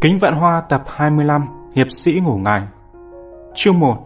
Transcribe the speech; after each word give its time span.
Kính 0.00 0.18
Vạn 0.18 0.34
Hoa 0.34 0.60
tập 0.60 0.82
25 0.86 1.42
Hiệp 1.74 1.90
sĩ 1.90 2.20
ngủ 2.24 2.36
ngày 2.36 2.62
Chương 3.54 3.80
1 3.80 3.96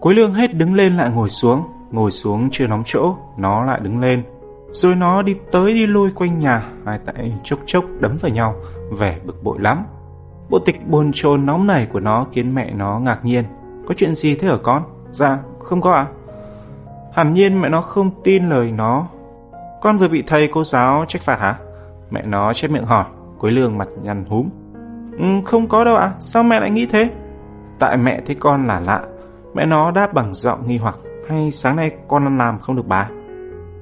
Quế 0.00 0.14
lương 0.14 0.34
hết 0.34 0.54
đứng 0.54 0.74
lên 0.74 0.96
lại 0.96 1.10
ngồi 1.10 1.28
xuống 1.28 1.62
Ngồi 1.90 2.10
xuống 2.10 2.48
chưa 2.50 2.66
nóng 2.66 2.82
chỗ, 2.86 3.16
Nó 3.36 3.64
lại 3.64 3.80
đứng 3.82 4.00
lên. 4.00 4.22
Rồi 4.70 4.94
nó 4.94 5.22
đi 5.22 5.36
tới 5.52 5.72
đi 5.72 5.86
lui 5.86 6.10
quanh 6.10 6.40
nhà, 6.40 6.66
Hai 6.86 6.98
tay 6.98 7.32
chốc 7.42 7.58
chốc 7.66 7.84
đấm 8.00 8.16
vào 8.20 8.32
nhau, 8.32 8.54
Vẻ 8.98 9.18
bực 9.24 9.42
bội 9.42 9.58
lắm. 9.60 9.84
Bộ 10.50 10.58
tịch 10.58 10.88
buồn 10.88 11.10
chồn 11.14 11.46
nóng 11.46 11.66
nảy 11.66 11.86
của 11.86 12.00
nó 12.00 12.26
Khiến 12.32 12.54
mẹ 12.54 12.70
nó 12.74 12.98
ngạc 12.98 13.20
nhiên. 13.22 13.44
Có 13.86 13.94
chuyện 13.96 14.14
gì 14.14 14.34
thế 14.34 14.48
hả 14.48 14.56
con? 14.62 14.82
Dạ 15.10 15.38
không 15.58 15.80
có 15.80 15.92
ạ. 15.92 16.06
À? 16.06 16.12
Hẳn 17.12 17.34
nhiên 17.34 17.60
mẹ 17.60 17.68
nó 17.68 17.80
không 17.80 18.10
tin 18.24 18.48
lời 18.48 18.72
nó. 18.72 19.06
Con 19.80 19.96
vừa 19.96 20.08
bị 20.08 20.22
thầy 20.26 20.48
cô 20.52 20.64
giáo 20.64 21.04
trách 21.08 21.22
phạt 21.22 21.38
hả? 21.40 21.58
Mẹ 22.10 22.22
nó 22.26 22.52
chép 22.52 22.70
miệng 22.70 22.84
hỏi 22.84 23.04
Quế 23.38 23.50
lương 23.50 23.78
mặt 23.78 23.88
nhăn 24.02 24.24
húm. 24.28 24.48
Ừ, 25.18 25.24
Không 25.44 25.68
có 25.68 25.84
đâu 25.84 25.96
ạ 25.96 26.12
Sao 26.18 26.42
mẹ 26.42 26.60
lại 26.60 26.70
nghĩ 26.70 26.86
thế? 26.86 27.10
Tại 27.78 27.96
mẹ 27.96 28.20
thấy 28.26 28.36
con 28.40 28.66
là 28.66 28.80
lạ 28.80 29.02
Mẹ 29.54 29.66
nó 29.66 29.90
đáp 29.90 30.12
bằng 30.12 30.34
giọng 30.34 30.66
nghi 30.66 30.78
hoặc 30.78 30.98
Hay 31.28 31.50
sáng 31.50 31.76
nay 31.76 31.90
con 32.08 32.38
làm 32.38 32.58
không 32.58 32.76
được 32.76 32.86
bà? 32.86 33.08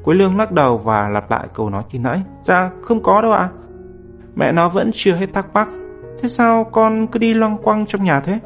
Quế 0.05 0.15
lương 0.15 0.37
lắc 0.37 0.53
đầu 0.53 0.79
và 0.79 1.09
lặp 1.09 1.31
lại 1.31 1.49
câu 1.55 1.71
nói 1.71 1.83
khi 1.89 1.99
nãy 1.99 2.23
Dạ 2.43 2.71
không 2.83 3.03
có 3.03 3.23
đâu 3.23 3.33
ạ. 3.33 3.49
Mẹ 4.35 4.53
nó 4.53 4.69
vẫn 4.69 4.91
chưa 4.95 5.15
hết 5.15 5.33
thắc 5.35 5.47
mắc 5.55 5.69
Thế 6.23 6.29
sao 6.29 6.65
con 6.65 7.07
cứ 7.07 7.19
đi 7.19 7.35
loang 7.35 7.59
quăng 7.63 7.87
trong 7.87 8.05
nhà 8.05 8.21
thế? 8.21 8.39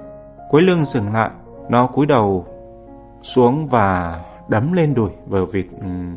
Quế 0.50 0.62
lương 0.62 0.84
dừng 0.84 1.12
lại 1.12 1.30
Nó 1.68 1.86
cúi 1.86 2.06
đầu 2.06 2.46
xuống 3.22 3.66
và 3.66 4.20
đấm 4.48 4.72
lên 4.72 4.94
đùi 4.94 5.10
bởi 5.26 5.46
vì 5.52 5.64
um, 5.80 6.16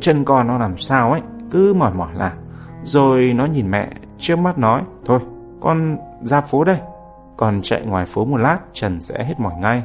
chân 0.00 0.24
con 0.24 0.46
nó 0.46 0.58
làm 0.58 0.76
sao 0.76 1.12
ấy 1.12 1.20
cứ 1.50 1.74
mỏi 1.74 1.94
mỏi 1.94 2.14
là 2.14 2.32
rồi 2.82 3.32
nó 3.34 3.46
nhìn 3.46 3.70
mẹ 3.70 3.88
trước 4.18 4.38
mắt 4.38 4.58
nói 4.58 4.82
thôi 5.04 5.20
con 5.60 5.96
ra 6.20 6.40
phố 6.40 6.64
đây. 6.64 6.78
Còn 7.36 7.60
chạy 7.62 7.82
ngoài 7.86 8.04
phố 8.04 8.24
một 8.24 8.36
lát 8.36 8.58
trần 8.72 9.00
sẽ 9.00 9.24
hết 9.24 9.34
mỏi 9.38 9.52
ngay. 9.60 9.82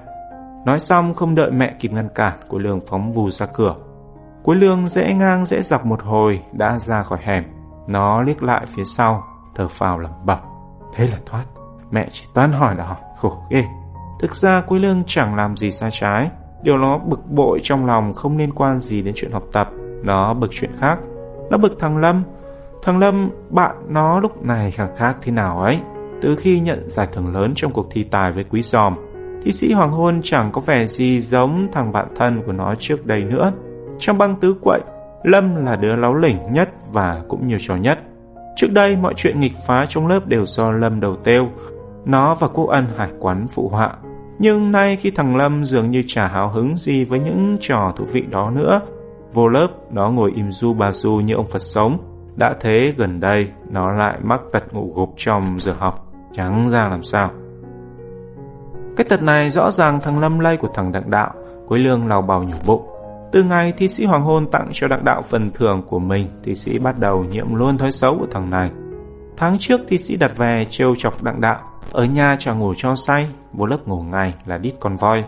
Nói 0.65 0.79
xong 0.79 1.13
không 1.13 1.35
đợi 1.35 1.51
mẹ 1.51 1.75
kịp 1.79 1.91
ngăn 1.91 2.09
cản 2.15 2.37
của 2.47 2.59
lương 2.59 2.79
phóng 2.87 3.11
vù 3.11 3.29
ra 3.29 3.45
cửa. 3.53 3.75
Cuối 4.43 4.55
lương 4.55 4.87
dễ 4.87 5.13
ngang 5.13 5.45
dễ 5.45 5.61
dọc 5.61 5.85
một 5.85 6.03
hồi 6.03 6.41
đã 6.51 6.79
ra 6.79 7.03
khỏi 7.03 7.19
hẻm. 7.21 7.43
Nó 7.87 8.21
liếc 8.21 8.43
lại 8.43 8.65
phía 8.65 8.83
sau 8.83 9.23
thở 9.55 9.67
phào 9.67 9.99
lẩm 9.99 10.11
bẩm. 10.25 10.39
Thế 10.95 11.07
là 11.07 11.17
thoát. 11.25 11.45
Mẹ 11.91 12.07
chỉ 12.11 12.25
toán 12.33 12.51
hỏi 12.51 12.75
là 12.75 12.85
hỏi 12.85 12.97
khổ 13.17 13.37
ghê. 13.49 13.63
Thực 14.19 14.35
ra 14.35 14.63
cuối 14.67 14.79
lương 14.79 15.03
chẳng 15.07 15.35
làm 15.35 15.57
gì 15.57 15.71
sai 15.71 15.89
trái. 15.91 16.29
Điều 16.63 16.77
nó 16.77 16.97
bực 16.97 17.25
bội 17.29 17.59
trong 17.63 17.85
lòng 17.85 18.13
không 18.13 18.37
liên 18.37 18.51
quan 18.51 18.79
gì 18.79 19.01
đến 19.01 19.13
chuyện 19.17 19.31
học 19.31 19.43
tập, 19.53 19.69
nó 20.03 20.33
bực 20.33 20.47
chuyện 20.51 20.71
khác. 20.77 20.99
Nó 21.49 21.57
bực 21.57 21.79
thằng 21.79 21.97
Lâm. 21.97 22.23
Thằng 22.83 22.99
Lâm, 22.99 23.29
bạn 23.49 23.75
nó 23.89 24.19
lúc 24.19 24.45
này 24.45 24.71
khác 24.71 24.89
khác 24.97 25.17
thế 25.21 25.31
nào 25.31 25.59
ấy. 25.59 25.79
Từ 26.21 26.35
khi 26.35 26.59
nhận 26.59 26.89
giải 26.89 27.07
thưởng 27.13 27.33
lớn 27.33 27.53
trong 27.55 27.73
cuộc 27.73 27.87
thi 27.91 28.03
tài 28.03 28.31
với 28.31 28.43
Quý 28.43 28.61
Giòm, 28.61 28.95
thi 29.43 29.51
sĩ 29.51 29.73
Hoàng 29.73 29.91
Hôn 29.91 30.21
chẳng 30.23 30.51
có 30.51 30.61
vẻ 30.61 30.85
gì 30.85 31.21
giống 31.21 31.67
thằng 31.71 31.91
bạn 31.91 32.07
thân 32.15 32.41
của 32.45 32.51
nó 32.51 32.75
trước 32.79 33.05
đây 33.05 33.23
nữa. 33.23 33.51
Trong 33.99 34.17
băng 34.17 34.35
tứ 34.35 34.55
quậy, 34.61 34.81
Lâm 35.23 35.65
là 35.65 35.75
đứa 35.75 35.95
láo 35.95 36.15
lỉnh 36.15 36.37
nhất 36.51 36.69
và 36.93 37.21
cũng 37.27 37.47
nhiều 37.47 37.57
trò 37.61 37.75
nhất. 37.75 37.99
Trước 38.55 38.71
đây 38.71 38.95
mọi 38.95 39.13
chuyện 39.15 39.39
nghịch 39.39 39.55
phá 39.67 39.85
trong 39.89 40.07
lớp 40.07 40.27
đều 40.27 40.45
do 40.45 40.71
Lâm 40.71 40.99
đầu 40.99 41.15
têu. 41.23 41.49
Nó 42.05 42.35
và 42.35 42.47
cô 42.53 42.67
ân 42.67 42.85
hải 42.97 43.09
quán 43.19 43.47
phụ 43.47 43.69
họa 43.69 43.97
nhưng 44.41 44.71
nay 44.71 44.95
khi 44.95 45.11
thằng 45.11 45.35
Lâm 45.35 45.65
dường 45.65 45.91
như 45.91 46.01
chả 46.07 46.27
hào 46.27 46.49
hứng 46.49 46.77
gì 46.77 47.03
với 47.03 47.19
những 47.19 47.57
trò 47.59 47.93
thú 47.95 48.05
vị 48.05 48.21
đó 48.21 48.49
nữa, 48.49 48.81
vô 49.33 49.47
lớp 49.47 49.67
nó 49.91 50.09
ngồi 50.09 50.31
im 50.35 50.51
du 50.51 50.73
bà 50.73 50.91
du 50.91 51.13
như 51.13 51.33
ông 51.33 51.47
Phật 51.47 51.61
sống. 51.61 51.97
Đã 52.35 52.55
thế 52.59 52.93
gần 52.97 53.19
đây 53.19 53.51
nó 53.69 53.91
lại 53.91 54.19
mắc 54.23 54.41
tật 54.51 54.73
ngủ 54.73 54.93
gục 54.95 55.13
trong 55.17 55.59
giờ 55.59 55.73
học, 55.79 56.07
chẳng 56.33 56.67
ra 56.67 56.87
làm 56.87 57.03
sao. 57.03 57.31
Cái 58.97 59.05
tật 59.09 59.21
này 59.21 59.49
rõ 59.49 59.71
ràng 59.71 59.99
thằng 60.01 60.19
Lâm 60.19 60.39
lây 60.39 60.57
của 60.57 60.69
thằng 60.73 60.91
Đặng 60.91 61.09
Đạo, 61.09 61.33
Quế 61.67 61.79
Lương 61.79 62.07
lào 62.07 62.21
bào 62.21 62.43
nhủ 62.43 62.57
bụng. 62.65 62.81
Từ 63.31 63.43
ngày 63.43 63.73
thi 63.77 63.87
sĩ 63.87 64.05
Hoàng 64.05 64.23
Hôn 64.23 64.47
tặng 64.51 64.69
cho 64.71 64.87
Đặng 64.87 65.05
Đạo 65.05 65.21
phần 65.21 65.51
thưởng 65.53 65.81
của 65.87 65.99
mình, 65.99 66.27
thi 66.43 66.55
sĩ 66.55 66.79
bắt 66.79 66.99
đầu 66.99 67.23
nhiễm 67.23 67.55
luôn 67.55 67.77
thói 67.77 67.91
xấu 67.91 68.17
của 68.19 68.27
thằng 68.31 68.49
này. 68.49 68.71
Tháng 69.37 69.57
trước 69.59 69.81
thi 69.87 69.97
sĩ 69.97 70.17
đặt 70.17 70.37
về 70.37 70.63
trêu 70.69 70.95
chọc 70.97 71.23
Đặng 71.23 71.41
Đạo, 71.41 71.59
ở 71.91 72.05
nhà 72.05 72.35
chẳng 72.39 72.59
ngủ 72.59 72.73
cho 72.77 72.95
say, 72.95 73.29
vô 73.53 73.65
lớp 73.65 73.77
ngủ 73.85 74.01
ngày 74.01 74.33
là 74.45 74.57
đít 74.57 74.73
con 74.79 74.95
voi. 74.95 75.23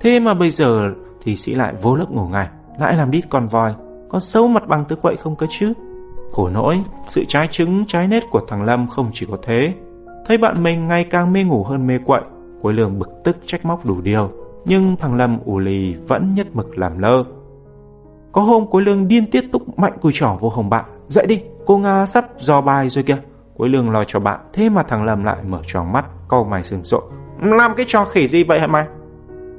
Thế 0.00 0.20
mà 0.20 0.34
bây 0.34 0.50
giờ 0.50 0.90
thì 1.22 1.36
sĩ 1.36 1.54
lại 1.54 1.74
vô 1.82 1.96
lớp 1.96 2.06
ngủ 2.10 2.28
ngày, 2.28 2.48
lại 2.78 2.96
làm 2.96 3.10
đít 3.10 3.24
con 3.28 3.46
voi. 3.46 3.74
Có 4.08 4.20
xấu 4.20 4.48
mặt 4.48 4.62
bằng 4.68 4.84
tứ 4.84 4.96
quậy 4.96 5.16
không 5.16 5.36
cơ 5.36 5.46
chứ? 5.50 5.72
Khổ 6.32 6.48
nỗi, 6.48 6.82
sự 7.06 7.24
trái 7.28 7.48
trứng 7.50 7.84
trái 7.86 8.08
nết 8.08 8.22
của 8.30 8.40
thằng 8.48 8.62
Lâm 8.64 8.86
không 8.86 9.10
chỉ 9.12 9.26
có 9.30 9.36
thế. 9.42 9.74
Thấy 10.26 10.38
bạn 10.38 10.62
mình 10.62 10.88
ngày 10.88 11.04
càng 11.04 11.32
mê 11.32 11.44
ngủ 11.44 11.64
hơn 11.64 11.86
mê 11.86 11.98
quậy, 12.04 12.22
Quế 12.60 12.72
Lương 12.72 12.98
bực 12.98 13.10
tức 13.24 13.36
trách 13.46 13.64
móc 13.64 13.86
đủ 13.86 14.00
điều. 14.00 14.30
Nhưng 14.64 14.96
thằng 14.96 15.14
Lâm 15.14 15.38
ủ 15.44 15.58
lì 15.58 15.94
vẫn 16.08 16.34
nhất 16.34 16.46
mực 16.52 16.78
làm 16.78 16.98
lơ. 16.98 17.24
Có 18.32 18.42
hôm 18.42 18.66
Quế 18.66 18.82
Lương 18.82 19.08
điên 19.08 19.30
tiết 19.30 19.44
túc 19.52 19.78
mạnh 19.78 19.92
cùi 20.00 20.12
trỏ 20.14 20.36
vô 20.40 20.48
hồng 20.48 20.70
bạn. 20.70 20.84
Dậy 21.08 21.26
đi, 21.26 21.42
cô 21.66 21.78
Nga 21.78 22.06
sắp 22.06 22.24
dò 22.38 22.60
bài 22.60 22.88
rồi 22.88 23.04
kìa. 23.04 23.18
Quế 23.56 23.68
Lương 23.68 23.90
lo 23.90 24.04
cho 24.04 24.20
bạn, 24.20 24.40
thế 24.52 24.68
mà 24.68 24.82
thằng 24.82 25.04
Lâm 25.04 25.24
lại 25.24 25.36
mở 25.46 25.60
tròn 25.66 25.92
mắt, 25.92 26.04
câu 26.28 26.44
mày 26.44 26.62
sừng 26.62 26.84
rộ. 26.84 27.00
Làm 27.42 27.74
cái 27.76 27.86
trò 27.88 28.04
khỉ 28.04 28.28
gì 28.28 28.44
vậy 28.44 28.60
hả 28.60 28.66
mày? 28.66 28.86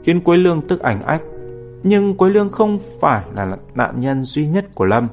Khiến 0.03 0.21
Quế 0.21 0.37
Lương 0.37 0.61
tức 0.61 0.79
ảnh 0.79 1.01
ách. 1.01 1.21
Nhưng 1.83 2.17
Quế 2.17 2.29
Lương 2.29 2.49
không 2.49 2.77
phải 3.01 3.23
là 3.35 3.57
nạn 3.75 3.99
nhân 3.99 4.21
duy 4.21 4.47
nhất 4.47 4.65
của 4.75 4.85
Lâm. 4.85 5.07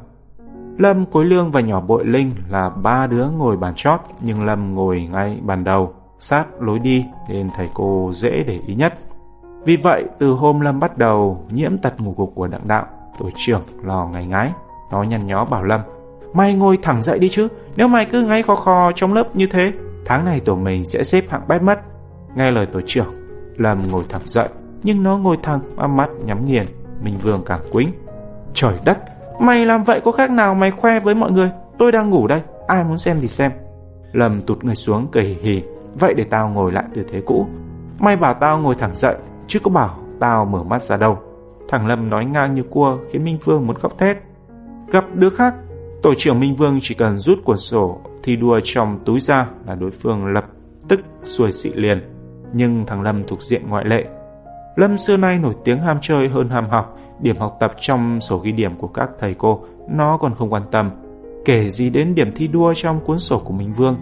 Lâm, 0.78 1.06
Cối 1.06 1.24
Lương 1.24 1.50
và 1.50 1.60
nhỏ 1.60 1.80
bội 1.80 2.04
Linh 2.04 2.30
là 2.50 2.70
ba 2.70 3.06
đứa 3.06 3.26
ngồi 3.30 3.56
bàn 3.56 3.72
chót, 3.76 4.00
nhưng 4.20 4.44
Lâm 4.44 4.74
ngồi 4.74 5.08
ngay 5.12 5.38
bàn 5.42 5.64
đầu, 5.64 5.92
sát 6.18 6.44
lối 6.60 6.78
đi 6.78 7.04
nên 7.28 7.50
thầy 7.54 7.68
cô 7.74 8.10
dễ 8.14 8.44
để 8.46 8.60
ý 8.66 8.74
nhất. 8.74 8.94
Vì 9.64 9.76
vậy, 9.76 10.04
từ 10.18 10.30
hôm 10.30 10.60
Lâm 10.60 10.80
bắt 10.80 10.98
đầu 10.98 11.44
nhiễm 11.50 11.78
tật 11.78 12.00
ngủ 12.00 12.14
gục 12.16 12.32
của 12.34 12.46
đặng 12.46 12.68
đạo, 12.68 12.86
tổ 13.18 13.30
trưởng 13.36 13.62
lo 13.82 14.08
ngày 14.12 14.26
ngái. 14.26 14.52
Nó 14.92 15.02
nhăn 15.02 15.26
nhó 15.26 15.44
bảo 15.44 15.62
Lâm, 15.62 15.80
mày 16.34 16.54
ngồi 16.54 16.78
thẳng 16.82 17.02
dậy 17.02 17.18
đi 17.18 17.28
chứ, 17.28 17.48
nếu 17.76 17.88
mày 17.88 18.04
cứ 18.04 18.22
ngáy 18.22 18.42
khò 18.42 18.56
khò 18.56 18.92
trong 18.94 19.14
lớp 19.14 19.36
như 19.36 19.46
thế, 19.46 19.72
tháng 20.04 20.24
này 20.24 20.40
tổ 20.40 20.54
mình 20.56 20.84
sẽ 20.84 21.04
xếp 21.04 21.24
hạng 21.28 21.48
bét 21.48 21.62
mất. 21.62 21.80
Nghe 22.34 22.50
lời 22.50 22.66
tổ 22.66 22.80
trưởng, 22.86 23.14
Lâm 23.56 23.82
ngồi 23.90 24.04
thẳng 24.08 24.22
dậy, 24.24 24.48
nhưng 24.82 25.02
nó 25.02 25.18
ngồi 25.18 25.36
thẳng, 25.42 25.60
mắt 25.96 26.08
nhắm 26.24 26.46
nghiền, 26.46 26.66
Minh 27.02 27.18
Vương 27.22 27.42
càng 27.46 27.60
quính. 27.72 27.88
Trời 28.54 28.74
đất, 28.84 28.98
mày 29.40 29.66
làm 29.66 29.82
vậy 29.82 30.00
có 30.04 30.12
khác 30.12 30.30
nào 30.30 30.54
mày 30.54 30.70
khoe 30.70 31.00
với 31.00 31.14
mọi 31.14 31.32
người, 31.32 31.50
tôi 31.78 31.92
đang 31.92 32.10
ngủ 32.10 32.26
đây, 32.26 32.42
ai 32.66 32.84
muốn 32.84 32.98
xem 32.98 33.18
thì 33.20 33.28
xem. 33.28 33.52
Lâm 34.12 34.42
tụt 34.42 34.64
người 34.64 34.74
xuống 34.74 35.06
cười 35.12 35.24
hì 35.24 35.34
hì, 35.40 35.62
vậy 35.98 36.14
để 36.14 36.24
tao 36.30 36.48
ngồi 36.48 36.72
lại 36.72 36.84
tư 36.94 37.04
thế 37.10 37.22
cũ. 37.26 37.46
Mày 37.98 38.16
bảo 38.16 38.34
tao 38.34 38.58
ngồi 38.58 38.74
thẳng 38.78 38.94
dậy, 38.94 39.14
chứ 39.46 39.58
có 39.62 39.70
bảo 39.70 39.98
tao 40.20 40.44
mở 40.44 40.62
mắt 40.62 40.82
ra 40.82 40.96
đâu. 40.96 41.18
Thằng 41.68 41.86
Lâm 41.86 42.10
nói 42.10 42.24
ngang 42.24 42.54
như 42.54 42.62
cua 42.62 42.98
khiến 43.12 43.24
Minh 43.24 43.38
Vương 43.44 43.66
muốn 43.66 43.76
khóc 43.76 43.98
thét. 43.98 44.16
Gặp 44.90 45.04
đứa 45.14 45.30
khác, 45.30 45.54
tổ 46.02 46.14
trưởng 46.14 46.40
Minh 46.40 46.56
Vương 46.56 46.78
chỉ 46.82 46.94
cần 46.94 47.18
rút 47.18 47.38
cuốn 47.44 47.56
sổ 47.56 48.00
thi 48.22 48.36
đua 48.36 48.60
trong 48.64 48.98
túi 49.04 49.20
ra 49.20 49.46
là 49.66 49.74
đối 49.74 49.90
phương 49.90 50.26
lập 50.26 50.44
tức 50.88 51.00
xuôi 51.22 51.52
xị 51.52 51.72
liền 51.74 51.98
nhưng 52.52 52.86
thằng 52.86 53.02
Lâm 53.02 53.24
thuộc 53.26 53.42
diện 53.42 53.68
ngoại 53.68 53.84
lệ. 53.84 54.04
Lâm 54.76 54.98
xưa 54.98 55.16
nay 55.16 55.38
nổi 55.38 55.54
tiếng 55.64 55.80
ham 55.80 55.98
chơi 56.00 56.28
hơn 56.28 56.48
ham 56.48 56.68
học, 56.68 56.98
điểm 57.20 57.36
học 57.36 57.56
tập 57.60 57.72
trong 57.80 58.20
sổ 58.20 58.38
ghi 58.38 58.52
điểm 58.52 58.76
của 58.76 58.88
các 58.88 59.08
thầy 59.18 59.34
cô 59.34 59.60
nó 59.88 60.18
còn 60.20 60.34
không 60.34 60.52
quan 60.52 60.62
tâm, 60.70 60.90
kể 61.44 61.68
gì 61.68 61.90
đến 61.90 62.14
điểm 62.14 62.32
thi 62.36 62.48
đua 62.48 62.74
trong 62.76 63.00
cuốn 63.04 63.18
sổ 63.18 63.38
của 63.44 63.52
Minh 63.52 63.72
Vương. 63.72 63.96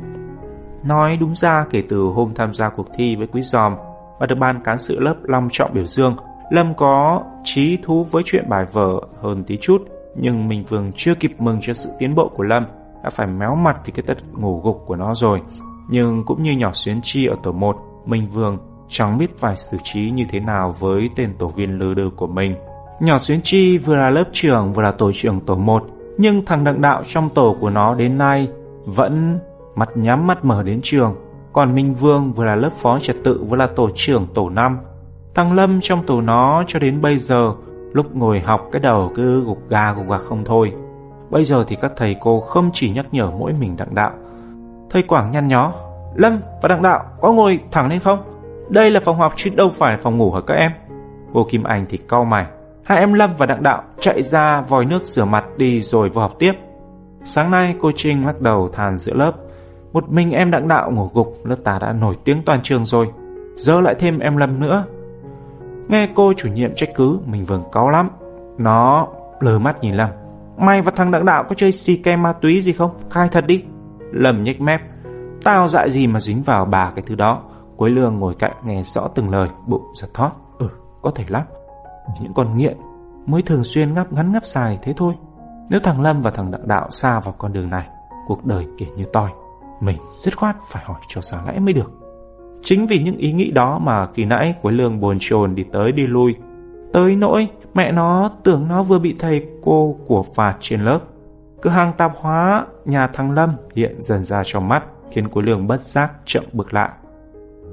Nói 0.85 1.17
đúng 1.21 1.35
ra 1.35 1.65
kể 1.71 1.83
từ 1.89 2.01
hôm 2.15 2.35
tham 2.35 2.55
gia 2.55 2.69
cuộc 2.69 2.87
thi 2.97 3.17
với 3.17 3.27
Quý 3.27 3.43
Giòm 3.43 3.75
và 4.19 4.27
được 4.27 4.39
ban 4.41 4.63
cán 4.65 4.79
sự 4.79 5.01
lớp 5.01 5.15
long 5.23 5.49
trọng 5.53 5.75
biểu 5.75 5.87
dương, 5.87 6.17
Lâm 6.51 6.75
có 6.75 7.23
trí 7.45 7.79
thú 7.83 8.05
với 8.05 8.23
chuyện 8.27 8.49
bài 8.49 8.65
vở 8.73 9.01
hơn 9.21 9.45
tí 9.45 9.57
chút, 9.57 9.83
nhưng 10.17 10.49
Minh 10.49 10.65
Vương 10.69 10.93
chưa 10.97 11.15
kịp 11.15 11.33
mừng 11.39 11.59
cho 11.63 11.73
sự 11.73 11.91
tiến 11.99 12.15
bộ 12.15 12.31
của 12.35 12.43
Lâm, 12.43 12.67
đã 13.05 13.11
phải 13.11 13.27
méo 13.27 13.55
mặt 13.55 13.77
vì 13.85 13.93
cái 13.93 14.03
tật 14.07 14.19
ngủ 14.33 14.61
gục 14.65 14.83
của 14.87 14.97
nó 14.97 15.15
rồi. 15.15 15.41
Nhưng 15.89 16.23
cũng 16.27 16.43
như 16.43 16.53
nhỏ 16.53 16.71
xuyến 16.73 17.01
chi 17.03 17.27
ở 17.27 17.37
tổ 17.43 17.53
1, 17.53 17.77
Minh 18.07 18.29
Vương 18.29 18.59
chẳng 18.89 19.19
biết 19.19 19.39
phải 19.39 19.57
xử 19.57 19.77
trí 19.85 20.11
như 20.11 20.25
thế 20.31 20.41
nào 20.41 20.75
với 20.81 21.11
tên 21.17 21.35
tổ 21.39 21.49
viên 21.49 21.79
lừa 21.79 21.95
đơ 21.95 22.11
của 22.17 22.27
mình. 22.27 22.55
Nhỏ 23.01 23.19
Xuyến 23.19 23.41
Chi 23.43 23.79
vừa 23.79 23.97
là 23.97 24.11
lớp 24.11 24.25
trưởng 24.33 24.73
vừa 24.73 24.83
là 24.83 24.93
tổ 24.93 25.13
trưởng 25.15 25.41
tổ 25.41 25.55
1, 25.55 25.85
nhưng 26.19 26.45
thằng 26.45 26.65
đặng 26.65 26.81
đạo 26.81 27.03
trong 27.07 27.31
tổ 27.31 27.57
của 27.61 27.71
nó 27.71 27.95
đến 27.95 28.19
nay 28.19 28.49
vẫn 28.85 29.39
mắt 29.75 29.89
nhắm 29.95 30.27
mắt 30.27 30.45
mở 30.45 30.63
đến 30.63 30.81
trường. 30.83 31.15
Còn 31.53 31.75
Minh 31.75 31.95
Vương 31.95 32.33
vừa 32.33 32.45
là 32.45 32.55
lớp 32.55 32.71
phó 32.81 32.99
trật 32.99 33.17
tự 33.25 33.45
vừa 33.49 33.57
là 33.57 33.69
tổ 33.77 33.89
trưởng 33.95 34.27
tổ 34.35 34.51
5. 34.51 34.79
Thằng 35.35 35.53
Lâm 35.53 35.81
trong 35.81 36.07
tổ 36.07 36.21
nó 36.21 36.65
cho 36.67 36.79
đến 36.79 37.01
bây 37.01 37.19
giờ 37.19 37.53
lúc 37.93 38.17
ngồi 38.17 38.41
học 38.41 38.69
cái 38.73 38.81
đầu 38.81 39.13
cứ 39.15 39.45
gục 39.45 39.69
gà 39.69 39.93
gục 39.93 40.11
gà 40.11 40.19
không 40.19 40.45
thôi. 40.45 40.73
Bây 41.31 41.45
giờ 41.45 41.65
thì 41.69 41.77
các 41.77 41.93
thầy 41.97 42.17
cô 42.21 42.41
không 42.41 42.71
chỉ 42.73 42.91
nhắc 42.91 43.07
nhở 43.13 43.31
mỗi 43.31 43.53
mình 43.61 43.77
đặng 43.77 43.95
đạo. 43.95 44.13
Thầy 44.91 45.03
Quảng 45.03 45.31
nhăn 45.31 45.49
nhó, 45.49 45.73
Lâm 46.15 46.39
và 46.63 46.69
Đặng 46.69 46.83
Đạo 46.83 47.05
có 47.21 47.33
ngồi 47.33 47.61
thẳng 47.71 47.89
lên 47.89 48.01
không? 48.01 48.19
Đây 48.71 48.91
là 48.91 49.01
phòng 49.01 49.19
học 49.19 49.33
chứ 49.37 49.51
đâu 49.57 49.69
phải 49.69 49.97
phòng 49.97 50.19
ngủ 50.19 50.33
hả 50.33 50.41
các 50.47 50.55
em? 50.55 50.73
Cô 51.33 51.47
Kim 51.51 51.63
Anh 51.63 51.87
thì 51.89 51.99
cau 52.09 52.25
mày. 52.25 52.47
Hai 52.85 52.99
em 52.99 53.13
Lâm 53.13 53.31
và 53.39 53.47
Đặng 53.47 53.63
Đạo 53.63 53.83
chạy 54.01 54.23
ra 54.23 54.61
vòi 54.69 54.85
nước 54.85 55.07
rửa 55.07 55.25
mặt 55.25 55.45
đi 55.57 55.81
rồi 55.83 56.09
vào 56.09 56.29
học 56.29 56.37
tiếp. 56.39 56.53
Sáng 57.23 57.51
nay 57.51 57.75
cô 57.81 57.91
Trinh 57.97 58.27
lắc 58.27 58.41
đầu 58.41 58.69
than 58.73 58.99
giữa 58.99 59.15
lớp. 59.15 59.33
Một 59.93 60.09
mình 60.09 60.31
em 60.31 60.51
đặng 60.51 60.69
đạo 60.69 60.91
ngủ 60.91 61.11
gục, 61.15 61.35
lớp 61.45 61.57
ta 61.65 61.79
đã 61.81 61.93
nổi 61.93 62.17
tiếng 62.25 62.43
toàn 62.47 62.61
trường 62.63 62.85
rồi. 62.85 63.07
Giờ 63.55 63.81
lại 63.81 63.95
thêm 63.99 64.19
em 64.19 64.37
Lâm 64.37 64.61
nữa. 64.61 64.85
Nghe 65.89 66.09
cô 66.15 66.33
chủ 66.37 66.49
nhiệm 66.49 66.75
trách 66.75 66.89
cứ, 66.95 67.19
mình 67.27 67.45
vừng 67.45 67.63
cáu 67.73 67.89
lắm. 67.89 68.11
Nó 68.59 69.09
lờ 69.41 69.59
mắt 69.59 69.77
nhìn 69.81 69.95
Lâm. 69.95 70.09
Mày 70.59 70.83
và 70.83 70.93
thằng 70.97 71.11
đặng 71.11 71.25
đạo 71.25 71.45
có 71.49 71.55
chơi 71.55 71.73
xì 71.73 71.97
ke 71.97 72.17
ma 72.17 72.33
túy 72.33 72.63
gì 72.63 72.73
không? 72.73 72.91
Khai 73.11 73.29
thật 73.33 73.47
đi. 73.47 73.65
Lâm 74.13 74.43
nhếch 74.43 74.61
mép. 74.61 74.81
Tao 75.45 75.69
dại 75.69 75.91
gì 75.91 76.07
mà 76.07 76.21
dính 76.21 76.43
vào 76.43 76.65
bà 76.65 76.93
cái 76.97 77.05
thứ 77.07 77.15
đó. 77.15 77.43
Quế 77.77 77.91
lương 77.91 78.19
ngồi 78.19 78.35
cạnh 78.39 78.57
nghe 78.65 78.83
rõ 78.83 79.09
từng 79.15 79.31
lời, 79.31 79.49
bụng 79.67 79.85
giật 79.95 80.09
thót. 80.15 80.31
Ừ, 80.59 80.69
có 81.03 81.11
thể 81.15 81.25
lắm. 81.29 81.43
Những 82.21 82.35
con 82.35 82.57
nghiện 82.57 82.77
mới 83.27 83.43
thường 83.43 83.65
xuyên 83.65 83.95
ngắp 83.95 84.13
ngắn 84.13 84.33
ngắp 84.33 84.47
dài 84.47 84.79
thế 84.83 84.93
thôi. 84.97 85.15
Nếu 85.71 85.81
thằng 85.81 86.01
Lâm 86.01 86.23
và 86.23 86.31
thằng 86.31 86.51
Đặng 86.51 86.69
Đạo 86.69 86.91
xa 86.91 87.21
vào 87.21 87.35
con 87.39 87.53
đường 87.53 87.71
này, 87.71 87.89
cuộc 88.27 88.47
đời 88.47 88.67
kể 88.79 88.87
như 88.97 89.05
toi, 89.13 89.31
mình 89.81 89.99
dứt 90.15 90.37
khoát 90.37 90.57
phải 90.69 90.85
hỏi 90.87 91.01
cho 91.09 91.21
sáng 91.21 91.49
lẽ 91.49 91.59
mới 91.59 91.73
được. 91.73 91.93
Chính 92.63 92.87
vì 92.87 93.03
những 93.03 93.17
ý 93.17 93.33
nghĩ 93.33 93.51
đó 93.51 93.79
mà 93.79 94.07
kỳ 94.15 94.25
nãy 94.25 94.55
Quế 94.63 94.73
Lương 94.73 95.01
bồn 95.01 95.17
chồn 95.21 95.55
đi 95.55 95.65
tới 95.73 95.93
đi 95.93 96.07
lui. 96.07 96.37
Tới 96.93 97.17
nỗi 97.17 97.49
mẹ 97.75 97.93
nó 97.93 98.31
tưởng 98.45 98.69
nó 98.69 98.83
vừa 98.83 98.99
bị 98.99 99.17
thầy 99.19 99.47
cô 99.63 99.97
của 100.07 100.25
phạt 100.35 100.57
trên 100.61 100.81
lớp. 100.81 101.01
Cửa 101.63 101.71
hàng 101.71 101.93
tạp 101.97 102.13
hóa 102.21 102.67
nhà 102.85 103.09
thằng 103.13 103.31
Lâm 103.31 103.57
hiện 103.75 103.97
dần 104.03 104.25
ra 104.25 104.43
trong 104.45 104.69
mắt 104.69 104.85
khiến 105.11 105.29
Quế 105.29 105.43
Lương 105.43 105.67
bất 105.67 105.83
giác 105.83 106.13
chậm 106.25 106.45
bước 106.53 106.75
lại. 106.75 106.91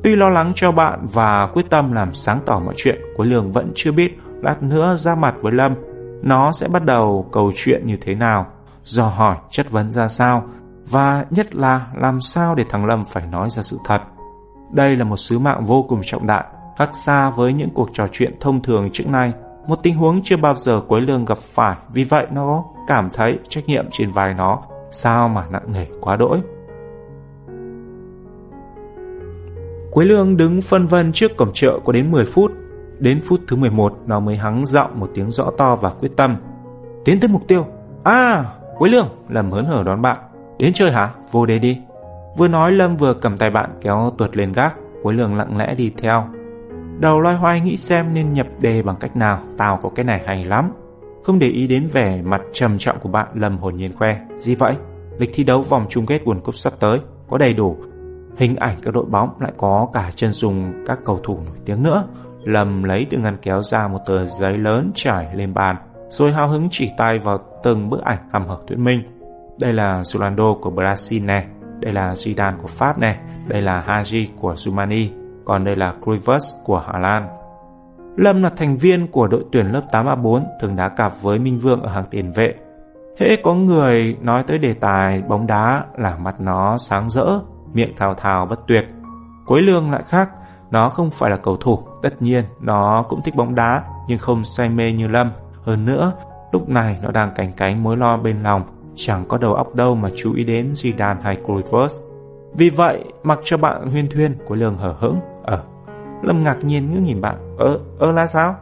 Tuy 0.03 0.15
lo 0.15 0.29
lắng 0.29 0.51
cho 0.55 0.71
bạn 0.71 1.07
và 1.13 1.49
quyết 1.53 1.69
tâm 1.69 1.91
làm 1.91 2.11
sáng 2.11 2.39
tỏ 2.45 2.59
mọi 2.65 2.73
chuyện, 2.77 3.01
Quế 3.15 3.25
Lương 3.25 3.51
vẫn 3.51 3.71
chưa 3.75 3.91
biết 3.91 4.17
lát 4.41 4.63
nữa 4.63 4.95
ra 4.95 5.15
mặt 5.15 5.35
với 5.41 5.51
Lâm 5.51 5.75
nó 6.21 6.51
sẽ 6.51 6.67
bắt 6.67 6.85
đầu 6.85 7.29
câu 7.31 7.51
chuyện 7.55 7.81
như 7.85 7.97
thế 8.01 8.15
nào, 8.15 8.45
dò 8.83 9.07
hỏi 9.07 9.37
chất 9.49 9.71
vấn 9.71 9.91
ra 9.91 10.07
sao, 10.07 10.43
và 10.89 11.25
nhất 11.29 11.55
là 11.55 11.87
làm 11.95 12.21
sao 12.21 12.55
để 12.55 12.63
thằng 12.69 12.85
Lâm 12.85 13.05
phải 13.05 13.27
nói 13.27 13.49
ra 13.49 13.63
sự 13.63 13.77
thật. 13.85 14.01
Đây 14.71 14.95
là 14.95 15.05
một 15.05 15.17
sứ 15.17 15.39
mạng 15.39 15.65
vô 15.65 15.85
cùng 15.89 15.99
trọng 16.03 16.27
đại, 16.27 16.43
khác 16.77 16.89
xa 16.93 17.29
với 17.29 17.53
những 17.53 17.69
cuộc 17.73 17.89
trò 17.93 18.07
chuyện 18.11 18.33
thông 18.39 18.61
thường 18.61 18.89
trước 18.93 19.07
nay, 19.07 19.33
một 19.67 19.79
tình 19.83 19.95
huống 19.95 20.21
chưa 20.23 20.37
bao 20.37 20.55
giờ 20.55 20.81
Quế 20.87 20.99
Lương 20.99 21.25
gặp 21.25 21.37
phải, 21.37 21.75
vì 21.93 22.03
vậy 22.03 22.25
nó 22.31 22.63
cảm 22.87 23.09
thấy 23.13 23.39
trách 23.49 23.65
nhiệm 23.67 23.85
trên 23.91 24.11
vai 24.11 24.33
nó, 24.33 24.61
sao 24.91 25.27
mà 25.27 25.45
nặng 25.51 25.73
nề 25.73 25.85
quá 26.01 26.15
đỗi. 26.15 26.41
Quế 29.91 30.05
Lương 30.05 30.37
đứng 30.37 30.61
phân 30.61 30.87
vân 30.87 31.11
trước 31.11 31.37
cổng 31.37 31.53
chợ 31.53 31.79
có 31.85 31.93
đến 31.93 32.11
10 32.11 32.25
phút, 32.25 32.51
Đến 32.99 33.21
phút 33.21 33.41
thứ 33.47 33.55
11 33.55 33.93
nó 34.05 34.19
mới 34.19 34.37
hắng 34.37 34.65
giọng 34.65 34.99
một 34.99 35.09
tiếng 35.13 35.31
rõ 35.31 35.51
to 35.57 35.75
và 35.75 35.89
quyết 35.89 36.11
tâm. 36.17 36.37
Tiến 37.05 37.19
tới 37.19 37.27
mục 37.27 37.47
tiêu. 37.47 37.65
À, 38.03 38.45
Quế 38.77 38.89
Lương, 38.89 39.09
Lâm 39.29 39.51
hớn 39.51 39.65
hở 39.65 39.83
đón 39.85 40.01
bạn. 40.01 40.17
Đến 40.59 40.73
chơi 40.73 40.91
hả? 40.91 41.13
Vô 41.31 41.45
đây 41.45 41.59
đi. 41.59 41.77
Vừa 42.37 42.47
nói 42.47 42.71
Lâm 42.71 42.95
vừa 42.95 43.13
cầm 43.13 43.37
tay 43.37 43.49
bạn 43.49 43.69
kéo 43.81 44.13
tuột 44.17 44.37
lên 44.37 44.51
gác. 44.51 44.75
Quế 45.03 45.13
Lương 45.13 45.35
lặng 45.37 45.57
lẽ 45.57 45.75
đi 45.75 45.91
theo. 45.97 46.27
Đầu 46.99 47.19
loay 47.19 47.35
hoay 47.35 47.61
nghĩ 47.61 47.77
xem 47.77 48.13
nên 48.13 48.33
nhập 48.33 48.47
đề 48.59 48.83
bằng 48.83 48.95
cách 48.99 49.15
nào. 49.15 49.39
Tao 49.57 49.79
có 49.81 49.89
cái 49.95 50.05
này 50.05 50.21
hay 50.25 50.45
lắm. 50.45 50.71
Không 51.23 51.39
để 51.39 51.47
ý 51.47 51.67
đến 51.67 51.87
vẻ 51.93 52.21
mặt 52.21 52.41
trầm 52.53 52.77
trọng 52.77 52.99
của 52.99 53.09
bạn 53.09 53.27
Lâm 53.33 53.57
hồn 53.57 53.75
nhiên 53.75 53.93
khoe. 53.93 54.15
Gì 54.37 54.55
vậy? 54.55 54.73
Lịch 55.17 55.31
thi 55.33 55.43
đấu 55.43 55.61
vòng 55.61 55.85
chung 55.89 56.05
kết 56.05 56.21
World 56.25 56.39
Cup 56.39 56.55
sắp 56.55 56.73
tới. 56.79 56.99
Có 57.29 57.37
đầy 57.37 57.53
đủ. 57.53 57.77
Hình 58.37 58.55
ảnh 58.55 58.75
các 58.81 58.93
đội 58.93 59.05
bóng 59.05 59.29
lại 59.39 59.51
có 59.57 59.87
cả 59.93 60.11
chân 60.15 60.31
dùng 60.31 60.73
các 60.87 60.99
cầu 61.05 61.19
thủ 61.23 61.35
nổi 61.45 61.55
tiếng 61.65 61.83
nữa. 61.83 62.03
Lâm 62.43 62.83
lấy 62.83 63.07
từ 63.09 63.17
ngăn 63.17 63.37
kéo 63.41 63.61
ra 63.63 63.87
một 63.87 63.99
tờ 64.05 64.25
giấy 64.25 64.57
lớn 64.57 64.91
trải 64.95 65.35
lên 65.35 65.53
bàn, 65.53 65.75
rồi 66.09 66.31
hào 66.31 66.49
hứng 66.49 66.67
chỉ 66.71 66.91
tay 66.97 67.19
vào 67.19 67.37
từng 67.63 67.89
bức 67.89 68.01
ảnh 68.01 68.29
hầm 68.33 68.47
hở 68.47 68.57
thuyết 68.67 68.79
minh. 68.79 69.01
Đây 69.59 69.73
là 69.73 70.03
Rolando 70.03 70.53
của 70.61 70.71
Brazil 70.71 71.25
nè, 71.25 71.45
đây 71.79 71.93
là 71.93 72.13
Zidane 72.13 72.57
của 72.61 72.67
Pháp 72.67 72.99
nè, 72.99 73.19
đây 73.47 73.61
là 73.61 73.83
Haji 73.87 74.25
của 74.39 74.53
Zumani, 74.53 75.07
còn 75.45 75.63
đây 75.63 75.75
là 75.75 75.93
Cruyff 76.01 76.39
của 76.63 76.83
Hà 76.87 76.99
Lan. 76.99 77.27
Lâm 78.15 78.43
là 78.43 78.49
thành 78.57 78.77
viên 78.77 79.07
của 79.07 79.27
đội 79.27 79.45
tuyển 79.51 79.65
lớp 79.65 79.81
8A4 79.91 80.43
thường 80.61 80.75
đá 80.75 80.89
cặp 80.89 81.21
với 81.21 81.39
Minh 81.39 81.57
Vương 81.57 81.81
ở 81.81 81.89
hàng 81.89 82.05
tiền 82.11 82.31
vệ. 82.31 82.53
Hễ 83.19 83.35
có 83.43 83.53
người 83.53 84.17
nói 84.21 84.43
tới 84.47 84.57
đề 84.57 84.73
tài 84.73 85.21
bóng 85.21 85.47
đá 85.47 85.85
là 85.97 86.17
mặt 86.17 86.35
nó 86.39 86.77
sáng 86.77 87.09
rỡ, 87.09 87.39
miệng 87.73 87.95
thào 87.97 88.13
thào 88.13 88.45
bất 88.45 88.67
tuyệt. 88.67 88.85
Quế 89.45 89.61
lương 89.61 89.91
lại 89.91 90.03
khác, 90.05 90.29
nó 90.71 90.89
không 90.89 91.09
phải 91.09 91.31
là 91.31 91.37
cầu 91.37 91.57
thủ, 91.57 91.79
tất 92.01 92.21
nhiên 92.21 92.43
nó 92.59 93.05
cũng 93.09 93.21
thích 93.21 93.35
bóng 93.35 93.55
đá 93.55 93.83
nhưng 94.07 94.19
không 94.19 94.43
say 94.43 94.69
mê 94.69 94.91
như 94.91 95.07
Lâm. 95.07 95.31
Hơn 95.63 95.85
nữa, 95.85 96.13
lúc 96.51 96.69
này 96.69 96.99
nó 97.03 97.11
đang 97.11 97.31
cảnh 97.35 97.51
cánh 97.57 97.83
mối 97.83 97.97
lo 97.97 98.17
bên 98.17 98.43
lòng, 98.43 98.63
chẳng 98.95 99.25
có 99.27 99.37
đầu 99.37 99.53
óc 99.53 99.75
đâu 99.75 99.95
mà 99.95 100.09
chú 100.15 100.33
ý 100.33 100.43
đến 100.43 100.73
Zidane 100.73 101.21
hay 101.21 101.37
Cruyff. 101.45 101.89
Vì 102.53 102.69
vậy, 102.69 103.03
mặc 103.23 103.39
cho 103.43 103.57
bạn 103.57 103.87
huyên 103.91 104.09
thuyên, 104.09 104.35
Quế 104.47 104.57
Lương 104.57 104.77
hở 104.77 104.95
hững. 104.99 105.19
Ờ, 105.43 105.63
Lâm 106.21 106.43
ngạc 106.43 106.57
nhiên 106.63 106.93
ngước 106.93 107.01
nhìn 107.01 107.21
bạn. 107.21 107.55
Ờ, 107.57 107.79
ờ 107.99 108.11
là 108.11 108.27
sao? 108.27 108.55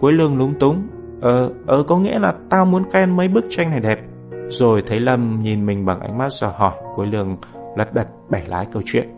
Quế 0.00 0.12
Lương 0.12 0.38
lúng 0.38 0.54
túng. 0.60 0.82
Ờ, 1.20 1.50
ờ 1.66 1.82
có 1.82 1.98
nghĩa 1.98 2.18
là 2.18 2.34
tao 2.50 2.64
muốn 2.64 2.82
khen 2.92 3.16
mấy 3.16 3.28
bức 3.28 3.44
tranh 3.50 3.70
này 3.70 3.80
đẹp. 3.80 3.98
Rồi 4.48 4.82
thấy 4.86 5.00
Lâm 5.00 5.42
nhìn 5.42 5.66
mình 5.66 5.86
bằng 5.86 6.00
ánh 6.00 6.18
mắt 6.18 6.32
dò 6.32 6.52
hỏi, 6.56 6.72
Quế 6.94 7.06
Lương 7.06 7.36
lật 7.76 7.94
đật 7.94 8.06
bẻ 8.30 8.42
lái 8.46 8.66
câu 8.72 8.82
chuyện. 8.86 9.08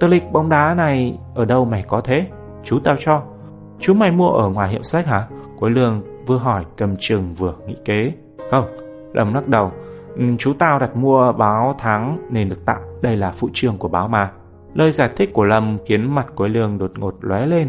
Tờ 0.00 0.08
lịch 0.08 0.32
bóng 0.32 0.48
đá 0.48 0.74
này 0.74 1.18
ở 1.34 1.44
đâu 1.44 1.64
mày 1.64 1.84
có 1.88 2.00
thế? 2.04 2.26
Chú 2.62 2.78
tao 2.84 2.96
cho. 2.98 3.22
Chú 3.78 3.94
mày 3.94 4.10
mua 4.10 4.28
ở 4.28 4.48
ngoài 4.48 4.68
hiệu 4.68 4.82
sách 4.82 5.06
hả? 5.06 5.28
Quế 5.58 5.70
Lương 5.70 6.02
vừa 6.26 6.38
hỏi 6.38 6.64
cầm 6.76 6.96
chừng 6.98 7.34
vừa 7.34 7.54
nghĩ 7.66 7.76
kế. 7.84 8.12
Không, 8.50 8.64
lầm 9.12 9.34
lắc 9.34 9.48
đầu. 9.48 9.70
Ừ, 10.16 10.24
chú 10.38 10.52
tao 10.58 10.78
đặt 10.78 10.96
mua 10.96 11.32
báo 11.32 11.74
tháng 11.78 12.26
nên 12.30 12.48
được 12.48 12.64
tặng. 12.66 12.82
Đây 13.02 13.16
là 13.16 13.30
phụ 13.30 13.48
trương 13.52 13.78
của 13.78 13.88
báo 13.88 14.08
mà. 14.08 14.32
Lời 14.74 14.90
giải 14.90 15.10
thích 15.16 15.30
của 15.32 15.44
Lâm 15.44 15.78
khiến 15.86 16.14
mặt 16.14 16.26
Quế 16.36 16.48
Lương 16.48 16.78
đột 16.78 16.92
ngột 16.98 17.14
lóe 17.20 17.46
lên. 17.46 17.68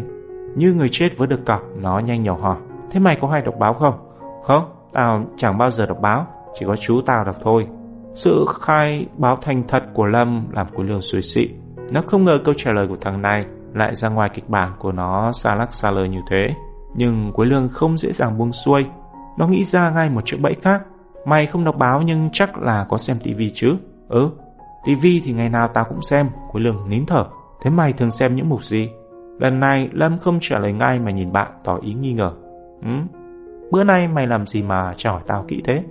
Như 0.56 0.74
người 0.74 0.88
chết 0.88 1.08
vừa 1.16 1.26
được 1.26 1.46
cọc, 1.46 1.62
nó 1.76 1.98
nhanh 1.98 2.22
nhỏ 2.22 2.36
hỏi. 2.40 2.56
Thế 2.90 3.00
mày 3.00 3.16
có 3.20 3.28
hay 3.28 3.42
đọc 3.42 3.54
báo 3.58 3.74
không? 3.74 3.94
Không, 4.42 4.64
tao 4.92 5.24
chẳng 5.36 5.58
bao 5.58 5.70
giờ 5.70 5.86
đọc 5.86 5.98
báo, 6.00 6.26
chỉ 6.54 6.66
có 6.66 6.76
chú 6.76 7.00
tao 7.06 7.24
đọc 7.24 7.36
thôi. 7.42 7.66
Sự 8.14 8.46
khai 8.60 9.06
báo 9.16 9.38
thành 9.42 9.62
thật 9.68 9.82
của 9.94 10.06
Lâm 10.06 10.46
làm 10.52 10.66
Quý 10.74 10.84
Lương 10.84 11.00
suy 11.00 11.22
xị. 11.22 11.48
Nó 11.92 12.02
không 12.06 12.24
ngờ 12.24 12.38
câu 12.44 12.54
trả 12.56 12.72
lời 12.72 12.88
của 12.88 12.96
thằng 13.00 13.22
này 13.22 13.46
lại 13.74 13.94
ra 13.94 14.08
ngoài 14.08 14.30
kịch 14.34 14.48
bản 14.48 14.72
của 14.78 14.92
nó 14.92 15.32
xa 15.32 15.54
lắc 15.54 15.74
xa 15.74 15.90
lời 15.90 16.08
như 16.08 16.20
thế. 16.30 16.54
Nhưng 16.94 17.32
Quý 17.34 17.46
Lương 17.46 17.68
không 17.68 17.98
dễ 17.98 18.12
dàng 18.12 18.38
buông 18.38 18.52
xuôi. 18.52 18.86
Nó 19.38 19.46
nghĩ 19.46 19.64
ra 19.64 19.90
ngay 19.90 20.10
một 20.10 20.20
chiếc 20.24 20.36
bẫy 20.40 20.56
khác. 20.62 20.82
Mày 21.26 21.46
không 21.46 21.64
đọc 21.64 21.76
báo 21.78 22.02
nhưng 22.02 22.28
chắc 22.32 22.58
là 22.58 22.86
có 22.88 22.98
xem 22.98 23.16
tivi 23.22 23.50
chứ. 23.54 23.76
Ừ, 24.08 24.30
tivi 24.84 25.22
thì 25.24 25.32
ngày 25.32 25.48
nào 25.48 25.68
tao 25.74 25.84
cũng 25.88 26.02
xem. 26.02 26.30
Quý 26.52 26.62
Lương 26.62 26.88
nín 26.88 27.06
thở. 27.06 27.24
Thế 27.62 27.70
mày 27.70 27.92
thường 27.92 28.10
xem 28.10 28.36
những 28.36 28.48
mục 28.48 28.64
gì? 28.64 28.90
Lần 29.38 29.60
này 29.60 29.88
Lâm 29.92 30.18
không 30.18 30.38
trả 30.40 30.58
lời 30.58 30.72
ngay 30.72 30.98
mà 30.98 31.10
nhìn 31.10 31.32
bạn 31.32 31.52
tỏ 31.64 31.78
ý 31.82 31.94
nghi 31.94 32.12
ngờ. 32.12 32.32
Ừ, 32.82 32.90
bữa 33.70 33.84
nay 33.84 34.08
mày 34.08 34.26
làm 34.26 34.46
gì 34.46 34.62
mà 34.62 34.94
trả 34.96 35.10
hỏi 35.10 35.22
tao 35.26 35.44
kỹ 35.48 35.62
thế? 35.64 35.84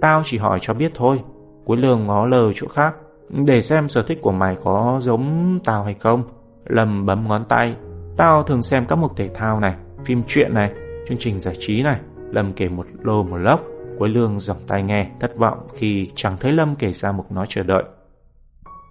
Tao 0.00 0.22
chỉ 0.24 0.38
hỏi 0.38 0.58
cho 0.62 0.74
biết 0.74 0.92
thôi 0.94 1.20
cuối 1.66 1.76
Lương 1.76 2.06
ngó 2.06 2.26
lờ 2.26 2.52
chỗ 2.54 2.66
khác. 2.68 2.94
Để 3.28 3.62
xem 3.62 3.88
sở 3.88 4.02
thích 4.02 4.18
của 4.22 4.32
mày 4.32 4.56
có 4.64 5.00
giống 5.02 5.58
tao 5.64 5.84
hay 5.84 5.94
không. 5.94 6.22
Lâm 6.66 7.06
bấm 7.06 7.28
ngón 7.28 7.44
tay. 7.48 7.76
Tao 8.16 8.42
thường 8.42 8.62
xem 8.62 8.86
các 8.88 8.96
mục 8.96 9.16
thể 9.16 9.30
thao 9.34 9.60
này, 9.60 9.74
phim 10.04 10.22
truyện 10.26 10.54
này, 10.54 10.70
chương 11.08 11.18
trình 11.18 11.40
giải 11.40 11.54
trí 11.58 11.82
này. 11.82 12.00
Lâm 12.30 12.52
kể 12.52 12.68
một 12.68 12.86
lô 13.02 13.22
một 13.22 13.36
lốc. 13.36 13.60
cuối 13.98 14.08
Lương 14.08 14.40
dòng 14.40 14.56
tai 14.66 14.82
nghe, 14.82 15.10
thất 15.20 15.36
vọng 15.36 15.58
khi 15.74 16.10
chẳng 16.14 16.36
thấy 16.40 16.52
Lâm 16.52 16.76
kể 16.76 16.92
ra 16.92 17.12
mục 17.12 17.32
nói 17.32 17.46
chờ 17.48 17.62
đợi. 17.62 17.82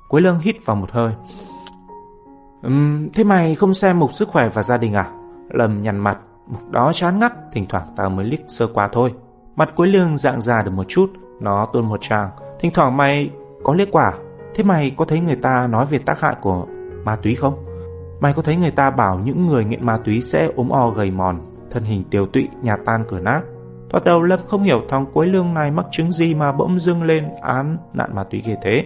cuối 0.10 0.22
Lương 0.22 0.40
hít 0.40 0.56
vào 0.66 0.76
một 0.76 0.92
hơi. 0.92 1.14
Uhm, 2.68 3.10
thế 3.14 3.24
mày 3.24 3.56
không 3.56 3.74
xem 3.74 4.00
mục 4.00 4.14
sức 4.14 4.28
khỏe 4.28 4.50
và 4.54 4.64
gia 4.64 4.78
đình 4.78 4.94
à? 4.94 5.12
Lâm 5.50 5.82
nhằn 5.82 5.98
mặt, 5.98 6.18
mục 6.48 6.72
đó 6.72 6.92
chán 6.94 7.20
ngắt, 7.20 7.34
thỉnh 7.54 7.66
thoảng 7.70 7.94
tao 7.96 8.10
mới 8.10 8.26
liếc 8.26 8.40
sơ 8.48 8.68
qua 8.68 8.90
thôi. 8.92 9.14
Mặt 9.56 9.70
cuối 9.76 9.88
Lương 9.88 10.18
dạng 10.18 10.42
già 10.42 10.62
được 10.62 10.72
một 10.72 10.86
chút, 10.88 11.08
nó 11.40 11.68
tuôn 11.74 11.90
một 11.90 11.98
tràng. 12.02 12.30
Thỉnh 12.60 12.72
thoảng 12.74 12.98
mày 12.98 13.30
có 13.64 13.74
liếc 13.74 13.92
quả 13.92 14.14
Thế 14.56 14.64
mày 14.64 14.92
có 14.98 15.06
thấy 15.06 15.20
người 15.20 15.36
ta 15.36 15.68
nói 15.68 15.86
về 15.86 15.98
tác 16.06 16.20
hại 16.20 16.36
của 16.42 16.66
ma 17.04 17.16
túy 17.16 17.36
không? 17.36 17.66
Mày 18.20 18.34
có 18.34 18.42
thấy 18.42 18.56
người 18.56 18.72
ta 18.72 18.90
bảo 18.90 19.20
những 19.24 19.48
người 19.48 19.66
nghiện 19.66 19.86
ma 19.86 19.98
túy 20.06 20.22
sẽ 20.22 20.50
ốm 20.56 20.70
o 20.70 20.90
gầy 20.90 21.12
mòn, 21.12 21.40
thân 21.72 21.84
hình 21.84 22.04
tiều 22.12 22.26
tụy, 22.26 22.48
nhà 22.62 22.76
tan 22.86 23.06
cửa 23.10 23.20
nát? 23.20 23.42
Thoạt 23.90 24.04
đầu 24.04 24.24
Lâm 24.24 24.40
không 24.48 24.64
hiểu 24.64 24.82
thằng 24.90 25.06
cuối 25.14 25.28
lương 25.28 25.54
này 25.54 25.72
mắc 25.72 25.86
chứng 25.92 26.12
gì 26.12 26.34
mà 26.34 26.52
bỗng 26.52 26.80
dưng 26.80 27.04
lên 27.04 27.24
án 27.42 27.78
nạn 27.94 28.16
ma 28.16 28.24
túy 28.24 28.44
ghê 28.46 28.56
thế. 28.62 28.86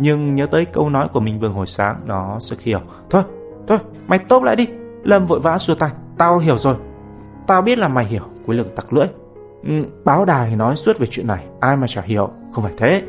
Nhưng 0.00 0.34
nhớ 0.34 0.46
tới 0.50 0.64
câu 0.64 0.90
nói 0.90 1.08
của 1.12 1.20
mình 1.20 1.40
Vương 1.40 1.54
hồi 1.54 1.66
sáng, 1.66 2.00
nó 2.06 2.38
sực 2.38 2.60
hiểu. 2.60 2.80
Thôi, 3.10 3.22
thôi, 3.66 3.78
mày 4.06 4.18
tốt 4.18 4.42
lại 4.42 4.56
đi. 4.56 4.66
Lâm 5.02 5.26
vội 5.26 5.40
vã 5.40 5.58
xua 5.58 5.74
tay. 5.74 5.90
Tao 6.18 6.38
hiểu 6.38 6.58
rồi. 6.58 6.74
Tao 7.46 7.62
biết 7.62 7.78
là 7.78 7.88
mày 7.88 8.04
hiểu. 8.04 8.22
Cuối 8.46 8.56
lương 8.56 8.74
tặc 8.76 8.92
lưỡi. 8.92 9.06
Ừ, 9.62 9.70
báo 10.04 10.24
đài 10.24 10.56
nói 10.56 10.76
suốt 10.76 10.98
về 10.98 11.06
chuyện 11.10 11.26
này, 11.26 11.46
ai 11.60 11.76
mà 11.76 11.86
chả 11.86 12.02
hiểu. 12.02 12.30
Không 12.52 12.64
phải 12.64 12.72
thế. 12.76 13.02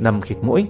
Nầm 0.00 0.20
khịt 0.20 0.38
mũi. 0.42 0.66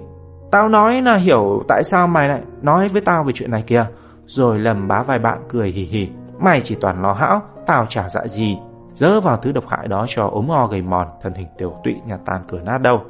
Tao 0.50 0.68
nói 0.68 1.02
là 1.02 1.16
hiểu 1.16 1.62
tại 1.68 1.84
sao 1.84 2.06
mày 2.06 2.28
lại 2.28 2.42
nói 2.62 2.88
với 2.88 3.00
tao 3.00 3.24
về 3.24 3.32
chuyện 3.32 3.50
này 3.50 3.62
kìa. 3.66 3.86
Rồi 4.26 4.58
lầm 4.58 4.88
bá 4.88 5.02
vài 5.02 5.18
bạn 5.18 5.38
cười 5.48 5.70
hì 5.70 5.82
hì. 5.82 6.08
Mày 6.38 6.60
chỉ 6.60 6.76
toàn 6.80 7.02
lo 7.02 7.12
hão, 7.12 7.42
tao 7.66 7.86
chả 7.88 8.08
dạ 8.08 8.26
gì. 8.26 8.58
Dỡ 8.94 9.20
vào 9.20 9.36
thứ 9.36 9.52
độc 9.52 9.64
hại 9.68 9.88
đó 9.88 10.04
cho 10.08 10.26
ốm 10.26 10.48
o 10.48 10.66
gầy 10.66 10.82
mòn, 10.82 11.08
thân 11.22 11.34
hình 11.34 11.48
tiểu 11.58 11.72
tụy 11.84 11.94
nhà 12.06 12.18
tàn 12.24 12.42
cửa 12.48 12.60
nát 12.60 12.78
đâu. 12.78 13.02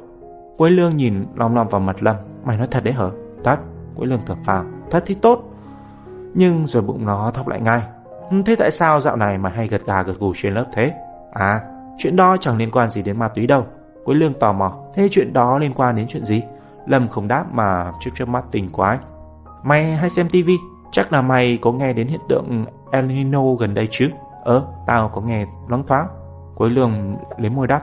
Quế 0.57 0.69
Lương 0.69 0.97
nhìn 0.97 1.25
lom 1.35 1.55
lom 1.55 1.67
vào 1.67 1.81
mặt 1.81 2.03
Lâm. 2.03 2.15
Mày 2.45 2.57
nói 2.57 2.67
thật 2.71 2.83
đấy 2.83 2.93
hả? 2.93 3.05
Thật. 3.43 3.57
Quế 3.95 4.05
Lương 4.05 4.21
thở 4.25 4.35
phào. 4.45 4.65
Thật 4.91 5.03
thì 5.05 5.15
tốt. 5.15 5.43
Nhưng 6.33 6.65
rồi 6.65 6.83
bụng 6.83 7.05
nó 7.05 7.31
thóc 7.33 7.47
lại 7.47 7.61
ngay. 7.61 7.81
Ừ, 8.31 8.41
thế 8.45 8.55
tại 8.55 8.71
sao 8.71 8.99
dạo 8.99 9.15
này 9.15 9.37
mà 9.37 9.49
hay 9.49 9.67
gật 9.67 9.85
gà 9.85 10.03
gật 10.03 10.13
gù 10.19 10.33
trên 10.35 10.53
lớp 10.53 10.65
thế? 10.73 10.93
À, 11.33 11.61
chuyện 11.97 12.15
đó 12.15 12.37
chẳng 12.41 12.57
liên 12.57 12.71
quan 12.71 12.89
gì 12.89 13.01
đến 13.03 13.19
ma 13.19 13.27
túy 13.27 13.47
đâu. 13.47 13.65
Quế 14.03 14.15
Lương 14.15 14.33
tò 14.33 14.53
mò. 14.53 14.73
Thế 14.93 15.07
chuyện 15.11 15.33
đó 15.33 15.57
liên 15.57 15.73
quan 15.73 15.95
đến 15.95 16.07
chuyện 16.07 16.25
gì? 16.25 16.41
Lâm 16.85 17.07
không 17.07 17.27
đáp 17.27 17.45
mà 17.53 17.91
chớp 17.99 18.11
chớp 18.15 18.27
mắt 18.27 18.45
tình 18.51 18.71
quái. 18.71 18.97
Mày 19.63 19.95
hay 19.95 20.09
xem 20.09 20.29
tivi? 20.29 20.57
Chắc 20.91 21.13
là 21.13 21.21
mày 21.21 21.59
có 21.61 21.71
nghe 21.71 21.93
đến 21.93 22.07
hiện 22.07 22.19
tượng 22.29 22.65
El 22.91 23.05
Nino 23.05 23.53
gần 23.59 23.73
đây 23.73 23.87
chứ? 23.91 24.09
Ờ, 24.43 24.67
tao 24.87 25.11
có 25.13 25.21
nghe 25.21 25.45
loáng 25.67 25.83
thoáng. 25.87 26.07
Quế 26.55 26.69
Lương 26.69 27.17
lấy 27.37 27.49
môi 27.49 27.67
đáp. 27.67 27.81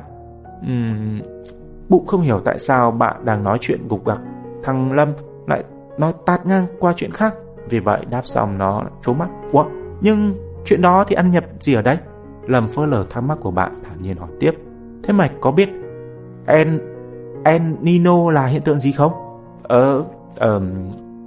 Uhm, 0.61 1.21
bụng 1.89 2.07
không 2.07 2.21
hiểu 2.21 2.41
tại 2.45 2.59
sao 2.59 2.91
bạn 2.91 3.25
đang 3.25 3.45
nói 3.45 3.59
chuyện 3.61 3.89
gục 3.89 4.07
gặc. 4.07 4.21
Thằng 4.63 4.93
Lâm 4.93 5.13
lại 5.47 5.65
nói 5.99 6.13
tạt 6.27 6.47
ngang 6.47 6.67
qua 6.81 6.93
chuyện 6.97 7.13
khác. 7.13 7.35
Vì 7.69 7.79
vậy 7.79 8.05
đáp 8.11 8.23
xong 8.25 8.59
nó 8.59 8.83
trố 9.03 9.13
mắt. 9.13 9.29
Ủa, 9.53 9.65
nhưng 10.01 10.35
chuyện 10.65 10.83
đó 10.83 11.05
thì 11.09 11.15
ăn 11.15 11.31
nhập 11.31 11.45
gì 11.61 11.75
ở 11.75 11.83
đây? 11.83 11.97
Lâm 12.47 12.69
phơ 12.69 12.87
lờ 12.87 13.07
thắc 13.11 13.25
mắc 13.25 13.39
của 13.41 13.51
bạn 13.51 13.75
thản 13.85 14.03
nhiên 14.03 14.17
hỏi 14.17 14.31
tiếp. 14.41 14.53
Thế 15.03 15.13
mày 15.13 15.31
có 15.41 15.51
biết 15.51 15.69
En, 16.47 16.81
El 17.45 17.63
Nino 17.81 18.31
là 18.31 18.47
hiện 18.47 18.63
tượng 18.63 18.79
gì 18.79 18.93
không? 18.93 19.13
Ờ, 19.63 20.05
ờ, 20.37 20.61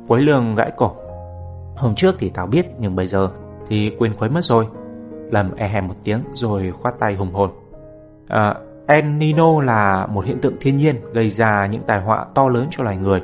Quấy 0.07 0.22
lương 0.22 0.55
gãi 0.55 0.72
cổ. 0.77 0.91
Hôm 1.75 1.95
trước 1.95 2.15
thì 2.19 2.31
tao 2.34 2.48
biết 2.48 2.65
nhưng 2.79 2.95
bây 2.95 3.07
giờ 3.07 3.29
thì 3.67 3.95
quên 4.00 4.13
khuấy 4.13 4.29
mất 4.29 4.43
rồi. 4.43 4.67
Lâm 5.31 5.55
e 5.55 5.67
hèm 5.67 5.88
một 5.88 5.95
tiếng 6.03 6.19
rồi 6.34 6.72
khoát 6.72 7.00
tay 7.00 7.15
hùng 7.15 7.34
hồn. 7.34 7.50
À, 8.27 8.55
El 8.88 9.05
Nino 9.05 9.62
là 9.62 10.07
một 10.12 10.25
hiện 10.25 10.41
tượng 10.41 10.55
thiên 10.60 10.77
nhiên 10.77 10.95
gây 11.13 11.29
ra 11.29 11.67
những 11.72 11.81
tai 11.88 12.01
họa 12.01 12.25
to 12.36 12.50
lớn 12.50 12.67
cho 12.69 12.84
loài 12.84 12.98
người. 12.98 13.22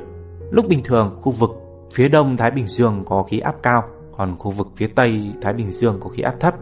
Lúc 0.50 0.68
bình 0.68 0.80
thường, 0.84 1.18
khu 1.22 1.32
vực 1.32 1.50
phía 1.92 2.08
đông 2.08 2.36
Thái 2.36 2.50
Bình 2.50 2.68
Dương 2.68 3.02
có 3.06 3.22
khí 3.22 3.38
áp 3.40 3.54
cao, 3.62 3.82
còn 4.16 4.36
khu 4.38 4.50
vực 4.50 4.68
phía 4.76 4.86
tây 4.86 5.32
Thái 5.42 5.52
Bình 5.52 5.72
Dương 5.72 5.96
có 6.00 6.08
khí 6.08 6.22
áp 6.22 6.34
thấp. 6.40 6.54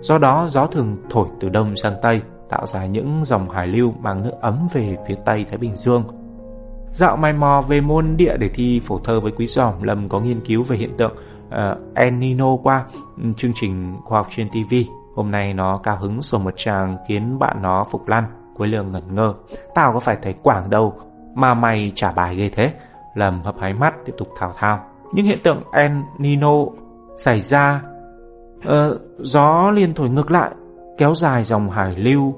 Do 0.00 0.18
đó, 0.18 0.46
gió 0.48 0.66
thường 0.66 0.96
thổi 1.10 1.28
từ 1.40 1.48
đông 1.48 1.76
sang 1.76 1.94
tây, 2.02 2.20
tạo 2.48 2.66
ra 2.66 2.86
những 2.86 3.24
dòng 3.24 3.50
hải 3.50 3.66
lưu 3.66 3.94
mang 4.00 4.22
nước 4.22 4.32
ấm 4.40 4.68
về 4.72 4.96
phía 5.08 5.14
tây 5.24 5.46
Thái 5.48 5.58
Bình 5.58 5.76
Dương. 5.76 6.04
Dạo 6.90 7.16
mày 7.16 7.32
mò 7.32 7.62
về 7.68 7.80
môn 7.80 8.16
địa 8.16 8.36
để 8.36 8.48
thi 8.54 8.80
phổ 8.84 8.98
thơ 8.98 9.20
với 9.20 9.32
quý 9.32 9.46
giòm, 9.46 9.82
Lâm 9.82 10.08
có 10.08 10.20
nghiên 10.20 10.40
cứu 10.40 10.62
về 10.62 10.76
hiện 10.76 10.96
tượng 10.96 11.16
uh, 11.48 11.94
El 11.94 12.10
Nino 12.14 12.56
qua 12.56 12.84
chương 13.36 13.52
trình 13.54 13.94
khoa 14.04 14.18
học 14.18 14.26
trên 14.30 14.48
TV. 14.48 14.74
Hôm 15.14 15.30
nay 15.30 15.54
nó 15.54 15.80
cao 15.82 15.98
hứng 16.00 16.22
sổ 16.22 16.38
một 16.38 16.54
tràng 16.56 16.96
khiến 17.08 17.38
bạn 17.38 17.62
nó 17.62 17.84
phục 17.90 18.08
lăn. 18.08 18.24
Quế 18.56 18.66
lương 18.66 18.92
ngẩn 18.92 19.14
ngơ. 19.14 19.34
Tao 19.74 19.92
có 19.94 20.00
phải 20.00 20.16
thấy 20.22 20.34
Quảng 20.42 20.70
đâu 20.70 20.94
mà 21.34 21.54
mày 21.54 21.92
trả 21.94 22.12
bài 22.12 22.36
ghê 22.36 22.48
thế. 22.48 22.72
Lâm 23.14 23.42
hấp 23.42 23.58
hái 23.60 23.74
mắt 23.74 23.94
tiếp 24.04 24.12
tục 24.18 24.28
thao 24.38 24.52
thao. 24.56 24.80
Những 25.12 25.26
hiện 25.26 25.38
tượng 25.42 25.62
El 25.72 25.92
Nino 26.18 26.54
xảy 27.16 27.40
ra 27.40 27.82
Ờ, 28.64 28.98
gió 29.18 29.70
liên 29.70 29.94
thổi 29.94 30.10
ngược 30.10 30.30
lại 30.30 30.50
kéo 30.98 31.14
dài 31.14 31.44
dòng 31.44 31.70
hải 31.70 31.96
lưu 31.96 32.34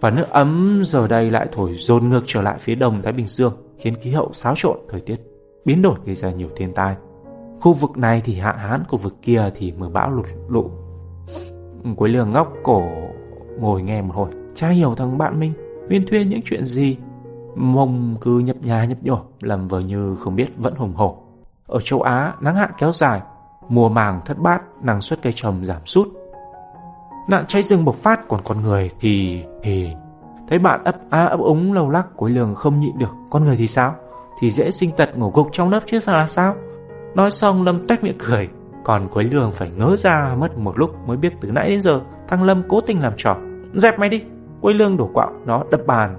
và 0.00 0.10
nước 0.10 0.26
ấm 0.30 0.82
giờ 0.84 1.08
đây 1.08 1.30
lại 1.30 1.48
thổi 1.52 1.74
dồn 1.78 2.08
ngược 2.08 2.22
trở 2.26 2.42
lại 2.42 2.56
phía 2.60 2.74
đông 2.74 3.02
Thái 3.02 3.12
Bình 3.12 3.26
Dương 3.26 3.54
khiến 3.78 3.94
khí 4.00 4.10
hậu 4.10 4.32
xáo 4.32 4.54
trộn 4.56 4.78
thời 4.88 5.00
tiết 5.00 5.16
biến 5.64 5.82
đổi 5.82 5.98
gây 6.04 6.14
ra 6.14 6.30
nhiều 6.30 6.48
thiên 6.56 6.74
tai 6.74 6.96
Khu 7.62 7.72
vực 7.72 7.98
này 7.98 8.22
thì 8.24 8.34
hạn 8.34 8.58
hán, 8.58 8.82
khu 8.88 8.98
vực 8.98 9.14
kia 9.22 9.50
thì 9.54 9.72
mưa 9.72 9.88
bão 9.88 10.10
lụt 10.10 10.26
lụ. 10.48 10.70
cuối 11.96 12.08
lường 12.08 12.30
ngóc 12.32 12.52
cổ 12.62 12.82
ngồi 13.60 13.82
nghe 13.82 14.02
một 14.02 14.14
hồi. 14.14 14.30
Cha 14.54 14.68
hiểu 14.68 14.94
thằng 14.94 15.18
bạn 15.18 15.40
mình 15.40 15.52
huyên 15.88 16.06
thuyên 16.06 16.28
những 16.28 16.40
chuyện 16.44 16.64
gì. 16.64 16.96
Mông 17.54 18.16
cứ 18.20 18.38
nhập 18.38 18.56
nhà 18.60 18.84
nhập 18.84 18.98
nhổ, 19.02 19.18
làm 19.40 19.68
vờ 19.68 19.80
như 19.80 20.16
không 20.16 20.36
biết 20.36 20.48
vẫn 20.56 20.74
hùng 20.74 20.94
hổ. 20.94 21.18
Ở 21.66 21.80
châu 21.80 22.02
Á, 22.02 22.34
nắng 22.40 22.54
hạn 22.54 22.70
kéo 22.78 22.92
dài, 22.92 23.20
mùa 23.68 23.88
màng 23.88 24.20
thất 24.24 24.38
bát, 24.38 24.62
năng 24.82 25.00
suất 25.00 25.22
cây 25.22 25.32
trồng 25.36 25.64
giảm 25.64 25.86
sút. 25.86 26.08
Nạn 27.28 27.44
cháy 27.48 27.62
rừng 27.62 27.84
bộc 27.84 27.94
phát, 27.94 28.28
còn 28.28 28.40
con 28.44 28.62
người 28.62 28.90
thì... 29.00 29.44
thì... 29.62 29.90
Thấy 30.48 30.58
bạn 30.58 30.84
ấp 30.84 30.94
á 31.10 31.24
ấp 31.24 31.40
úng 31.40 31.72
lâu 31.72 31.90
lắc, 31.90 32.06
cuối 32.16 32.30
lường 32.30 32.54
không 32.54 32.80
nhịn 32.80 32.98
được. 32.98 33.10
Con 33.30 33.44
người 33.44 33.56
thì 33.56 33.66
sao? 33.66 33.94
Thì 34.40 34.50
dễ 34.50 34.70
sinh 34.70 34.90
tật 34.96 35.18
ngủ 35.18 35.30
gục 35.34 35.48
trong 35.52 35.70
lớp 35.70 35.80
chứ 35.86 36.00
sao 36.00 36.16
là 36.16 36.28
sao? 36.28 36.54
Nói 37.14 37.30
xong 37.30 37.62
Lâm 37.62 37.86
tách 37.86 38.04
miệng 38.04 38.18
cười 38.18 38.48
Còn 38.84 39.08
cuối 39.08 39.24
lường 39.24 39.52
phải 39.52 39.70
ngớ 39.70 39.96
ra 39.96 40.34
mất 40.38 40.58
một 40.58 40.78
lúc 40.78 40.90
Mới 41.06 41.16
biết 41.16 41.32
từ 41.40 41.50
nãy 41.52 41.68
đến 41.68 41.80
giờ 41.80 42.00
Thằng 42.28 42.42
Lâm 42.42 42.62
cố 42.68 42.80
tình 42.80 43.02
làm 43.02 43.12
trò 43.16 43.36
Dẹp 43.74 43.98
mày 43.98 44.08
đi 44.08 44.22
quấy 44.60 44.74
Lương 44.74 44.96
đổ 44.96 45.10
quạo 45.14 45.32
Nó 45.46 45.64
đập 45.70 45.80
bàn 45.86 46.16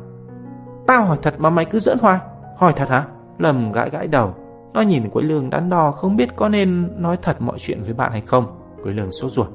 Tao 0.88 1.06
hỏi 1.06 1.18
thật 1.22 1.34
mà 1.38 1.50
mày 1.50 1.66
cứ 1.66 1.80
giỡn 1.80 1.98
hoài 2.02 2.20
Hỏi 2.58 2.74
thật 2.76 2.90
hả 2.90 3.06
Lâm 3.38 3.72
gãi 3.72 3.90
gãi 3.90 4.08
đầu 4.08 4.36
nó 4.74 4.82
nhìn 4.82 5.10
Quế 5.10 5.24
Lương 5.24 5.50
đắn 5.50 5.70
đo 5.70 5.92
Không 5.92 6.16
biết 6.16 6.36
có 6.36 6.50
nên 6.50 7.02
nói 7.02 7.18
thật 7.22 7.42
mọi 7.42 7.60
chuyện 7.60 7.84
với 7.84 7.94
bạn 7.94 8.12
hay 8.12 8.22
không 8.22 8.46
Quế 8.84 8.94
Lương 8.94 9.12
sốt 9.12 9.32
ruột 9.32 9.48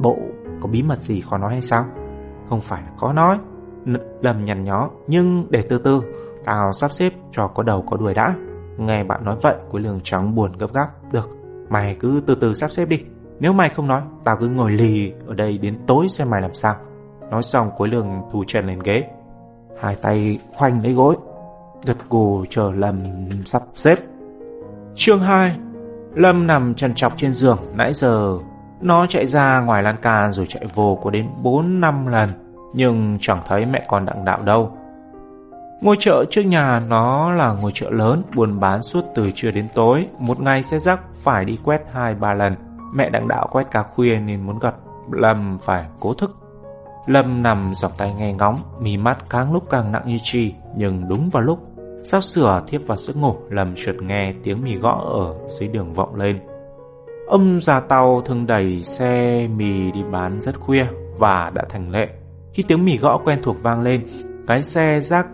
Bộ 0.00 0.16
có 0.60 0.68
bí 0.68 0.82
mật 0.82 1.00
gì 1.00 1.20
khó 1.20 1.38
nói 1.38 1.52
hay 1.52 1.62
sao 1.62 1.84
Không 2.48 2.60
phải 2.60 2.82
là 2.82 2.90
có 2.98 3.12
nói 3.12 3.38
lầm 4.20 4.44
nhằn 4.44 4.64
nhó 4.64 4.90
Nhưng 5.06 5.46
để 5.50 5.62
từ 5.68 5.78
từ 5.78 6.00
Tao 6.44 6.72
sắp 6.72 6.92
xếp 6.92 7.12
cho 7.32 7.48
có 7.48 7.62
đầu 7.62 7.82
có 7.82 7.96
đuôi 7.96 8.14
đã 8.14 8.34
Nghe 8.78 9.04
bạn 9.04 9.24
nói 9.24 9.36
vậy, 9.42 9.54
Quế 9.70 9.80
Lương 9.80 10.00
trắng 10.04 10.34
buồn 10.34 10.52
gấp 10.58 10.72
gáp. 10.72 11.12
Được, 11.12 11.30
mày 11.68 11.96
cứ 12.00 12.22
từ 12.26 12.34
từ 12.34 12.54
sắp 12.54 12.70
xếp 12.70 12.88
đi. 12.88 12.96
Nếu 13.40 13.52
mày 13.52 13.68
không 13.68 13.88
nói, 13.88 14.02
tao 14.24 14.36
cứ 14.40 14.48
ngồi 14.48 14.70
lì 14.70 15.12
ở 15.26 15.34
đây 15.34 15.58
đến 15.58 15.78
tối 15.86 16.08
xem 16.08 16.30
mày 16.30 16.42
làm 16.42 16.54
sao. 16.54 16.76
Nói 17.30 17.42
xong 17.42 17.70
Quế 17.76 17.88
Lương 17.88 18.08
thù 18.32 18.44
chân 18.46 18.66
lên 18.66 18.78
ghế. 18.78 19.02
Hai 19.80 19.96
tay 20.02 20.38
khoanh 20.54 20.82
lấy 20.82 20.92
gối. 20.92 21.16
Gật 21.86 21.96
gù 22.10 22.44
chờ 22.50 22.72
lầm 22.74 22.98
sắp 23.44 23.62
xếp. 23.74 23.98
Chương 24.98 25.20
2 25.20 25.56
Lâm 26.14 26.46
nằm 26.46 26.74
trần 26.74 26.94
trọc 26.94 27.16
trên 27.16 27.32
giường. 27.32 27.58
Nãy 27.74 27.92
giờ 27.92 28.38
nó 28.80 29.06
chạy 29.06 29.26
ra 29.26 29.60
ngoài 29.60 29.82
lan 29.82 29.96
can 30.02 30.32
rồi 30.32 30.46
chạy 30.48 30.64
vô 30.74 30.98
có 31.02 31.10
đến 31.10 31.28
4-5 31.42 32.08
lần. 32.08 32.28
Nhưng 32.74 33.18
chẳng 33.20 33.38
thấy 33.48 33.66
mẹ 33.66 33.84
con 33.88 34.06
đặng 34.06 34.24
đạo 34.24 34.42
đâu. 34.42 34.72
Ngôi 35.80 35.96
chợ 36.00 36.24
trước 36.30 36.42
nhà 36.42 36.80
nó 36.88 37.32
là 37.32 37.52
ngôi 37.52 37.70
chợ 37.74 37.90
lớn, 37.90 38.22
buôn 38.34 38.60
bán 38.60 38.82
suốt 38.82 39.04
từ 39.14 39.30
trưa 39.34 39.50
đến 39.50 39.66
tối. 39.74 40.08
Một 40.18 40.40
ngày 40.40 40.62
xe 40.62 40.78
rắc 40.78 41.00
phải 41.14 41.44
đi 41.44 41.58
quét 41.64 41.80
hai 41.92 42.14
ba 42.14 42.34
lần. 42.34 42.54
Mẹ 42.94 43.10
đặng 43.10 43.28
đạo 43.28 43.48
quét 43.50 43.70
cả 43.70 43.82
khuya 43.82 44.18
nên 44.18 44.46
muốn 44.46 44.58
gặp 44.58 44.74
Lâm 45.12 45.58
phải 45.64 45.84
cố 46.00 46.14
thức. 46.14 46.36
Lâm 47.06 47.42
nằm 47.42 47.74
dọc 47.74 47.98
tay 47.98 48.14
nghe 48.18 48.32
ngóng, 48.32 48.58
mí 48.80 48.96
mắt 48.96 49.18
càng 49.30 49.52
lúc 49.52 49.64
càng 49.70 49.92
nặng 49.92 50.02
như 50.06 50.18
chi, 50.22 50.54
nhưng 50.76 51.08
đúng 51.08 51.28
vào 51.28 51.42
lúc 51.42 51.75
sắp 52.06 52.22
sửa 52.22 52.62
thiếp 52.68 52.86
vào 52.86 52.96
giấc 52.96 53.16
ngủ, 53.16 53.34
lầm 53.50 53.74
trượt 53.76 54.02
nghe 54.02 54.34
tiếng 54.42 54.64
mì 54.64 54.76
gõ 54.76 55.02
ở 55.14 55.48
dưới 55.48 55.68
đường 55.68 55.92
vọng 55.92 56.14
lên. 56.14 56.38
Ông 57.26 57.60
già 57.60 57.80
tàu 57.80 58.22
thường 58.24 58.46
đẩy 58.46 58.82
xe 58.82 59.46
mì 59.56 59.92
đi 59.92 60.02
bán 60.12 60.40
rất 60.40 60.60
khuya 60.60 60.86
và 61.18 61.50
đã 61.54 61.62
thành 61.68 61.90
lệ. 61.90 62.08
Khi 62.52 62.64
tiếng 62.68 62.84
mì 62.84 62.96
gõ 62.96 63.18
quen 63.24 63.40
thuộc 63.42 63.56
vang 63.62 63.82
lên, 63.82 64.06
cái 64.46 64.62
xe 64.62 65.00
rác 65.00 65.26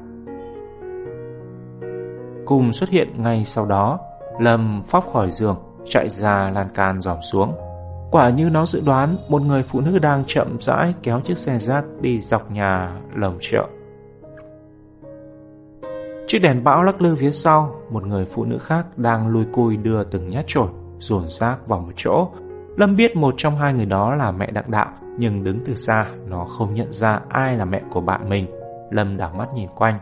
cùng 2.44 2.72
xuất 2.72 2.90
hiện 2.90 3.22
ngay 3.22 3.44
sau 3.44 3.66
đó. 3.66 3.98
Lâm 4.40 4.82
phóc 4.86 5.04
khỏi 5.12 5.30
giường, 5.30 5.56
chạy 5.84 6.08
ra 6.08 6.50
lan 6.54 6.68
can 6.74 7.00
dòm 7.00 7.18
xuống. 7.32 7.54
Quả 8.10 8.30
như 8.30 8.50
nó 8.50 8.66
dự 8.66 8.82
đoán, 8.86 9.16
một 9.28 9.42
người 9.42 9.62
phụ 9.62 9.80
nữ 9.80 9.98
đang 9.98 10.24
chậm 10.26 10.56
rãi 10.60 10.94
kéo 11.02 11.20
chiếc 11.20 11.38
xe 11.38 11.58
rác 11.58 11.84
đi 12.00 12.20
dọc 12.20 12.50
nhà 12.50 13.00
lồng 13.14 13.38
chợ. 13.40 13.66
Chiếc 16.26 16.38
đèn 16.38 16.64
bão 16.64 16.82
lắc 16.82 17.02
lư 17.02 17.16
phía 17.16 17.30
sau, 17.30 17.74
một 17.90 18.06
người 18.06 18.24
phụ 18.24 18.44
nữ 18.44 18.58
khác 18.58 18.86
đang 18.96 19.28
lùi 19.28 19.44
cùi 19.52 19.76
đưa 19.76 20.04
từng 20.04 20.28
nhát 20.28 20.44
trổi, 20.46 20.68
dồn 20.98 21.28
xác 21.28 21.56
vào 21.66 21.80
một 21.80 21.92
chỗ. 21.96 22.28
Lâm 22.76 22.96
biết 22.96 23.16
một 23.16 23.34
trong 23.36 23.56
hai 23.56 23.74
người 23.74 23.86
đó 23.86 24.14
là 24.14 24.30
mẹ 24.30 24.50
đặng 24.50 24.70
đạo, 24.70 24.88
nhưng 25.18 25.44
đứng 25.44 25.58
từ 25.64 25.74
xa, 25.74 26.06
nó 26.28 26.44
không 26.44 26.74
nhận 26.74 26.92
ra 26.92 27.20
ai 27.28 27.56
là 27.56 27.64
mẹ 27.64 27.82
của 27.90 28.00
bạn 28.00 28.28
mình. 28.28 28.46
Lâm 28.90 29.16
đảo 29.16 29.32
mắt 29.38 29.48
nhìn 29.54 29.68
quanh, 29.74 29.98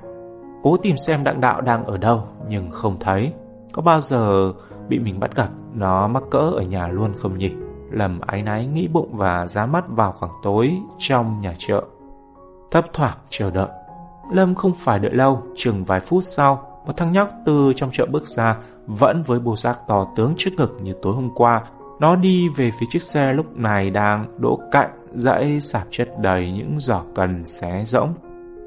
Cố 0.63 0.77
tìm 0.77 0.97
xem 0.97 1.25
đặng 1.25 1.41
đạo 1.41 1.61
đang 1.61 1.85
ở 1.85 1.99
đâu 1.99 2.23
Nhưng 2.49 2.71
không 2.71 2.97
thấy. 3.01 3.33
Có 3.73 3.83
bao 3.83 4.01
giờ 4.01 4.53
bị 4.89 4.99
mình 4.99 5.21
bắt 5.21 5.37
gặp 5.37 5.49
Nó 5.75 6.09
mắc 6.09 6.23
cỡ 6.31 6.53
ở 6.57 6.63
nhà 6.63 6.89
luôn 6.89 7.13
không 7.19 7.39
nhỉ? 7.39 7.53
Lâm 7.91 8.21
ái 8.21 8.43
náy 8.43 8.67
nghĩ 8.67 8.89
bụng 8.89 9.11
và 9.13 9.47
giá 9.47 9.67
mắt 9.67 9.85
vào 9.89 10.13
khoảng 10.13 10.33
tối 10.43 10.79
Trong 10.99 11.41
nhà 11.41 11.55
chợ. 11.59 11.85
Thấp 12.71 12.85
thoảng 12.93 13.17
chờ 13.31 13.51
đợi. 13.51 13.69
Lâm 14.31 14.55
không 14.55 14.73
phải 14.75 14.99
đợi 14.99 15.15
lâu 15.15 15.43
Chừng 15.57 15.85
vài 15.85 16.01
phút 16.01 16.25
sau 16.27 16.83
Một 16.87 16.93
thằng 16.97 17.13
nhóc 17.13 17.31
từ 17.47 17.73
trong 17.77 17.91
chợ 17.93 18.07
bước 18.11 18.27
ra 18.27 18.57
Vẫn 18.87 19.23
với 19.23 19.41
bộ 19.41 19.57
giác 19.57 19.79
to 19.89 20.07
tướng 20.17 20.35
trước 20.37 20.51
ngực 20.57 20.77
như 20.83 20.93
tối 21.03 21.15
hôm 21.15 21.31
qua 21.35 21.63
Nó 22.01 22.17
đi 22.17 22.49
về 22.57 22.71
phía 22.81 22.87
chiếc 22.91 23.03
xe 23.03 23.33
lúc 23.33 23.57
này 23.57 23.91
đang 23.91 24.27
đỗ 24.39 24.59
cạnh 24.71 24.91
Dãy 25.13 25.61
sạp 25.61 25.87
chất 25.91 26.09
đầy 26.21 26.53
những 26.53 26.79
giỏ 26.79 27.03
cần 27.15 27.45
xé 27.45 27.83
rỗng 27.87 28.15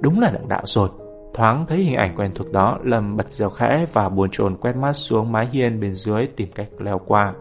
Đúng 0.01 0.19
là 0.19 0.31
đặng 0.31 0.47
đạo 0.47 0.61
rồi 0.65 0.89
Thoáng 1.33 1.65
thấy 1.69 1.77
hình 1.77 1.95
ảnh 1.95 2.15
quen 2.15 2.31
thuộc 2.35 2.51
đó, 2.51 2.79
Lâm 2.83 3.17
bật 3.17 3.31
dèo 3.31 3.49
khẽ 3.49 3.85
và 3.93 4.09
buồn 4.09 4.29
chồn 4.31 4.55
quét 4.57 4.75
mắt 4.75 4.93
xuống 4.93 5.31
mái 5.31 5.47
hiên 5.51 5.79
bên 5.79 5.93
dưới 5.93 6.27
tìm 6.27 6.47
cách 6.55 6.67
leo 6.79 6.99
qua. 7.07 7.33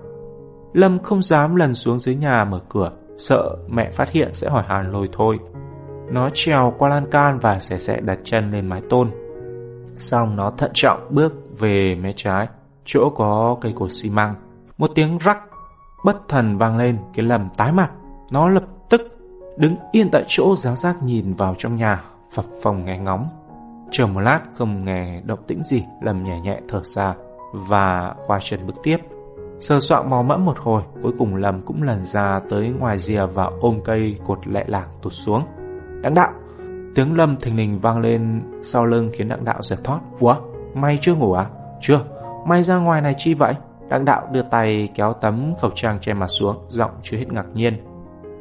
Lâm 0.73 0.99
không 0.99 1.23
dám 1.23 1.57
lần 1.57 1.75
xuống 1.75 1.99
dưới 1.99 2.15
nhà 2.15 2.45
mở 2.45 2.61
cửa, 2.69 2.93
sợ 3.19 3.57
mẹ 3.69 3.91
phát 3.91 4.11
hiện 4.11 4.33
sẽ 4.33 4.51
hỏi 4.51 4.63
hàn 4.69 4.93
lôi 4.93 5.09
thôi. 5.13 5.39
Nó 6.13 6.31
trèo 6.35 6.75
qua 6.79 6.89
lan 6.89 7.11
can 7.11 7.39
và 7.39 7.59
xẻ 7.61 7.79
xẻ 7.79 8.01
đặt 8.01 8.19
chân 8.25 8.51
lên 8.51 8.67
mái 8.67 8.83
tôn. 8.91 9.11
Xong 9.97 10.37
nó 10.37 10.51
thận 10.51 10.71
trọng 10.75 11.07
bước 11.11 11.35
về 11.59 11.95
mé 11.95 12.13
trái, 12.17 12.49
chỗ 12.85 13.11
có 13.15 13.57
cây 13.61 13.73
cột 13.77 13.93
xi 13.93 14.11
măng. 14.11 14.35
Một 14.79 14.91
tiếng 14.95 15.19
rắc 15.19 15.39
bất 16.05 16.29
thần 16.29 16.59
vang 16.59 16.77
lên, 16.77 16.99
cái 17.15 17.27
lầm 17.27 17.49
tái 17.57 17.73
mặt. 17.73 17.91
Nó 18.31 18.49
lập 18.49 18.65
tức 18.91 19.01
đứng 19.57 19.77
yên 19.93 20.09
tại 20.13 20.25
chỗ 20.29 20.57
giáo 20.57 20.77
giác 20.77 21.03
nhìn 21.03 21.35
vào 21.35 21.55
trong 21.59 21.77
nhà, 21.77 22.05
phập 22.35 22.45
phòng 22.63 22.85
nghe 22.85 22.99
ngóng. 22.99 23.27
Chờ 23.91 24.07
một 24.07 24.21
lát 24.21 24.41
không 24.55 24.85
nghe 24.85 25.21
động 25.25 25.43
tĩnh 25.47 25.63
gì, 25.63 25.85
lầm 26.03 26.23
nhẹ 26.23 26.41
nhẹ 26.41 26.61
thở 26.69 26.81
ra 26.85 27.15
và 27.53 28.15
khoa 28.27 28.39
chân 28.43 28.67
bước 28.67 28.77
tiếp. 28.83 28.97
Sơ 29.61 29.81
soạn 29.81 30.11
mò 30.11 30.23
mẫm 30.23 30.45
một 30.45 30.59
hồi, 30.59 30.83
cuối 31.03 31.13
cùng 31.19 31.37
Lâm 31.37 31.63
cũng 31.63 31.83
lần 31.83 32.05
ra 32.05 32.41
tới 32.51 32.73
ngoài 32.79 32.99
rìa 32.99 33.27
và 33.27 33.51
ôm 33.61 33.81
cây 33.85 34.19
cột 34.27 34.49
lẹ 34.49 34.65
làng 34.67 34.89
tụt 35.03 35.13
xuống. 35.13 35.43
Đặng 36.03 36.15
đạo! 36.15 36.33
Tiếng 36.95 37.17
Lâm 37.17 37.37
thình 37.37 37.57
lình 37.57 37.81
vang 37.81 38.01
lên 38.01 38.43
sau 38.63 38.87
lưng 38.87 39.11
khiến 39.13 39.29
đặng 39.29 39.45
đạo 39.45 39.63
giật 39.63 39.79
thoát. 39.85 40.01
Ủa? 40.21 40.37
May 40.75 40.99
chưa 41.01 41.15
ngủ 41.15 41.33
à? 41.33 41.47
Chưa. 41.81 42.01
May 42.47 42.63
ra 42.63 42.77
ngoài 42.77 43.01
này 43.01 43.15
chi 43.19 43.35
vậy? 43.35 43.55
Đặng 43.89 44.05
đạo 44.05 44.29
đưa 44.33 44.43
tay 44.43 44.89
kéo 44.95 45.13
tấm 45.13 45.55
khẩu 45.61 45.71
trang 45.75 45.99
che 46.01 46.15
mặt 46.15 46.27
xuống, 46.27 46.57
giọng 46.69 46.91
chưa 47.03 47.17
hết 47.17 47.33
ngạc 47.33 47.47
nhiên. 47.55 47.85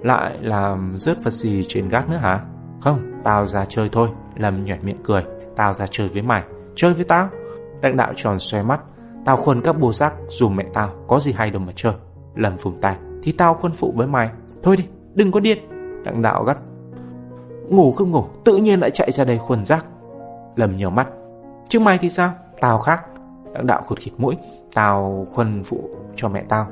Lại 0.01 0.38
làm 0.41 0.91
rớt 0.94 1.18
vật 1.24 1.32
gì 1.32 1.63
trên 1.68 1.89
gác 1.89 2.10
nữa 2.10 2.18
hả? 2.18 2.46
Không, 2.82 3.00
tao 3.24 3.48
ra 3.48 3.65
chơi 3.65 3.89
thôi. 3.91 4.10
Lâm 4.36 4.65
nhoẻn 4.65 4.80
miệng 4.84 5.03
cười. 5.03 5.24
Tao 5.56 5.74
ra 5.74 5.86
chơi 5.91 6.08
với 6.08 6.22
mày. 6.22 6.44
Chơi 6.75 6.94
với 6.94 7.03
tao? 7.03 7.30
Đặng 7.82 7.98
đạo 7.98 8.13
tròn 8.15 8.39
xoay 8.39 8.63
mắt, 8.63 8.82
Tao 9.25 9.38
khuôn 9.38 9.62
các 9.62 9.80
bồ 9.80 9.94
rác 9.94 10.13
dù 10.27 10.50
mẹ 10.50 10.65
tao 10.74 10.89
có 11.08 11.20
gì 11.20 11.32
hay 11.32 11.51
đâu 11.51 11.62
mà 11.62 11.74
chơi 11.75 11.94
Lâm 12.36 12.58
phùng 12.58 12.82
tay 12.82 12.96
Thì 13.24 13.32
tao 13.32 13.53
khuôn 13.53 13.72
phụ 13.72 13.94
với 13.96 14.08
mày 14.08 14.30
Thôi 14.63 14.77
đi 14.77 14.86
đừng 15.13 15.32
có 15.32 15.39
điên 15.39 15.58
Đặng 16.06 16.22
đạo 16.22 16.44
gắt 16.44 16.58
Ngủ 17.72 17.92
không 17.92 18.12
ngủ 18.12 18.24
tự 18.44 18.58
nhiên 18.58 18.80
lại 18.80 18.92
chạy 18.92 19.12
ra 19.12 19.24
đây 19.24 19.38
khuân 19.38 19.63
rác. 19.63 19.86
Lầm 20.56 20.78
nhiều 20.78 20.90
mắt. 20.90 21.08
Chứ 21.70 21.80
mày 21.80 21.98
thì 21.98 22.10
sao? 22.10 22.34
Tao 22.62 22.78
khác. 22.78 23.06
Đặng 23.54 23.68
đạo 23.68 23.82
khụt 23.88 24.00
khịt 24.00 24.13
mũi. 24.18 24.38
Tao 24.74 25.25
khuân 25.34 25.63
phụ 25.63 25.90
cho 26.16 26.30
mẹ 26.30 26.44
tao. 26.50 26.68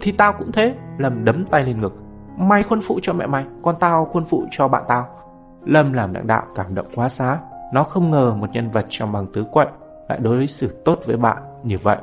Thì 0.00 0.12
tao 0.12 0.32
cũng 0.32 0.52
thế. 0.52 0.74
Lầm 0.98 1.24
đấm 1.24 1.44
tay 1.46 1.62
lên 1.62 1.80
ngực. 1.80 1.94
Mày 2.36 2.62
khuân 2.62 2.80
phụ 2.80 2.98
cho 3.02 3.12
mẹ 3.12 3.26
mày 3.26 3.44
Còn 3.62 3.76
tao 3.80 4.04
khuân 4.04 4.24
phụ 4.24 4.44
cho 4.50 4.68
bạn 4.68 4.82
tao. 4.88 5.06
Lâm 5.64 5.92
làm 5.92 6.12
đặng 6.12 6.26
đạo 6.26 6.42
cảm 6.54 6.74
động 6.74 6.86
quá 6.94 7.08
xá. 7.08 7.38
Nó 7.72 7.82
không 7.82 8.10
ngờ 8.10 8.34
một 8.34 8.50
nhân 8.52 8.70
vật 8.70 8.86
trong 8.88 9.12
bằng 9.12 9.26
tứ 9.32 9.44
quậy 9.52 9.66
Lại 10.08 10.18
đối 10.22 10.46
xử 10.46 10.82
tốt 10.84 10.98
với 11.06 11.16
bạn 11.16 11.42
như 11.62 11.76
vậy. 11.82 11.98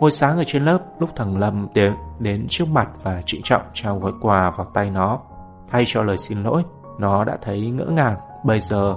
Ngồi 0.00 0.10
sáng 0.10 0.38
ở 0.38 0.44
trên 0.46 0.64
lớp, 0.64 0.78
lúc 0.98 1.10
thằng 1.16 1.38
Lâm 1.38 1.68
đến, 1.74 1.92
đến 2.18 2.46
trước 2.48 2.68
mặt 2.68 2.88
và 3.02 3.22
trịnh 3.26 3.40
trọng 3.44 3.62
trao 3.72 3.98
gói 3.98 4.12
quà 4.20 4.50
vào 4.56 4.66
tay 4.74 4.90
nó. 4.90 5.20
Thay 5.68 5.84
cho 5.86 6.02
lời 6.02 6.18
xin 6.18 6.42
lỗi, 6.42 6.62
nó 7.02 7.24
đã 7.24 7.38
thấy 7.42 7.70
ngỡ 7.70 7.84
ngàng. 7.84 8.16
Bây 8.44 8.60
giờ, 8.60 8.96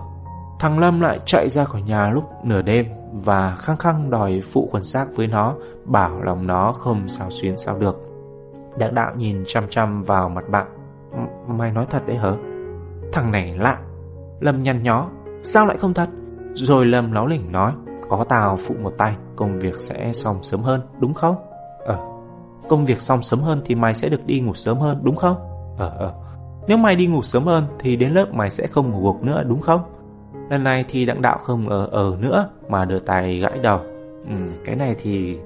thằng 0.60 0.80
Lâm 0.80 1.02
lại 1.02 1.20
chạy 1.26 1.50
ra 1.50 1.64
khỏi 1.64 1.82
nhà 1.82 2.10
lúc 2.10 2.24
nửa 2.44 2.62
đêm 2.62 2.86
và 3.14 3.56
khăng 3.56 3.78
khăng 3.78 4.10
đòi 4.10 4.42
phụ 4.54 4.70
quần 4.72 4.84
xác 4.84 5.06
với 5.16 5.28
nó, 5.28 5.56
bảo 5.86 6.22
lòng 6.24 6.48
nó 6.48 6.72
không 6.72 7.08
sao 7.08 7.30
xuyến 7.30 7.58
sao 7.58 7.78
được. 7.78 8.02
Đặng 8.78 8.96
đạo 8.96 9.12
nhìn 9.18 9.44
chăm 9.48 9.68
chăm 9.70 10.04
vào 10.04 10.30
mặt 10.30 10.44
bạn. 10.52 10.68
Mày 11.48 11.72
nói 11.72 11.86
thật 11.90 12.08
đấy 12.08 12.18
hả? 12.18 12.32
Thằng 13.14 13.32
này 13.32 13.56
lạ. 13.58 13.80
Lâm 14.40 14.64
nhăn 14.64 14.84
nhó. 14.84 15.10
Sao 15.44 15.66
lại 15.66 15.78
không 15.78 15.94
thật? 15.94 16.10
Rồi 16.54 16.86
Lâm 16.86 17.12
láo 17.12 17.28
lỉnh 17.28 17.52
nói. 17.52 17.74
Có 18.10 18.26
tao 18.30 18.58
phụ 18.68 18.76
một 18.84 18.94
tay, 18.98 19.16
công 19.36 19.60
việc 19.60 19.76
sẽ 19.80 20.14
xong 20.14 20.44
sớm 20.44 20.62
hơn, 20.62 20.82
đúng 21.00 21.14
không? 21.14 21.36
Ờ. 21.86 21.98
Công 22.70 22.86
việc 22.86 23.02
xong 23.02 23.22
sớm 23.22 23.40
hơn 23.42 23.62
thì 23.66 23.76
mày 23.76 23.94
sẽ 23.94 24.10
được 24.10 24.26
đi 24.26 24.40
ngủ 24.40 24.54
sớm 24.54 24.78
hơn, 24.78 25.02
đúng 25.04 25.16
không? 25.16 25.38
Ờ 25.78 25.92
ờ. 25.98 26.14
Nếu 26.68 26.78
mày 26.78 26.96
đi 26.96 27.08
ngủ 27.08 27.22
sớm 27.22 27.46
hơn 27.46 27.64
thì 27.80 27.96
đến 27.96 28.12
lớp 28.12 28.26
mày 28.34 28.50
sẽ 28.50 28.68
không 28.68 28.92
ngủ 28.92 29.04
gục 29.04 29.24
nữa, 29.24 29.44
đúng 29.48 29.62
không? 29.62 29.82
Lần 30.50 30.64
này 30.64 30.86
thì 30.88 31.06
đặng 31.06 31.22
đạo 31.22 31.38
không 31.38 31.70
ở 31.70 31.86
ở 31.92 32.18
nữa 32.20 32.50
mà 32.70 32.86
đưa 32.86 33.00
tay 33.00 33.40
gãi 33.40 33.60
đầu. 33.64 33.80
Ừ, 34.30 34.36
cái 34.66 34.76
này 34.76 34.96
thì... 35.02 35.38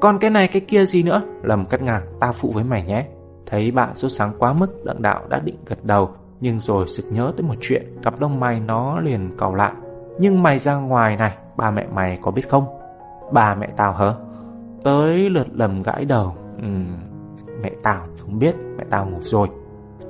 Còn 0.00 0.18
cái 0.18 0.30
này 0.30 0.48
cái 0.48 0.62
kia 0.68 0.84
gì 0.84 1.02
nữa? 1.02 1.22
Lầm 1.42 1.66
cắt 1.66 1.82
ngang, 1.82 2.02
ta 2.20 2.32
phụ 2.32 2.52
với 2.54 2.64
mày 2.64 2.82
nhé. 2.82 3.06
Thấy 3.46 3.70
bạn 3.70 3.94
sốt 3.94 4.12
sáng 4.12 4.32
quá 4.38 4.52
mức, 4.52 4.84
đặng 4.84 5.02
đạo 5.02 5.22
đã 5.28 5.40
định 5.44 5.56
gật 5.66 5.84
đầu. 5.84 6.10
Nhưng 6.40 6.60
rồi 6.60 6.88
sực 6.88 7.06
nhớ 7.10 7.32
tới 7.36 7.46
một 7.46 7.54
chuyện, 7.60 7.82
cặp 8.02 8.20
lông 8.20 8.40
mày 8.40 8.60
nó 8.60 9.00
liền 9.00 9.30
cầu 9.38 9.54
lại. 9.54 9.72
Nhưng 10.18 10.42
mày 10.42 10.58
ra 10.58 10.74
ngoài 10.74 11.16
này, 11.16 11.36
ba 11.56 11.70
mẹ 11.70 11.86
mày 11.94 12.18
có 12.22 12.30
biết 12.30 12.48
không? 12.48 12.64
Ba 13.32 13.54
mẹ 13.54 13.68
tao 13.76 13.92
hả? 13.92 14.12
Tới 14.84 15.30
lượt 15.30 15.46
lầm 15.52 15.82
gãi 15.82 16.04
đầu. 16.04 16.34
Ừ, 16.62 16.68
mẹ 17.62 17.70
tao 17.82 18.06
không 18.18 18.38
biết, 18.38 18.54
mẹ 18.78 18.84
tao 18.90 19.06
ngủ 19.06 19.18
rồi. 19.20 19.48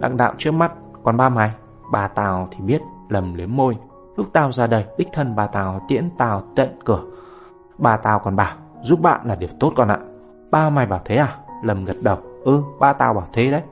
Đặng 0.01 0.17
đạo 0.17 0.35
trước 0.39 0.51
mắt, 0.51 0.73
còn 1.03 1.17
ba 1.17 1.29
mày? 1.29 1.51
bà 1.93 2.09
tào 2.09 2.49
thì 2.51 2.61
biết, 2.65 2.81
lầm 3.09 3.35
liếm 3.35 3.57
môi. 3.57 3.77
Lúc 4.17 4.27
tao 4.33 4.53
ra 4.53 4.67
đây, 4.67 4.85
đích 4.99 5.09
thân 5.13 5.37
bà 5.37 5.47
tào 5.47 5.81
tiễn 5.89 6.11
tào 6.19 6.43
tận 6.57 6.69
cửa. 6.85 7.01
bà 7.79 7.97
tào 7.97 8.19
còn 8.19 8.37
bảo, 8.37 8.57
giúp 8.83 9.01
bạn 9.01 9.21
là 9.25 9.35
điều 9.35 9.49
tốt 9.61 9.73
con 9.77 9.89
ạ. 9.89 9.99
Ba 10.51 10.71
mày 10.71 10.87
bảo 10.87 11.01
thế 11.05 11.17
à? 11.17 11.39
Lầm 11.63 11.85
gật 11.85 11.97
đầu. 12.03 12.19
Ừ, 12.45 12.63
ba 12.81 12.93
tao 12.93 13.15
bảo 13.15 13.27
thế 13.33 13.51
đấy. 13.51 13.63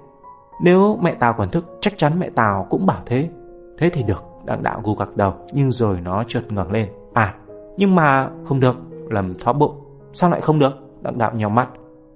Nếu 0.60 0.98
mẹ 1.02 1.14
tao 1.14 1.32
còn 1.32 1.50
thức, 1.50 1.78
chắc 1.80 1.98
chắn 1.98 2.18
mẹ 2.18 2.30
tao 2.34 2.66
cũng 2.70 2.86
bảo 2.86 3.02
thế. 3.06 3.30
Thế 3.78 3.90
thì 3.90 4.02
được, 4.02 4.24
đặng 4.44 4.62
đạo 4.62 4.80
gù 4.84 4.94
gặc 4.94 5.16
đầu, 5.16 5.34
nhưng 5.52 5.72
rồi 5.72 6.00
nó 6.00 6.24
chợt 6.28 6.42
ngẩng 6.48 6.72
lên. 6.72 6.88
À, 7.12 7.34
nhưng 7.76 7.94
mà 7.94 8.30
không 8.44 8.60
được, 8.60 8.76
lầm 9.10 9.34
thoát 9.38 9.52
bụng. 9.52 9.80
Sao 10.12 10.30
lại 10.30 10.40
không 10.40 10.58
được? 10.58 10.72
Đặng 11.02 11.18
đạo 11.18 11.32
nhào 11.34 11.50
mắt. 11.50 11.68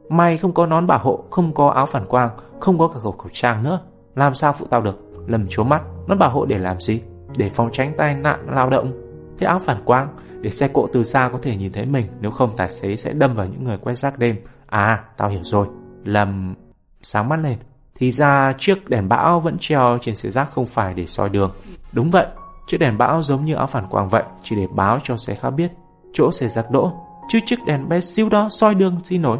Mày 0.09 0.38
không 0.38 0.53
có 0.53 0.66
nón 0.66 0.87
bảo 0.87 0.99
hộ, 0.99 1.25
không 1.31 1.55
có 1.55 1.68
áo 1.68 1.87
phản 1.87 2.07
quang, 2.07 2.31
không 2.61 2.79
có 2.79 2.88
cả 2.88 3.01
khẩu 3.01 3.12
khẩu 3.12 3.29
trang 3.33 3.62
nữa. 3.62 3.81
Làm 4.20 4.35
sao 4.35 4.52
phụ 4.52 4.66
tao 4.70 4.80
được? 4.80 4.98
Lầm 5.26 5.46
chố 5.48 5.64
mắt, 5.64 5.83
nó 6.09 6.16
bảo 6.16 6.30
hộ 6.30 6.44
để 6.44 6.59
làm 6.59 6.80
gì? 6.80 7.02
Để 7.37 7.48
phòng 7.48 7.68
tránh 7.72 7.94
tai 7.98 8.14
nạn 8.14 8.46
lao 8.50 8.70
động. 8.70 8.92
Thế 9.38 9.46
áo 9.46 9.59
phản 9.59 9.85
quang, 9.85 10.09
để 10.40 10.50
xe 10.50 10.68
cộ 10.68 10.88
từ 10.92 11.04
xa 11.04 11.28
có 11.33 11.38
thể 11.42 11.56
nhìn 11.56 11.72
thấy 11.72 11.87
mình, 11.87 12.06
nếu 12.20 12.30
không 12.30 12.50
tài 12.56 12.68
xế 12.68 12.96
sẽ 12.96 13.12
đâm 13.12 13.35
vào 13.35 13.46
những 13.46 13.64
người 13.64 13.78
quét 13.78 13.94
rác 13.94 14.18
đêm. 14.18 14.37
À, 14.66 15.04
tao 15.16 15.28
hiểu 15.28 15.40
rồi. 15.42 15.66
Lầm 16.04 16.54
sáng 17.02 17.28
mắt 17.28 17.37
lên. 17.37 17.59
Thì 17.94 18.12
ra 18.12 18.52
chiếc 18.59 18.88
đèn 18.88 19.09
bão 19.09 19.40
vẫn 19.40 19.56
treo 19.61 19.98
trên 20.00 20.14
xe 20.14 20.30
rác 20.30 20.50
không 20.50 20.66
phải 20.66 20.94
để 20.94 21.06
soi 21.06 21.28
đường. 21.28 21.52
Đúng 21.92 22.11
vậy, 22.11 22.26
Chiếc 22.70 22.78
đèn 22.78 22.98
bão 22.98 23.22
giống 23.22 23.44
như 23.44 23.54
áo 23.54 23.66
phản 23.66 23.87
quang 23.87 24.09
vậy, 24.09 24.22
chỉ 24.42 24.56
để 24.56 24.66
báo 24.74 24.98
cho 25.02 25.16
xe 25.16 25.35
khác 25.35 25.50
biết 25.50 25.72
chỗ 26.12 26.33
xe 26.33 26.48
rác 26.48 26.70
đỗ, 26.70 26.92
chứ 27.28 27.38
chiếc 27.46 27.56
đèn 27.66 27.88
bé 27.88 28.00
xíu 28.00 28.28
đó 28.28 28.48
soi 28.50 28.74
đường 28.74 29.00
gì 29.04 29.18
nổi. 29.18 29.38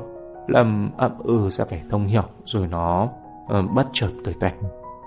Lâm 0.49 0.90
ậm 0.97 1.19
ừ 1.19 1.51
ra 1.51 1.64
vẻ 1.64 1.81
thông 1.90 2.07
hiểu, 2.07 2.23
rồi 2.45 2.66
nó 2.66 3.09
uh, 3.59 3.71
bất 3.75 3.87
chợt 3.93 4.09
tuổi 4.25 4.35
tuệ. 4.41 4.51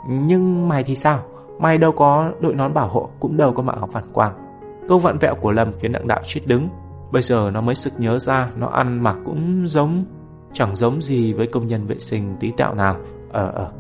Nhưng 0.09 0.69
mày 0.69 0.83
thì 0.83 0.95
sao? 0.95 1.19
Mày 1.59 1.77
đâu 1.77 1.91
có 1.91 2.31
đội 2.41 2.55
nón 2.55 2.73
bảo 2.73 2.87
hộ, 2.87 3.09
cũng 3.19 3.37
đâu 3.37 3.53
có 3.53 3.63
mặc 3.63 3.75
áo 3.75 3.89
phản 3.91 4.13
quang. 4.13 4.33
Câu 4.87 4.99
vặn 4.99 5.17
vẹo 5.17 5.35
của 5.35 5.51
Lâm 5.51 5.71
khiến 5.79 5.91
đặng 5.91 6.07
đạo 6.07 6.21
chết 6.25 6.41
đứng. 6.45 6.69
Bây 7.11 7.21
giờ 7.21 7.51
nó 7.53 7.61
mới 7.61 7.75
sực 7.75 7.93
nhớ 7.97 8.19
ra, 8.19 8.51
nó 8.55 8.67
ăn 8.67 9.03
mặc 9.03 9.17
cũng 9.25 9.67
giống, 9.67 10.05
chẳng 10.53 10.75
giống 10.75 11.01
gì 11.01 11.33
với 11.33 11.47
công 11.47 11.67
nhân 11.67 11.87
vệ 11.87 11.99
sinh 11.99 12.35
tí 12.39 12.51
tẹo 12.57 12.73
nào. 12.73 12.95
Ờ 13.31 13.51
ờ, 13.55 13.71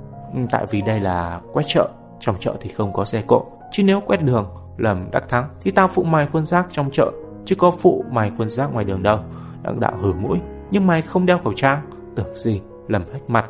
tại 0.51 0.65
vì 0.69 0.81
đây 0.81 0.99
là 0.99 1.41
quét 1.53 1.63
chợ, 1.67 1.89
trong 2.19 2.35
chợ 2.39 2.55
thì 2.61 2.69
không 2.69 2.93
có 2.93 3.05
xe 3.05 3.23
cộ, 3.27 3.45
Chứ 3.73 3.83
nếu 3.83 4.01
quét 4.05 4.17
đường 4.17 4.47
lầm 4.77 5.11
đắc 5.11 5.23
thắng 5.29 5.49
Thì 5.61 5.71
tao 5.71 5.87
phụ 5.87 6.03
mày 6.03 6.27
khuôn 6.31 6.45
rác 6.45 6.67
trong 6.71 6.91
chợ 6.91 7.11
Chứ 7.45 7.55
có 7.55 7.71
phụ 7.71 8.05
mày 8.11 8.31
khuôn 8.37 8.49
rác 8.49 8.73
ngoài 8.73 8.85
đường 8.85 9.03
đâu 9.03 9.19
Đặng 9.63 9.79
đạo 9.79 9.97
hử 10.01 10.13
mũi 10.13 10.37
Nhưng 10.71 10.87
mày 10.87 11.01
không 11.01 11.25
đeo 11.25 11.39
khẩu 11.43 11.53
trang 11.53 11.81
Tưởng 12.15 12.35
gì 12.35 12.61
lầm 12.87 13.03
hách 13.13 13.29
mặt 13.29 13.45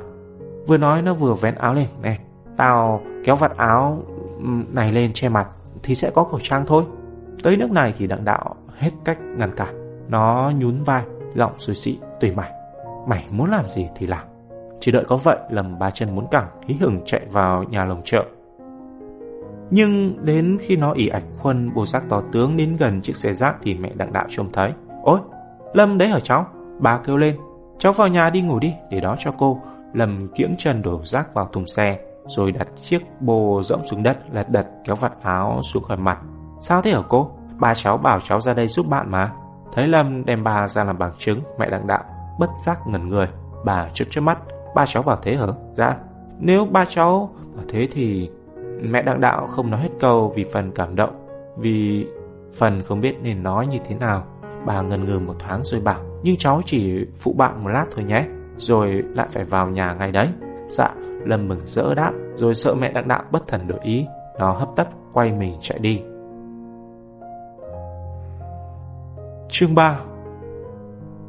Vừa 0.67 0.78
nói 0.78 1.02
nó 1.02 1.13
vừa 1.13 1.34
vén 1.34 1.56
áo 1.56 1.73
lên 1.73 1.88
Nè 2.02 2.17
tao 2.58 3.02
kéo 3.23 3.36
vạt 3.36 3.58
áo 3.58 4.04
này 4.73 4.91
lên 4.91 5.12
che 5.13 5.30
mặt 5.30 5.47
Thì 5.84 5.95
sẽ 5.95 6.10
có 6.10 6.23
khẩu 6.23 6.39
trang 6.43 6.65
thôi 6.67 6.84
Tới 7.43 7.58
nước 7.58 7.71
này 7.71 7.93
thì 7.97 8.08
đặng 8.08 8.26
đạo 8.26 8.56
hết 8.78 8.91
cách 9.06 9.19
ngăn 9.21 9.56
cản 9.56 9.99
Nó 10.10 10.52
nhún 10.58 10.84
vai 10.84 11.04
Giọng 11.36 11.54
suy 11.58 11.76
xị 11.76 11.99
tùy 12.19 12.32
mày 12.36 12.52
Mày 13.08 13.26
muốn 13.32 13.49
làm 13.49 13.65
gì 13.65 13.88
thì 13.95 14.08
làm 14.08 14.28
Chỉ 14.80 14.91
đợi 14.91 15.04
có 15.08 15.17
vậy 15.17 15.38
lầm 15.49 15.80
ba 15.80 15.91
chân 15.91 16.15
muốn 16.15 16.28
cẳng 16.32 16.47
Hí 16.67 16.76
hửng 16.76 17.02
chạy 17.06 17.21
vào 17.32 17.63
nhà 17.63 17.86
lồng 17.86 18.02
chợ 18.06 18.26
nhưng 19.76 20.26
đến 20.26 20.58
khi 20.62 20.76
nó 20.76 20.91
ỉ 20.91 21.08
ảnh 21.08 21.23
khuân 21.39 21.73
bồ 21.73 21.86
sắc 21.86 22.04
to 22.10 22.21
tướng 22.32 22.58
đến 22.58 22.78
gần 22.78 23.02
chiếc 23.02 23.15
xe 23.15 23.34
rác 23.34 23.56
thì 23.62 23.73
mẹ 23.73 23.91
đặng 23.95 24.13
đạo 24.13 24.26
trông 24.30 24.52
thấy. 24.52 24.71
Ôi, 25.04 25.19
Lâm 25.73 25.97
đấy 25.97 26.08
hả 26.08 26.19
cháu? 26.19 26.45
Bà 26.80 26.97
kêu 26.97 27.17
lên. 27.17 27.38
Cháu 27.78 27.93
vào 27.93 28.08
nhà 28.08 28.30
đi 28.30 28.41
ngủ 28.41 28.60
đi, 28.60 28.73
để 28.89 28.99
đó 28.99 29.15
cho 29.19 29.32
cô. 29.38 29.62
Lâm 29.93 30.27
kiễng 30.27 30.56
chân 30.58 30.82
đổ 30.82 31.01
rác 31.03 31.34
vào 31.34 31.49
thùng 31.53 31.67
xe, 31.67 31.99
rồi 32.25 32.51
đặt 32.51 32.67
chiếc 32.82 32.99
bồ 33.19 33.62
rỗng 33.63 33.88
xuống 33.88 34.03
đất, 34.03 34.17
lật 34.32 34.49
đật 34.49 34.67
kéo 34.86 34.95
vạt 34.95 35.13
áo 35.21 35.62
xuống 35.63 35.84
khỏi 35.84 35.97
mặt. 35.97 36.19
Sao 36.62 36.82
thế 36.82 36.91
hả 36.91 37.01
cô? 37.10 37.32
Ba 37.60 37.73
cháu 37.73 37.97
bảo 37.97 38.19
cháu 38.19 38.41
ra 38.41 38.53
đây 38.53 38.67
giúp 38.67 38.88
bạn 38.88 39.12
mà. 39.12 39.32
Thấy 39.73 39.88
Lâm 39.88 40.25
đem 40.25 40.43
bà 40.43 40.67
ra 40.67 40.84
làm 40.84 40.97
bằng 40.97 41.12
chứng, 41.17 41.41
mẹ 41.60 41.69
đặng 41.69 41.88
đạo, 41.88 42.03
bất 42.39 42.49
giác 42.65 42.79
ngẩn 42.88 43.10
người. 43.10 43.27
Bà 43.65 43.89
chớp 43.93 44.06
chớp 44.10 44.21
mắt, 44.21 44.38
ba 44.75 44.86
cháu 44.86 45.03
bảo 45.03 45.17
thế 45.21 45.36
hả? 45.36 45.45
Dạ. 45.77 45.95
Nếu 46.39 46.65
ba 46.65 46.86
cháu 46.89 47.29
bảo 47.56 47.65
thế 47.69 47.88
thì 47.91 48.29
Mẹ 48.82 49.01
đặng 49.01 49.21
đạo 49.21 49.47
không 49.47 49.69
nói 49.69 49.82
hết 49.82 49.89
câu 49.99 50.34
vì 50.36 50.43
phần 50.43 50.71
cảm 50.71 50.95
động, 50.95 51.27
vì 51.58 52.08
phần 52.58 52.82
không 52.82 53.01
biết 53.01 53.15
nên 53.23 53.43
nói 53.43 53.67
như 53.67 53.77
thế 53.88 53.95
nào. 53.95 54.23
Bà 54.65 54.82
ngần 54.82 55.06
ngừ 55.06 55.19
một 55.19 55.36
thoáng 55.39 55.63
rồi 55.63 55.82
bảo, 55.82 55.99
nhưng 56.23 56.38
cháu 56.38 56.62
chỉ 56.65 57.06
phụ 57.15 57.34
bạn 57.34 57.63
một 57.63 57.69
lát 57.69 57.86
thôi 57.91 58.03
nhé, 58.03 58.25
rồi 58.57 59.03
lại 59.15 59.27
phải 59.31 59.43
vào 59.43 59.69
nhà 59.69 59.93
ngay 59.93 60.11
đấy. 60.11 60.27
Dạ, 60.67 60.89
Lâm 61.25 61.47
mừng 61.47 61.59
rỡ 61.65 61.95
đáp, 61.95 62.11
rồi 62.35 62.55
sợ 62.55 62.75
mẹ 62.75 62.91
đặng 62.91 63.07
đạo 63.07 63.23
bất 63.31 63.47
thần 63.47 63.67
đổi 63.67 63.79
ý, 63.81 64.05
nó 64.39 64.51
hấp 64.51 64.69
tấp 64.75 64.87
quay 65.13 65.33
mình 65.33 65.57
chạy 65.61 65.79
đi. 65.79 66.01
Chương 69.49 69.75
3 69.75 69.99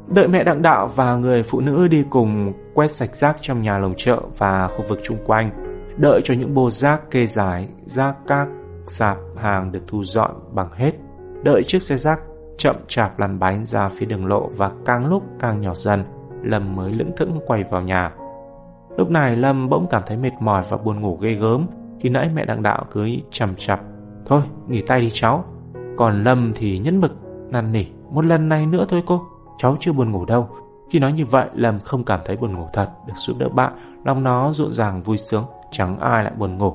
Đợi 0.08 0.28
mẹ 0.28 0.44
đặng 0.44 0.62
đạo 0.62 0.90
và 0.94 1.16
người 1.16 1.42
phụ 1.42 1.60
nữ 1.60 1.88
đi 1.88 2.04
cùng 2.10 2.52
quét 2.74 2.90
sạch 2.90 3.16
rác 3.16 3.36
trong 3.40 3.62
nhà 3.62 3.78
lồng 3.78 3.94
chợ 3.96 4.20
và 4.38 4.68
khu 4.68 4.84
vực 4.88 5.00
chung 5.02 5.18
quanh, 5.26 5.50
đợi 5.96 6.20
cho 6.24 6.34
những 6.34 6.54
bô 6.54 6.70
rác 6.70 7.10
kê 7.10 7.26
dài, 7.26 7.68
rác 7.84 8.14
các 8.26 8.48
sạp 8.86 9.18
hàng 9.36 9.72
được 9.72 9.82
thu 9.86 10.04
dọn 10.04 10.30
bằng 10.52 10.72
hết, 10.72 10.92
đợi 11.42 11.62
chiếc 11.66 11.82
xe 11.82 11.96
rác 11.96 12.20
chậm 12.58 12.76
chạp 12.88 13.18
lăn 13.18 13.38
bánh 13.38 13.66
ra 13.66 13.88
phía 13.88 14.06
đường 14.06 14.26
lộ 14.26 14.50
và 14.56 14.70
càng 14.86 15.06
lúc 15.06 15.22
càng 15.40 15.60
nhỏ 15.60 15.74
dần, 15.74 16.04
Lâm 16.44 16.76
mới 16.76 16.92
lững 16.92 17.10
thững 17.16 17.40
quay 17.46 17.64
vào 17.64 17.82
nhà. 17.82 18.12
Lúc 18.96 19.10
này 19.10 19.36
Lâm 19.36 19.68
bỗng 19.68 19.86
cảm 19.90 20.02
thấy 20.06 20.16
mệt 20.16 20.32
mỏi 20.40 20.62
và 20.68 20.76
buồn 20.76 21.00
ngủ 21.00 21.18
ghê 21.20 21.32
gớm 21.32 21.66
khi 22.00 22.08
nãy 22.08 22.30
mẹ 22.34 22.44
đặng 22.44 22.62
đạo 22.62 22.84
cưới 22.90 23.22
chầm 23.30 23.54
chập. 23.56 23.80
Thôi, 24.26 24.42
nghỉ 24.68 24.82
tay 24.82 25.00
đi 25.00 25.10
cháu. 25.12 25.44
Còn 25.96 26.24
Lâm 26.24 26.52
thì 26.56 26.78
nhẫn 26.78 27.00
mực, 27.00 27.16
năn 27.50 27.72
nỉ. 27.72 27.84
Một 28.10 28.24
lần 28.24 28.48
này 28.48 28.66
nữa 28.66 28.86
thôi 28.88 29.02
cô, 29.06 29.22
cháu 29.58 29.76
chưa 29.80 29.92
buồn 29.92 30.12
ngủ 30.12 30.24
đâu. 30.24 30.48
Khi 30.90 30.98
nói 30.98 31.12
như 31.12 31.26
vậy, 31.26 31.46
Lâm 31.54 31.80
không 31.80 32.04
cảm 32.04 32.20
thấy 32.26 32.36
buồn 32.36 32.56
ngủ 32.56 32.68
thật, 32.72 32.88
được 33.06 33.14
giúp 33.16 33.36
đỡ 33.38 33.48
bạn. 33.48 33.72
Lòng 34.04 34.22
nó 34.22 34.52
rộn 34.52 34.72
ràng 34.72 35.02
vui 35.02 35.16
sướng, 35.16 35.44
chẳng 35.70 35.98
ai 35.98 36.24
lại 36.24 36.32
buồn 36.38 36.58
ngủ. 36.58 36.74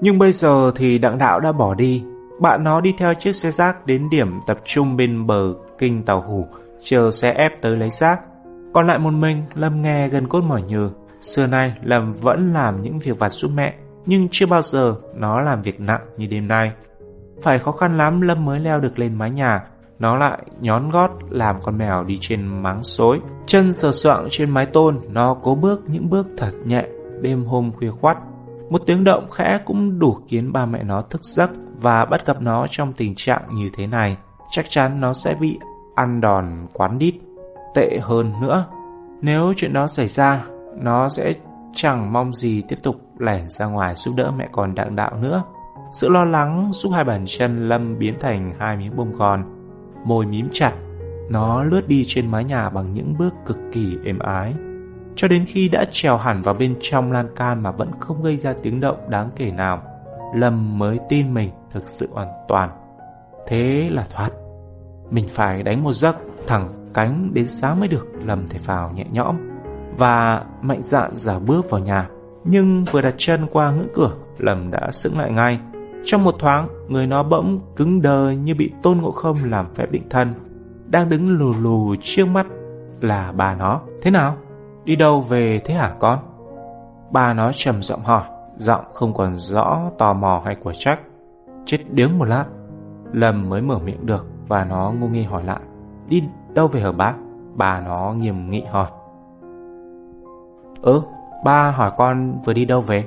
Nhưng 0.00 0.18
bây 0.18 0.32
giờ 0.32 0.72
thì 0.76 0.98
đặng 0.98 1.18
đạo 1.18 1.40
đã 1.40 1.52
bỏ 1.52 1.74
đi. 1.74 2.04
Bạn 2.40 2.64
nó 2.64 2.80
đi 2.80 2.94
theo 2.98 3.14
chiếc 3.14 3.32
xe 3.32 3.50
rác 3.50 3.86
đến 3.86 4.10
điểm 4.10 4.40
tập 4.46 4.58
trung 4.64 4.96
bên 4.96 5.26
bờ 5.26 5.54
kinh 5.78 6.02
tàu 6.02 6.20
hủ, 6.20 6.46
chờ 6.82 7.10
xe 7.10 7.30
ép 7.30 7.62
tới 7.62 7.76
lấy 7.76 7.90
rác. 7.90 8.20
Còn 8.72 8.86
lại 8.86 8.98
một 8.98 9.10
mình, 9.10 9.44
Lâm 9.54 9.82
nghe 9.82 10.08
gần 10.08 10.28
cốt 10.28 10.40
mỏi 10.40 10.62
nhừ. 10.62 10.90
Xưa 11.20 11.46
nay, 11.46 11.74
Lâm 11.82 12.12
vẫn 12.12 12.52
làm 12.52 12.82
những 12.82 12.98
việc 12.98 13.18
vặt 13.18 13.28
giúp 13.28 13.50
mẹ, 13.54 13.74
nhưng 14.06 14.28
chưa 14.30 14.46
bao 14.46 14.62
giờ 14.62 14.94
nó 15.14 15.40
làm 15.40 15.62
việc 15.62 15.80
nặng 15.80 16.06
như 16.16 16.26
đêm 16.26 16.48
nay. 16.48 16.72
Phải 17.42 17.58
khó 17.58 17.72
khăn 17.72 17.96
lắm 17.96 18.20
Lâm 18.20 18.44
mới 18.44 18.60
leo 18.60 18.80
được 18.80 18.98
lên 18.98 19.14
mái 19.14 19.30
nhà, 19.30 19.64
nó 19.98 20.16
lại 20.16 20.38
nhón 20.60 20.90
gót 20.90 21.10
làm 21.30 21.56
con 21.62 21.78
mèo 21.78 22.04
đi 22.04 22.18
trên 22.20 22.62
máng 22.62 22.82
xối. 22.82 23.20
Chân 23.46 23.72
sờ 23.72 23.92
soạng 23.92 24.26
trên 24.30 24.50
mái 24.50 24.66
tôn, 24.66 25.00
nó 25.08 25.36
cố 25.42 25.54
bước 25.54 25.82
những 25.86 26.10
bước 26.10 26.28
thật 26.36 26.52
nhẹ, 26.64 26.84
đêm 27.20 27.44
hôm 27.44 27.72
khuya 27.72 27.90
khoắt. 27.90 28.18
Một 28.70 28.82
tiếng 28.86 29.04
động 29.04 29.30
khẽ 29.30 29.58
cũng 29.64 29.98
đủ 29.98 30.16
khiến 30.28 30.52
ba 30.52 30.66
mẹ 30.66 30.82
nó 30.82 31.02
thức 31.02 31.24
giấc 31.24 31.50
và 31.80 32.04
bắt 32.04 32.26
gặp 32.26 32.42
nó 32.42 32.66
trong 32.70 32.92
tình 32.92 33.14
trạng 33.16 33.42
như 33.54 33.70
thế 33.76 33.86
này. 33.86 34.16
Chắc 34.50 34.66
chắn 34.68 35.00
nó 35.00 35.12
sẽ 35.12 35.34
bị 35.40 35.58
ăn 35.94 36.20
đòn 36.20 36.66
quán 36.72 36.98
đít. 36.98 37.14
Tệ 37.78 37.98
hơn 38.02 38.32
nữa, 38.40 38.64
nếu 39.22 39.52
chuyện 39.56 39.72
đó 39.72 39.86
xảy 39.86 40.08
ra, 40.08 40.44
nó 40.76 41.08
sẽ 41.08 41.32
chẳng 41.74 42.12
mong 42.12 42.32
gì 42.32 42.62
tiếp 42.68 42.76
tục 42.82 42.96
lẻn 43.18 43.48
ra 43.48 43.66
ngoài 43.66 43.94
giúp 43.94 44.14
đỡ 44.16 44.30
mẹ 44.36 44.48
con 44.52 44.74
đặng 44.74 44.96
đạo 44.96 45.16
nữa. 45.20 45.42
Sự 45.92 46.08
lo 46.08 46.24
lắng 46.24 46.70
giúp 46.72 46.90
hai 46.94 47.04
bàn 47.04 47.24
chân 47.26 47.68
Lâm 47.68 47.98
biến 47.98 48.14
thành 48.20 48.52
hai 48.58 48.76
miếng 48.76 48.96
bông 48.96 49.12
gòn, 49.12 49.44
môi 50.04 50.26
mím 50.26 50.48
chặt. 50.52 50.72
Nó 51.30 51.62
lướt 51.62 51.88
đi 51.88 52.04
trên 52.06 52.30
mái 52.30 52.44
nhà 52.44 52.70
bằng 52.70 52.92
những 52.92 53.14
bước 53.18 53.34
cực 53.46 53.58
kỳ 53.72 53.96
êm 54.04 54.18
ái. 54.18 54.54
Cho 55.16 55.28
đến 55.28 55.44
khi 55.48 55.68
đã 55.68 55.84
trèo 55.90 56.16
hẳn 56.16 56.42
vào 56.42 56.54
bên 56.54 56.76
trong 56.80 57.12
lan 57.12 57.28
can 57.36 57.62
mà 57.62 57.70
vẫn 57.70 57.90
không 57.98 58.22
gây 58.22 58.36
ra 58.36 58.54
tiếng 58.62 58.80
động 58.80 59.10
đáng 59.10 59.30
kể 59.36 59.50
nào, 59.50 59.82
Lâm 60.34 60.78
mới 60.78 60.98
tin 61.08 61.34
mình 61.34 61.50
thực 61.70 61.88
sự 61.88 62.08
hoàn 62.12 62.28
toàn. 62.48 62.70
Thế 63.46 63.88
là 63.92 64.04
thoát. 64.14 64.30
Mình 65.10 65.28
phải 65.28 65.62
đánh 65.62 65.84
một 65.84 65.92
giấc 65.92 66.16
thẳng 66.46 66.77
cánh 66.94 67.34
đến 67.34 67.48
sáng 67.48 67.80
mới 67.80 67.88
được, 67.88 68.08
Lâm 68.26 68.46
thể 68.46 68.58
vào 68.64 68.92
nhẹ 68.94 69.04
nhõm 69.12 69.36
và 69.98 70.44
mạnh 70.62 70.82
dạn 70.82 71.16
giả 71.16 71.38
bước 71.38 71.70
vào 71.70 71.80
nhà. 71.80 72.08
Nhưng 72.44 72.84
vừa 72.84 73.02
đặt 73.02 73.14
chân 73.18 73.46
qua 73.52 73.70
ngưỡng 73.70 73.88
cửa, 73.94 74.10
Lâm 74.38 74.70
đã 74.70 74.90
sững 74.90 75.18
lại 75.18 75.32
ngay. 75.32 75.60
Trong 76.04 76.24
một 76.24 76.34
thoáng, 76.38 76.68
người 76.88 77.06
nó 77.06 77.22
bỗng 77.22 77.60
cứng 77.76 78.02
đờ 78.02 78.30
như 78.30 78.54
bị 78.54 78.72
tôn 78.82 78.98
ngộ 78.98 79.10
không 79.10 79.44
làm 79.44 79.74
phép 79.74 79.90
định 79.90 80.08
thân. 80.10 80.34
Đang 80.86 81.08
đứng 81.08 81.28
lù 81.38 81.52
lù 81.62 81.94
trước 82.00 82.26
mắt 82.26 82.46
là 83.00 83.32
bà 83.32 83.54
nó. 83.54 83.80
Thế 84.02 84.10
nào? 84.10 84.36
Đi 84.84 84.96
đâu 84.96 85.20
về 85.20 85.60
thế 85.64 85.74
hả 85.74 85.94
con? 86.00 86.18
Bà 87.10 87.34
nó 87.34 87.52
trầm 87.54 87.82
giọng 87.82 88.00
hỏi, 88.00 88.22
giọng 88.56 88.84
không 88.94 89.14
còn 89.14 89.36
rõ 89.36 89.90
tò 89.98 90.12
mò 90.12 90.42
hay 90.44 90.54
của 90.54 90.72
trách. 90.72 91.00
Chết 91.66 91.78
điếng 91.90 92.18
một 92.18 92.24
lát, 92.24 92.44
Lâm 93.12 93.48
mới 93.48 93.62
mở 93.62 93.78
miệng 93.78 94.06
được 94.06 94.26
và 94.48 94.64
nó 94.64 94.92
ngu 95.00 95.08
nghi 95.08 95.22
hỏi 95.22 95.44
lại. 95.44 95.60
Đi 96.08 96.22
đâu 96.54 96.68
về 96.68 96.80
hả 96.80 96.92
bác? 96.92 97.14
Bà 97.54 97.80
nó 97.80 98.14
nghiêm 98.18 98.50
nghị 98.50 98.62
hỏi. 98.70 98.86
Ừ, 100.82 101.02
ba 101.44 101.70
hỏi 101.70 101.90
con 101.96 102.40
vừa 102.44 102.52
đi 102.52 102.64
đâu 102.64 102.80
về? 102.80 103.04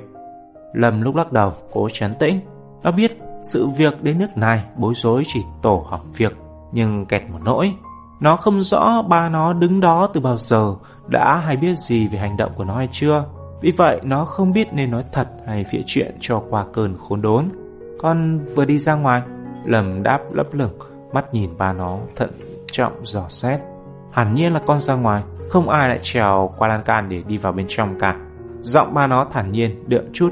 Lâm 0.72 1.02
lúc 1.02 1.16
lắc 1.16 1.32
đầu, 1.32 1.52
cố 1.72 1.88
chấn 1.92 2.14
tĩnh. 2.14 2.40
Nó 2.82 2.90
biết 2.90 3.18
sự 3.42 3.68
việc 3.68 4.02
đến 4.02 4.18
nước 4.18 4.36
này 4.36 4.64
bối 4.76 4.94
rối 4.96 5.22
chỉ 5.26 5.40
tổ 5.62 5.84
hỏng 5.88 6.10
việc, 6.16 6.36
nhưng 6.72 7.06
kẹt 7.06 7.22
một 7.30 7.38
nỗi. 7.44 7.74
Nó 8.20 8.36
không 8.36 8.60
rõ 8.60 9.02
ba 9.02 9.28
nó 9.28 9.52
đứng 9.52 9.80
đó 9.80 10.08
từ 10.14 10.20
bao 10.20 10.36
giờ, 10.36 10.74
đã 11.08 11.36
hay 11.36 11.56
biết 11.56 11.78
gì 11.78 12.08
về 12.08 12.18
hành 12.18 12.36
động 12.36 12.52
của 12.56 12.64
nó 12.64 12.76
hay 12.76 12.88
chưa. 12.92 13.24
Vì 13.60 13.70
vậy 13.70 14.00
nó 14.02 14.24
không 14.24 14.52
biết 14.52 14.68
nên 14.72 14.90
nói 14.90 15.04
thật 15.12 15.28
hay 15.46 15.64
phịa 15.70 15.82
chuyện 15.86 16.16
cho 16.20 16.42
qua 16.50 16.64
cơn 16.72 16.96
khốn 16.98 17.22
đốn. 17.22 17.44
Con 17.98 18.38
vừa 18.54 18.64
đi 18.64 18.78
ra 18.78 18.94
ngoài, 18.94 19.22
Lâm 19.64 20.02
đáp 20.02 20.20
lấp 20.32 20.46
lửng, 20.52 20.78
mắt 21.12 21.34
nhìn 21.34 21.50
ba 21.58 21.72
nó 21.72 21.98
thận 22.16 22.30
trọng 22.72 22.92
dò 23.02 23.24
xét. 23.28 23.60
Hẳn 24.12 24.34
nhiên 24.34 24.52
là 24.52 24.60
con 24.66 24.78
ra 24.78 24.94
ngoài, 24.94 25.22
không 25.48 25.68
ai 25.68 25.88
lại 25.88 25.98
trèo 26.02 26.54
qua 26.58 26.68
lan 26.68 26.82
can 26.82 27.08
để 27.08 27.22
đi 27.26 27.38
vào 27.38 27.52
bên 27.52 27.66
trong 27.68 27.98
cả. 27.98 28.16
Giọng 28.60 28.94
ba 28.94 29.06
nó 29.06 29.26
thản 29.32 29.52
nhiên, 29.52 29.84
đượm 29.88 30.04
chút. 30.12 30.30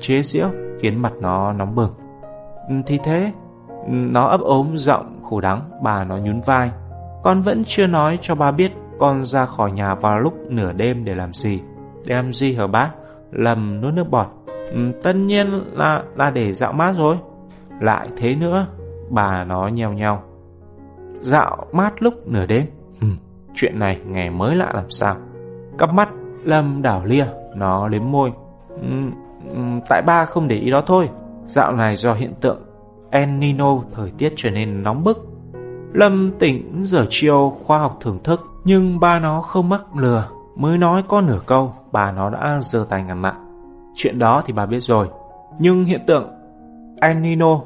Chế 0.00 0.22
giễu 0.22 0.48
khiến 0.80 1.02
mặt 1.02 1.12
nó 1.20 1.52
nóng 1.52 1.74
bừng. 1.74 1.92
Ừ, 2.68 2.74
thì 2.86 2.98
thế, 3.04 3.32
ừ, 3.68 3.92
nó 3.92 4.26
ấp 4.26 4.40
ốm 4.40 4.76
giọng 4.76 5.22
khổ 5.22 5.40
đắng, 5.40 5.70
bà 5.82 6.04
nó 6.04 6.16
nhún 6.16 6.40
vai. 6.40 6.70
Con 7.22 7.40
vẫn 7.40 7.64
chưa 7.64 7.86
nói 7.86 8.18
cho 8.20 8.34
ba 8.34 8.50
biết 8.50 8.72
con 8.98 9.24
ra 9.24 9.46
khỏi 9.46 9.72
nhà 9.72 9.94
vào 9.94 10.18
lúc 10.18 10.34
nửa 10.48 10.72
đêm 10.72 11.04
để 11.04 11.14
làm 11.14 11.32
gì. 11.32 11.62
Để 12.06 12.14
làm 12.14 12.32
gì 12.32 12.54
hả 12.54 12.66
bác? 12.66 12.90
Lầm 13.30 13.80
nuốt 13.80 13.94
nước 13.94 14.10
bọt. 14.10 14.26
Ừ, 14.70 14.92
tất 15.02 15.16
nhiên 15.16 15.46
là 15.72 16.02
là 16.16 16.30
để 16.30 16.54
dạo 16.54 16.72
mát 16.72 16.94
rồi. 16.98 17.18
Lại 17.80 18.08
thế 18.16 18.34
nữa, 18.34 18.66
bà 19.10 19.44
nó 19.44 19.68
nheo 19.68 19.92
nheo. 19.92 20.22
Dạo 21.20 21.66
mát 21.72 22.02
lúc 22.02 22.14
nửa 22.26 22.46
đêm. 22.46 22.66
Ừ, 23.00 23.06
chuyện 23.54 23.78
này 23.78 24.00
nghe 24.06 24.30
mới 24.30 24.56
lạ 24.56 24.70
làm 24.74 24.90
sao. 24.90 25.16
Cắp 25.78 25.92
mắt 25.92 26.08
Lâm 26.44 26.82
đảo 26.82 27.04
lia, 27.04 27.26
nó 27.54 27.88
liếm 27.88 28.10
môi. 28.10 28.32
Ừ, 28.68 28.88
ừ, 29.50 29.58
tại 29.88 30.02
ba 30.02 30.24
không 30.24 30.48
để 30.48 30.56
ý 30.56 30.70
đó 30.70 30.82
thôi. 30.86 31.08
Dạo 31.46 31.72
này 31.72 31.96
do 31.96 32.14
hiện 32.14 32.34
tượng 32.40 32.62
El 33.10 33.28
Nino 33.28 33.78
thời 33.92 34.10
tiết 34.18 34.32
trở 34.36 34.50
nên 34.50 34.82
nóng 34.82 35.04
bức. 35.04 35.26
Lâm 35.92 36.32
tỉnh 36.38 36.72
giờ 36.78 37.06
chiều 37.08 37.52
khoa 37.64 37.78
học 37.78 37.98
thưởng 38.00 38.18
thức, 38.24 38.40
nhưng 38.64 39.00
ba 39.00 39.18
nó 39.18 39.40
không 39.40 39.68
mắc 39.68 39.96
lừa. 39.96 40.28
Mới 40.56 40.78
nói 40.78 41.02
có 41.08 41.20
nửa 41.20 41.40
câu, 41.46 41.74
bà 41.92 42.12
nó 42.12 42.30
đã 42.30 42.58
giơ 42.62 42.86
tay 42.88 43.02
ngăn 43.02 43.22
lại. 43.22 43.34
Chuyện 43.94 44.18
đó 44.18 44.42
thì 44.46 44.52
bà 44.52 44.66
biết 44.66 44.80
rồi. 44.80 45.08
Nhưng 45.58 45.84
hiện 45.84 46.00
tượng 46.06 46.28
El 47.00 47.16
Nino 47.16 47.60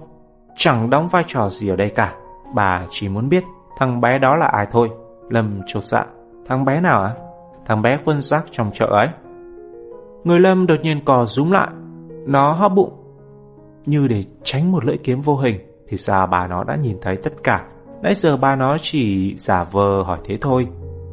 chẳng 0.57 0.91
đóng 0.91 1.09
vai 1.09 1.25
trò 1.27 1.49
gì 1.49 1.69
ở 1.69 1.77
đây 1.77 1.91
cả. 1.91 2.15
Bà 2.55 2.87
chỉ 2.91 3.09
muốn 3.09 3.29
biết 3.29 3.45
thằng 3.79 4.01
bé 4.01 4.19
đó 4.19 4.37
là 4.37 4.47
ai 4.47 4.67
thôi. 4.71 4.91
Lâm 5.29 5.61
chột 5.67 5.85
dạ. 5.85 6.07
Thằng 6.47 6.65
bé 6.65 6.81
nào 6.81 7.03
ạ? 7.03 7.15
À? 7.17 7.21
Thằng 7.67 7.83
bé 7.83 7.99
quân 8.05 8.21
giác 8.21 8.45
trong 8.51 8.71
chợ 8.73 8.87
ấy. 8.87 9.09
Người 10.25 10.41
Lâm 10.41 10.67
đột 10.67 10.81
nhiên 10.83 11.05
cò 11.05 11.25
rúm 11.25 11.51
lại. 11.51 11.69
Nó 12.27 12.53
hóp 12.53 12.73
bụng. 12.73 12.93
Như 13.87 14.09
để 14.09 14.25
tránh 14.43 14.73
một 14.73 14.85
lưỡi 14.85 14.97
kiếm 15.03 15.21
vô 15.21 15.37
hình. 15.37 15.57
Thì 15.89 15.97
ra 15.97 16.27
bà 16.27 16.47
nó 16.47 16.65
đã 16.65 16.77
nhìn 16.77 16.97
thấy 17.03 17.17
tất 17.17 17.33
cả. 17.43 17.67
Nãy 18.03 18.15
giờ 18.15 18.37
bà 18.37 18.57
nó 18.57 18.77
chỉ 18.81 19.35
giả 19.37 19.65
vờ 19.65 20.03
hỏi 20.03 20.19
thế 20.25 20.39
thôi. 20.41 20.69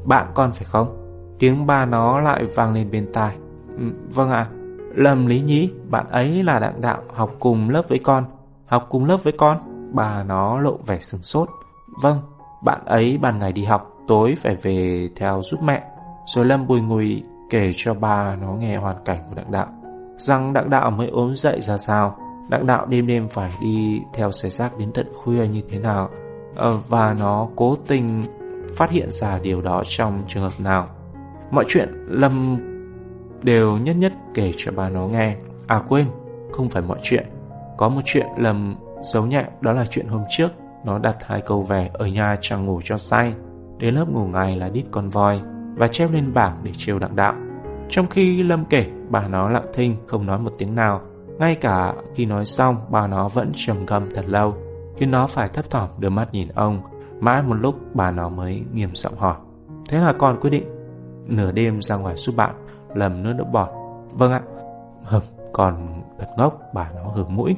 Bạn 0.06 0.32
con 0.34 0.52
phải 0.52 0.66
không? 0.66 0.98
Tiếng 1.40 1.66
ba 1.66 1.86
nó 1.86 2.20
lại 2.20 2.44
vang 2.56 2.74
lên 2.74 2.92
bên 2.92 3.08
tai. 3.14 3.36
Ừ, 3.78 3.84
vâng 4.14 4.30
ạ. 4.30 4.48
Lâm 4.96 5.28
Lý 5.28 5.42
Nhĩ, 5.42 5.70
bạn 5.90 6.10
ấy 6.10 6.44
là 6.44 6.60
đặng 6.60 6.82
đạo 6.82 7.02
học 7.14 7.32
cùng 7.40 7.70
lớp 7.70 7.82
với 7.90 8.00
con. 8.04 8.26
Học 8.66 8.86
cùng 8.90 9.06
lớp 9.06 9.18
với 9.24 9.34
con? 9.38 9.71
Bà 9.94 10.24
nó 10.24 10.60
lộ 10.60 10.78
vẻ 10.86 11.00
sừng 11.00 11.24
sốt. 11.24 11.50
Vâng, 12.02 12.18
bạn 12.64 12.86
ấy 12.86 13.18
ban 13.22 13.40
ngày 13.40 13.52
đi 13.52 13.64
học, 13.64 13.98
tối 14.08 14.36
phải 14.44 14.56
về 14.56 15.10
theo 15.16 15.42
giúp 15.44 15.60
mẹ. 15.64 15.84
Rồi 16.36 16.46
Lâm 16.46 16.68
bùi 16.68 16.82
ngùi 16.82 17.24
kể 17.50 17.74
cho 17.76 17.94
bà 17.94 18.36
nó 18.36 18.54
nghe 18.54 18.78
hoàn 18.78 18.96
cảnh 19.06 19.24
của 19.30 19.36
đặng 19.36 19.52
đạo. 19.52 19.68
Rằng 20.18 20.54
đặng 20.54 20.70
đạo 20.70 20.92
mới 20.92 21.08
ốm 21.08 21.36
dậy 21.36 21.62
ra 21.62 21.78
sao. 21.78 22.18
Đặng 22.50 22.68
đạo 22.68 22.86
đêm 22.86 23.08
đêm 23.08 23.28
phải 23.28 23.52
đi 23.62 24.02
theo 24.14 24.32
xe 24.32 24.50
rác 24.50 24.78
đến 24.78 24.92
tận 24.94 25.08
khuya 25.16 25.48
như 25.48 25.62
thế 25.70 25.80
nào. 25.80 26.10
Ờ, 26.56 26.78
và 26.88 27.16
nó 27.20 27.48
cố 27.56 27.78
tình 27.88 28.24
phát 28.76 28.90
hiện 28.90 29.12
ra 29.12 29.40
điều 29.44 29.62
đó 29.62 29.84
trong 29.86 30.24
trường 30.28 30.44
hợp 30.44 30.54
nào. 30.60 30.88
Mọi 31.52 31.66
chuyện 31.68 31.90
Lâm 32.08 32.58
đều 33.44 33.78
nhất 33.78 33.96
nhất 33.96 34.14
kể 34.34 34.52
cho 34.58 34.72
bà 34.76 34.90
nó 34.90 35.08
nghe. 35.08 35.36
À 35.68 35.82
quên, 35.90 36.08
không 36.52 36.70
phải 36.70 36.82
mọi 36.82 37.00
chuyện. 37.04 37.26
Có 37.78 37.90
một 37.90 38.02
chuyện 38.06 38.28
Lâm 38.38 38.76
giấu 39.02 39.26
nhẹ 39.26 39.46
đó 39.62 39.74
là 39.74 39.86
chuyện 39.90 40.08
hôm 40.08 40.22
trước 40.30 40.50
nó 40.86 41.00
đặt 41.00 41.16
hai 41.22 41.42
câu 41.42 41.64
về 41.64 41.90
ở 41.94 42.08
nhà 42.08 42.38
chẳng 42.42 42.66
ngủ 42.66 42.82
cho 42.84 42.98
say. 42.98 43.34
Đến 43.78 43.96
lớp 43.96 44.06
ngủ 44.10 44.26
ngày 44.26 44.56
là 44.56 44.70
đít 44.70 44.86
con 44.92 45.10
voi 45.10 45.42
và 45.76 45.88
treo 45.88 46.12
lên 46.12 46.34
bảng 46.34 46.60
để 46.64 46.72
chiều 46.78 47.00
đặng 47.00 47.16
đạo. 47.16 47.34
Trong 47.90 48.08
khi 48.08 48.44
Lâm 48.44 48.66
kể, 48.66 48.86
bà 49.10 49.28
nó 49.28 49.50
lặng 49.50 49.68
thinh 49.74 49.96
không 50.08 50.26
nói 50.26 50.40
một 50.40 50.52
tiếng 50.58 50.76
nào. 50.76 51.02
Ngay 51.40 51.56
cả 51.56 51.94
khi 52.16 52.26
nói 52.26 52.46
xong, 52.46 52.76
bà 52.90 53.08
nó 53.08 53.30
vẫn 53.30 53.52
trầm 53.56 53.86
ngâm 53.86 54.10
thật 54.16 54.26
lâu, 54.28 54.56
khiến 54.98 55.12
nó 55.12 55.28
phải 55.28 55.50
thấp 55.50 55.70
thỏm 55.70 55.90
đưa 56.00 56.10
mắt 56.10 56.34
nhìn 56.34 56.48
ông. 56.48 56.82
Mãi 57.20 57.44
một 57.44 57.54
lúc 57.54 57.76
bà 57.94 58.12
nó 58.12 58.30
mới 58.30 58.64
nghiêm 58.74 58.90
giọng 58.96 59.18
hỏi 59.18 59.36
Thế 59.90 59.98
là 59.98 60.14
con 60.14 60.40
quyết 60.42 60.50
định 60.50 60.64
Nửa 61.26 61.52
đêm 61.52 61.82
ra 61.82 61.96
ngoài 61.96 62.16
giúp 62.16 62.36
bạn 62.36 62.56
Lầm 62.94 63.24
nước 63.24 63.34
nước 63.38 63.46
bọt 63.52 63.70
Vâng 64.12 64.32
ạ 64.32 64.42
Hừm 65.04 65.22
còn 65.54 66.04
thật 66.20 66.28
ngốc 66.38 66.60
bà 66.74 66.92
nó 66.96 67.04
hưởng 67.04 67.36
mũi 67.36 67.56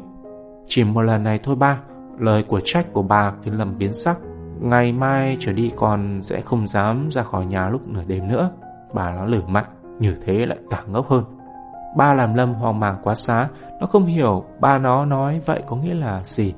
chỉ 0.68 0.84
một 0.84 1.02
lần 1.02 1.24
này 1.24 1.40
thôi 1.44 1.56
ba, 1.56 1.80
Lời 2.20 2.44
của 2.44 2.60
trách 2.64 2.94
của 2.94 3.02
bà 3.02 3.34
khiến 3.44 3.58
Lâm 3.58 3.78
biến 3.78 3.94
sắc. 3.94 4.18
Ngày 4.60 4.92
mai 4.92 5.38
trở 5.40 5.54
đi 5.54 5.72
con 5.76 6.22
sẽ 6.22 6.42
không 6.42 6.68
dám 6.68 7.08
ra 7.12 7.24
khỏi 7.24 7.46
nhà 7.46 7.70
lúc 7.70 7.88
nửa 7.88 8.04
đêm 8.08 8.28
nữa. 8.28 8.52
Bà 8.94 9.12
nó 9.12 9.26
lử 9.26 9.42
mạnh 9.48 9.66
Như 10.00 10.16
thế 10.26 10.46
lại 10.46 10.58
càng 10.70 10.92
ngốc 10.92 11.10
hơn. 11.10 11.24
Ba 11.98 12.14
làm 12.14 12.34
Lâm 12.34 12.54
hoang 12.54 12.80
mang 12.80 12.98
quá 13.04 13.16
xá, 13.16 13.48
Nó 13.80 13.88
không 13.88 14.06
hiểu 14.06 14.44
ba 14.60 14.78
nó 14.78 15.06
nói 15.06 15.42
vậy 15.46 15.64
có 15.68 15.76
nghĩa 15.76 15.94
là 15.94 16.24
gì. 16.24 16.54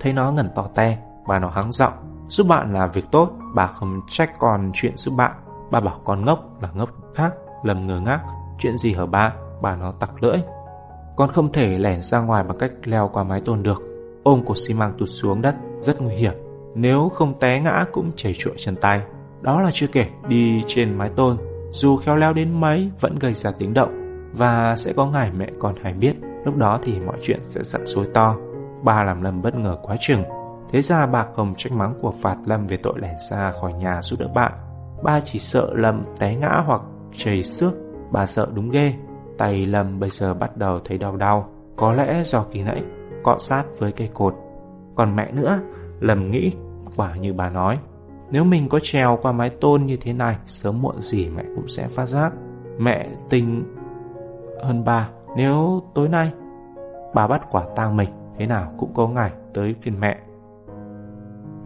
Thấy 0.00 0.12
nó 0.12 0.32
ngẩn 0.32 0.48
tỏ 0.54 0.68
te, 0.74 0.98
Bà 1.26 1.38
nó 1.38 1.48
hắng 1.48 1.72
giọng, 1.72 1.94
Giúp 2.28 2.46
bạn 2.48 2.72
là 2.72 2.86
việc 2.86 3.04
tốt, 3.10 3.30
Bà 3.54 3.66
không 3.66 4.00
trách 4.08 4.30
con 4.38 4.70
chuyện 4.74 4.96
giúp 4.96 5.14
bạn. 5.16 5.32
Bà 5.70 5.80
bảo 5.80 6.00
con 6.04 6.24
ngốc 6.24 6.62
là 6.62 6.68
ngốc 6.74 6.90
khác 7.14 7.34
Lâm 7.62 7.86
ngờ 7.86 8.00
ngác. 8.00 8.20
Chuyện 8.58 8.78
gì 8.78 8.94
hả 8.94 9.06
ba, 9.06 9.32
Bà 9.62 9.76
nó 9.76 9.92
tặc 9.92 10.22
lưỡi. 10.22 10.38
Con 11.16 11.30
không 11.30 11.52
thể 11.52 11.78
lẻn 11.78 12.02
ra 12.02 12.20
ngoài 12.20 12.44
bằng 12.44 12.58
cách 12.58 12.72
leo 12.84 13.10
qua 13.12 13.24
mái 13.24 13.40
tôn 13.40 13.62
được. 13.62 13.82
Ôm 14.22 14.44
cột 14.46 14.58
xi 14.58 14.74
măng 14.74 14.92
tụt 14.98 15.08
xuống 15.08 15.42
đất 15.42 15.54
Rất 15.80 16.00
nguy 16.00 16.14
hiểm. 16.14 16.34
Nếu 16.74 17.08
không 17.08 17.38
té 17.40 17.60
ngã 17.60 17.84
cũng 17.92 18.12
chảy 18.16 18.34
trụa 18.34 18.54
chân 18.56 18.76
tay. 18.76 19.00
Đó 19.40 19.60
là 19.60 19.70
chưa 19.72 19.86
kể 19.86 20.06
đi 20.28 20.64
trên 20.66 20.98
mái 20.98 21.08
tôn. 21.08 21.36
Dù 21.72 21.96
khéo 21.96 22.16
leo 22.16 22.32
đến 22.32 22.60
mấy 22.60 22.90
Vẫn 23.00 23.18
gây 23.18 23.34
ra 23.34 23.50
tiếng 23.58 23.74
động. 23.74 23.90
Và 24.32 24.74
sẽ 24.76 24.92
có 24.92 25.06
ngày 25.06 25.30
mẹ 25.36 25.48
con 25.58 25.74
hay 25.82 25.92
biết 25.92 26.14
Lúc 26.44 26.56
đó 26.56 26.78
thì 26.82 27.00
mọi 27.00 27.16
chuyện 27.22 27.40
sẽ 27.44 27.62
rắc 27.62 27.82
rối 27.84 28.06
to. 28.14 28.36
Ba 28.82 29.04
làm 29.04 29.22
Lâm 29.22 29.42
bất 29.42 29.54
ngờ 29.54 29.76
quá 29.82 29.96
chừng. 30.00 30.22
Thế 30.70 30.82
ra 30.82 31.06
bà 31.06 31.26
không 31.36 31.54
trách 31.56 31.72
mắng 31.72 31.94
của 32.02 32.12
phạt 32.22 32.36
Lâm 32.46 32.66
về 32.66 32.76
tội 32.76 32.94
lẻn 32.96 33.14
ra 33.30 33.52
khỏi 33.60 33.72
nhà 33.72 34.02
giúp 34.02 34.20
đỡ 34.20 34.28
bạn. 34.34 34.52
Ba 35.02 35.20
chỉ 35.24 35.38
sợ 35.38 35.70
Lâm 35.74 36.04
té 36.18 36.34
ngã 36.34 36.62
hoặc 36.66 36.80
chảy 37.16 37.42
xước, 37.42 37.72
bà 38.12 38.26
sợ 38.26 38.48
đúng 38.54 38.70
ghê. 38.70 38.94
Tay 39.38 39.66
Lâm 39.66 40.00
bây 40.00 40.10
giờ 40.10 40.34
bắt 40.34 40.56
đầu 40.56 40.80
thấy 40.84 40.98
đau 40.98 41.16
đau, 41.16 41.48
có 41.76 41.92
lẽ 41.92 42.22
do 42.24 42.42
kỳ 42.52 42.62
nãy 42.62 42.82
cọ 43.22 43.36
sát 43.38 43.64
với 43.78 43.92
cây 43.92 44.08
cột. 44.14 44.34
Còn 44.94 45.16
mẹ 45.16 45.32
nữa, 45.32 45.60
Lâm 46.00 46.30
nghĩ, 46.30 46.52
quả 46.96 47.14
như 47.16 47.32
bà 47.34 47.50
nói, 47.50 47.78
nếu 48.30 48.44
mình 48.44 48.68
có 48.68 48.78
trèo 48.82 49.18
qua 49.22 49.32
mái 49.32 49.50
tôn 49.50 49.86
như 49.86 49.96
thế 50.00 50.12
này, 50.12 50.36
sớm 50.46 50.82
muộn 50.82 51.00
gì 51.00 51.28
mẹ 51.28 51.42
cũng 51.56 51.68
sẽ 51.68 51.88
phát 51.88 52.06
giác. 52.06 52.32
Mẹ 52.78 53.08
tình 53.30 53.64
hơn 54.62 54.84
bà, 54.84 55.08
nếu 55.36 55.82
tối 55.94 56.08
nay 56.08 56.32
bà 57.14 57.26
bắt 57.26 57.42
quả 57.50 57.64
tang 57.76 57.96
mình, 57.96 58.10
thế 58.38 58.46
nào 58.46 58.74
cũng 58.78 58.94
có 58.94 59.08
ngày 59.08 59.30
tới 59.54 59.74
phiên 59.82 60.00
mẹ. 60.00 60.18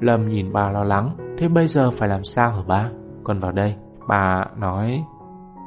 Lâm 0.00 0.28
nhìn 0.28 0.52
bà 0.52 0.70
lo 0.70 0.84
lắng 0.84 1.16
Thế 1.38 1.48
bây 1.48 1.66
giờ 1.66 1.90
phải 1.90 2.08
làm 2.08 2.24
sao 2.24 2.50
hả 2.50 2.62
ba 2.68 2.90
còn 3.24 3.38
vào 3.38 3.52
đây 3.52 3.74
Bà 4.08 4.44
nói 4.56 5.04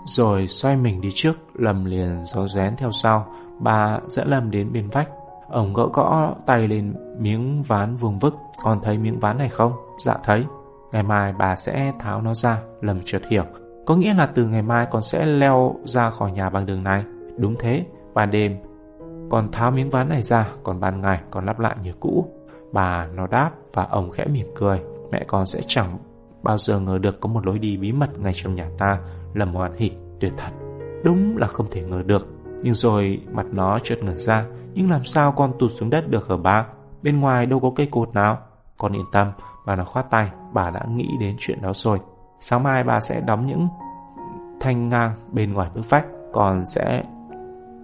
rồi 0.05 0.47
xoay 0.47 0.77
mình 0.77 1.01
đi 1.01 1.09
trước 1.13 1.33
Lâm 1.53 1.85
liền, 1.85 2.25
gió 2.25 2.47
rén 2.47 2.75
theo 2.75 2.91
sau. 2.91 3.25
Bà 3.59 3.99
dẫn 4.07 4.27
Lâm 4.27 4.51
đến 4.51 4.73
bên 4.73 4.89
vách. 4.89 5.09
Ông 5.49 5.73
gõ 5.73 5.87
gõ 5.93 6.35
tay 6.45 6.67
lên 6.67 6.93
miếng 7.19 7.63
ván 7.63 7.95
vuông 7.95 8.19
vức. 8.19 8.35
Con 8.63 8.79
thấy 8.83 8.97
miếng 8.97 9.19
ván 9.19 9.37
này 9.37 9.49
không? 9.49 9.73
Dạ 10.05 10.15
thấy. 10.23 10.45
Ngày 10.91 11.03
mai 11.03 11.33
bà 11.39 11.55
sẽ 11.55 11.93
tháo 11.99 12.21
nó 12.21 12.33
ra. 12.33 12.61
Lâm 12.81 12.99
chợt 13.05 13.21
hiểu. 13.29 13.43
Có 13.85 13.95
nghĩa 13.95 14.13
là 14.13 14.25
từ 14.25 14.47
ngày 14.47 14.61
mai 14.61 14.87
con 14.91 15.01
sẽ 15.01 15.25
leo 15.25 15.75
ra 15.83 16.09
khỏi 16.09 16.31
nhà 16.31 16.49
bằng 16.49 16.65
đường 16.65 16.83
này. 16.83 17.03
Đúng 17.37 17.55
thế, 17.59 17.85
Ban 18.13 18.31
đêm. 18.31 18.57
Con 19.29 19.51
tháo 19.51 19.71
miếng 19.71 19.89
ván 19.89 20.09
này 20.09 20.21
ra, 20.21 20.47
Còn 20.63 20.79
ban 20.79 21.01
ngày, 21.01 21.21
con 21.31 21.45
lắp 21.45 21.59
lại 21.59 21.75
như 21.83 21.91
cũ. 21.99 22.25
Bà 22.73 23.07
nó 23.15 23.27
đáp 23.27 23.51
và 23.73 23.83
ông 23.83 24.11
khẽ 24.11 24.25
mỉm 24.33 24.47
cười. 24.55 24.81
Mẹ 25.11 25.23
con 25.27 25.45
sẽ 25.45 25.59
chẳng 25.67 25.97
bao 26.43 26.57
giờ 26.57 26.79
ngờ 26.79 26.97
được 26.97 27.19
có 27.21 27.29
một 27.29 27.45
lối 27.45 27.59
đi 27.59 27.77
bí 27.77 27.91
mật 27.91 28.19
ngay 28.19 28.33
trong 28.35 28.55
nhà 28.55 28.69
ta 28.77 28.99
là 29.33 29.45
một 29.45 29.59
hoàn 29.59 29.75
hỉ 29.77 29.91
tuyệt 30.19 30.33
thật. 30.37 30.51
Đúng 31.03 31.37
là 31.37 31.47
không 31.47 31.67
thể 31.71 31.81
ngờ 31.81 32.03
được. 32.05 32.27
Nhưng 32.63 32.73
rồi 32.73 33.21
mặt 33.31 33.45
nó 33.51 33.79
chợt 33.83 34.03
ngẩn 34.03 34.17
ra. 34.17 34.45
Nhưng 34.73 34.91
làm 34.91 35.05
sao 35.05 35.31
con 35.31 35.53
tụt 35.59 35.71
xuống 35.71 35.89
đất 35.89 36.09
được 36.09 36.29
hả 36.29 36.37
ba? 36.37 36.67
Bên 37.03 37.19
ngoài 37.19 37.45
đâu 37.45 37.59
có 37.59 37.71
cây 37.75 37.87
cột 37.91 38.13
nào. 38.13 38.39
Con 38.77 38.93
yên 38.93 39.05
tâm, 39.11 39.31
bà 39.65 39.75
nó 39.75 39.83
khoát 39.83 40.05
tay. 40.09 40.29
Bà 40.53 40.69
đã 40.69 40.85
nghĩ 40.89 41.07
đến 41.19 41.35
chuyện 41.39 41.61
đó 41.61 41.71
rồi. 41.73 41.99
Sáng 42.39 42.63
mai 42.63 42.83
bà 42.83 42.99
sẽ 42.99 43.21
đóng 43.21 43.45
những 43.45 43.67
thanh 44.59 44.89
ngang 44.89 45.13
bên 45.31 45.53
ngoài 45.53 45.69
bức 45.75 45.89
vách. 45.89 46.05
Còn 46.33 46.65
sẽ 46.65 47.03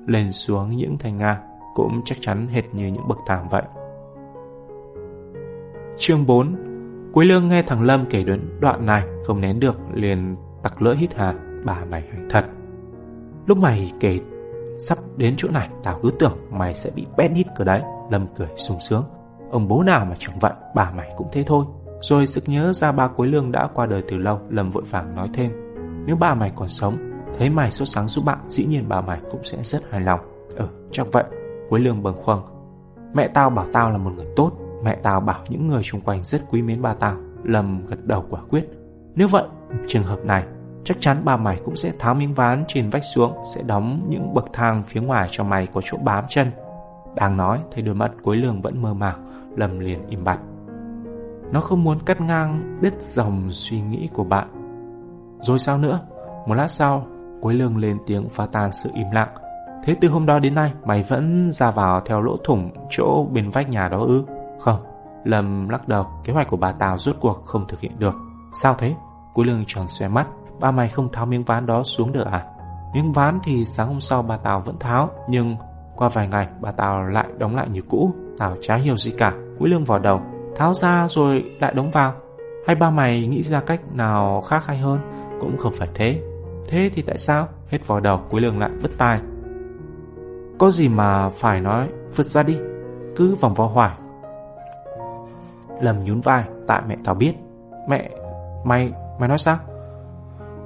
lên 0.08 0.32
xuống 0.32 0.76
những 0.76 0.98
thanh 0.98 1.18
ngang. 1.18 1.42
Cũng 1.76 2.02
chắc 2.06 2.18
chắn 2.22 2.48
hệt 2.48 2.74
như 2.74 2.88
những 2.88 3.08
bậc 3.08 3.18
thang 3.26 3.48
vậy. 3.50 3.64
Chương 5.98 6.26
4 6.26 6.56
Quý 7.14 7.26
Lương 7.26 7.48
nghe 7.48 7.62
thằng 7.62 7.82
Lâm 7.82 8.06
kể 8.10 8.24
đến 8.24 8.42
đoạn 8.60 8.86
này 8.86 9.04
Không 9.26 9.42
nén 9.42 9.60
được 9.60 9.76
liền 9.94 10.36
tặc 10.64 10.82
lưỡi 10.82 10.96
hít 10.96 11.14
hà 11.16 11.34
Bà 11.66 11.86
mày 11.86 12.02
hành 12.02 12.28
thật. 12.30 12.46
Lúc 13.46 13.58
mày 13.58 13.92
kể 14.00 14.20
sắp 14.80 14.98
đến 15.18 15.34
chỗ 15.38 15.50
này 15.52 15.70
Tao 15.84 16.00
cứ 16.04 16.12
tưởng 16.20 16.38
mày 16.50 16.76
sẽ 16.76 16.90
bị 16.96 17.06
bét 17.18 17.32
hít 17.32 17.48
cửa 17.58 17.64
đấy. 17.64 17.82
Lâm 18.12 18.28
cười 18.38 18.48
sung 18.56 18.80
sướng. 18.80 19.04
Ông 19.52 19.68
bố 19.68 19.84
nào 19.84 20.06
mà 20.06 20.16
chẳng 20.20 20.40
vậy 20.40 20.54
Bà 20.76 20.92
mày 20.92 21.14
cũng 21.18 21.28
thế 21.32 21.44
thôi. 21.48 21.66
Rồi 22.02 22.28
sực 22.28 22.44
nhớ 22.48 22.74
ra 22.74 22.92
ba 22.92 23.08
cuối 23.08 23.28
Lương 23.28 23.52
đã 23.52 23.68
qua 23.74 23.86
đời 23.86 24.04
từ 24.08 24.18
lâu 24.18 24.40
Lâm 24.50 24.72
vội 24.72 24.84
vàng 24.90 25.16
nói 25.16 25.30
thêm. 25.34 25.52
Nếu 26.06 26.16
bà 26.16 26.34
mày 26.34 26.52
còn 26.56 26.68
sống 26.68 26.98
Thấy 27.38 27.50
mày 27.50 27.72
sốt 27.72 27.88
sáng 27.88 28.08
giúp 28.08 28.26
bạn 28.26 28.40
Dĩ 28.48 28.66
nhiên 28.66 28.86
bà 28.88 29.02
mày 29.02 29.20
cũng 29.32 29.44
sẽ 29.44 29.58
rất 29.64 29.82
hài 29.90 30.02
lòng. 30.02 30.20
Ừ 30.56 30.68
chắc 30.92 31.08
vậy. 31.12 31.24
Quế 31.70 31.80
Lương 31.80 32.04
bâng 32.04 32.16
khuâng. 32.24 32.42
Mẹ 33.14 33.28
tao 33.28 33.50
bảo 33.50 33.66
tao 33.74 33.92
là 33.92 33.98
một 33.98 34.12
người 34.16 34.28
tốt. 34.36 34.52
Mẹ 34.84 34.96
tao 35.04 35.20
bảo 35.20 35.46
những 35.50 35.68
người 35.68 35.84
xung 35.84 36.02
quanh 36.02 36.24
rất 36.24 36.42
quý 36.50 36.62
mến 36.62 36.82
ba 36.82 36.94
tao. 36.94 37.18
Lâm 37.44 37.86
gật 37.86 38.06
đầu 38.06 38.26
quả 38.30 38.42
quyết. 38.50 38.70
Nếu 39.16 39.28
vậy, 39.28 39.44
trường 39.88 40.04
hợp 40.04 40.26
này 40.26 40.44
Chắc 40.88 40.98
chắn 41.00 41.22
bà 41.26 41.38
mày 41.38 41.60
cũng 41.66 41.76
sẽ 41.76 41.92
tháo 42.00 42.16
miếng 42.16 42.34
ván 42.34 42.64
trên 42.68 42.90
vách 42.90 43.04
xuống 43.04 43.34
Sẽ 43.56 43.64
đóng 43.64 44.06
những 44.10 44.34
bậc 44.34 44.46
thang 44.54 44.84
phía 44.86 45.02
ngoài 45.02 45.28
cho 45.32 45.44
mày 45.44 45.68
có 45.68 45.82
chỗ 45.84 45.98
bám 45.98 46.24
chân. 46.30 46.52
Đang 47.16 47.38
nói 47.38 47.60
thấy 47.72 47.84
đôi 47.84 47.96
mắt 47.96 48.12
cuối 48.24 48.36
lường 48.36 48.62
vẫn 48.62 48.82
mơ 48.82 48.94
màng 48.94 49.52
Lâm 49.56 49.80
liền 49.80 50.08
im 50.08 50.24
bặt. 50.24 50.40
Nó 51.52 51.60
không 51.60 51.84
muốn 51.84 51.98
cắt 52.06 52.22
ngang 52.22 52.78
đứt 52.82 52.94
dòng 53.02 53.52
suy 53.52 53.82
nghĩ 53.82 54.10
của 54.14 54.24
bạn. 54.24 54.48
Rồi 55.42 55.60
sao 55.60 55.78
nữa? 55.78 56.00
Một 56.48 56.54
lát 56.54 56.68
sau 56.68 57.08
cuối 57.42 57.54
lường 57.54 57.78
lên 57.78 57.98
tiếng 58.06 58.30
phá 58.30 58.48
tan 58.52 58.72
sự 58.72 58.90
im 58.94 59.12
lặng. 59.12 59.30
Thế 59.84 59.96
từ 60.02 60.10
hôm 60.10 60.26
đó 60.26 60.40
đến 60.40 60.56
nay 60.56 60.74
Mày 60.86 61.06
vẫn 61.10 61.52
ra 61.52 61.72
vào 61.72 62.02
theo 62.06 62.22
lỗ 62.22 62.38
thủng 62.44 62.70
Chỗ 62.90 63.28
bên 63.34 63.50
vách 63.50 63.70
nhà 63.70 63.88
đó 63.88 63.98
ư? 63.98 64.26
Không, 64.60 64.80
Lâm 65.24 65.70
lắc 65.70 65.88
đầu, 65.88 66.06
kế 66.24 66.34
hoạch 66.34 66.48
của 66.48 66.58
bà 66.58 66.72
Tào 66.72 66.98
rốt 66.98 67.16
cuộc 67.20 67.46
không 67.46 67.66
thực 67.68 67.80
hiện 67.80 68.00
được. 68.00 68.14
Sao 68.54 68.76
thế? 68.78 68.96
Cuối 69.38 69.46
lương 69.46 69.64
tròn 69.68 69.88
xoe 69.88 70.08
mắt, 70.08 70.28
ba 70.60 70.72
mày 70.72 70.90
không 70.90 71.12
tháo 71.12 71.26
miếng 71.26 71.44
ván 71.44 71.66
đó 71.66 71.84
xuống 71.84 72.12
được 72.12 72.28
à? 72.32 72.46
Miếng 72.94 73.12
ván 73.12 73.40
thì 73.44 73.66
sáng 73.66 73.88
hôm 73.88 74.00
sau 74.00 74.22
bà 74.22 74.38
Tào 74.38 74.64
vẫn 74.66 74.80
tháo, 74.80 75.10
nhưng 75.30 75.56
qua 75.96 76.10
vài 76.10 76.28
ngày 76.28 76.48
bà 76.62 76.72
Tào 76.72 77.04
lại 77.04 77.28
đóng 77.38 77.56
lại 77.56 77.70
như 77.70 77.82
cũ. 77.90 78.12
Tào 78.38 78.56
chả 78.62 78.76
hiểu 78.76 78.98
gì 78.98 79.14
cả, 79.18 79.34
cúi 79.60 79.70
lương 79.70 79.84
vào 79.84 80.00
đầu, 80.00 80.22
tháo 80.56 80.74
ra 80.74 81.08
rồi 81.10 81.44
lại 81.60 81.74
đóng 81.74 81.92
vào. 81.92 82.14
Hay 82.68 82.76
ba 82.76 82.90
mày 82.90 83.28
nghĩ 83.28 83.44
ra 83.44 83.62
cách 83.62 83.82
nào 83.94 84.42
khác 84.42 84.66
hay 84.66 84.78
hơn? 84.78 85.00
Cũng 85.40 85.58
không 85.58 85.74
phải 85.74 85.88
thế. 85.94 86.22
Thế 86.68 86.90
thì 86.94 87.02
tại 87.02 87.18
sao? 87.18 87.48
Hết 87.70 87.88
vào 87.88 88.00
đầu, 88.00 88.22
cuối 88.30 88.42
lương 88.42 88.60
lại 88.60 88.72
vứt 88.82 88.92
tai. 88.98 89.20
Có 90.60 90.70
gì 90.70 90.90
mà 90.90 91.30
phải 91.30 91.62
nói, 91.62 91.90
vứt 92.16 92.26
ra 92.26 92.44
đi. 92.44 92.58
Cứ 93.16 93.36
vòng 93.36 93.54
vo 93.54 93.66
hoài, 93.66 93.98
lầm 95.82 96.04
nhún 96.04 96.22
vai 96.22 96.44
Tại 96.68 96.82
mẹ 96.88 96.96
tao 97.04 97.16
biết 97.16 97.34
Mẹ 97.90 98.10
Mày 98.66 98.92
Mày 99.20 99.30
nói 99.30 99.38
sao? 99.38 99.58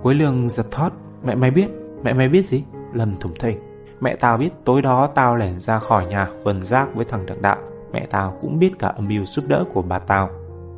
Quế 0.04 0.14
lương 0.14 0.50
giật 0.50 0.66
thót. 0.72 0.90
Mẹ 1.24 1.36
mày 1.36 1.52
biết, 1.52 1.68
Mẹ 2.04 2.14
mày 2.14 2.30
biết 2.30 2.48
gì? 2.48 2.64
Lâm 2.94 3.16
thủng 3.16 3.34
thỉnh. 3.40 3.60
Mẹ 4.00 4.16
tao 4.16 4.38
biết 4.38 4.50
tối 4.66 4.82
đó 4.82 5.10
tao 5.16 5.36
lẻn 5.36 5.60
ra 5.60 5.80
khỏi 5.80 6.06
nhà 6.06 6.28
vần 6.44 6.64
rác 6.64 6.96
với 6.96 7.06
thằng 7.06 7.26
đặng 7.26 7.42
đạo. 7.42 7.58
Mẹ 7.94 8.08
tao 8.10 8.38
cũng 8.42 8.60
biết 8.60 8.72
cả 8.80 8.88
âm 8.88 9.08
mưu 9.08 9.26
giúp 9.26 9.46
đỡ 9.48 9.64
của 9.74 9.82
bà 9.82 10.00
tao. 10.00 10.30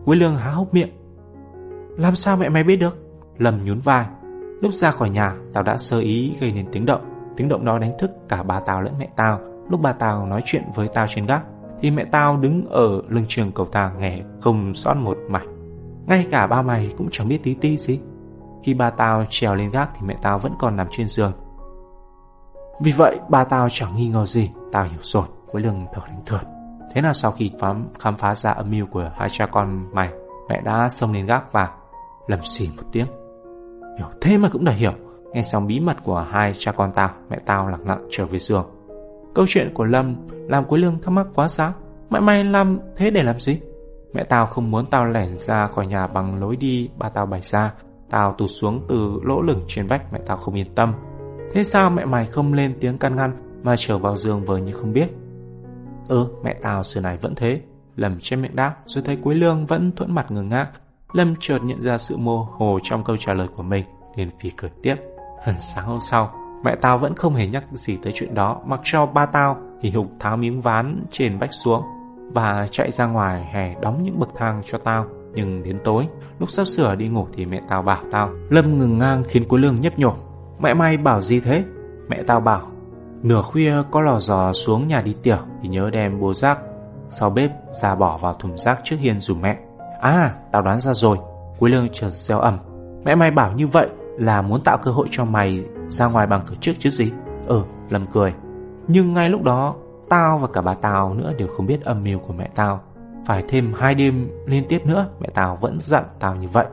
Quế 0.06 0.16
lương 0.16 0.36
há 0.36 0.52
hốc 0.52 0.74
miệng. 0.74 0.90
Làm 1.98 2.16
sao 2.16 2.38
mẹ 2.38 2.50
mày 2.50 2.64
biết 2.64 2.76
được? 2.76 2.98
Lâm 3.38 3.64
nhún 3.64 3.80
vai. 3.80 4.06
Lúc 4.62 4.74
ra 4.74 4.92
khỏi 4.92 5.10
nhà, 5.10 5.36
tao 5.54 5.64
đã 5.64 5.78
sơ 5.78 6.00
ý 6.00 6.36
gây 6.40 6.52
nên 6.52 6.66
tiếng 6.72 6.86
động. 6.86 7.02
Tiếng 7.36 7.50
động 7.50 7.66
đó 7.66 7.80
đánh 7.80 7.92
thức 8.00 8.12
cả 8.30 8.44
bà 8.44 8.60
tao 8.60 8.82
lẫn 8.82 8.94
mẹ 9.00 9.10
tao. 9.16 9.40
Lúc 9.70 9.82
bà 9.82 9.94
tao 9.94 10.26
nói 10.26 10.42
chuyện 10.46 10.64
với 10.76 10.88
tao 10.94 11.06
trên 11.08 11.26
gác, 11.26 11.44
thì 11.82 11.92
mẹ 11.92 12.06
tao 12.12 12.38
đứng 12.38 12.66
ở 12.70 13.02
lưng 13.10 13.26
trường 13.28 13.52
cầu 13.52 13.68
thang 13.72 14.00
nghe 14.00 14.22
không 14.42 14.76
sót 14.76 14.94
một 14.94 15.18
mạch. 15.30 15.46
Ngay 16.08 16.28
cả 16.32 16.48
ba 16.48 16.62
mày 16.62 16.94
cũng 16.98 17.08
chẳng 17.12 17.28
biết 17.28 17.39
tí 17.44 17.54
ti 17.54 17.78
gì. 17.78 18.00
Khi 18.63 18.74
ba 18.74 18.89
tao 18.89 19.26
trèo 19.30 19.56
lên 19.56 19.72
gác 19.72 19.89
thì 19.96 20.02
mẹ 20.06 20.16
tao 20.22 20.39
vẫn 20.39 20.54
còn 20.60 20.76
nằm 20.76 20.88
trên 20.92 21.08
giường. 21.08 21.32
Vì 22.82 22.92
vậy 22.92 23.20
ba 23.30 23.44
tao 23.44 23.68
chẳng 23.72 23.96
nghi 23.96 24.08
ngờ 24.08 24.26
gì, 24.26 24.52
tao 24.72 24.84
hiểu 24.84 25.00
rồi, 25.02 25.26
Với 25.52 25.63
lưng 25.63 25.86
thở 25.94 26.02
đánh 26.08 26.22
thượt. 26.26 26.42
Thế 26.94 27.02
là 27.02 27.13
sau 27.13 27.32
khi 27.32 27.52
khám, 27.62 27.88
khám 28.00 28.18
phá 28.18 28.36
ra 28.36 28.52
âm 28.52 28.72
mưu 28.72 28.86
của 28.86 29.12
hai 29.16 29.30
cha 29.32 29.46
con 29.46 29.86
mày, 29.94 30.10
mẹ 30.50 30.62
đã 30.62 30.89
xông 30.89 31.12
lên 31.12 31.26
gác 31.26 31.52
và 31.52 31.72
lầm 32.28 32.39
xì 32.44 32.70
một 32.78 32.84
tiếng. 32.92 33.08
Hiểu 33.98 34.08
thế 34.22 34.38
mà 34.38 34.50
cũng 34.50 34.66
đã 34.66 34.72
hiểu. 34.72 34.92
Nghe 35.34 35.44
xong 35.44 35.68
bí 35.68 35.80
mật 35.80 35.98
của 36.04 36.26
hai 36.32 36.54
cha 36.58 36.72
con 36.72 36.92
tao, 36.96 37.10
mẹ 37.30 37.38
tao 37.46 37.68
lặng 37.68 37.88
lặng 37.88 38.08
trở 38.10 38.26
về 38.26 38.39
giường. 38.39 38.70
Câu 39.36 39.46
chuyện 39.48 39.74
của 39.74 39.84
Lâm 39.84 40.16
làm 40.30 40.66
Quế 40.66 40.80
Lương 40.80 41.00
thắc 41.00 41.10
mắc 41.10 41.28
quá 41.36 41.48
sao? 41.48 41.74
Mẹ 42.10 42.20
mày 42.20 42.44
làm 42.44 42.80
thế 42.98 43.10
để 43.10 43.24
làm 43.24 43.39
gì? 43.39 43.60
Mẹ 44.13 44.23
tao 44.23 44.45
không 44.45 44.71
muốn 44.71 44.86
tao 44.86 45.06
lẻn 45.06 45.38
ra 45.38 45.67
khỏi 45.67 45.88
nhà 45.88 46.08
bằng 46.08 46.39
lối 46.39 46.56
đi 46.56 46.89
ba 46.97 47.10
tao 47.10 47.26
bày 47.26 47.41
ra. 47.41 47.73
Tao 48.10 48.36
tụt 48.38 48.49
xuống 48.54 48.86
từ 48.89 49.19
lỗ 49.23 49.41
lửng 49.41 49.63
trên 49.67 49.88
vách 49.88 50.13
mẹ 50.13 50.19
tao 50.26 50.38
không 50.38 50.56
yên 50.56 50.76
tâm. 50.76 50.93
Thế 51.52 51.63
sao 51.63 51.89
mẹ 51.89 52.06
mày 52.06 52.26
không 52.26 52.54
lên 52.54 52.78
tiếng 52.80 52.97
can 52.97 53.15
ngăn 53.15 53.62
mà 53.63 53.76
trở 53.78 53.97
vào 53.97 54.17
giường 54.17 54.45
vờ 54.45 54.58
như 54.58 54.71
không 54.71 54.93
biết? 54.93 55.08
Ừ, 56.08 56.28
mẹ 56.43 56.56
tao 56.62 56.84
xưa 56.84 57.02
này 57.02 57.17
vẫn 57.17 57.36
thế. 57.36 57.62
Lâm 57.95 58.17
trên 58.21 58.41
miệng 58.41 58.56
đáp 58.56 58.76
rồi 58.86 59.04
thấy 59.06 59.15
Quế 59.15 59.36
Lương 59.36 59.65
vẫn 59.65 59.91
thuẫn 59.95 60.15
mặt 60.15 60.32
ngơ 60.32 60.41
ngác. 60.41 60.71
Lâm 61.13 61.34
chợt 61.39 61.60
nhận 61.63 61.82
ra 61.82 61.97
sự 61.97 62.17
mô 62.17 62.38
hồ 62.38 62.80
trong 62.84 63.04
câu 63.04 63.17
trả 63.17 63.34
lời 63.34 63.47
của 63.56 63.63
mình 63.63 63.86
liền 64.15 64.30
phì 64.41 64.49
cười 64.58 64.71
tiếp. 64.84 64.95
Hẳn 65.43 65.56
sáng 65.60 65.86
hôm 65.86 65.99
sau, 65.99 66.34
mẹ 66.63 66.76
tao 66.82 66.97
vẫn 66.97 67.15
không 67.15 67.36
hề 67.36 67.47
nhắc 67.47 67.63
gì 67.71 67.97
tới 68.04 68.13
chuyện 68.15 68.34
đó 68.34 68.62
mặc 68.65 68.80
cho 68.84 69.06
ba 69.06 69.26
tao 69.26 69.58
hì 69.82 69.91
hục 69.91 70.08
tháo 70.19 70.38
miếng 70.38 70.62
ván 70.62 71.06
trên 71.12 71.38
vách 71.38 71.54
xuống 71.54 71.84
và 72.32 72.68
chạy 72.72 72.92
ra 72.92 73.06
ngoài 73.06 73.50
hè 73.52 73.76
đóng 73.82 74.04
những 74.04 74.20
bậc 74.20 74.30
thang 74.38 74.62
cho 74.66 74.78
tao. 74.78 75.06
Nhưng 75.34 75.64
đến 75.64 75.80
tối, 75.84 76.08
lúc 76.40 76.50
sắp 76.50 76.68
sửa 76.68 76.96
đi 76.96 77.08
ngủ 77.08 77.28
thì 77.34 77.46
mẹ 77.46 77.62
tao 77.70 77.82
bảo 77.82 78.04
tao. 78.12 78.30
Lâm 78.50 78.78
ngừng 78.78 79.00
ngang 79.00 79.24
khiến 79.28 79.48
cuối 79.48 79.60
Lương 79.60 79.82
nhấp 79.82 80.00
nhổm 80.00 80.16
Mẹ 80.60 80.74
mày 80.74 80.98
bảo 80.98 81.22
gì 81.22 81.40
thế? 81.40 81.64
Mẹ 82.08 82.24
tao 82.28 82.40
bảo, 82.40 82.62
nửa 83.24 83.42
khuya 83.42 83.76
có 83.92 84.02
lò 84.02 84.20
dò 84.20 84.54
xuống 84.54 84.88
nhà 84.88 85.02
đi 85.02 85.16
tiểu 85.24 85.38
thì 85.62 85.70
nhớ 85.70 85.90
đem 85.94 86.20
bố 86.20 86.34
rác 86.34 86.58
sau 87.10 87.30
bếp 87.30 87.52
ra 87.82 87.96
bỏ 87.96 88.18
vào 88.18 88.34
thùng 88.34 88.58
rác 88.58 88.80
trước 88.84 88.96
hiên 89.00 89.20
dùm 89.20 89.42
mẹ. 89.42 89.60
À, 90.02 90.36
tao 90.52 90.62
đoán 90.62 90.80
ra 90.80 90.94
rồi. 90.94 91.18
cuối 91.60 91.70
Lương 91.70 91.90
chợt 91.90 92.10
reo 92.10 92.40
ẩm. 92.40 92.58
Mẹ 93.06 93.16
mày 93.16 93.32
bảo 93.32 93.52
như 93.52 93.68
vậy 93.68 93.88
là 94.18 94.42
muốn 94.42 94.62
tạo 94.62 94.78
cơ 94.78 94.92
hội 94.92 95.08
cho 95.12 95.26
mày 95.26 95.66
ra 95.90 96.08
ngoài 96.08 96.28
bằng 96.28 96.42
cửa 96.48 96.56
trước 96.62 96.74
chứ 96.80 96.90
gì? 96.90 97.12
Ừ, 97.48 97.62
Lâm 97.90 98.06
cười. 98.14 98.34
Nhưng 98.88 99.14
ngay 99.14 99.30
lúc 99.30 99.44
đó, 99.44 99.76
tao 100.10 100.38
và 100.38 100.48
cả 100.48 100.62
bà 100.62 100.74
tao 100.74 101.13
nữa 101.13 101.34
đều 101.38 101.48
không 101.48 101.66
biết 101.66 101.82
âm 101.82 102.04
mưu 102.04 102.20
của 102.20 102.34
mẹ 102.34 102.50
tao. 102.56 102.82
Phải 103.26 103.44
thêm 103.48 103.74
hai 103.74 103.96
đêm 103.96 104.30
liên 104.46 104.66
tiếp 104.70 104.82
nữa, 104.86 105.10
mẹ 105.20 105.30
tao 105.34 105.58
vẫn 105.62 105.80
dặn 105.80 106.04
tao 106.20 106.36
như 106.36 106.48
vậy. 106.48 106.66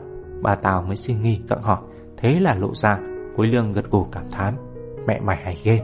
Bà 0.43 0.55
tao 0.55 0.83
mới 0.83 0.97
xin 0.97 1.23
nghi 1.23 1.41
cận 1.49 1.59
hỏi. 1.63 1.79
Thế 2.17 2.41
là 2.41 2.55
lộ 2.55 2.75
ra, 2.75 2.99
cuối 3.37 3.47
Lương 3.47 3.73
gật 3.73 3.91
gù 3.91 4.07
cảm 4.13 4.31
thán. 4.31 4.55
Mẹ 5.07 5.21
mày 5.21 5.37
hay 5.45 5.59
ghê. 5.65 5.83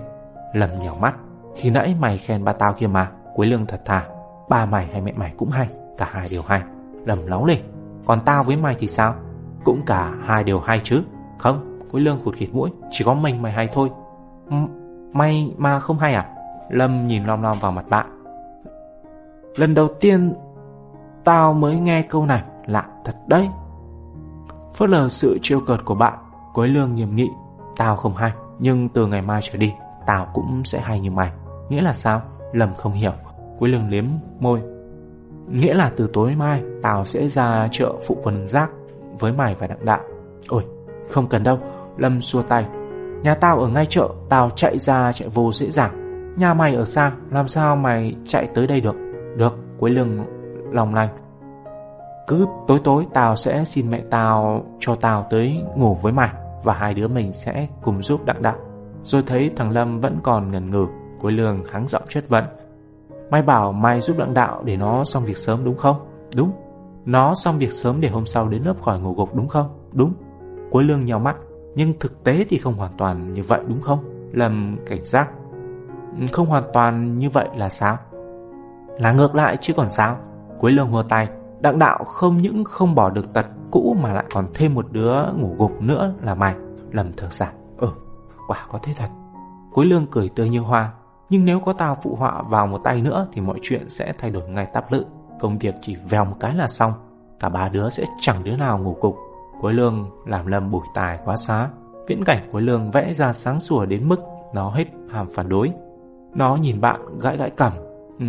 lầm 0.55 0.71
nhèo 0.81 0.95
mắt. 1.01 1.15
Khi 1.57 1.71
nãy 1.71 1.97
mày 2.01 2.19
khen 2.19 2.45
ba 2.45 2.53
tao 2.53 2.73
kia 2.73 2.87
mà, 2.87 3.11
cuối 3.35 3.47
Lương 3.47 3.67
thật 3.67 3.81
thà. 3.85 4.07
Ba 4.49 4.65
mày 4.67 4.87
hay 4.87 5.01
mẹ 5.01 5.13
mày 5.17 5.33
cũng 5.37 5.51
hay, 5.51 5.69
cả 5.99 6.09
hai 6.11 6.29
đều 6.31 6.43
hay. 6.47 6.63
Lầm 7.05 7.27
láo 7.27 7.47
lên. 7.47 7.59
Còn 8.07 8.21
tao 8.25 8.45
với 8.45 8.57
mày 8.57 8.77
thì 8.79 8.89
sao? 8.89 9.15
Cũng 9.65 9.81
cả 9.87 10.15
hai 10.25 10.45
đều 10.45 10.61
hay 10.61 10.81
chứ. 10.85 11.03
Không, 11.39 11.79
cuối 11.91 12.01
Lương 12.01 12.21
khụt 12.25 12.35
khịt 12.35 12.49
mũi, 12.53 12.71
chỉ 12.91 13.05
có 13.05 13.15
mình 13.15 13.43
mày 13.43 13.53
hay 13.53 13.69
thôi. 13.73 13.91
M 14.51 14.67
mày 15.13 15.55
mà 15.57 15.81
không 15.81 15.99
hay 15.99 16.15
à? 16.15 16.36
Lâm 16.69 17.07
nhìn 17.07 17.25
lom 17.25 17.43
lom 17.43 17.59
vào 17.61 17.73
mặt 17.73 17.85
bạn. 17.89 18.07
Lần 19.57 19.75
đầu 19.75 19.89
tiên 20.01 20.35
tao 21.25 21.53
mới 21.53 21.77
nghe 21.81 22.03
câu 22.03 22.27
này, 22.27 22.43
lạ 22.67 22.87
thật 23.05 23.15
đấy. 23.27 23.49
Phớt 24.75 24.91
lờ 24.91 25.09
sự 25.09 25.39
trêu 25.43 25.61
cợt 25.61 25.85
của 25.85 25.95
bạn, 25.95 26.15
Quế 26.55 26.67
Lương 26.67 26.95
nghiêm 26.95 27.15
nghị. 27.15 27.29
Tao 27.77 27.97
không 27.97 28.15
hay, 28.15 28.33
nhưng 28.59 28.89
từ 28.89 29.07
ngày 29.07 29.23
mai 29.23 29.41
trở 29.43 29.59
đi, 29.59 29.73
tao 30.07 30.27
cũng 30.33 30.65
sẽ 30.65 30.81
hay 30.81 31.01
như 31.01 31.11
mày. 31.11 31.31
Nghĩa 31.69 31.83
là 31.83 31.93
sao? 31.93 32.23
Lâm 32.53 32.75
không 32.75 32.93
hiểu. 32.93 33.13
Quế 33.59 33.69
Lương 33.69 33.89
liếm 33.89 34.05
môi. 34.41 34.63
Nghĩa 35.51 35.75
là 35.75 35.93
từ 35.97 36.11
tối 36.13 36.35
mai, 36.37 36.63
tao 36.83 37.05
sẽ 37.05 37.29
ra 37.29 37.69
chợ 37.73 37.93
phụ 38.07 38.17
quần 38.25 38.49
rác 38.49 38.71
với 39.19 39.33
mày 39.33 39.55
và 39.55 39.67
đặng 39.67 39.85
đạo. 39.85 40.01
Ôi, 40.49 40.65
không 41.11 41.29
cần 41.29 41.43
đâu, 41.43 41.59
Lâm 41.97 42.21
xua 42.21 42.43
tay. 42.43 42.67
Nhà 43.23 43.35
tao 43.35 43.59
ở 43.59 43.69
ngay 43.69 43.87
chợ, 43.87 44.09
tao 44.29 44.51
chạy 44.51 44.79
ra 44.79 45.13
chạy 45.13 45.29
vô 45.29 45.53
dễ 45.53 45.71
dàng. 45.71 46.06
Nhà 46.37 46.55
mày 46.55 46.75
ở 46.75 46.85
xa, 46.85 47.13
làm 47.31 47.49
sao 47.49 47.77
mày 47.77 48.17
chạy 48.25 48.49
tới 48.55 48.67
đây 48.67 48.81
được? 48.81 48.97
Được, 49.37 49.59
Quế 49.79 49.91
Lương 49.91 50.19
lòng 50.73 50.95
lành. 50.95 51.09
Cứ 52.27 52.47
tối 52.69 52.81
tối 52.85 53.07
tao 53.15 53.37
sẽ 53.37 53.65
xin 53.65 53.91
mẹ 53.91 54.03
tao 54.11 54.65
cho 54.79 54.97
tao 54.97 55.27
tới 55.31 55.57
ngủ 55.77 55.95
với 55.95 56.13
mày 56.13 56.31
và 56.65 56.75
hai 56.75 56.95
đứa 56.95 57.09
mình 57.09 57.33
sẽ 57.33 57.67
cùng 57.83 58.03
giúp 58.03 58.25
đặng 58.25 58.43
đạo. 58.43 58.57
Rồi 59.03 59.23
thấy 59.27 59.51
thằng 59.57 59.71
Lâm 59.71 60.01
vẫn 60.01 60.19
còn 60.23 60.51
ngần 60.51 60.71
ngừ, 60.71 60.87
Quế 61.21 61.33
Lương 61.33 61.65
hắng 61.65 61.89
giọng 61.89 62.03
chất 62.09 62.29
vấn. 62.29 62.45
Mày 63.31 63.43
bảo 63.43 63.73
mày 63.73 64.01
giúp 64.01 64.17
đặng 64.19 64.35
đạo 64.35 64.63
để 64.65 64.77
nó 64.77 65.05
xong 65.05 65.25
việc 65.25 65.37
sớm 65.37 65.65
đúng 65.65 65.77
không? 65.77 65.97
Đúng. 66.37 66.53
Nó 67.05 67.35
xong 67.35 67.59
việc 67.59 67.73
sớm 67.73 68.01
để 68.01 68.09
hôm 68.09 68.27
sau 68.27 68.49
đến 68.49 68.63
lớp 68.63 68.75
khỏi 68.83 69.01
ngủ 69.01 69.15
gục 69.15 69.35
đúng 69.35 69.49
không? 69.49 69.69
Đúng. 69.93 70.13
Quế 70.71 70.85
Lương 70.85 71.05
nhào 71.05 71.19
mắt, 71.19 71.37
nhưng 71.75 71.93
thực 72.01 72.25
tế 72.25 72.45
thì 72.49 72.59
không 72.59 72.75
hoàn 72.75 72.93
toàn 72.99 73.35
như 73.35 73.43
vậy 73.43 73.61
đúng 73.69 73.81
không? 73.81 73.99
Lâm 74.33 74.79
cảnh 74.87 75.05
giác. 75.05 75.29
Không 76.33 76.47
hoàn 76.47 76.65
toàn 76.73 77.19
như 77.19 77.31
vậy 77.31 77.49
là 77.57 77.69
sao? 77.69 77.97
Là 78.99 79.13
ngược 79.13 79.35
lại 79.35 79.57
chứ 79.61 79.73
còn 79.77 79.89
sao? 79.89 80.17
cuối 80.59 80.73
Lương 80.73 80.91
hùa 80.91 81.03
tay, 81.03 81.29
đặng 81.61 81.79
đạo 81.79 82.05
không 82.05 82.43
những 82.43 82.65
không 82.65 82.95
bỏ 82.95 83.11
được 83.11 83.33
tật 83.33 83.47
cũ 83.71 83.97
mà 84.03 84.13
lại 84.13 84.25
còn 84.35 84.47
thêm 84.55 84.75
một 84.75 84.87
đứa 84.93 85.15
ngủ 85.37 85.55
gục 85.59 85.83
nữa 85.83 86.15
là 86.23 86.35
mày. 86.35 86.55
lầm 86.91 87.13
thở 87.17 87.29
dài. 87.31 87.53
Ừ, 87.79 87.89
quả 88.49 88.67
có 88.71 88.79
thế 88.83 88.93
thật. 88.97 89.09
cuối 89.73 89.87
Lương 89.87 90.07
cười 90.11 90.29
tươi 90.29 90.49
như 90.49 90.61
hoa. 90.61 90.93
Nhưng 91.31 91.45
nếu 91.45 91.61
có 91.61 91.73
tao 91.73 91.99
phụ 92.03 92.17
họa 92.17 92.43
vào 92.43 92.67
một 92.67 92.81
tay 92.85 93.03
nữa 93.03 93.29
thì 93.33 93.41
mọi 93.41 93.59
chuyện 93.63 93.89
sẽ 93.89 94.13
thay 94.19 94.31
đổi 94.31 94.49
ngay 94.49 94.67
tắp 94.67 94.93
lự. 94.93 95.05
Công 95.41 95.59
việc 95.59 95.75
chỉ 95.83 95.97
vèo 96.09 96.25
một 96.25 96.37
cái 96.41 96.55
là 96.55 96.69
xong. 96.69 96.93
Cả 97.41 97.49
ba 97.49 97.69
đứa 97.69 97.91
sẽ 97.91 98.05
chẳng 98.21 98.45
đứa 98.45 98.57
nào 98.57 98.79
ngủ 98.79 98.97
cục. 99.01 99.17
cuối 99.61 99.75
Lương 99.75 100.11
làm 100.27 100.47
lầm 100.47 100.71
bùi 100.71 100.83
tài 100.95 101.19
quá 101.25 101.37
xá. 101.37 101.69
Viễn 102.07 102.25
cảnh 102.25 102.49
cuối 102.53 102.63
Lương 102.63 102.91
vẽ 102.91 103.15
ra 103.15 103.33
sáng 103.33 103.61
sủa 103.61 103.87
đến 103.87 104.09
mức 104.09 104.21
nó 104.55 104.71
hết 104.71 104.85
hàm 105.11 105.27
phản 105.35 105.49
đối. 105.49 105.73
Nó 106.37 106.57
nhìn 106.57 106.81
bạn 106.81 107.19
gãi 107.21 107.37
gãi 107.37 107.51
cằm. 107.51 107.73
Ừ, 108.19 108.27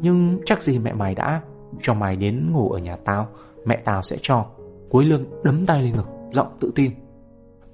nhưng 0.00 0.38
chắc 0.44 0.62
gì 0.62 0.78
mẹ 0.78 0.92
mày 0.92 1.14
đã 1.14 1.40
cho 1.80 1.94
mày 1.94 2.16
đến 2.16 2.52
ngủ 2.52 2.70
ở 2.70 2.78
nhà 2.78 2.96
tao. 3.04 3.26
Mẹ 3.64 3.76
tao 3.76 4.02
sẽ 4.02 4.16
cho. 4.22 4.44
cuối 4.90 5.04
Lương 5.04 5.24
đấm 5.42 5.66
tay 5.66 5.82
lên 5.82 5.92
ngực, 5.96 6.06
giọng 6.32 6.56
tự 6.60 6.72
tin. 6.74 6.92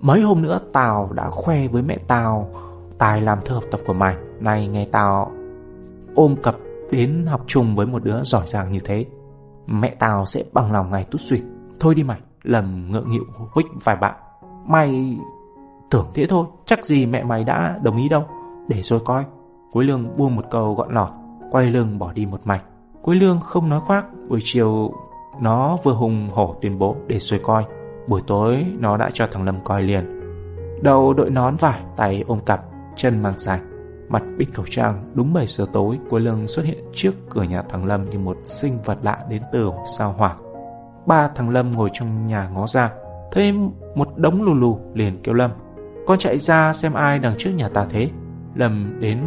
Mấy 0.01 0.21
hôm 0.21 0.43
nữa 0.43 0.61
tao 0.73 1.13
đã 1.13 1.31
khoe 1.31 1.69
với 1.69 1.83
mẹ 1.83 1.99
tao 2.09 2.51
tài 2.99 3.21
làm 3.21 3.39
thơ 3.45 3.55
học 3.55 3.65
tập 3.71 3.81
của 3.87 3.93
mày. 3.93 4.17
Này 4.41 4.69
nghe 4.69 4.87
tao 4.93 5.33
ôm 6.15 6.37
cặp 6.43 6.55
đến 6.91 7.27
học 7.27 7.41
chung 7.47 7.77
với 7.77 7.87
một 7.87 8.05
đứa 8.05 8.23
giỏi 8.23 8.47
giang 8.47 8.73
như 8.73 8.81
thế. 8.85 9.07
Mẹ 9.67 9.97
tao 9.99 10.25
sẽ 10.25 10.45
bằng 10.53 10.73
lòng 10.73 10.91
ngày 10.91 11.07
tút 11.11 11.21
suỵt. 11.21 11.43
Thôi 11.81 11.95
đi 11.95 12.03
mày, 12.03 12.21
lầm 12.43 12.91
ngượng 12.91 13.11
nghịu 13.11 13.25
huých 13.51 13.67
vài 13.85 13.97
bạn. 14.01 14.15
Mày 14.67 15.19
tưởng 15.91 16.07
thế 16.15 16.27
thôi, 16.29 16.47
chắc 16.67 16.85
gì 16.85 17.07
mẹ 17.07 17.25
mày 17.25 17.45
đã 17.45 17.79
đồng 17.83 17.97
ý 17.97 18.09
đâu. 18.09 18.25
Để 18.69 18.83
rồi 18.83 19.01
coi. 19.05 19.25
Quế 19.73 19.85
Lương 19.85 20.17
buông 20.17 20.37
một 20.37 20.45
câu 20.51 20.75
gọn 20.75 20.95
lỏ, 20.95 21.11
quay 21.51 21.71
lưng 21.71 21.99
bỏ 21.99 22.13
đi 22.13 22.27
một 22.27 22.41
mạch. 22.45 22.63
Quế 23.03 23.15
Lương 23.15 23.41
không 23.41 23.69
nói 23.69 23.81
khoác, 23.81 24.07
buổi 24.29 24.41
chiều 24.43 24.93
nó 25.41 25.77
vừa 25.85 25.93
hùng 25.93 26.29
hổ 26.33 26.57
tuyên 26.61 26.79
bố 26.79 26.97
để 27.07 27.19
xuôi 27.19 27.39
coi. 27.43 27.65
Buổi 28.09 28.23
tối 28.27 28.67
nó 28.79 28.97
đã 28.97 29.11
cho 29.13 29.27
thằng 29.33 29.45
Lâm 29.45 29.65
coi 29.65 29.83
liền. 29.83 30.21
Đầu 30.83 31.15
đội 31.15 31.31
nón 31.31 31.57
vải, 31.57 31.81
tay 31.97 32.25
ôm 32.27 32.41
cặp, 32.47 32.65
chân 32.97 33.23
mang 33.23 33.39
sạch. 33.39 33.61
Mặt 34.09 34.23
bích 34.39 34.55
khẩu 34.55 34.65
trang, 34.71 35.11
đúng 35.15 35.33
7 35.33 35.47
giờ 35.47 35.67
tối, 35.73 35.99
Quế 36.11 36.21
Lương 36.21 36.49
xuất 36.49 36.65
hiện 36.65 36.85
trước 36.93 37.13
cửa 37.31 37.43
nhà 37.43 37.63
thằng 37.69 37.85
Lâm 37.85 38.11
như 38.11 38.19
một 38.19 38.37
sinh 38.43 38.79
vật 38.85 38.99
lạ 39.03 39.19
đến 39.29 39.43
từ 39.53 39.71
sao 39.99 40.13
hỏa. 40.13 40.37
Ba 41.07 41.29
thằng 41.29 41.51
Lâm 41.51 41.71
ngồi 41.71 41.91
trong 41.93 42.27
nhà 42.27 42.49
ngó 42.55 42.67
ra, 42.67 42.93
thấy 43.33 43.53
một 43.95 44.09
đống 44.17 44.43
lù 44.43 44.55
lù 44.55 44.79
liền 44.95 45.23
kêu 45.23 45.35
Lâm. 45.35 45.51
Con 46.07 46.19
chạy 46.19 46.39
ra 46.39 46.73
xem 46.73 46.93
ai 46.93 47.19
đằng 47.19 47.35
trước 47.39 47.51
nhà 47.51 47.69
ta 47.69 47.87
thế. 47.91 48.11
Lâm 48.55 49.01
đến 49.01 49.19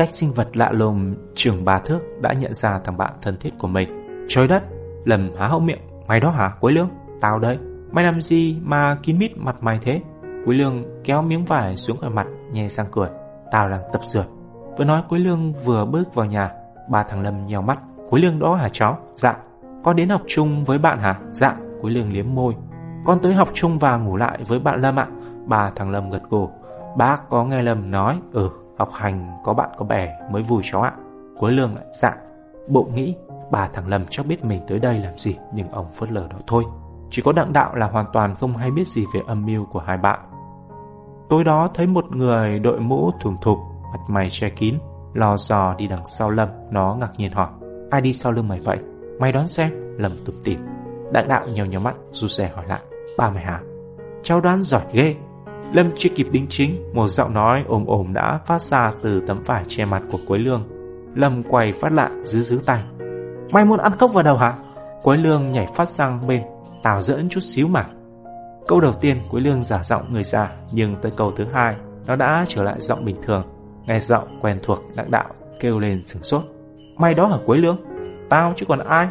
cách 0.00 0.08
sinh 0.12 0.32
vật 0.32 0.56
lạ 0.56 0.70
lùng 0.72 1.14
trường 1.34 1.64
ba 1.64 1.80
thước 1.84 1.98
đã 2.20 2.32
nhận 2.32 2.54
ra 2.54 2.80
thằng 2.84 2.96
bạn 2.96 3.12
thân 3.22 3.36
thiết 3.40 3.50
của 3.58 3.68
mình. 3.68 3.88
Trời 4.28 4.46
đất, 4.46 4.62
lầm 5.04 5.30
há 5.38 5.46
hốc 5.46 5.62
miệng. 5.62 5.80
Mày 6.08 6.20
đó 6.20 6.30
hả, 6.30 6.52
Quế 6.60 6.72
Lương? 6.72 6.88
Tao 7.20 7.38
đây. 7.38 7.58
Mày 7.90 8.04
làm 8.04 8.20
gì 8.20 8.56
mà 8.62 8.94
kín 9.02 9.18
mít 9.18 9.36
mặt 9.36 9.56
mày 9.60 9.78
thế? 9.82 10.00
Quế 10.44 10.54
Lương 10.54 10.84
kéo 11.04 11.22
miếng 11.22 11.44
vải 11.44 11.76
xuống 11.76 11.96
khỏi 11.96 12.10
mặt, 12.10 12.26
nhè 12.52 12.68
sang 12.68 12.86
cười. 12.92 13.08
Tao 13.50 13.68
đang 13.68 13.80
tập 13.92 14.00
dượt 14.04 14.26
Vừa 14.78 14.84
nói 14.84 15.02
Quế 15.08 15.18
Lương 15.18 15.52
vừa 15.52 15.84
bước 15.84 16.14
vào 16.14 16.26
nhà. 16.26 16.50
Ba 16.90 17.02
thằng 17.02 17.22
Lâm 17.22 17.46
nhèo 17.46 17.62
mắt. 17.62 17.78
Quế 18.10 18.20
Lương 18.20 18.38
đó 18.38 18.54
hả 18.54 18.68
cháu? 18.72 18.98
Dạ. 19.16 19.36
Con 19.84 19.96
đến 19.96 20.08
học 20.08 20.22
chung 20.26 20.64
với 20.64 20.78
bạn 20.78 20.98
hả? 20.98 21.20
Dạ. 21.32 21.56
Quế 21.80 21.90
Lương 21.90 22.12
liếm 22.12 22.26
môi. 22.34 22.54
Con 23.04 23.20
tới 23.22 23.34
học 23.34 23.48
chung 23.52 23.78
và 23.78 23.96
ngủ 23.96 24.16
lại 24.16 24.38
với 24.48 24.58
bạn 24.58 24.80
Lâm 24.80 24.98
ạ. 24.98 25.06
Ba 25.46 25.70
thằng 25.76 25.90
Lâm 25.90 26.10
gật 26.10 26.22
gù. 26.30 26.48
Bác 26.96 27.28
có 27.28 27.44
nghe 27.44 27.62
Lâm 27.62 27.90
nói, 27.90 28.20
ừ, 28.32 28.50
học 28.80 28.88
hành 28.92 29.38
có 29.44 29.54
bạn 29.54 29.70
có 29.78 29.84
bè 29.84 30.18
mới 30.30 30.42
vui 30.42 30.62
cháu 30.64 30.82
ạ. 30.82 30.92
Quế 31.38 31.50
Lương 31.50 31.74
lại 31.74 31.84
dạ. 31.92 32.16
Bộ 32.68 32.88
nghĩ, 32.94 33.14
bà 33.50 33.68
thằng 33.68 33.88
Lâm 33.88 34.04
chắc 34.10 34.26
biết 34.26 34.44
mình 34.44 34.60
tới 34.68 34.78
đây 34.78 34.98
làm 34.98 35.16
gì, 35.16 35.36
nhưng 35.54 35.68
ông 35.68 35.92
phớt 35.92 36.12
lờ 36.12 36.28
đó 36.30 36.38
thôi. 36.46 36.64
Chỉ 37.10 37.22
có 37.22 37.32
đặng 37.32 37.52
đạo 37.52 37.74
là 37.74 37.86
hoàn 37.86 38.06
toàn 38.12 38.34
không 38.40 38.56
hay 38.56 38.70
biết 38.70 38.88
gì 38.88 39.04
về 39.14 39.20
âm 39.26 39.46
mưu 39.46 39.64
của 39.64 39.80
hai 39.80 39.96
bạn. 39.96 40.20
Tối 41.28 41.44
đó 41.44 41.70
thấy 41.74 41.86
một 41.86 42.16
người 42.16 42.58
đội 42.58 42.80
mũ 42.80 43.10
thùng 43.20 43.36
thục, 43.42 43.58
mặt 43.92 44.00
mày 44.08 44.30
che 44.30 44.48
kín, 44.50 44.78
lò 45.14 45.36
dò 45.36 45.74
đi 45.78 45.86
đằng 45.86 46.06
sau 46.06 46.30
Lâm, 46.30 46.48
nó 46.70 46.96
ngạc 47.00 47.10
nhiên 47.16 47.32
hỏi, 47.32 47.48
ai 47.90 48.00
đi 48.00 48.12
sau 48.12 48.32
lưng 48.32 48.48
mày 48.48 48.60
vậy? 48.60 48.78
Mày 49.18 49.32
đoán 49.32 49.48
xem, 49.48 49.96
Lâm 49.98 50.12
tụt 50.26 50.34
tìm. 50.44 50.66
Đặng 51.12 51.28
đạo 51.28 51.46
nhiều 51.48 51.66
nhiều 51.66 51.80
mắt, 51.80 51.94
du 52.12 52.28
rè 52.28 52.48
hỏi 52.54 52.64
lại, 52.68 52.80
ba 53.18 53.30
mày 53.30 53.44
hả? 53.44 53.60
Cháu 54.22 54.40
đoán 54.40 54.62
giỏi 54.62 54.82
ghê. 54.92 55.16
Lâm 55.72 55.90
chưa 55.96 56.08
kịp 56.14 56.26
đính 56.30 56.46
chính, 56.48 56.94
một 56.94 57.08
giọng 57.08 57.34
nói 57.34 57.64
ồm 57.68 57.86
ồm 57.86 58.12
đã 58.12 58.40
phát 58.46 58.62
ra 58.62 58.92
từ 59.02 59.20
tấm 59.26 59.42
vải 59.46 59.64
che 59.68 59.84
mặt 59.84 60.02
của 60.12 60.18
Quế 60.26 60.38
Lương. 60.38 60.68
Lâm 61.14 61.42
quay 61.42 61.72
phát 61.80 61.92
lại 61.92 62.10
giữ 62.24 62.42
giữ 62.42 62.60
tay. 62.66 62.82
Mày 63.52 63.64
muốn 63.64 63.78
ăn 63.78 63.92
cốc 63.98 64.12
vào 64.12 64.22
đầu 64.22 64.36
hả? 64.36 64.54
Quế 65.02 65.16
lương 65.16 65.52
nhảy 65.52 65.66
phát 65.74 65.88
sang 65.88 66.26
bên, 66.26 66.42
tào 66.82 67.02
giỡn 67.02 67.28
chút 67.28 67.40
xíu 67.40 67.68
mà. 67.68 67.86
Câu 68.68 68.80
đầu 68.80 68.92
tiên 68.92 69.16
Quế 69.30 69.40
lương 69.40 69.62
giả 69.62 69.82
giọng 69.82 70.12
người 70.12 70.24
già, 70.24 70.52
nhưng 70.72 70.94
tới 71.02 71.12
câu 71.16 71.32
thứ 71.36 71.44
hai, 71.52 71.76
nó 72.06 72.16
đã 72.16 72.44
trở 72.48 72.62
lại 72.62 72.76
giọng 72.78 73.04
bình 73.04 73.16
thường. 73.22 73.42
Nghe 73.86 74.00
giọng 74.00 74.38
quen 74.40 74.58
thuộc 74.62 74.78
đặng 74.94 75.10
đạo 75.10 75.28
kêu 75.60 75.78
lên 75.78 76.02
sửng 76.02 76.22
sốt. 76.22 76.42
Mày 76.96 77.14
đó 77.14 77.26
hả 77.26 77.36
Quế 77.46 77.58
lương? 77.58 77.76
Tao 78.28 78.52
chứ 78.56 78.66
còn 78.68 78.78
ai? 78.78 79.08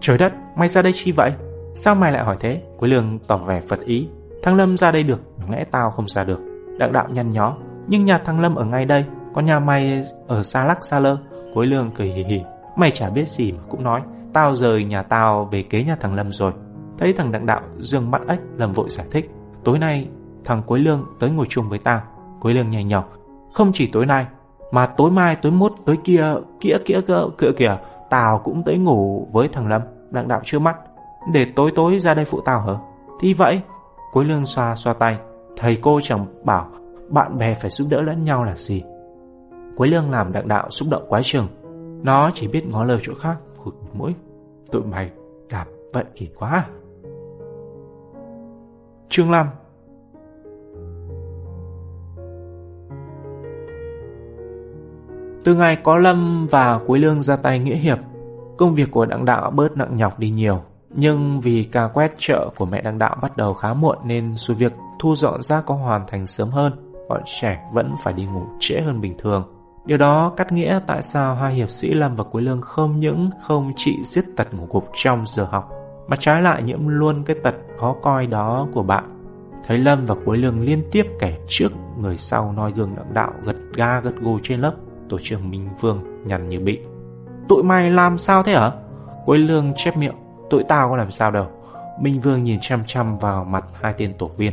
Trời 0.00 0.18
đất, 0.18 0.32
mày 0.56 0.68
ra 0.68 0.82
đây 0.82 0.92
chi 0.92 1.12
vậy? 1.12 1.32
Sao 1.74 1.94
mày 1.94 2.12
lại 2.12 2.24
hỏi 2.24 2.36
thế? 2.40 2.62
Quế 2.78 2.88
lương 2.88 3.18
tỏ 3.26 3.36
vẻ 3.36 3.60
phật 3.68 3.80
ý. 3.80 4.08
Thằng 4.42 4.56
Lâm 4.56 4.76
ra 4.76 4.90
đây 4.90 5.02
được, 5.02 5.20
lẽ 5.50 5.64
tao 5.70 5.90
không 5.90 6.08
ra 6.08 6.24
được. 6.24 6.40
Đặng 6.78 6.92
đạo 6.92 7.08
nhăn 7.10 7.30
nhó, 7.30 7.56
nhưng 7.86 8.04
nhà 8.04 8.18
thằng 8.24 8.40
Lâm 8.40 8.54
ở 8.54 8.64
ngay 8.64 8.84
đây, 8.84 9.04
còn 9.34 9.44
nhà 9.44 9.58
mày 9.58 10.04
ở 10.28 10.42
xa 10.42 10.64
lắc 10.64 10.84
xa 10.84 11.00
lơ. 11.00 11.16
Quế 11.54 11.66
lương 11.66 11.90
cười 11.90 12.08
hì 12.08 12.24
hì. 12.24 12.42
Mày 12.76 12.90
chả 12.90 13.10
biết 13.10 13.28
gì 13.28 13.52
mà 13.52 13.58
cũng 13.68 13.82
nói, 13.82 14.00
tao 14.32 14.54
rời 14.54 14.84
nhà 14.84 15.02
tao 15.02 15.48
về 15.52 15.62
kế 15.62 15.84
nhà 15.84 15.96
thằng 16.00 16.14
Lâm 16.14 16.32
rồi. 16.32 16.52
Thấy 16.98 17.12
thằng 17.12 17.32
Đặng 17.32 17.46
Đạo 17.46 17.60
dương 17.78 18.10
mắt 18.10 18.22
ếch, 18.28 18.40
Lâm 18.56 18.72
vội 18.72 18.88
giải 18.90 19.06
thích. 19.10 19.30
Tối 19.64 19.78
nay, 19.78 20.08
thằng 20.44 20.62
Quế 20.62 20.78
Lương 20.78 21.04
tới 21.20 21.30
ngồi 21.30 21.46
chung 21.48 21.68
với 21.68 21.78
tao. 21.78 22.02
Quế 22.40 22.52
Lương 22.52 22.70
nhảy 22.70 22.84
nhọc. 22.84 23.12
Không 23.52 23.70
chỉ 23.74 23.90
tối 23.92 24.06
nay, 24.06 24.26
mà 24.72 24.86
tối 24.86 25.10
mai, 25.10 25.36
tối 25.36 25.52
mốt, 25.52 25.72
tối 25.86 25.96
kia, 26.04 26.34
kia 26.60 26.76
kia 26.84 27.00
kia 27.06 27.14
kia 27.38 27.52
kìa, 27.56 27.78
tao 28.10 28.40
cũng 28.44 28.62
tới 28.66 28.78
ngủ 28.78 29.28
với 29.32 29.48
thằng 29.48 29.68
Lâm. 29.68 29.82
Đặng 30.10 30.28
Đạo 30.28 30.40
chưa 30.44 30.58
mắt. 30.58 30.76
Để 31.32 31.46
tối 31.56 31.72
tối 31.74 32.00
ra 32.00 32.14
đây 32.14 32.24
phụ 32.24 32.40
tao 32.44 32.60
hả? 32.60 32.72
Thì 33.20 33.34
vậy. 33.34 33.60
Quế 34.12 34.24
Lương 34.24 34.46
xoa 34.46 34.74
xoa 34.74 34.94
tay. 34.94 35.18
Thầy 35.56 35.78
cô 35.82 36.00
chẳng 36.02 36.26
bảo 36.44 36.70
bạn 37.08 37.38
bè 37.38 37.54
phải 37.54 37.70
giúp 37.70 37.86
đỡ 37.90 38.02
lẫn 38.02 38.24
nhau 38.24 38.44
là 38.44 38.56
gì. 38.56 38.82
Quế 39.76 39.88
Lương 39.88 40.10
làm 40.10 40.32
Đặng 40.32 40.48
Đạo 40.48 40.70
xúc 40.70 40.88
động 40.90 41.04
quá 41.08 41.20
chừng. 41.24 41.46
Nó 42.02 42.30
chỉ 42.34 42.48
biết 42.48 42.66
ngó 42.66 42.84
lời 42.84 42.98
chỗ 43.02 43.14
khác, 43.14 43.36
khụt 43.56 43.74
mũi. 43.92 44.14
Tụi 44.72 44.82
mày 44.82 45.10
làm 45.50 45.66
vậy 45.92 46.04
kỳ 46.14 46.28
quá 46.38 46.66
Chương 49.08 49.30
5 49.30 49.46
Từ 55.44 55.54
ngày 55.54 55.76
có 55.84 55.96
Lâm 55.96 56.46
và 56.50 56.80
Cuối 56.86 56.98
Lương 56.98 57.20
ra 57.20 57.36
tay 57.36 57.58
nghĩa 57.58 57.76
hiệp, 57.76 57.98
công 58.56 58.74
việc 58.74 58.90
của 58.90 59.06
Đặng 59.06 59.24
Đạo 59.24 59.50
bớt 59.50 59.76
nặng 59.76 59.96
nhọc 59.96 60.18
đi 60.18 60.30
nhiều. 60.30 60.62
Nhưng 60.90 61.40
vì 61.40 61.68
ca 61.72 61.88
quét 61.88 62.12
chợ 62.18 62.50
của 62.56 62.66
mẹ 62.66 62.82
đăng 62.82 62.98
Đạo 62.98 63.16
bắt 63.22 63.36
đầu 63.36 63.54
khá 63.54 63.72
muộn 63.72 63.98
nên 64.04 64.34
dù 64.34 64.54
việc 64.54 64.72
thu 64.98 65.14
dọn 65.14 65.42
rác 65.42 65.66
có 65.66 65.74
hoàn 65.74 66.06
thành 66.06 66.26
sớm 66.26 66.50
hơn, 66.50 66.72
bọn 67.08 67.22
trẻ 67.40 67.60
vẫn 67.72 67.94
phải 68.02 68.12
đi 68.12 68.24
ngủ 68.24 68.42
trễ 68.58 68.80
hơn 68.80 69.00
bình 69.00 69.14
thường. 69.18 69.54
Điều 69.84 69.98
đó 69.98 70.32
cắt 70.36 70.52
nghĩa 70.52 70.80
tại 70.86 71.02
sao 71.02 71.34
hai 71.34 71.54
hiệp 71.54 71.70
sĩ 71.70 71.94
Lâm 71.94 72.16
và 72.16 72.24
Quế 72.24 72.42
Lương 72.42 72.60
không 72.60 73.00
những 73.00 73.30
không 73.42 73.72
trị 73.76 73.96
giết 74.04 74.24
tật 74.36 74.54
ngủ 74.54 74.66
gục 74.70 74.90
trong 74.94 75.26
giờ 75.26 75.44
học, 75.50 75.70
mà 76.08 76.16
trái 76.20 76.42
lại 76.42 76.62
nhiễm 76.62 76.88
luôn 76.88 77.24
cái 77.24 77.36
tật 77.44 77.54
khó 77.78 77.96
coi 78.02 78.26
đó 78.26 78.66
của 78.74 78.82
bạn. 78.82 79.04
Thấy 79.66 79.78
Lâm 79.78 80.04
và 80.04 80.14
Quế 80.24 80.36
Lương 80.36 80.60
liên 80.60 80.82
tiếp 80.92 81.02
kẻ 81.20 81.38
trước 81.48 81.72
người 81.98 82.18
sau 82.18 82.52
noi 82.52 82.72
gương 82.72 82.96
đặng 82.96 83.14
đạo 83.14 83.32
gật 83.44 83.56
ga 83.74 84.00
gật 84.00 84.14
gù 84.20 84.38
trên 84.42 84.60
lớp, 84.60 84.74
tổ 85.08 85.18
trưởng 85.22 85.50
Minh 85.50 85.68
Vương 85.80 86.26
nhằn 86.26 86.48
như 86.48 86.60
bị. 86.60 86.78
Tụi 87.48 87.62
mày 87.62 87.90
làm 87.90 88.18
sao 88.18 88.42
thế 88.42 88.52
hả? 88.54 88.72
Quế 89.24 89.38
Lương 89.38 89.72
chép 89.76 89.96
miệng, 89.96 90.14
tụi 90.50 90.64
tao 90.68 90.88
có 90.88 90.96
làm 90.96 91.10
sao 91.10 91.30
đâu. 91.30 91.46
Minh 92.00 92.20
Vương 92.20 92.44
nhìn 92.44 92.58
chăm 92.60 92.82
chăm 92.86 93.18
vào 93.18 93.44
mặt 93.44 93.64
hai 93.82 93.94
tên 93.98 94.14
tổ 94.18 94.30
viên. 94.36 94.52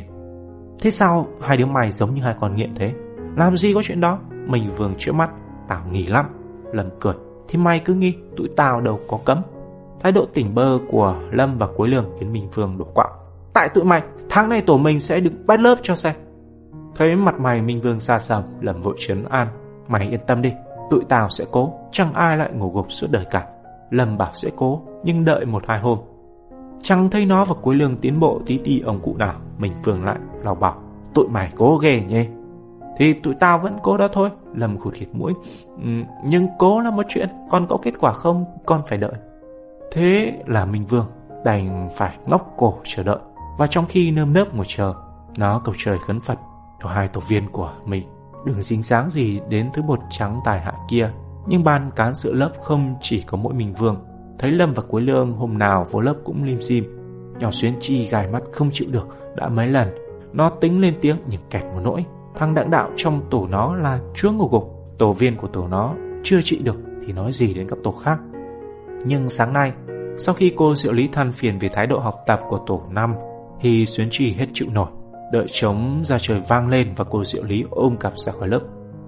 Thế 0.79 0.91
sao 0.91 1.27
hai 1.41 1.57
đứa 1.57 1.65
mày 1.65 1.91
giống 1.91 2.15
như 2.15 2.21
hai 2.21 2.35
con 2.39 2.55
nghiện 2.55 2.75
thế? 2.75 2.93
Làm 3.35 3.57
gì 3.57 3.73
có 3.73 3.81
chuyện 3.83 4.01
đó? 4.01 4.19
Minh 4.47 4.69
Vương 4.77 4.93
chữa 4.97 5.11
mắt, 5.11 5.29
tao 5.67 5.81
nghỉ 5.91 6.07
lắm. 6.07 6.25
Lâm 6.71 6.89
cười, 6.99 7.13
thì 7.47 7.57
mày 7.57 7.79
cứ 7.79 7.93
nghi, 7.93 8.15
tụi 8.37 8.47
tao 8.55 8.81
đâu 8.81 8.99
có 9.07 9.19
cấm. 9.25 9.41
Thái 9.99 10.11
độ 10.11 10.25
tỉnh 10.33 10.55
bơ 10.55 10.79
của 10.87 11.15
Lâm 11.31 11.57
và 11.57 11.67
cuối 11.75 11.87
Lương 11.87 12.05
khiến 12.19 12.33
Minh 12.33 12.49
Vương 12.53 12.77
đổ 12.77 12.85
quạo. 12.93 13.09
Tại 13.53 13.69
tụi 13.69 13.83
mày, 13.83 14.01
tháng 14.29 14.49
này 14.49 14.61
tổ 14.61 14.77
mình 14.77 14.99
sẽ 14.99 15.19
được 15.19 15.31
bắt 15.45 15.59
lớp 15.59 15.75
cho 15.81 15.95
xem. 15.95 16.15
Thấy 16.95 17.15
mặt 17.15 17.35
mày 17.39 17.61
Minh 17.61 17.81
Vương 17.81 17.99
xa 17.99 18.19
sầm, 18.19 18.43
Lâm 18.61 18.81
vội 18.81 18.95
trấn 18.99 19.25
an. 19.29 19.47
Mày 19.87 20.07
yên 20.09 20.19
tâm 20.27 20.41
đi, 20.41 20.53
tụi 20.91 21.01
tao 21.09 21.29
sẽ 21.29 21.45
cố, 21.51 21.73
chẳng 21.91 22.13
ai 22.13 22.37
lại 22.37 22.51
ngủ 22.53 22.71
gục 22.73 22.91
suốt 22.91 23.07
đời 23.11 23.25
cả. 23.31 23.47
Lâm 23.89 24.17
bảo 24.17 24.31
sẽ 24.33 24.49
cố, 24.55 24.81
nhưng 25.05 25.25
đợi 25.25 25.45
một 25.45 25.63
hai 25.67 25.79
hôm. 25.79 25.99
Chẳng 26.81 27.09
thấy 27.09 27.25
nó 27.25 27.45
và 27.45 27.55
cuối 27.61 27.75
Lương 27.75 27.97
tiến 27.97 28.19
bộ 28.19 28.41
tí 28.45 28.57
tí 28.57 28.79
ông 28.79 28.99
cụ 28.99 29.15
nào, 29.17 29.35
Minh 29.57 29.73
Vương 29.83 30.03
lại 30.03 30.17
lào 30.43 30.55
bảo. 30.55 30.81
Tụi 31.13 31.27
mày 31.27 31.51
cố 31.55 31.77
ghê 31.77 32.03
nhé. 32.07 32.25
Thì 32.97 33.13
tụi 33.13 33.35
tao 33.35 33.59
vẫn 33.59 33.77
cố 33.83 33.97
đó 33.97 34.07
thôi 34.13 34.29
lầm 34.53 34.77
khụt 34.77 34.93
khịt 34.93 35.09
mũi 35.13 35.33
ừ, 35.83 35.89
Nhưng 36.23 36.47
cố 36.59 36.81
là 36.81 36.91
một 36.91 37.05
chuyện 37.09 37.29
Còn 37.51 37.67
có 37.69 37.77
kết 37.81 37.93
quả 37.99 38.13
không 38.13 38.45
Con 38.65 38.81
phải 38.89 38.97
đợi 38.97 39.13
Thế 39.91 40.33
là 40.45 40.65
Minh 40.65 40.85
Vương 40.85 41.05
đành 41.43 41.89
phải 41.95 42.17
ngóc 42.25 42.53
cổ 42.57 42.77
chờ 42.83 43.03
đợi 43.03 43.19
Và 43.57 43.67
trong 43.67 43.85
khi 43.85 44.11
nơm 44.11 44.33
nớp 44.33 44.55
ngồi 44.55 44.65
chờ 44.67 44.93
Nó 45.37 45.61
cầu 45.65 45.75
trời 45.77 45.97
khấn 46.07 46.19
Phật 46.19 46.39
Cho 46.83 46.89
hai 46.89 47.07
tổ 47.07 47.21
viên 47.27 47.49
của 47.51 47.73
mình 47.85 48.03
Đừng 48.45 48.61
dính 48.61 48.83
dáng 48.83 49.09
gì 49.09 49.39
đến 49.49 49.69
thứ 49.73 49.81
bột 49.81 49.99
trắng 50.09 50.41
tài 50.45 50.59
hại 50.59 50.75
kia 50.89 51.11
Nhưng 51.47 51.63
ban 51.63 51.91
cán 51.95 52.15
sự 52.15 52.33
lớp 52.33 52.51
không 52.61 52.95
chỉ 53.01 53.21
có 53.21 53.37
mỗi 53.37 53.53
Minh 53.53 53.73
Vương 53.73 53.97
Thấy 54.39 54.51
Lâm 54.51 54.73
và 54.73 54.83
Cuối 54.87 55.01
Lương 55.01 55.33
hôm 55.33 55.57
nào 55.57 55.87
vô 55.91 56.01
lớp 56.01 56.15
cũng 56.23 56.43
lim 56.43 56.61
dim. 56.61 56.83
Nhỏ 57.39 57.51
xuyến 57.51 57.73
chi 57.79 58.07
gài 58.07 58.27
mắt 58.27 58.43
không 58.51 58.69
chịu 58.73 58.87
được, 58.91 59.07
Đã 59.35 59.49
mấy 59.49 59.67
lần. 59.67 59.87
Nó 60.33 60.49
tính 60.61 60.81
lên 60.81 60.93
tiếng 61.01 61.17
nhưng 61.29 61.41
kẹt 61.49 61.63
một 61.63 61.79
nỗi. 61.83 62.05
Thằng 62.35 62.53
đặng 62.53 62.71
đạo 62.71 62.91
trong 62.95 63.21
tổ 63.29 63.47
nó 63.51 63.75
là 63.75 63.99
chúa 64.13 64.31
ngủ 64.31 64.47
gục. 64.51 64.71
Tổ 64.97 65.13
viên 65.13 65.37
của 65.37 65.47
tổ 65.47 65.67
nó 65.67 65.95
chưa 66.23 66.41
trị 66.41 66.59
được 66.63 66.75
Thì 67.07 67.13
nói 67.13 67.31
gì 67.31 67.53
đến 67.53 67.67
các 67.69 67.79
tổ 67.83 67.91
khác. 67.91 68.19
Nhưng 69.05 69.29
sáng 69.29 69.53
nay, 69.53 69.73
Sau 70.17 70.35
khi 70.35 70.53
cô 70.55 70.75
Diệu 70.75 70.93
Lý 70.93 71.07
than 71.07 71.31
phiền 71.31 71.59
Về 71.59 71.69
thái 71.73 71.87
độ 71.87 71.99
học 71.99 72.15
tập 72.27 72.39
của 72.47 72.59
tổ 72.67 72.81
năm, 72.89 73.15
Thì 73.61 73.85
Xuyến 73.85 74.07
Chi 74.11 74.33
hết 74.33 74.45
chịu 74.53 74.67
nổi. 74.73 74.87
Đợi 75.31 75.45
trống 75.51 76.01
ra 76.05 76.17
trời 76.19 76.41
vang 76.49 76.69
lên 76.69 76.93
Và 76.95 77.05
cô 77.09 77.23
Diệu 77.23 77.43
Lý 77.43 77.65
ôm 77.69 77.97
cặp 77.97 78.13
ra 78.17 78.31
khỏi 78.31 78.47
lớp. 78.47 78.61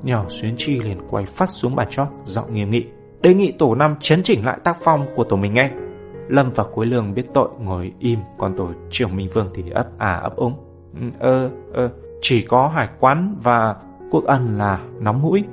Nhỏ 0.03 0.25
Xuyến 0.29 0.53
Chi 0.57 0.79
liền 0.79 0.97
quay 1.09 1.25
phát 1.25 1.49
xuống 1.49 1.75
bàn 1.75 1.87
chót 1.89 2.07
Giọng 2.25 2.53
nghiêm 2.53 2.69
nghị. 2.69 2.85
Đề 3.27 3.33
nghị 3.33 3.51
tổ 3.51 3.75
năm 3.75 3.95
chấn 3.99 4.23
chỉnh 4.23 4.45
lại 4.45 4.57
tác 4.63 4.77
phong 4.83 5.05
của 5.15 5.23
tổ 5.23 5.35
mình 5.35 5.53
nghe 5.53 5.71
Lâm 6.27 6.51
và 6.55 6.63
Cuối 6.73 6.85
Lương 6.85 7.13
biết 7.13 7.23
tội 7.33 7.49
ngồi 7.59 7.93
im 7.99 8.19
Còn 8.37 8.57
tổ 8.57 8.69
trưởng 8.89 9.15
Minh 9.15 9.27
Vương 9.33 9.49
thì 9.53 9.69
ấp 9.69 9.87
à 9.97 10.13
ấp 10.13 10.35
úng 10.35 10.53
Ơ, 11.19 11.49
ơ, 11.73 11.89
chỉ 12.21 12.41
có 12.41 12.67
hải 12.67 12.89
quán 12.99 13.35
và 13.43 13.75
quốc 14.11 14.23
ân 14.23 14.57
là 14.57 14.79
nóng 14.99 15.21
mũi. 15.21 15.43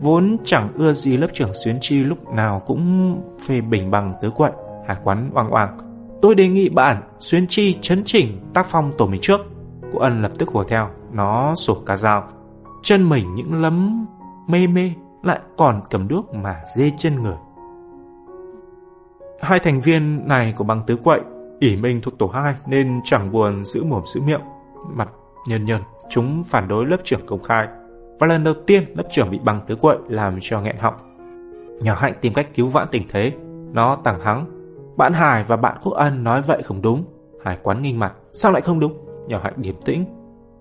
Vốn 0.00 0.36
chẳng 0.44 0.68
ưa 0.78 0.92
gì 0.92 1.16
lớp 1.16 1.26
trưởng 1.32 1.54
Xuyến 1.64 1.78
Chi 1.80 1.98
lúc 1.98 2.32
nào 2.34 2.62
cũng 2.66 3.14
phê 3.46 3.60
bình 3.60 3.90
bằng 3.90 4.14
tứ 4.22 4.30
quậy, 4.30 4.52
hải 4.86 4.96
quán 5.04 5.30
oang 5.34 5.50
oang. 5.50 5.78
Tôi 6.22 6.34
đề 6.34 6.48
nghị 6.48 6.68
bạn 6.68 7.02
Xuyến 7.18 7.46
Chi 7.48 7.76
chấn 7.80 8.02
chỉnh 8.04 8.38
tác 8.54 8.66
phong 8.70 8.92
tổ 8.98 9.06
mình 9.06 9.20
trước. 9.20 9.40
Quốc 9.92 10.00
ân 10.00 10.22
lập 10.22 10.32
tức 10.38 10.48
hùa 10.48 10.64
theo, 10.64 10.88
nó 11.12 11.54
sổ 11.54 11.74
cả 11.86 11.96
dao. 11.96 12.28
Chân 12.82 13.08
mình 13.08 13.34
những 13.34 13.62
lấm 13.62 14.06
mê 14.48 14.66
mê 14.66 14.92
lại 15.22 15.40
còn 15.56 15.80
cầm 15.90 16.08
đuốc 16.08 16.34
mà 16.34 16.60
dê 16.76 16.90
chân 16.98 17.22
người. 17.22 17.36
Hai 19.40 19.58
thành 19.58 19.80
viên 19.80 20.28
này 20.28 20.54
của 20.56 20.64
băng 20.64 20.82
tứ 20.86 20.96
quậy, 20.96 21.20
ỉ 21.60 21.76
mình 21.76 22.00
thuộc 22.00 22.18
tổ 22.18 22.26
2 22.26 22.54
nên 22.66 23.00
chẳng 23.04 23.32
buồn 23.32 23.64
giữ 23.64 23.84
mồm 23.84 24.02
giữ 24.06 24.20
miệng. 24.20 24.40
Mặt 24.94 25.08
Nhân 25.46 25.64
nhân, 25.64 25.82
chúng 26.10 26.44
phản 26.44 26.68
đối 26.68 26.86
lớp 26.86 26.96
trưởng 27.04 27.26
công 27.26 27.42
khai. 27.42 27.68
Và 28.20 28.26
lần 28.26 28.44
đầu 28.44 28.54
tiên 28.66 28.84
lớp 28.96 29.04
trưởng 29.10 29.30
bị 29.30 29.38
băng 29.38 29.60
tứ 29.66 29.76
quậy 29.76 29.96
làm 30.08 30.38
cho 30.40 30.60
nghẹn 30.60 30.76
họng. 30.76 30.94
Nhỏ 31.82 31.94
Hạnh 31.94 32.12
tìm 32.20 32.32
cách 32.34 32.48
cứu 32.54 32.68
vãn 32.68 32.88
tình 32.90 33.02
thế. 33.08 33.32
Nó 33.72 33.98
tàng 34.04 34.20
hắng. 34.20 34.46
Bạn 34.96 35.12
Hải 35.12 35.44
và 35.44 35.56
bạn 35.56 35.76
Quốc 35.82 35.92
Ân 35.92 36.24
nói 36.24 36.42
vậy 36.42 36.62
không 36.62 36.82
đúng. 36.82 37.04
Hải 37.44 37.58
quán 37.62 37.82
nghinh 37.82 37.98
mặt. 37.98 38.12
Sao 38.32 38.52
lại 38.52 38.62
không 38.62 38.80
đúng? 38.80 38.92
Nhỏ 39.28 39.40
Hạnh 39.42 39.54
điềm 39.56 39.74
tĩnh. 39.84 40.04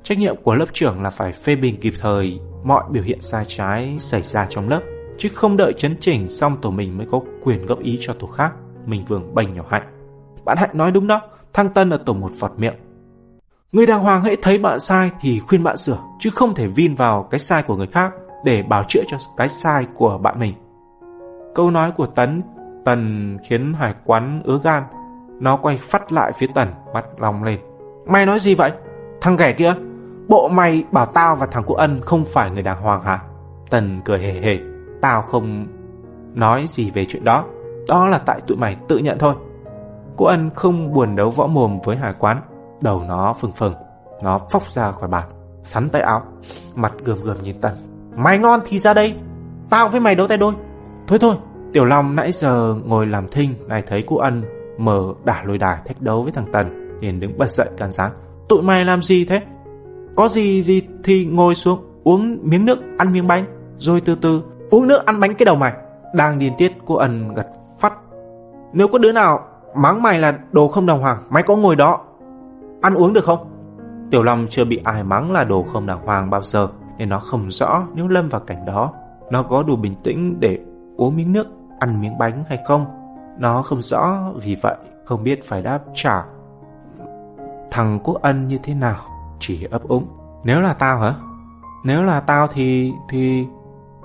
Trách 0.03 0.17
nhiệm 0.17 0.35
của 0.43 0.55
lớp 0.55 0.65
trưởng 0.73 1.03
là 1.03 1.09
phải 1.09 1.31
phê 1.31 1.55
bình 1.55 1.79
kịp 1.81 1.93
thời 2.01 2.39
mọi 2.63 2.83
biểu 2.89 3.03
hiện 3.03 3.21
sai 3.21 3.45
trái 3.47 3.95
xảy 3.99 4.21
ra 4.21 4.47
trong 4.49 4.69
lớp. 4.69 4.81
Chứ 5.17 5.29
không 5.33 5.57
đợi 5.57 5.73
chấn 5.77 5.97
chỉnh 5.99 6.29
xong 6.29 6.57
tổ 6.61 6.71
mình 6.71 6.97
mới 6.97 7.07
có 7.11 7.21
quyền 7.43 7.65
góp 7.65 7.79
ý 7.79 7.97
cho 8.01 8.13
tổ 8.13 8.27
khác. 8.27 8.53
Mình 8.85 9.05
vương 9.05 9.35
bành 9.35 9.53
nhỏ 9.53 9.63
Hạnh. 9.69 9.87
Bạn 10.45 10.57
Hạnh 10.57 10.69
nói 10.73 10.91
đúng 10.91 11.07
đó. 11.07 11.21
Thăng 11.53 11.73
Tân 11.73 11.89
ở 11.89 11.97
tổ 12.05 12.13
một 12.13 12.31
vọt 12.39 12.51
miệng 12.57 12.75
Người 13.71 13.85
đàng 13.85 13.99
hoàng 13.99 14.23
hãy 14.23 14.37
thấy 14.41 14.57
bạn 14.57 14.79
sai 14.79 15.11
thì 15.21 15.39
khuyên 15.39 15.63
bạn 15.63 15.77
sửa, 15.77 15.97
chứ 16.19 16.29
không 16.29 16.55
thể 16.55 16.67
vin 16.67 16.95
vào 16.95 17.27
cái 17.31 17.39
sai 17.39 17.63
của 17.63 17.75
người 17.75 17.87
khác 17.87 18.13
để 18.43 18.63
bảo 18.63 18.83
chữa 18.87 19.01
cho 19.07 19.17
cái 19.37 19.49
sai 19.49 19.87
của 19.93 20.17
bạn 20.17 20.39
mình. 20.39 20.53
Câu 21.55 21.71
nói 21.71 21.91
của 21.91 22.05
Tấn, 22.05 22.41
Tần 22.85 23.37
khiến 23.43 23.73
Hải 23.73 23.93
Quán 24.05 24.41
ứa 24.45 24.59
gan. 24.63 24.83
Nó 25.39 25.57
quay 25.57 25.77
phát 25.77 26.11
lại 26.11 26.31
phía 26.35 26.47
Tần, 26.55 26.67
mắt 26.93 27.05
lòng 27.17 27.43
lên. 27.43 27.59
Mày 28.05 28.25
nói 28.25 28.39
gì 28.39 28.55
vậy? 28.55 28.71
Thằng 29.21 29.35
ghẻ 29.35 29.53
kia, 29.53 29.73
bộ 30.31 30.47
mày 30.47 30.83
bảo 30.91 31.05
tao 31.05 31.35
và 31.35 31.45
thằng 31.45 31.63
Quốc 31.65 31.77
Ân 31.77 32.01
không 32.01 32.25
phải 32.25 32.51
người 32.51 32.63
đàng 32.63 32.81
hoàng 32.81 33.03
hả? 33.03 33.19
Tần 33.69 34.01
cười 34.05 34.19
hề 34.19 34.33
hề, 34.33 34.59
tao 35.01 35.21
không 35.21 35.67
nói 36.33 36.65
gì 36.67 36.91
về 36.91 37.05
chuyện 37.05 37.23
đó. 37.23 37.45
Đó 37.87 38.07
là 38.07 38.17
tại 38.17 38.41
tụi 38.47 38.57
mày 38.57 38.77
tự 38.87 38.97
nhận 38.97 39.17
thôi. 39.19 39.33
Quốc 40.17 40.27
Ân 40.27 40.49
không 40.55 40.93
buồn 40.93 41.15
đấu 41.15 41.29
võ 41.29 41.47
mồm 41.47 41.79
với 41.83 41.95
Hải 41.95 42.13
Quán 42.19 42.41
Đầu 42.81 43.03
nó 43.07 43.33
phừng 43.33 43.51
phừng 43.51 43.73
Nó 44.23 44.39
phóc 44.51 44.63
ra 44.63 44.91
khỏi 44.91 45.09
bàn 45.09 45.29
Sắn 45.63 45.89
tay 45.89 46.01
áo 46.01 46.21
Mặt 46.75 46.93
gườm 47.03 47.17
gườm 47.23 47.37
nhìn 47.43 47.55
Tần 47.61 47.73
Mày 48.15 48.39
ngon 48.39 48.59
thì 48.65 48.79
ra 48.79 48.93
đây 48.93 49.15
Tao 49.69 49.89
với 49.89 49.99
mày 49.99 50.15
đấu 50.15 50.27
tay 50.27 50.37
đôi 50.37 50.53
Thôi 51.07 51.19
thôi 51.21 51.35
Tiểu 51.73 51.85
Long 51.85 52.15
nãy 52.15 52.31
giờ 52.31 52.75
ngồi 52.85 53.07
làm 53.07 53.27
thinh, 53.27 53.55
này 53.67 53.83
thấy 53.87 54.03
cô 54.07 54.17
ân 54.17 54.43
mở 54.77 55.13
đả 55.23 55.43
lôi 55.45 55.57
đài 55.57 55.77
thách 55.85 56.01
đấu 56.01 56.23
với 56.23 56.31
thằng 56.31 56.45
Tần, 56.53 56.97
liền 57.01 57.19
đứng 57.19 57.37
bật 57.37 57.49
dậy 57.49 57.67
can 57.77 57.91
sáng. 57.91 58.11
Tụi 58.49 58.61
mày 58.61 58.85
làm 58.85 59.01
gì 59.01 59.25
thế? 59.25 59.41
Có 60.15 60.27
gì 60.27 60.63
gì 60.63 60.81
thì 61.03 61.25
ngồi 61.25 61.55
xuống, 61.55 61.79
uống 62.03 62.37
miếng 62.41 62.65
nước, 62.65 62.79
ăn 62.97 63.13
miếng 63.13 63.27
bánh, 63.27 63.45
rồi 63.77 64.01
từ 64.01 64.15
từ 64.15 64.43
uống 64.69 64.87
nước 64.87 65.05
ăn 65.05 65.19
bánh 65.19 65.35
cái 65.35 65.45
đầu 65.45 65.55
mày. 65.55 65.73
Đang 66.13 66.39
điên 66.39 66.53
tiết 66.57 66.71
cô 66.85 66.95
ẩn 66.95 67.33
gật 67.33 67.47
phát. 67.79 67.93
Nếu 68.73 68.87
có 68.87 68.97
đứa 68.97 69.11
nào 69.11 69.39
mắng 69.75 70.01
mày 70.01 70.19
là 70.19 70.39
đồ 70.51 70.67
không 70.67 70.85
đồng 70.85 71.01
hoàng, 71.01 71.17
mày 71.29 71.43
có 71.43 71.55
ngồi 71.55 71.75
đó, 71.75 72.01
ăn 72.81 72.93
uống 72.93 73.13
được 73.13 73.23
không? 73.23 73.47
Tiểu 74.11 74.23
Long 74.23 74.47
chưa 74.49 74.65
bị 74.65 74.81
ai 74.83 75.03
mắng 75.03 75.31
là 75.31 75.43
đồ 75.43 75.63
không 75.63 75.85
đàng 75.85 76.05
hoàng 76.05 76.29
bao 76.29 76.41
giờ, 76.41 76.67
nên 76.97 77.09
nó 77.09 77.19
không 77.19 77.51
rõ 77.51 77.83
nếu 77.93 78.07
lâm 78.07 78.29
vào 78.29 78.41
cảnh 78.41 78.65
đó, 78.65 78.93
nó 79.31 79.43
có 79.43 79.63
đủ 79.63 79.75
bình 79.75 79.95
tĩnh 80.03 80.39
để 80.39 80.59
uống 80.97 81.15
miếng 81.15 81.33
nước, 81.33 81.47
ăn 81.79 82.01
miếng 82.01 82.17
bánh 82.17 82.43
hay 82.49 82.59
không. 82.67 82.85
Nó 83.39 83.61
không 83.61 83.81
rõ, 83.81 84.31
vì 84.43 84.57
vậy 84.61 84.75
không 85.05 85.23
biết 85.23 85.43
phải 85.43 85.61
đáp 85.61 85.79
trả. 85.93 86.23
Thằng 87.71 87.99
Quốc 88.03 88.21
Ân 88.21 88.47
như 88.47 88.57
thế 88.63 88.73
nào? 88.73 88.97
Chỉ 89.41 89.67
ấp 89.71 89.83
úng. 89.83 90.07
Nếu 90.43 90.61
là 90.61 90.73
tao 90.73 90.99
hả? 90.99 91.13
Nếu 91.83 92.03
là 92.03 92.19
tao 92.19 92.47
thì... 92.53 92.91
thì... 93.09 93.45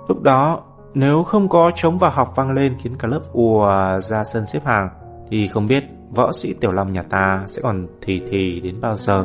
Lúc 0.08 0.22
đó, 0.22 0.62
nếu 0.94 1.22
không 1.22 1.48
có 1.48 1.70
trống 1.74 1.98
vào 1.98 2.10
học 2.10 2.32
vang 2.36 2.52
lên 2.52 2.76
khiến 2.78 2.96
cả 2.98 3.08
lớp 3.08 3.20
ùa 3.32 4.00
ra 4.00 4.24
sân 4.24 4.46
xếp 4.46 4.64
hàng, 4.64 4.88
thì 5.30 5.48
không 5.48 5.66
biết 5.66 5.84
võ 6.14 6.32
sĩ 6.32 6.54
Tiểu 6.60 6.72
Long 6.72 6.92
nhà 6.92 7.02
ta 7.02 7.44
sẽ 7.46 7.62
còn 7.62 7.86
thì 8.02 8.22
thì 8.30 8.60
đến 8.60 8.80
bao 8.80 8.96
giờ. 8.96 9.24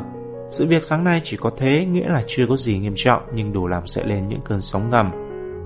Sự 0.50 0.66
việc 0.66 0.84
sáng 0.84 1.04
nay 1.04 1.20
chỉ 1.24 1.36
có 1.36 1.50
thế 1.56 1.84
nghĩa 1.84 2.08
là 2.08 2.22
chưa 2.26 2.44
có 2.48 2.56
gì 2.56 2.78
nghiêm 2.78 2.92
trọng 2.96 3.22
nhưng 3.34 3.52
đủ 3.52 3.66
làm 3.66 3.86
dậy 3.86 4.04
lên 4.06 4.28
những 4.28 4.40
cơn 4.44 4.60
sóng 4.60 4.90
ngầm. 4.90 5.10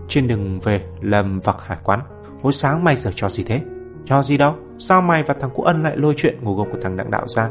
Trên 0.08 0.28
đường 0.28 0.60
về, 0.60 0.84
Lâm 1.00 1.40
vặc 1.40 1.62
hải 1.62 1.78
quán. 1.84 2.00
Hồi 2.42 2.52
sáng 2.52 2.84
mày 2.84 2.96
giờ 2.96 3.10
cho 3.14 3.28
gì 3.28 3.44
thế? 3.46 3.60
Cho 4.04 4.22
gì 4.22 4.36
đâu? 4.36 4.54
Sao 4.78 5.02
mày 5.02 5.22
và 5.22 5.34
thằng 5.40 5.50
Quốc 5.54 5.64
Ân 5.64 5.82
lại 5.82 5.96
lôi 5.96 6.14
chuyện 6.16 6.44
ngủ 6.44 6.54
gục 6.54 6.68
của 6.72 6.78
thằng 6.82 6.96
Đặng 6.96 7.10
Đạo 7.10 7.24
ra? 7.26 7.50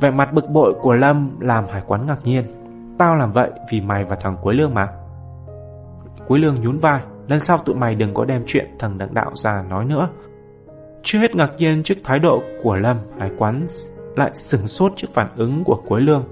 Vẻ 0.00 0.10
mặt 0.10 0.32
bực 0.32 0.50
bội 0.50 0.74
của 0.80 0.94
Lâm 0.94 1.40
làm 1.40 1.64
hải 1.66 1.82
quán 1.86 2.06
ngạc 2.06 2.18
nhiên. 2.24 2.44
Tao 2.98 3.16
làm 3.16 3.32
vậy 3.32 3.50
vì 3.70 3.80
mày 3.80 4.04
và 4.04 4.16
thằng 4.20 4.36
Quế 4.42 4.54
Lương 4.54 4.74
mà. 4.74 4.88
Quế 6.26 6.38
Lương 6.38 6.60
nhún 6.60 6.78
vai. 6.78 7.02
Lần 7.28 7.40
sau 7.40 7.58
tụi 7.58 7.74
mày 7.74 7.94
đừng 7.94 8.14
có 8.14 8.24
đem 8.24 8.42
chuyện 8.46 8.66
thằng 8.78 8.98
Đặng 8.98 9.14
Đạo 9.14 9.30
ra 9.34 9.62
nói 9.62 9.84
nữa. 9.84 10.08
Chưa 11.02 11.18
hết 11.18 11.34
ngạc 11.34 11.50
nhiên 11.56 11.82
trước 11.82 11.94
thái 12.04 12.18
độ 12.18 12.42
của 12.62 12.76
Lâm, 12.76 12.96
hải 13.18 13.30
quán 13.38 13.66
lại 14.16 14.30
sừng 14.34 14.68
sốt 14.68 14.92
trước 14.96 15.08
phản 15.14 15.28
ứng 15.36 15.64
của 15.64 15.82
Quế 15.88 16.00
Lương. 16.00 16.24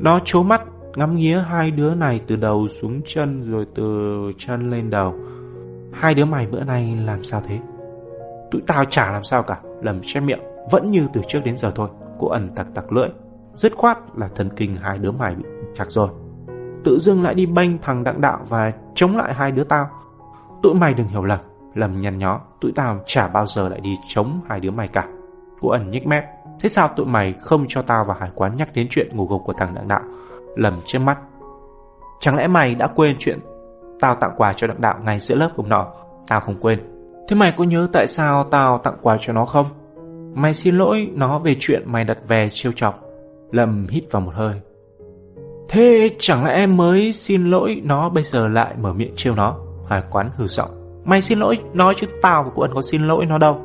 Nó 0.00 0.20
chố 0.24 0.42
mắt 0.42 0.62
ngắm 0.96 1.14
nghía 1.16 1.38
hai 1.48 1.70
đứa 1.70 1.94
này 1.94 2.20
từ 2.26 2.36
đầu 2.36 2.68
xuống 2.68 3.00
chân 3.06 3.52
rồi 3.52 3.66
từ 3.74 4.32
chân 4.38 4.70
lên 4.70 4.90
đầu. 4.90 5.14
Hai 5.92 6.14
đứa 6.14 6.24
mày 6.24 6.46
bữa 6.46 6.64
nay 6.64 6.96
làm 7.06 7.24
sao 7.24 7.42
thế? 7.48 7.58
Tụi 8.50 8.62
tao 8.66 8.84
chả 8.84 9.12
làm 9.12 9.24
sao 9.24 9.42
cả, 9.42 9.60
lầm 9.82 10.00
che 10.02 10.20
miệng, 10.20 10.40
vẫn 10.70 10.90
như 10.90 11.08
từ 11.12 11.20
trước 11.28 11.40
đến 11.44 11.56
giờ 11.56 11.72
thôi. 11.74 11.88
Cô 12.18 12.28
ẩn 12.28 12.50
tặc 12.54 12.66
tặc 12.74 12.92
lưỡi, 12.92 13.08
dứt 13.54 13.72
khoát 13.76 13.98
là 14.16 14.28
thần 14.34 14.48
kinh 14.56 14.76
hai 14.76 14.98
đứa 14.98 15.10
mày 15.10 15.34
bị 15.34 15.44
chặt 15.74 15.84
rồi. 15.88 16.08
Tự 16.84 16.98
dưng 16.98 17.22
lại 17.22 17.34
đi 17.34 17.46
bênh 17.46 17.78
thằng 17.78 18.04
đặng 18.04 18.20
đạo 18.20 18.40
và 18.48 18.72
chống 18.94 19.16
lại 19.16 19.34
hai 19.34 19.52
đứa 19.52 19.64
tao. 19.64 19.88
Tụi 20.62 20.74
mày 20.74 20.94
đừng 20.94 21.06
hiểu 21.06 21.24
lầm, 21.24 21.38
lầm 21.74 22.00
nhăn 22.00 22.18
nhó, 22.18 22.40
tụi 22.60 22.72
tao 22.76 22.98
chả 23.06 23.28
bao 23.28 23.46
giờ 23.46 23.68
lại 23.68 23.80
đi 23.80 23.96
chống 24.08 24.40
hai 24.48 24.60
đứa 24.60 24.70
mày 24.70 24.88
cả. 24.88 25.08
Cô 25.60 25.68
ẩn 25.68 25.90
nhích 25.90 26.06
mép, 26.06 26.24
thế 26.60 26.68
sao 26.68 26.88
tụi 26.88 27.06
mày 27.06 27.34
không 27.40 27.64
cho 27.68 27.82
tao 27.82 28.04
và 28.04 28.14
hải 28.20 28.30
quán 28.34 28.56
nhắc 28.56 28.68
đến 28.74 28.86
chuyện 28.90 29.16
ngủ 29.16 29.26
gục 29.26 29.42
của 29.44 29.52
thằng 29.52 29.74
đặng 29.74 29.88
đạo? 29.88 30.02
lầm 30.56 30.74
trên 30.84 31.04
mắt. 31.04 31.18
Chẳng 32.20 32.36
lẽ 32.36 32.46
mày 32.46 32.74
đã 32.74 32.86
quên 32.86 33.16
chuyện 33.18 33.38
tao 34.00 34.14
tặng 34.14 34.34
quà 34.36 34.52
cho 34.52 34.66
đặng 34.66 34.80
đạo 34.80 34.98
ngay 35.04 35.20
giữa 35.20 35.34
lớp 35.34 35.50
hôm 35.56 35.68
nọ? 35.68 35.92
Tao 36.28 36.40
không 36.40 36.56
quên. 36.60 36.78
Thế 37.28 37.36
mày 37.36 37.52
có 37.52 37.64
nhớ 37.64 37.88
tại 37.92 38.06
sao 38.06 38.44
tao 38.44 38.78
tặng 38.78 38.96
quà 39.02 39.16
cho 39.20 39.32
nó 39.32 39.44
không? 39.44 39.66
Mày 40.34 40.54
xin 40.54 40.78
lỗi 40.78 41.10
nó 41.14 41.38
về 41.38 41.56
chuyện 41.58 41.82
mày 41.86 42.04
đặt 42.04 42.18
về 42.28 42.48
chiêu 42.52 42.72
chọc. 42.72 43.00
Lâm 43.50 43.86
hít 43.90 44.04
vào 44.10 44.22
một 44.22 44.32
hơi. 44.34 44.60
Thế 45.68 46.10
chẳng 46.18 46.44
lẽ 46.44 46.52
em 46.54 46.76
mới 46.76 47.12
xin 47.12 47.50
lỗi 47.50 47.82
nó 47.84 48.08
bây 48.08 48.24
giờ 48.24 48.48
lại 48.48 48.74
mở 48.80 48.92
miệng 48.92 49.12
trêu 49.16 49.34
nó? 49.34 49.56
Hải 49.88 50.02
quán 50.10 50.30
hừ 50.36 50.46
giọng. 50.46 50.70
Mày 51.04 51.20
xin 51.20 51.38
lỗi 51.38 51.58
nó 51.74 51.92
chứ 51.96 52.06
tao 52.22 52.42
và 52.42 52.50
cô 52.54 52.62
ân 52.62 52.70
có 52.74 52.82
xin 52.82 53.06
lỗi 53.06 53.26
nó 53.26 53.38
đâu. 53.38 53.60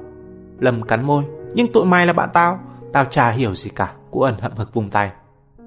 Lâm 0.59 0.81
cắn 0.81 1.05
môi. 1.05 1.23
Nhưng 1.53 1.71
tụi 1.71 1.85
mày 1.85 2.05
là 2.05 2.13
bạn 2.13 2.29
tao. 2.33 2.59
Tao 2.93 3.05
chả 3.05 3.29
hiểu 3.29 3.53
gì 3.53 3.69
cả. 3.75 3.93
Cô 4.11 4.21
ân 4.21 4.35
hậm 4.39 4.51
hực 4.55 4.73
vùng 4.73 4.89
tay. 4.89 5.11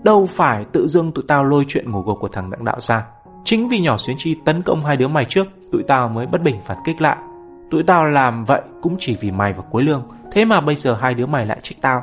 Đâu 0.02 0.28
phải 0.30 0.64
tự 0.72 0.86
dưng 0.86 1.12
tụi 1.12 1.24
tao 1.28 1.44
lôi 1.44 1.64
chuyện 1.68 1.90
ngủ 1.90 2.00
gục 2.00 2.18
của 2.20 2.28
thằng 2.28 2.50
đặng 2.50 2.64
đạo 2.64 2.80
ra. 2.80 3.06
Chính 3.44 3.68
vì 3.68 3.80
nhỏ 3.80 3.96
xuyến 3.96 4.16
chi 4.18 4.36
tấn 4.44 4.62
công 4.62 4.84
hai 4.84 4.96
đứa 4.96 5.08
mày 5.08 5.24
trước, 5.24 5.46
tụi 5.72 5.82
tao 5.82 6.08
mới 6.08 6.26
bất 6.26 6.42
bình 6.42 6.56
phản 6.64 6.78
kích 6.84 7.00
lại. 7.00 7.16
Tụi 7.72 7.82
tao 7.82 8.04
làm 8.04 8.44
vậy 8.44 8.62
cũng 8.82 8.96
chỉ 8.98 9.16
vì 9.20 9.30
mày 9.30 9.52
và 9.52 9.62
Quế 9.70 9.82
Lương, 9.82 10.02
thế 10.32 10.44
mà 10.44 10.60
bây 10.60 10.76
giờ 10.76 10.94
hai 10.94 11.14
đứa 11.14 11.26
mày 11.26 11.46
lại 11.46 11.58
trách 11.62 11.76
tao. 11.80 12.02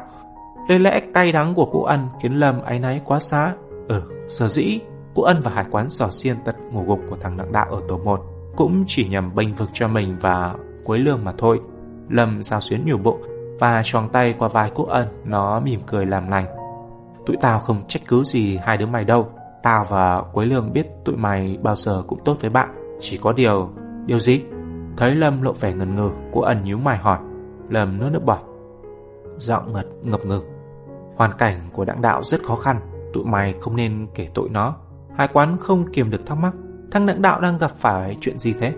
Lời 0.70 0.80
lẽ 0.80 1.02
cay 1.14 1.32
đắng 1.32 1.54
của 1.54 1.66
cô 1.66 1.84
Ân 1.84 2.08
khiến 2.22 2.34
Lâm 2.34 2.62
áy 2.62 2.80
náy 2.80 3.02
quá 3.06 3.20
xá. 3.20 3.54
Ừ, 3.88 4.02
sở 4.28 4.48
dĩ, 4.48 4.80
cô 5.16 5.24
Ân 5.24 5.42
và 5.42 5.52
Hải 5.52 5.66
quán 5.72 5.90
sò 5.90 6.10
xiên 6.10 6.36
tật 6.46 6.56
ngủ 6.72 6.84
gục 6.88 7.00
của 7.10 7.16
thằng 7.22 7.38
đặng 7.38 7.52
đạo 7.52 7.66
ở 7.72 7.82
tổ 7.88 7.98
1 7.98 8.22
cũng 8.56 8.84
chỉ 8.88 9.08
nhằm 9.08 9.36
bênh 9.36 9.54
vực 9.54 9.70
cho 9.74 9.88
mình 9.88 10.18
và 10.22 10.54
Quế 10.86 10.98
Lương 10.98 11.26
mà 11.26 11.34
thôi. 11.38 11.60
Lâm 12.10 12.44
sao 12.44 12.62
xuyến 12.62 12.86
nhiều 12.86 12.98
bộ 12.98 13.20
và 13.60 13.82
tròn 13.84 14.10
tay 14.14 14.36
qua 14.40 14.48
vai 14.48 14.72
cô 14.76 14.86
Ân, 14.86 15.08
nó 15.26 15.60
mỉm 15.60 15.80
cười 15.88 16.06
làm 16.06 16.28
lành. 16.28 16.46
Tụi 17.26 17.38
tao 17.42 17.60
không 17.60 17.78
trách 17.88 18.02
cứ 18.08 18.24
gì 18.24 18.60
hai 18.64 18.78
đứa 18.78 18.86
mày 18.86 19.04
đâu 19.04 19.30
Tao 19.64 19.86
và 19.90 20.22
Quế 20.34 20.46
Lương 20.46 20.74
biết 20.74 20.88
tụi 21.06 21.16
mày 21.16 21.58
bao 21.64 21.76
giờ 21.76 22.04
cũng 22.08 22.20
tốt 22.26 22.38
với 22.42 22.50
bạn 22.50 22.98
Chỉ 23.00 23.18
có 23.18 23.34
điều... 23.34 23.70
Điều 24.06 24.20
gì? 24.20 24.42
Thấy 25.00 25.16
Lâm 25.16 25.42
lộ 25.42 25.54
vẻ 25.54 25.74
ngần 25.74 25.96
ngừ 25.96 26.12
Cô 26.32 26.42
ẩn 26.42 26.64
nhíu 26.64 26.78
mày 26.78 26.98
hỏi 26.98 27.20
Lâm 27.70 28.00
nuốt 28.00 28.12
nước 28.12 28.26
bọt 28.26 28.40
Giọng 29.38 29.74
ngật 29.74 29.86
ngập 30.02 30.26
ngừng 30.26 30.44
Hoàn 31.16 31.32
cảnh 31.38 31.70
của 31.74 31.86
đặng 31.86 32.02
đạo 32.02 32.24
rất 32.24 32.44
khó 32.44 32.56
khăn 32.56 32.80
Tụi 33.14 33.26
mày 33.26 33.56
không 33.62 33.76
nên 33.76 34.08
kể 34.16 34.28
tội 34.34 34.50
nó 34.50 34.76
Hai 35.18 35.28
quán 35.28 35.58
không 35.60 35.92
kiềm 35.94 36.10
được 36.10 36.26
thắc 36.26 36.38
mắc 36.38 36.54
Thằng 36.92 37.06
đặng 37.06 37.22
đạo 37.22 37.42
đang 37.42 37.58
gặp 37.58 37.72
phải 37.76 38.18
chuyện 38.22 38.38
gì 38.38 38.54
thế? 38.54 38.74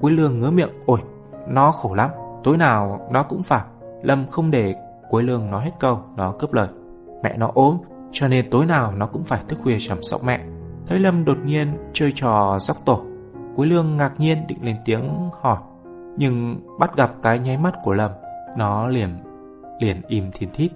Quế 0.00 0.12
Lương 0.12 0.40
ngứa 0.40 0.50
miệng 0.50 0.70
Ôi, 0.86 1.00
nó 1.48 1.72
khổ 1.72 1.94
lắm 1.94 2.10
Tối 2.44 2.56
nào 2.56 3.08
nó 3.12 3.22
cũng 3.22 3.42
phải. 3.42 3.64
Lâm 4.02 4.26
không 4.26 4.50
để 4.50 4.74
Quế 5.10 5.22
Lương 5.22 5.50
nói 5.50 5.64
hết 5.64 5.72
câu 5.80 6.00
Nó 6.16 6.34
cướp 6.38 6.52
lời 6.52 6.68
Mẹ 7.22 7.36
nó 7.36 7.50
ốm, 7.54 7.78
cho 8.12 8.28
nên 8.28 8.50
tối 8.50 8.66
nào 8.66 8.92
nó 8.92 9.06
cũng 9.06 9.24
phải 9.24 9.42
thức 9.48 9.58
khuya 9.62 9.76
chăm 9.80 10.02
sóc 10.02 10.24
mẹ. 10.24 10.40
Thấy 10.86 10.98
Lâm 10.98 11.24
đột 11.24 11.36
nhiên 11.44 11.76
chơi 11.92 12.12
trò 12.14 12.56
dốc 12.60 12.76
tổ. 12.84 13.04
Quý 13.56 13.68
Lương 13.68 13.96
ngạc 13.96 14.12
nhiên 14.18 14.46
định 14.46 14.58
lên 14.62 14.76
tiếng 14.84 15.30
hỏi, 15.42 15.58
nhưng 16.16 16.56
bắt 16.78 16.96
gặp 16.96 17.12
cái 17.22 17.38
nháy 17.38 17.58
mắt 17.58 17.74
của 17.82 17.92
Lâm, 17.92 18.10
nó 18.56 18.88
liền 18.88 19.18
liền 19.80 20.02
im 20.08 20.30
thiên 20.32 20.48
thít. 20.54 20.72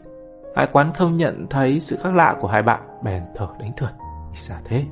Hải 0.56 0.66
quán 0.72 0.92
không 0.92 1.16
nhận 1.16 1.46
thấy 1.50 1.80
sự 1.80 1.98
khác 2.02 2.14
lạ 2.14 2.36
của 2.40 2.48
hai 2.48 2.62
bạn, 2.62 2.80
bèn 3.02 3.22
thở 3.34 3.48
đánh 3.60 3.72
thượt. 3.76 3.90
Sao 4.34 4.58
thế? 4.64 4.84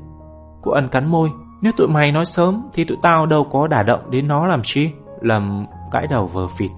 Cô 0.63 0.73
ẩn 0.73 0.89
cắn 0.89 1.07
môi, 1.07 1.31
nếu 1.63 1.73
tụi 1.77 1.89
mày 1.89 2.13
nói 2.13 2.25
sớm 2.25 2.69
thì 2.73 2.85
tụi 2.85 2.97
tao 3.03 3.27
đâu 3.27 3.45
có 3.45 3.67
đả 3.67 3.83
động 3.83 4.11
đến 4.11 4.29
nó 4.29 4.47
làm 4.47 4.61
chi. 4.65 4.91
Lâm 5.21 5.67
gãi 5.93 6.07
đầu 6.07 6.27
vờ 6.27 6.47
phịt. 6.59 6.71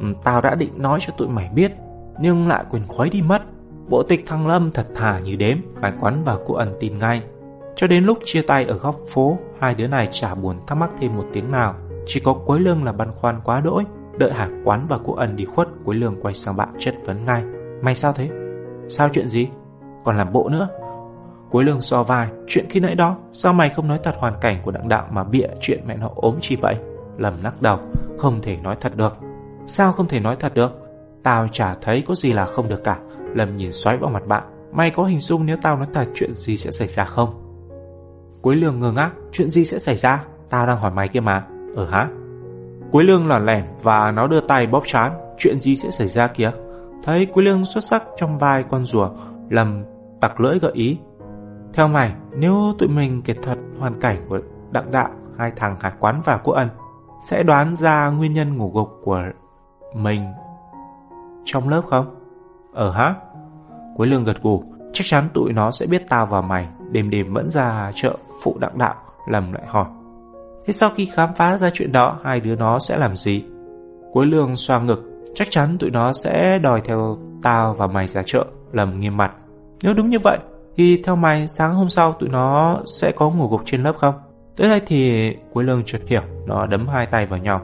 Ừ, 0.00 0.06
tao 0.24 0.40
đã 0.40 0.54
định 0.54 0.72
nói 0.76 0.98
cho 1.02 1.12
tụi 1.16 1.28
mày 1.28 1.50
biết, 1.54 1.72
nhưng 2.20 2.48
lại 2.48 2.64
quên 2.70 2.86
khuấy 2.86 3.10
đi 3.10 3.22
mất. 3.22 3.42
Bộ 3.88 4.02
tịch 4.02 4.26
thăng 4.26 4.46
Lâm 4.46 4.70
thật 4.72 4.86
thà 4.94 5.18
như 5.18 5.36
đếm, 5.36 5.56
Hải 5.82 5.92
Quán 6.00 6.22
và 6.24 6.36
cô 6.46 6.54
ẩn 6.54 6.76
tin 6.80 6.98
ngay. 6.98 7.22
Cho 7.76 7.86
đến 7.86 8.04
lúc 8.04 8.18
chia 8.24 8.42
tay 8.42 8.64
ở 8.64 8.78
góc 8.78 8.96
phố, 9.08 9.38
hai 9.60 9.74
đứa 9.74 9.86
này 9.86 10.08
chả 10.12 10.34
buồn 10.34 10.56
thắc 10.66 10.78
mắc 10.78 10.90
thêm 10.98 11.16
một 11.16 11.24
tiếng 11.32 11.50
nào. 11.50 11.74
Chỉ 12.06 12.20
có 12.20 12.32
Quế 12.32 12.58
Lương 12.58 12.84
là 12.84 12.92
băn 12.92 13.12
khoăn 13.12 13.40
quá 13.44 13.60
đỗi. 13.64 13.84
Đợi 14.18 14.32
Hải 14.32 14.48
Quán 14.64 14.86
và 14.88 14.98
cô 15.04 15.14
ẩn 15.14 15.36
đi 15.36 15.44
khuất, 15.44 15.68
Quế 15.84 15.96
Lương 15.96 16.20
quay 16.22 16.34
sang 16.34 16.56
bạn 16.56 16.68
chất 16.78 16.94
vấn 17.04 17.24
ngay. 17.24 17.44
Mày 17.82 17.94
sao 17.94 18.12
thế? 18.12 18.30
Sao 18.88 19.08
chuyện 19.12 19.28
gì? 19.28 19.48
Còn 20.04 20.16
làm 20.16 20.32
bộ 20.32 20.48
nữa. 20.48 20.68
Quế 21.50 21.64
Lương 21.64 21.80
so 21.80 22.02
vai, 22.02 22.28
chuyện 22.46 22.66
khi 22.70 22.80
nãy 22.80 22.94
đó, 22.94 23.16
sao 23.32 23.52
mày 23.52 23.68
không 23.68 23.88
nói 23.88 23.98
thật 24.02 24.14
hoàn 24.18 24.34
cảnh 24.40 24.60
của 24.62 24.70
đặng 24.70 24.88
đạo 24.88 25.08
mà 25.10 25.24
bịa 25.24 25.48
chuyện 25.60 25.80
mẹ 25.86 25.96
nó 25.96 26.10
ốm 26.14 26.34
chi 26.40 26.56
vậy? 26.56 26.74
Lầm 27.18 27.34
lắc 27.42 27.62
đầu, 27.62 27.78
không 28.18 28.42
thể 28.42 28.56
nói 28.56 28.76
thật 28.80 28.96
được. 28.96 29.16
Sao 29.66 29.92
không 29.92 30.08
thể 30.08 30.20
nói 30.20 30.36
thật 30.36 30.54
được? 30.54 30.72
Tao 31.22 31.48
chả 31.52 31.74
thấy 31.74 32.04
có 32.06 32.14
gì 32.14 32.32
là 32.32 32.46
không 32.46 32.68
được 32.68 32.84
cả. 32.84 32.98
lầm 33.34 33.56
nhìn 33.56 33.72
xoáy 33.72 33.96
vào 33.96 34.10
mặt 34.10 34.26
bạn 34.26 34.42
Mày 34.72 34.90
có 34.90 35.04
hình 35.04 35.20
dung 35.20 35.46
nếu 35.46 35.56
tao 35.62 35.76
nói 35.76 35.86
thật 35.94 36.06
chuyện 36.14 36.34
gì 36.34 36.56
sẽ 36.56 36.70
xảy 36.70 36.88
ra 36.88 37.04
không 37.04 37.45
Quế 38.46 38.54
lương 38.54 38.80
ngơ 38.80 38.92
ngác, 38.92 39.10
Chuyện 39.32 39.50
gì 39.50 39.64
sẽ 39.64 39.78
xảy 39.78 39.96
ra? 39.96 40.24
Tao 40.50 40.66
đang 40.66 40.78
hỏi 40.78 40.90
mày 40.90 41.08
kia 41.08 41.20
mà. 41.20 41.44
Ở 41.76 41.86
hả? 41.90 42.08
Quế 42.92 43.04
lương 43.04 43.28
lòn 43.28 43.46
lẻn 43.46 43.64
và 43.82 44.10
nó 44.10 44.26
đưa 44.26 44.40
tay 44.40 44.66
bóp 44.66 44.82
chán 44.86 45.12
Chuyện 45.38 45.58
gì 45.60 45.76
sẽ 45.76 45.90
xảy 45.90 46.08
ra 46.08 46.26
kìa? 46.26 46.50
Thấy 47.02 47.26
Quế 47.26 47.44
lương 47.44 47.64
xuất 47.64 47.84
sắc 47.84 48.02
trong 48.16 48.38
vai 48.38 48.64
con 48.70 48.84
rùa 48.84 49.10
lầm 49.48 49.84
tặc 50.20 50.40
lưỡi 50.40 50.58
gợi 50.58 50.72
ý. 50.74 50.98
Theo 51.72 51.88
mày, 51.88 52.14
Nếu 52.36 52.74
tụi 52.78 52.88
mình 52.88 53.22
kể 53.22 53.34
thật 53.42 53.58
hoàn 53.78 54.00
cảnh 54.00 54.26
của 54.28 54.38
đặng 54.70 54.90
đạo 54.90 55.10
Hai 55.38 55.52
thằng 55.56 55.76
hải 55.80 55.92
quán 56.00 56.22
và 56.24 56.36
quốc 56.36 56.54
ân, 56.54 56.68
Sẽ 57.30 57.42
đoán 57.42 57.76
ra 57.76 58.10
nguyên 58.10 58.32
nhân 58.32 58.56
ngủ 58.56 58.70
gục 58.74 59.00
của 59.02 59.22
mình 59.94 60.26
Trong 61.44 61.68
lớp 61.68 61.82
không? 61.90 62.16
Ờ 62.72 62.90
hả? 62.90 63.14
Quế 63.96 64.06
lương 64.06 64.24
gật 64.24 64.42
gù. 64.42 64.62
Chắc 64.92 65.04
chắn 65.06 65.28
tụi 65.34 65.52
nó 65.52 65.70
sẽ 65.70 65.86
biết 65.86 66.02
tao 66.08 66.26
và 66.26 66.40
mày 66.40 66.68
Đêm 66.92 67.10
đêm 67.10 67.32
vẫn 67.34 67.50
ra 67.50 67.92
chợ 67.94 68.16
phụ 68.42 68.56
đặng 68.60 68.78
đạo 68.78 68.94
Lầm 69.26 69.52
lại 69.52 69.62
hỏi 69.66 69.86
Thế 70.66 70.72
sau 70.72 70.90
khi 70.90 71.06
khám 71.14 71.34
phá 71.34 71.58
ra 71.58 71.70
chuyện 71.72 71.92
đó, 71.92 72.18
hai 72.24 72.40
đứa 72.40 72.56
nó 72.56 72.78
sẽ 72.78 72.96
làm 72.96 73.16
gì? 73.16 73.44
Cuối 74.12 74.26
lương 74.26 74.56
xoa 74.56 74.80
ngực, 74.80 75.02
chắc 75.34 75.48
chắn 75.50 75.76
tụi 75.78 75.90
nó 75.90 76.12
sẽ 76.12 76.58
đòi 76.62 76.80
theo 76.84 77.18
tao 77.42 77.74
và 77.74 77.86
mày 77.86 78.06
ra 78.06 78.22
chợ, 78.26 78.46
lầm 78.72 79.00
nghiêm 79.00 79.16
mặt. 79.16 79.32
Nếu 79.82 79.94
đúng 79.94 80.10
như 80.10 80.18
vậy, 80.18 80.38
thì 80.76 81.02
theo 81.04 81.16
mày 81.16 81.48
sáng 81.48 81.74
hôm 81.74 81.88
sau 81.88 82.12
tụi 82.12 82.28
nó 82.28 82.80
sẽ 83.00 83.12
có 83.16 83.30
ngủ 83.30 83.48
gục 83.48 83.60
trên 83.64 83.82
lớp 83.82 83.96
không? 83.96 84.14
Tới 84.56 84.68
đây 84.68 84.80
thì 84.86 85.30
Cuối 85.52 85.64
Lương 85.64 85.82
chợt 85.84 86.00
hiểu, 86.06 86.22
nó 86.46 86.66
đấm 86.66 86.88
hai 86.88 87.06
tay 87.06 87.26
vào 87.26 87.38
nhau. 87.38 87.60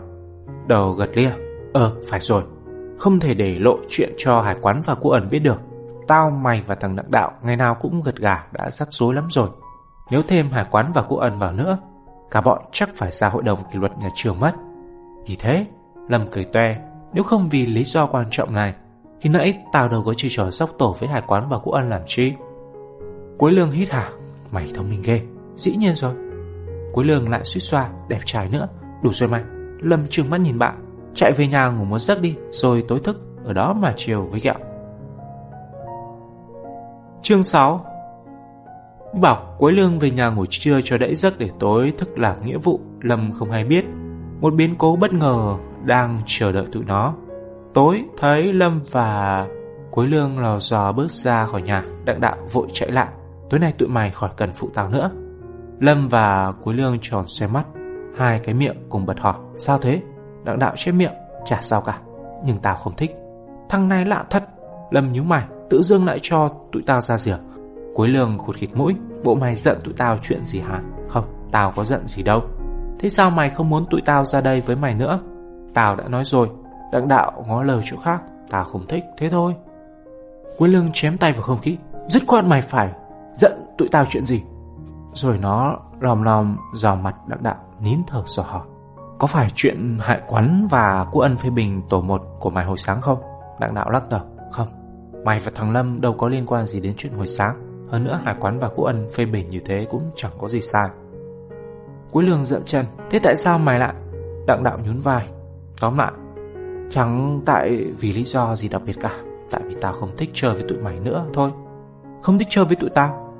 Đầu 0.68 0.92
gật 0.92 1.10
lia. 1.14 1.30
Ờ, 1.72 1.92
phải 2.08 2.20
rồi. 2.20 2.42
Không 2.98 3.20
thể 3.20 3.34
để 3.34 3.58
lộ 3.58 3.76
chuyện 3.88 4.12
cho 4.16 4.40
hải 4.40 4.56
quán 4.62 4.82
và 4.84 4.94
cô 5.00 5.10
ẩn 5.10 5.28
biết 5.30 5.38
được. 5.38 5.60
Tao, 6.12 6.30
mày 6.30 6.62
và 6.66 6.74
thằng 6.74 6.96
Đặng 6.96 7.10
Đạo 7.10 7.32
ngày 7.42 7.56
nào 7.56 7.76
cũng 7.80 8.02
gật 8.02 8.16
gà 8.16 8.44
đã 8.52 8.70
rắc 8.70 8.88
rối 8.90 9.14
lắm 9.14 9.26
rồi. 9.30 9.48
Nếu 10.10 10.22
thêm 10.28 10.48
hải 10.48 10.64
quán 10.70 10.92
và 10.94 11.02
cô 11.08 11.16
ẩn 11.16 11.38
vào 11.38 11.52
nữa, 11.52 11.78
cả 12.30 12.40
bọn 12.40 12.62
chắc 12.72 12.90
phải 12.96 13.10
ra 13.10 13.28
hội 13.28 13.42
đồng 13.42 13.62
kỷ 13.72 13.78
luật 13.78 13.92
nhà 13.98 14.08
trường 14.14 14.40
mất. 14.40 14.52
Vì 15.26 15.36
thế, 15.36 15.66
Lâm 16.08 16.20
cười 16.30 16.44
toe, 16.44 16.76
nếu 17.12 17.24
không 17.24 17.48
vì 17.48 17.66
lý 17.66 17.84
do 17.84 18.06
quan 18.06 18.26
trọng 18.30 18.54
này, 18.54 18.74
thì 19.20 19.30
nãy 19.30 19.58
tao 19.72 19.88
đâu 19.88 20.02
có 20.06 20.14
chơi 20.16 20.30
trò 20.34 20.50
sóc 20.50 20.70
tổ 20.78 20.96
với 21.00 21.08
hải 21.08 21.22
quán 21.26 21.48
và 21.48 21.58
cô 21.62 21.72
ân 21.72 21.90
làm 21.90 22.02
chi. 22.06 22.32
Cuối 23.38 23.52
lương 23.52 23.70
hít 23.70 23.90
hả, 23.90 24.08
mày 24.50 24.72
thông 24.74 24.90
minh 24.90 25.02
ghê, 25.04 25.20
dĩ 25.56 25.76
nhiên 25.76 25.94
rồi. 25.96 26.14
Cuối 26.92 27.04
lương 27.04 27.28
lại 27.28 27.44
suýt 27.44 27.60
xoa, 27.60 27.90
đẹp 28.08 28.20
trai 28.24 28.48
nữa, 28.48 28.68
đủ 29.02 29.10
rồi 29.12 29.28
mày. 29.28 29.42
Lâm 29.80 30.06
trừng 30.10 30.30
mắt 30.30 30.40
nhìn 30.40 30.58
bạn, 30.58 31.02
chạy 31.14 31.32
về 31.32 31.46
nhà 31.46 31.68
ngủ 31.68 31.84
một 31.84 31.98
giấc 31.98 32.20
đi, 32.20 32.36
rồi 32.50 32.84
tối 32.88 33.00
thức, 33.04 33.20
ở 33.44 33.52
đó 33.52 33.72
mà 33.72 33.92
chiều 33.96 34.28
với 34.30 34.40
gạo. 34.40 34.58
Chương 37.22 37.42
6 37.42 37.86
Bảo 39.12 39.54
cuối 39.58 39.72
lương 39.72 39.98
về 39.98 40.10
nhà 40.10 40.28
ngủ 40.28 40.44
trưa 40.50 40.80
cho 40.84 40.98
đẫy 40.98 41.14
giấc 41.14 41.38
để 41.38 41.50
tối 41.60 41.92
thức 41.98 42.18
làm 42.18 42.44
nghĩa 42.44 42.58
vụ, 42.58 42.80
Lâm 43.00 43.32
không 43.32 43.50
hay 43.50 43.64
biết. 43.64 43.84
Một 44.40 44.54
biến 44.54 44.74
cố 44.78 44.96
bất 44.96 45.12
ngờ 45.12 45.56
đang 45.84 46.22
chờ 46.26 46.52
đợi 46.52 46.66
tụi 46.72 46.84
nó. 46.84 47.14
Tối 47.74 48.04
thấy 48.18 48.52
Lâm 48.52 48.80
và 48.90 49.46
cuối 49.90 50.06
lương 50.06 50.38
lò 50.38 50.58
dò 50.58 50.92
bước 50.92 51.10
ra 51.10 51.46
khỏi 51.46 51.62
nhà, 51.62 51.84
đặng 52.04 52.20
đạo 52.20 52.36
vội 52.52 52.66
chạy 52.72 52.90
lại. 52.90 53.08
Tối 53.50 53.60
nay 53.60 53.72
tụi 53.78 53.88
mày 53.88 54.10
khỏi 54.10 54.30
cần 54.36 54.52
phụ 54.52 54.68
tao 54.74 54.88
nữa. 54.88 55.10
Lâm 55.80 56.08
và 56.08 56.52
cuối 56.62 56.74
lương 56.74 56.98
tròn 57.02 57.24
xoe 57.26 57.46
mắt, 57.48 57.64
hai 58.18 58.40
cái 58.44 58.54
miệng 58.54 58.76
cùng 58.88 59.06
bật 59.06 59.20
hỏi. 59.20 59.36
Sao 59.56 59.78
thế? 59.78 60.02
Đặng 60.44 60.58
đạo 60.58 60.72
chết 60.76 60.92
miệng, 60.92 61.14
chả 61.44 61.60
sao 61.60 61.80
cả. 61.80 62.00
Nhưng 62.44 62.58
tao 62.62 62.76
không 62.76 62.96
thích. 62.96 63.16
Thằng 63.68 63.88
này 63.88 64.04
lạ 64.04 64.24
thật. 64.30 64.44
Lâm 64.90 65.12
nhíu 65.12 65.24
mày, 65.24 65.44
tự 65.72 65.82
dưng 65.82 66.04
lại 66.04 66.18
cho 66.22 66.48
tụi 66.72 66.82
tao 66.86 67.00
ra 67.00 67.18
rìa. 67.18 67.36
Cuối 67.94 68.08
lương 68.08 68.38
khụt 68.38 68.56
khịt 68.56 68.70
mũi, 68.74 68.94
bộ 69.24 69.34
mày 69.34 69.56
giận 69.56 69.78
tụi 69.84 69.94
tao 69.96 70.18
chuyện 70.22 70.44
gì 70.44 70.60
hả? 70.60 70.82
Không, 71.08 71.24
tao 71.52 71.72
có 71.76 71.84
giận 71.84 72.06
gì 72.06 72.22
đâu. 72.22 72.42
Thế 72.98 73.08
sao 73.08 73.30
mày 73.30 73.50
không 73.50 73.68
muốn 73.68 73.86
tụi 73.90 74.00
tao 74.06 74.24
ra 74.24 74.40
đây 74.40 74.60
với 74.60 74.76
mày 74.76 74.94
nữa? 74.94 75.20
Tao 75.74 75.96
đã 75.96 76.08
nói 76.08 76.24
rồi, 76.24 76.50
đặng 76.92 77.08
đạo 77.08 77.44
ngó 77.48 77.62
lời 77.62 77.82
chỗ 77.84 77.96
khác, 77.96 78.22
tao 78.50 78.64
không 78.64 78.86
thích, 78.88 79.04
thế 79.18 79.30
thôi. 79.30 79.54
Cuối 80.58 80.68
lương 80.68 80.90
chém 80.92 81.18
tay 81.18 81.32
vào 81.32 81.42
không 81.42 81.58
khí, 81.58 81.78
dứt 82.08 82.22
khoát 82.26 82.44
mày 82.44 82.62
phải 82.62 82.92
giận 83.32 83.52
tụi 83.78 83.88
tao 83.88 84.04
chuyện 84.08 84.24
gì? 84.24 84.42
Rồi 85.12 85.38
nó 85.38 85.76
lòm 86.00 86.22
lòm 86.22 86.56
dò 86.74 86.94
mặt 86.94 87.14
đặng 87.26 87.42
đạo, 87.42 87.56
nín 87.80 87.98
thở 88.06 88.22
sò 88.26 88.42
hỏi. 88.42 88.66
Có 89.18 89.26
phải 89.26 89.50
chuyện 89.54 89.98
hại 90.00 90.20
quán 90.28 90.66
và 90.70 91.06
cô 91.12 91.20
ân 91.20 91.36
phê 91.36 91.50
bình 91.50 91.82
tổ 91.88 92.00
một 92.00 92.22
của 92.40 92.50
mày 92.50 92.64
hồi 92.64 92.78
sáng 92.78 93.00
không? 93.00 93.18
Đặng 93.60 93.74
đạo 93.74 93.90
lắc 93.90 94.08
đầu. 94.08 94.20
Mày 95.24 95.40
và 95.44 95.52
thằng 95.54 95.72
Lâm 95.72 96.00
đâu 96.00 96.12
có 96.12 96.28
liên 96.28 96.46
quan 96.46 96.66
gì 96.66 96.80
đến 96.80 96.94
chuyện 96.96 97.12
hồi 97.12 97.26
sáng. 97.26 97.86
Hơn 97.88 98.04
nữa, 98.04 98.20
Hải 98.24 98.34
Quán 98.40 98.58
và 98.58 98.70
Cô 98.76 98.84
Ân 98.84 99.08
phê 99.14 99.24
bình 99.24 99.50
như 99.50 99.60
thế 99.64 99.86
cũng 99.90 100.10
chẳng 100.16 100.32
có 100.38 100.48
gì 100.48 100.60
sai. 100.60 100.88
Cuối 102.10 102.24
lương 102.24 102.44
dậm 102.44 102.62
chân, 102.64 102.86
Thế 103.10 103.18
tại 103.18 103.36
sao 103.36 103.58
mày 103.58 103.78
lại 103.78 103.94
Đặng 104.46 104.62
đạo 104.62 104.78
nhún 104.84 104.98
vai? 104.98 105.28
Tóm 105.80 105.98
lại, 105.98 106.12
Chẳng 106.90 107.40
tại 107.46 107.84
vì 108.00 108.12
lý 108.12 108.24
do 108.24 108.56
gì 108.56 108.68
đặc 108.68 108.82
biệt 108.86 108.96
cả, 109.00 109.12
Tại 109.50 109.62
vì 109.66 109.76
tao 109.80 109.92
không 109.92 110.16
thích 110.16 110.30
chơi 110.32 110.54
với 110.54 110.62
tụi 110.68 110.78
mày 110.78 111.00
nữa 111.00 111.26
thôi. 111.32 111.50
Không 112.22 112.38
thích 112.38 112.48
chơi 112.50 112.64
với 112.64 112.76
tụi 112.76 112.90
tao? 112.90 113.34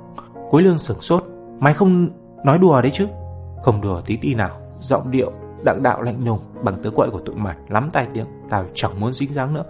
Cuối 0.49 0.61
lương 0.61 0.77
sửng 0.77 1.01
sốt. 1.01 1.23
Mày 1.59 1.73
không 1.73 2.09
nói 2.45 2.57
đùa 2.57 2.81
đấy 2.81 2.91
chứ? 2.91 3.07
Không 3.63 3.81
đùa 3.81 4.01
tí 4.05 4.17
tí 4.17 4.35
nào, 4.35 4.59
Giọng 4.79 5.11
điệu 5.11 5.31
đặng 5.63 5.83
đạo 5.83 6.01
lạnh 6.01 6.25
lùng, 6.25 6.39
Bằng 6.63 6.83
tứ 6.83 6.91
quậy 6.91 7.09
của 7.09 7.19
tụi 7.19 7.35
mày, 7.35 7.55
Lắm 7.69 7.89
tai 7.93 8.07
tiếng, 8.13 8.25
Tao 8.49 8.65
chẳng 8.73 8.99
muốn 8.99 9.13
dính 9.13 9.33
dáng 9.33 9.53
nữa. 9.53 9.63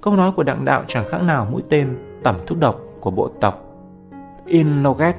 Câu 0.00 0.16
nói 0.16 0.32
của 0.36 0.42
đặng 0.42 0.64
đạo 0.64 0.84
chẳng 0.86 1.06
khác 1.08 1.22
nào 1.22 1.48
mũi 1.50 1.62
tên 1.70 1.98
tẩm 2.24 2.36
thuốc 2.46 2.58
độc 2.58 2.80
của 3.00 3.10
bộ 3.10 3.30
tộc 3.40 3.64
Inloget. 4.46 5.16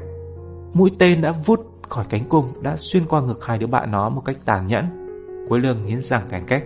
Mũi 0.74 0.92
tên 1.00 1.22
đã 1.22 1.34
vút 1.46 1.60
khỏi 1.90 2.06
cánh 2.10 2.26
cung, 2.26 2.46
đã 2.62 2.76
xuyên 2.76 3.06
qua 3.06 3.22
ngực 3.22 3.46
hai 3.46 3.58
đứa 3.58 3.68
bạn 3.68 3.92
nó 3.92 4.10
một 4.10 4.22
cách 4.26 4.38
tàn 4.46 4.68
nhẫn. 4.68 4.86
Cuối 5.50 5.60
lương 5.60 5.86
nghiến 5.86 6.02
răng 6.02 6.22
cánh 6.30 6.46
cách. 6.46 6.64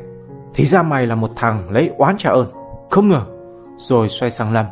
Thì 0.54 0.66
ra 0.66 0.84
mày 0.84 1.08
là 1.08 1.16
một 1.16 1.32
thằng 1.36 1.72
lấy 1.72 1.92
oán 1.98 2.18
trả 2.18 2.30
ơn. 2.30 2.48
Không 2.90 3.08
ngờ. 3.08 3.26
Rồi 3.78 4.10
xoay 4.10 4.32
sang 4.32 4.54
Lâm. 4.54 4.66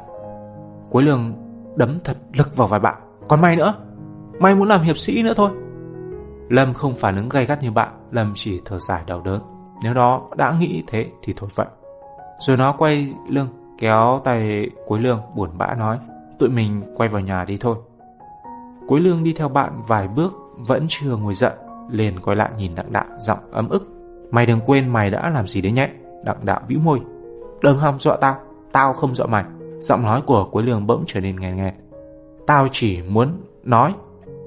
Cuối 0.90 1.04
lương 1.04 1.34
đấm 1.76 2.00
thật 2.04 2.18
lực 2.34 2.58
vào 2.58 2.68
vai 2.68 2.80
bạn. 2.80 2.96
Còn 3.28 3.42
mày 3.42 3.56
nữa? 3.56 3.76
Mày 4.40 4.56
muốn 4.56 4.68
làm 4.68 4.82
hiệp 4.82 4.98
sĩ 4.98 5.24
nữa 5.24 5.34
thôi. 5.36 5.50
Lâm 6.50 6.74
không 6.74 6.96
phản 6.96 7.16
ứng 7.16 7.30
gay 7.30 7.46
gắt 7.46 7.64
như 7.64 7.72
bạn. 7.72 8.08
Lâm 8.12 8.34
chỉ 8.36 8.62
thở 8.66 8.80
dài 8.80 9.04
đau 9.08 9.22
đớn. 9.22 9.42
Nếu 9.84 9.94
đó 9.94 10.30
đã 10.38 10.58
nghĩ 10.60 10.84
thế 10.88 11.06
thì 11.24 11.34
thôi 11.38 11.50
vậy. 11.56 11.68
Rồi 12.42 12.58
nó 12.58 12.72
quay 12.72 13.14
lưng 13.30 13.48
kéo 13.78 14.22
tay 14.24 14.70
cuối 14.86 15.00
lương 15.00 15.22
buồn 15.36 15.50
bã 15.58 15.76
nói 15.76 16.00
tụi 16.40 16.50
mình 16.50 16.82
quay 16.96 17.10
vào 17.10 17.22
nhà 17.22 17.46
đi 17.46 17.58
thôi. 17.58 17.76
Cuối 18.88 19.02
lương 19.02 19.24
đi 19.24 19.34
theo 19.34 19.50
bạn 19.50 19.82
vài 19.88 20.08
bước 20.08 20.34
vẫn 20.58 20.86
chưa 20.88 21.16
ngồi 21.16 21.34
giận, 21.34 21.54
liền 21.90 22.20
quay 22.20 22.36
lại 22.36 22.52
nhìn 22.58 22.76
đặng 22.76 22.92
đạo 22.92 23.06
giọng 23.20 23.40
ấm 23.52 23.70
ức. 23.70 23.88
Mày 24.32 24.46
đừng 24.46 24.60
quên 24.66 24.90
mày 24.90 25.10
đã 25.10 25.30
làm 25.30 25.48
gì 25.48 25.62
đấy 25.62 25.72
nhé. 25.72 25.90
Đặng 26.24 26.46
đạo 26.46 26.62
bĩu 26.68 26.80
môi. 26.80 27.02
Đừng 27.62 27.78
hòng 27.78 28.00
dọa 28.00 28.18
tao, 28.22 28.36
tao 28.72 28.94
không 28.94 29.16
dọa 29.16 29.28
mày. 29.28 29.44
Giọng 29.80 30.04
nói 30.04 30.22
của 30.26 30.50
cuối 30.52 30.64
lương 30.64 30.88
bỗng 30.88 31.04
trở 31.08 31.20
nên 31.20 31.40
nghẹn 31.40 31.56
nghẹt. 31.56 31.74
Tao 32.48 32.68
chỉ 32.72 33.02
muốn 33.02 33.42
nói 33.64 33.94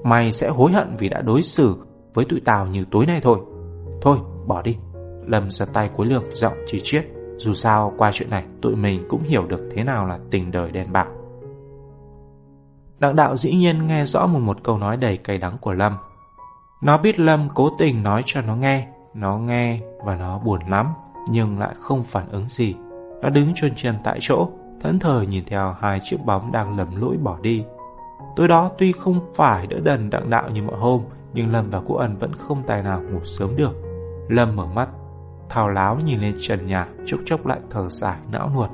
mày 0.03 0.31
sẽ 0.31 0.49
hối 0.49 0.71
hận 0.71 0.95
vì 0.97 1.09
đã 1.09 1.21
đối 1.21 1.41
xử 1.41 1.75
với 2.13 2.25
tụi 2.25 2.41
tao 2.45 2.67
như 2.67 2.85
tối 2.91 3.05
nay 3.05 3.19
thôi. 3.23 3.39
Thôi, 4.01 4.17
bỏ 4.45 4.61
đi. 4.61 4.77
Lâm 5.27 5.51
giật 5.51 5.69
tay 5.73 5.89
cuối 5.95 6.05
lương 6.05 6.23
giọng 6.31 6.53
chỉ 6.67 6.79
chiết. 6.83 7.14
Dù 7.37 7.53
sao 7.53 7.93
qua 7.97 8.11
chuyện 8.13 8.29
này 8.29 8.45
tụi 8.61 8.75
mình 8.75 9.05
cũng 9.09 9.23
hiểu 9.23 9.45
được 9.47 9.69
thế 9.75 9.83
nào 9.83 10.07
là 10.07 10.19
tình 10.31 10.51
đời 10.51 10.71
đen 10.71 10.87
bạc. 10.91 11.07
Đặng 12.99 13.15
đạo 13.15 13.37
dĩ 13.37 13.55
nhiên 13.55 13.87
nghe 13.87 14.05
rõ 14.05 14.25
một 14.25 14.39
một 14.39 14.63
câu 14.63 14.77
nói 14.77 14.97
đầy 14.97 15.17
cay 15.17 15.37
đắng 15.37 15.57
của 15.61 15.73
Lâm. 15.73 15.97
Nó 16.81 16.97
biết 16.97 17.19
Lâm 17.19 17.49
cố 17.53 17.69
tình 17.77 18.03
nói 18.03 18.23
cho 18.25 18.41
nó 18.41 18.55
nghe, 18.55 18.87
nó 19.13 19.37
nghe 19.37 19.79
và 20.05 20.15
nó 20.15 20.39
buồn 20.39 20.59
lắm, 20.69 20.93
nhưng 21.29 21.59
lại 21.59 21.75
không 21.79 22.03
phản 22.03 22.29
ứng 22.31 22.47
gì. 22.47 22.75
Nó 23.21 23.29
đứng 23.29 23.53
chôn 23.55 23.71
chân 23.75 23.95
tại 24.03 24.17
chỗ, 24.21 24.49
thẫn 24.81 24.99
thờ 24.99 25.25
nhìn 25.29 25.43
theo 25.45 25.75
hai 25.79 25.99
chiếc 26.03 26.17
bóng 26.25 26.51
đang 26.51 26.77
lầm 26.77 27.01
lũi 27.01 27.17
bỏ 27.17 27.37
đi. 27.41 27.63
Tối 28.35 28.47
đó 28.47 28.71
tuy 28.77 28.91
không 28.91 29.19
phải 29.35 29.67
đỡ 29.67 29.77
đần 29.83 30.09
đặng 30.09 30.29
đạo 30.29 30.49
như 30.49 30.63
mọi 30.63 30.77
hôm, 30.77 31.01
nhưng 31.33 31.51
Lâm 31.51 31.69
và 31.69 31.81
cô 31.85 31.95
ẩn 31.95 32.17
vẫn 32.17 32.33
không 32.33 32.63
tài 32.67 32.83
nào 32.83 33.01
ngủ 33.01 33.19
sớm 33.23 33.55
được. 33.55 33.75
Lâm 34.29 34.55
mở 34.55 34.65
mắt, 34.65 34.89
thao 35.49 35.69
láo 35.69 35.99
nhìn 36.05 36.21
lên 36.21 36.35
trần 36.39 36.67
nhà, 36.67 36.87
chốc 37.05 37.19
chốc 37.25 37.45
lại 37.45 37.59
thở 37.69 37.89
dài 37.89 38.17
não 38.31 38.51
nuột. 38.55 38.69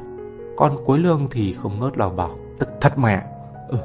Con 0.57 0.75
cuối 0.85 0.99
lương 0.99 1.27
thì 1.31 1.53
không 1.53 1.79
ngớt 1.79 1.97
lào 1.97 2.09
bảo, 2.09 2.37
tức 2.59 2.69
thật 2.81 2.97
mẹ. 2.97 3.23
Ừ, 3.69 3.77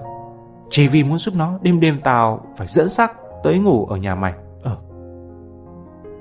chỉ 0.71 0.87
vì 0.87 1.05
muốn 1.05 1.19
giúp 1.19 1.35
nó 1.35 1.59
Đêm 1.63 1.81
đêm 1.81 2.01
tao 2.05 2.47
phải 2.57 2.67
dẫn 2.67 2.89
xác 2.89 3.13
Tới 3.43 3.59
ngủ 3.59 3.87
ở 3.87 3.97
nhà 3.97 4.15
mày 4.15 4.35
Ừ, 4.63 4.71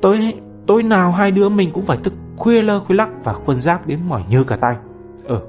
Tối, 0.02 0.34
tối 0.68 0.84
nào 0.84 1.12
hai 1.12 1.32
đứa 1.32 1.50
mình 1.50 1.70
cũng 1.74 1.86
phải 1.86 1.98
thức 1.98 2.14
khuya 2.38 2.62
lơ 2.62 2.80
khuya 2.80 2.96
lắc 2.96 3.10
Và 3.24 3.34
khuôn 3.34 3.62
giáp 3.62 3.88
đến 3.88 4.00
mỏi 4.08 4.22
như 4.30 4.44
cả 4.44 4.56
tay 4.56 4.76
Ừ, 5.24 5.40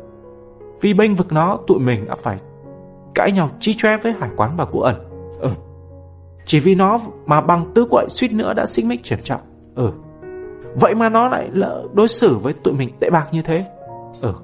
Vì 0.80 0.94
bênh 0.94 1.14
vực 1.14 1.32
nó 1.32 1.58
tụi 1.66 1.78
mình 1.78 2.06
đã 2.06 2.14
phải 2.22 2.38
Cãi 3.14 3.32
nhau 3.32 3.48
chi 3.60 3.74
choe 3.74 3.96
với 3.96 4.12
hải 4.12 4.30
quán 4.36 4.56
và 4.56 4.64
cụ 4.64 4.80
ẩn 4.80 4.96
Ừ, 5.40 5.50
Chỉ 6.46 6.60
vì 6.60 6.74
nó 6.74 7.00
mà 7.26 7.40
bằng 7.40 7.72
tứ 7.74 7.86
quậy 7.90 8.06
suýt 8.08 8.32
nữa 8.32 8.54
đã 8.54 8.66
xích 8.66 8.84
mích 8.84 9.00
trầm 9.04 9.18
trọng 9.22 9.40
Ừ. 9.74 9.90
Vậy 10.80 10.94
mà 10.94 11.08
nó 11.08 11.28
lại 11.28 11.48
lỡ 11.52 11.86
đối 11.94 12.08
xử 12.08 12.38
với 12.38 12.52
tụi 12.52 12.74
mình 12.74 12.90
tệ 13.00 13.10
bạc 13.10 13.26
như 13.32 13.42
thế 13.42 13.64
Ờ 14.22 14.34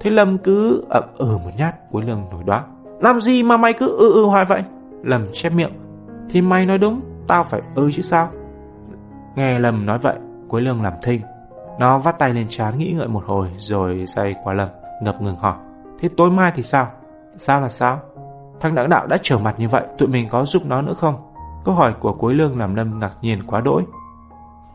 Thế 0.00 0.10
Lâm 0.10 0.38
cứ 0.38 0.84
ậm 0.90 1.04
ừ 1.16 1.26
một 1.26 1.50
nhát 1.58 1.74
cuối 1.90 2.02
lưng 2.02 2.24
nổi 2.30 2.42
đoá 2.46 2.64
làm 3.00 3.20
gì 3.20 3.42
mà 3.42 3.56
mày 3.56 3.72
cứ 3.72 3.96
ư 3.98 4.14
ư 4.14 4.24
hoài 4.24 4.44
vậy? 4.44 4.62
Lâm 5.02 5.26
chép 5.32 5.52
miệng. 5.52 5.72
Thì 6.30 6.40
mày 6.40 6.66
nói 6.66 6.78
đúng, 6.78 7.00
tao 7.26 7.44
phải 7.44 7.62
ư 7.74 7.92
chứ 7.92 8.02
sao? 8.02 8.28
Nghe 9.36 9.58
Lâm 9.58 9.86
nói 9.86 9.98
vậy, 9.98 10.16
cuối 10.48 10.62
Lương 10.62 10.82
làm 10.82 10.92
thinh. 11.02 11.20
Nó 11.78 11.98
vắt 11.98 12.18
tay 12.18 12.34
lên 12.34 12.46
trán 12.48 12.78
nghĩ 12.78 12.94
ngợi 12.96 13.08
một 13.08 13.24
hồi 13.26 13.48
rồi 13.58 14.04
say 14.06 14.34
qua 14.42 14.54
Lâm, 14.54 14.68
ngập 15.02 15.22
ngừng 15.22 15.36
hỏi. 15.36 15.54
Thế 16.00 16.08
tối 16.16 16.30
mai 16.30 16.52
thì 16.54 16.62
sao? 16.62 16.88
Sao 17.36 17.60
là 17.60 17.68
sao? 17.68 18.00
Thằng 18.60 18.74
đảng 18.74 18.88
đạo 18.88 19.06
đã 19.06 19.18
trở 19.22 19.38
mặt 19.38 19.54
như 19.58 19.68
vậy, 19.68 19.82
tụi 19.98 20.08
mình 20.08 20.28
có 20.30 20.44
giúp 20.44 20.62
nó 20.66 20.82
nữa 20.82 20.94
không? 20.94 21.16
Câu 21.64 21.74
hỏi 21.74 21.92
của 22.00 22.12
cuối 22.12 22.34
Lương 22.34 22.58
làm 22.58 22.74
Lâm 22.74 22.98
ngạc 22.98 23.12
nhiên 23.20 23.42
quá 23.46 23.60
đỗi. 23.60 23.82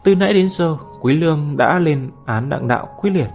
Từ 0.03 0.15
nãy 0.15 0.33
đến 0.33 0.49
giờ, 0.49 0.77
Quý 1.01 1.17
Lương 1.17 1.57
đã 1.57 1.79
lên 1.79 2.11
án 2.25 2.49
đặng 2.49 2.67
đạo 2.67 2.87
quyết 2.97 3.09
liệt. 3.09 3.29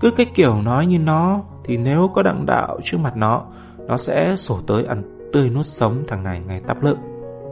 Cứ 0.00 0.10
cái 0.10 0.26
kiểu 0.34 0.62
nói 0.62 0.86
như 0.86 0.98
nó, 0.98 1.40
thì 1.64 1.76
nếu 1.76 2.10
có 2.14 2.22
đặng 2.22 2.46
đạo 2.46 2.78
trước 2.82 2.98
mặt 3.00 3.16
nó, 3.16 3.42
nó 3.78 3.96
sẽ 3.96 4.36
sổ 4.36 4.58
tới 4.66 4.84
ăn 4.84 5.28
tươi 5.32 5.50
nuốt 5.50 5.66
sống 5.66 6.02
thằng 6.08 6.22
này 6.22 6.42
ngày 6.46 6.60
tắp 6.66 6.82
lự 6.82 6.96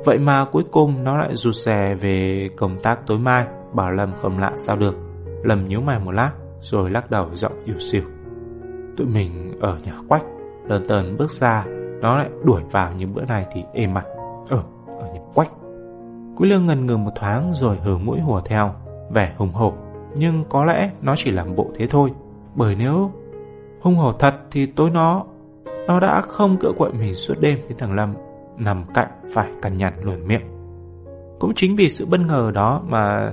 Vậy 0.05 0.19
mà 0.19 0.45
cuối 0.45 0.65
cùng 0.71 1.05
nó 1.05 1.17
lại 1.17 1.37
rụt 1.37 1.55
rè 1.55 1.95
về 1.95 2.49
công 2.57 2.77
tác 2.83 3.07
tối 3.07 3.19
mai, 3.19 3.47
bảo 3.73 3.91
Lâm 3.91 4.13
không 4.23 4.39
lạ 4.39 4.53
sao 4.57 4.77
được. 4.77 4.95
Lâm 5.43 5.69
nhíu 5.69 5.81
mày 5.81 5.99
một 5.99 6.11
lát, 6.11 6.31
rồi 6.61 6.91
lắc 6.91 7.11
đầu 7.11 7.31
giọng 7.35 7.65
yếu 7.65 7.79
xìu. 7.79 8.03
Tụi 8.97 9.07
mình 9.07 9.59
ở 9.61 9.79
nhà 9.85 9.93
quách, 10.09 10.25
lần 10.69 10.89
tần 10.89 11.17
bước 11.17 11.31
ra, 11.31 11.65
nó 12.01 12.19
lại 12.19 12.31
đuổi 12.45 12.63
vào 12.71 12.93
như 12.93 13.07
bữa 13.07 13.25
này 13.25 13.47
thì 13.53 13.63
êm 13.73 13.95
mặt. 13.95 14.05
Ờ. 14.49 14.63
Quý 16.37 16.49
lương 16.49 16.67
ngần 16.67 16.87
ngừ 16.87 16.97
một 16.97 17.11
thoáng 17.15 17.53
rồi 17.55 17.77
hừ 17.77 17.99
mũi 17.99 18.21
hùa 18.21 18.41
theo, 18.41 18.75
vẻ 19.11 19.35
hùng 19.37 19.53
hổ. 19.53 19.73
Nhưng 20.17 20.45
có 20.49 20.65
lẽ 20.65 20.91
nó 21.03 21.15
chỉ 21.17 21.31
làm 21.31 21.57
bộ 21.57 21.67
thế 21.75 21.87
thôi, 21.87 22.11
bởi 22.55 22.77
nếu 22.79 23.11
hung 23.81 23.97
hổ 23.97 24.13
thật 24.13 24.35
thì 24.51 24.67
tối 24.67 24.91
nó 24.91 25.25
nó 25.87 26.01
đã 26.01 26.21
không 26.21 26.57
cựa 26.57 26.73
quậy 26.79 26.93
mình 26.93 27.15
suốt 27.15 27.35
đêm 27.41 27.59
với 27.67 27.77
thằng 27.79 27.95
Lâm 27.95 28.15
nằm 28.57 28.85
cạnh 28.95 29.09
phải 29.35 29.51
cằn 29.63 29.77
nhằn 29.77 29.93
luồn 30.03 30.27
miệng. 30.27 30.43
Cũng 31.39 31.53
chính 31.55 31.77
vì 31.77 31.89
sự 31.89 32.07
bất 32.07 32.21
ngờ 32.21 32.51
đó 32.55 32.83
mà 32.89 33.33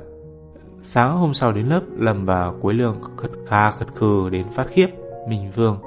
sáng 0.81 1.17
hôm 1.17 1.33
sau 1.33 1.51
đến 1.51 1.65
lớp 1.65 1.81
Lâm 1.97 2.25
và 2.25 2.51
Quế 2.61 2.73
Lương 2.73 3.01
khật 3.17 3.31
kha 3.47 3.71
khật 3.71 3.87
khừ 3.95 4.29
đến 4.31 4.45
phát 4.49 4.67
khiếp 4.69 4.87
Minh 5.29 5.51
Vương. 5.55 5.77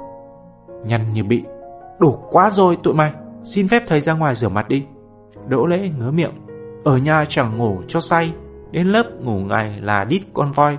Nhăn 0.84 1.12
như 1.12 1.24
bị. 1.24 1.44
Đủ 1.98 2.18
quá 2.30 2.50
rồi 2.50 2.76
tụi 2.82 2.94
mày, 2.94 3.12
xin 3.44 3.68
phép 3.68 3.82
thầy 3.86 4.00
ra 4.00 4.12
ngoài 4.12 4.34
rửa 4.34 4.48
mặt 4.48 4.68
đi. 4.68 4.84
Đỗ 5.48 5.66
lễ 5.66 5.90
ngứa 5.98 6.10
miệng. 6.10 6.32
Ở 6.84 6.96
nhà 6.96 7.24
chẳng 7.28 7.58
ngủ 7.58 7.82
cho 7.88 8.00
say, 8.00 8.32
đến 8.70 8.86
lớp 8.86 9.04
ngủ 9.20 9.38
ngày 9.38 9.80
là 9.80 10.04
đít 10.04 10.22
con 10.34 10.52
voi. 10.52 10.78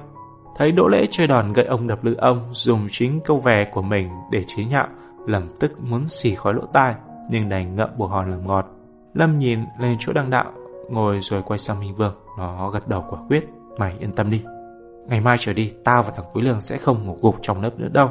Thấy 0.56 0.72
Đỗ 0.72 0.88
lễ 0.88 1.06
chơi 1.12 1.28
đòn 1.28 1.54
gậy 1.54 1.66
ông 1.66 1.88
đập 1.88 2.00
lư 2.02 2.16
ông 2.16 2.50
dùng 2.52 2.88
chính 2.92 3.20
câu 3.26 3.40
về 3.40 3.66
của 3.74 3.82
mình 3.82 4.10
để 4.32 4.44
chế 4.48 4.64
nhạo, 4.64 4.88
lầm 5.28 5.48
tức 5.60 5.72
muốn 5.80 6.08
xì 6.08 6.36
khói 6.36 6.54
lỗ 6.54 6.62
tai 6.74 6.96
nhưng 7.30 7.50
đành 7.50 7.76
ngậm 7.76 7.90
bồ 7.98 8.08
hòn 8.08 8.32
làm 8.32 8.48
ngọt. 8.48 8.66
Lâm 9.14 9.40
nhìn 9.40 9.60
lên 9.80 9.96
chỗ 10.00 10.14
đăng 10.14 10.30
đạo, 10.30 10.52
ngồi 10.90 11.20
rồi 11.22 11.42
quay 11.46 11.60
sang 11.60 11.80
Minh 11.80 11.96
Vương, 11.96 12.14
nó 12.38 12.70
gật 12.70 12.88
đầu 12.88 13.06
quả 13.10 13.20
quyết, 13.28 13.50
mày 13.78 13.96
yên 14.00 14.14
tâm 14.14 14.30
đi. 14.30 14.44
Ngày 15.08 15.20
mai 15.20 15.38
trở 15.40 15.54
đi, 15.54 15.74
tao 15.84 16.04
và 16.04 16.12
thằng 16.16 16.26
Quý 16.34 16.42
Lương 16.42 16.62
sẽ 16.62 16.78
không 16.78 17.06
ngủ 17.06 17.18
gục 17.22 17.36
trong 17.42 17.62
lớp 17.62 17.80
nữa 17.80 17.90
đâu. 17.94 18.10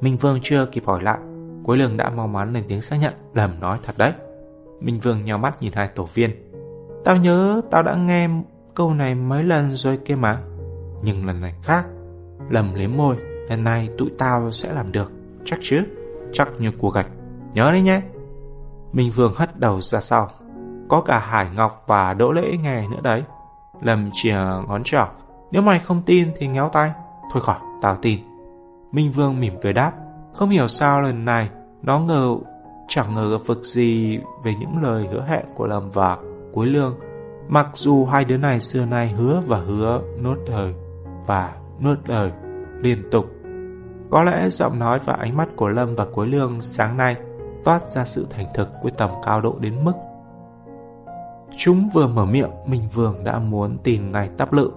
Minh 0.00 0.16
Vương 0.16 0.38
chưa 0.42 0.66
kịp 0.66 0.82
hỏi 0.86 1.02
lại, 1.02 1.18
Quý 1.64 1.76
Lương 1.78 1.96
đã 1.96 2.10
mau 2.10 2.26
mắn 2.26 2.52
lên 2.52 2.64
tiếng 2.68 2.82
xác 2.82 2.96
nhận, 2.96 3.14
lầm 3.34 3.60
nói 3.60 3.78
thật 3.82 3.94
đấy. 3.98 4.12
Minh 4.80 5.00
Vương 5.00 5.24
nhau 5.24 5.38
mắt 5.38 5.62
nhìn 5.62 5.72
hai 5.74 5.88
tổ 5.94 6.08
viên. 6.14 6.30
Tao 7.04 7.16
nhớ 7.16 7.60
tao 7.70 7.82
đã 7.82 7.94
nghe 7.94 8.28
câu 8.74 8.94
này 8.94 9.14
mấy 9.14 9.42
lần 9.42 9.70
rồi 9.70 9.98
kia 10.04 10.14
mà. 10.14 10.40
Nhưng 11.02 11.26
lần 11.26 11.40
này 11.40 11.54
khác. 11.62 11.86
Lầm 12.48 12.74
liếm 12.74 12.90
môi, 12.96 13.16
lần 13.48 13.64
này 13.64 13.88
tụi 13.98 14.10
tao 14.18 14.50
sẽ 14.50 14.72
làm 14.72 14.92
được, 14.92 15.12
chắc 15.44 15.58
chứ, 15.62 15.82
chắc 16.32 16.48
như 16.58 16.70
cua 16.70 16.90
gạch. 16.90 17.06
Nhớ 17.54 17.70
đấy 17.72 17.82
nhé. 17.82 18.00
Minh 18.92 19.10
Vương 19.10 19.32
hất 19.36 19.60
đầu 19.60 19.80
ra 19.80 20.00
sau. 20.00 20.28
Có 20.88 21.00
cả 21.00 21.18
Hải 21.18 21.46
Ngọc 21.56 21.84
và 21.86 22.14
Đỗ 22.14 22.32
Lễ 22.32 22.56
nghe 22.62 22.88
nữa 22.88 23.00
đấy. 23.02 23.22
Lầm 23.82 24.10
chìa 24.12 24.36
ngón 24.68 24.82
trỏ. 24.84 25.08
Nếu 25.50 25.62
mày 25.62 25.78
không 25.78 26.02
tin 26.02 26.28
thì 26.36 26.46
ngéo 26.46 26.68
tay. 26.72 26.92
Thôi 27.32 27.42
khỏi, 27.42 27.58
tao 27.82 27.96
tin. 28.02 28.18
Minh 28.92 29.10
Vương 29.10 29.40
mỉm 29.40 29.54
cười 29.62 29.72
đáp. 29.72 29.92
Không 30.32 30.50
hiểu 30.50 30.68
sao 30.68 31.00
lần 31.00 31.24
này 31.24 31.50
nó 31.82 31.98
ngờ 31.98 32.36
chẳng 32.88 33.14
ngờ 33.14 33.30
gặp 33.30 33.46
vực 33.46 33.64
gì 33.64 34.18
về 34.44 34.54
những 34.60 34.82
lời 34.82 35.08
hứa 35.12 35.24
hẹn 35.28 35.44
của 35.54 35.66
Lâm 35.66 35.90
và 35.90 36.18
Cuối 36.54 36.66
Lương. 36.66 36.98
Mặc 37.48 37.66
dù 37.74 38.04
hai 38.04 38.24
đứa 38.24 38.36
này 38.36 38.60
xưa 38.60 38.84
nay 38.84 39.14
hứa 39.18 39.42
và 39.46 39.58
hứa 39.58 40.02
nuốt 40.22 40.38
lời 40.50 40.74
và 41.26 41.54
nuốt 41.82 41.98
lời 42.08 42.32
liên 42.80 42.98
tục. 43.10 43.26
Có 44.10 44.22
lẽ 44.22 44.50
giọng 44.50 44.78
nói 44.78 44.98
và 45.04 45.12
ánh 45.12 45.36
mắt 45.36 45.48
của 45.56 45.68
Lâm 45.68 45.94
và 45.94 46.06
Cuối 46.12 46.26
Lương 46.26 46.60
sáng 46.60 46.96
nay 46.96 47.16
toát 47.64 47.88
ra 47.88 48.04
sự 48.04 48.26
thành 48.30 48.46
thực 48.54 48.68
quyết 48.82 48.90
tâm 48.98 49.10
cao 49.26 49.40
độ 49.40 49.56
đến 49.60 49.84
mức 49.84 49.92
chúng 51.56 51.88
vừa 51.94 52.06
mở 52.06 52.24
miệng 52.24 52.50
Minh 52.66 52.82
Vương 52.94 53.24
đã 53.24 53.38
muốn 53.38 53.78
tìm 53.78 54.12
ngày 54.12 54.30
tắp 54.36 54.52
lự 54.52 54.70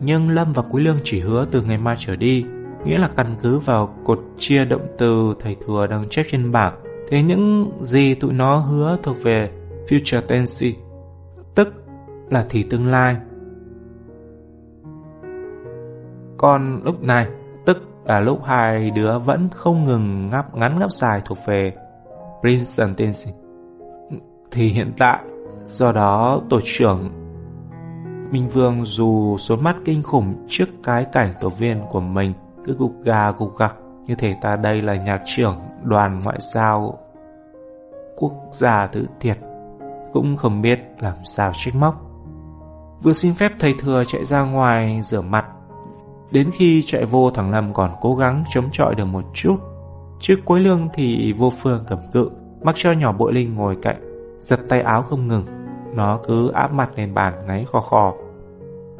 nhưng 0.00 0.30
Lâm 0.30 0.52
và 0.52 0.62
Cuối 0.62 0.80
Lương 0.80 0.98
chỉ 1.04 1.20
hứa 1.20 1.46
từ 1.50 1.62
ngày 1.62 1.78
mai 1.78 1.96
trở 1.98 2.16
đi, 2.16 2.44
nghĩa 2.84 2.98
là 2.98 3.08
căn 3.16 3.36
cứ 3.42 3.58
vào 3.58 3.94
cột 4.04 4.20
chia 4.38 4.64
động 4.64 4.86
từ 4.98 5.34
thầy 5.40 5.56
thừa 5.66 5.86
đang 5.86 6.08
chép 6.08 6.26
trên 6.30 6.52
bảng 6.52 6.74
thế 7.08 7.22
những 7.22 7.72
gì 7.80 8.14
tụi 8.14 8.32
nó 8.32 8.56
hứa 8.56 8.98
thuộc 9.02 9.16
về 9.22 9.50
future 9.88 10.20
tense 10.20 10.66
tức 11.54 11.68
là 12.30 12.46
thì 12.48 12.62
tương 12.62 12.86
lai 12.86 13.16
còn 16.36 16.80
lúc 16.84 17.02
này 17.02 17.26
tức 17.66 17.82
là 18.04 18.20
lúc 18.20 18.40
hai 18.44 18.90
đứa 18.90 19.18
vẫn 19.18 19.48
không 19.54 19.84
ngừng 19.84 20.30
ngắp 20.30 20.56
ngắn 20.56 20.78
ngắp 20.78 20.90
dài 20.90 21.22
thuộc 21.24 21.38
về 21.46 21.72
present 22.40 22.96
tense. 22.96 23.30
Thì 24.50 24.68
hiện 24.68 24.92
tại, 24.98 25.18
do 25.66 25.92
đó 25.92 26.40
tổ 26.50 26.60
trưởng 26.64 27.10
Minh 28.30 28.48
Vương 28.48 28.84
dù 28.84 29.36
số 29.38 29.56
mắt 29.56 29.76
kinh 29.84 30.02
khủng 30.02 30.46
trước 30.48 30.68
cái 30.82 31.06
cảnh 31.12 31.34
tổ 31.40 31.48
viên 31.48 31.82
của 31.90 32.00
mình 32.00 32.32
cứ 32.64 32.76
gục 32.78 32.92
gà 33.04 33.30
gục 33.30 33.58
gặc 33.58 33.76
như 34.06 34.14
thể 34.14 34.34
ta 34.42 34.56
đây 34.56 34.82
là 34.82 34.94
nhạc 34.94 35.22
trưởng 35.24 35.56
đoàn 35.82 36.20
ngoại 36.24 36.38
giao 36.54 36.98
quốc 38.16 38.32
gia 38.50 38.86
thứ 38.86 39.04
thiệt 39.20 39.38
cũng 40.12 40.36
không 40.36 40.62
biết 40.62 40.80
làm 40.98 41.16
sao 41.24 41.52
trách 41.56 41.74
móc. 41.74 41.94
Vừa 43.02 43.12
xin 43.12 43.34
phép 43.34 43.52
thầy 43.58 43.74
thừa 43.78 44.04
chạy 44.06 44.24
ra 44.24 44.40
ngoài 44.40 45.00
rửa 45.02 45.20
mặt 45.20 45.44
Đến 46.32 46.50
khi 46.52 46.82
chạy 46.82 47.04
vô 47.04 47.30
thằng 47.30 47.50
Lâm 47.50 47.72
còn 47.74 47.90
cố 48.00 48.14
gắng 48.14 48.44
chống 48.52 48.68
chọi 48.72 48.94
được 48.94 49.04
một 49.04 49.24
chút. 49.34 49.56
Trước 50.20 50.36
cuối 50.44 50.60
lương 50.60 50.88
thì 50.94 51.32
vô 51.32 51.52
phương 51.58 51.84
cầm 51.88 51.98
cự, 52.12 52.30
mặc 52.62 52.74
cho 52.78 52.92
nhỏ 52.92 53.12
bội 53.12 53.32
linh 53.32 53.54
ngồi 53.54 53.76
cạnh, 53.82 53.96
giật 54.40 54.60
tay 54.68 54.80
áo 54.80 55.02
không 55.02 55.28
ngừng. 55.28 55.44
Nó 55.94 56.18
cứ 56.26 56.50
áp 56.50 56.72
mặt 56.72 56.90
lên 56.96 57.14
bàn 57.14 57.34
ngáy 57.46 57.66
khò 57.72 57.80
khò. 57.80 58.14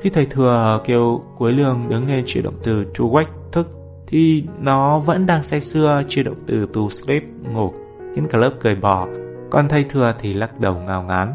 Khi 0.00 0.11
thầy 0.11 0.26
thừa 0.26 0.80
kêu 0.84 1.20
cuối 1.36 1.52
lương 1.52 1.88
đứng 1.88 2.08
lên 2.08 2.24
chỉ 2.26 2.42
động 2.42 2.54
từ 2.62 2.84
chu 2.94 3.11
quách 3.11 3.28
thức, 3.52 3.68
thì 4.06 4.44
nó 4.61 4.98
vẫn 4.98 5.26
đang 5.26 5.42
say 5.42 5.61
sưa 5.61 6.02
chuyển 6.08 6.24
động 6.24 6.42
từ 6.46 6.66
to 6.74 6.80
sleep 6.90 7.22
ngủ, 7.52 7.72
khiến 8.14 8.26
cả 8.30 8.38
lớp 8.38 8.50
cười 8.61 8.74
bò. 8.74 9.06
Còn 9.51 9.68
thầy 9.68 9.84
thừa 9.84 10.14
thì 10.18 10.34
lắc 10.34 10.61
đầu 10.61 10.74
ngao 10.74 11.03
ngán. 11.03 11.34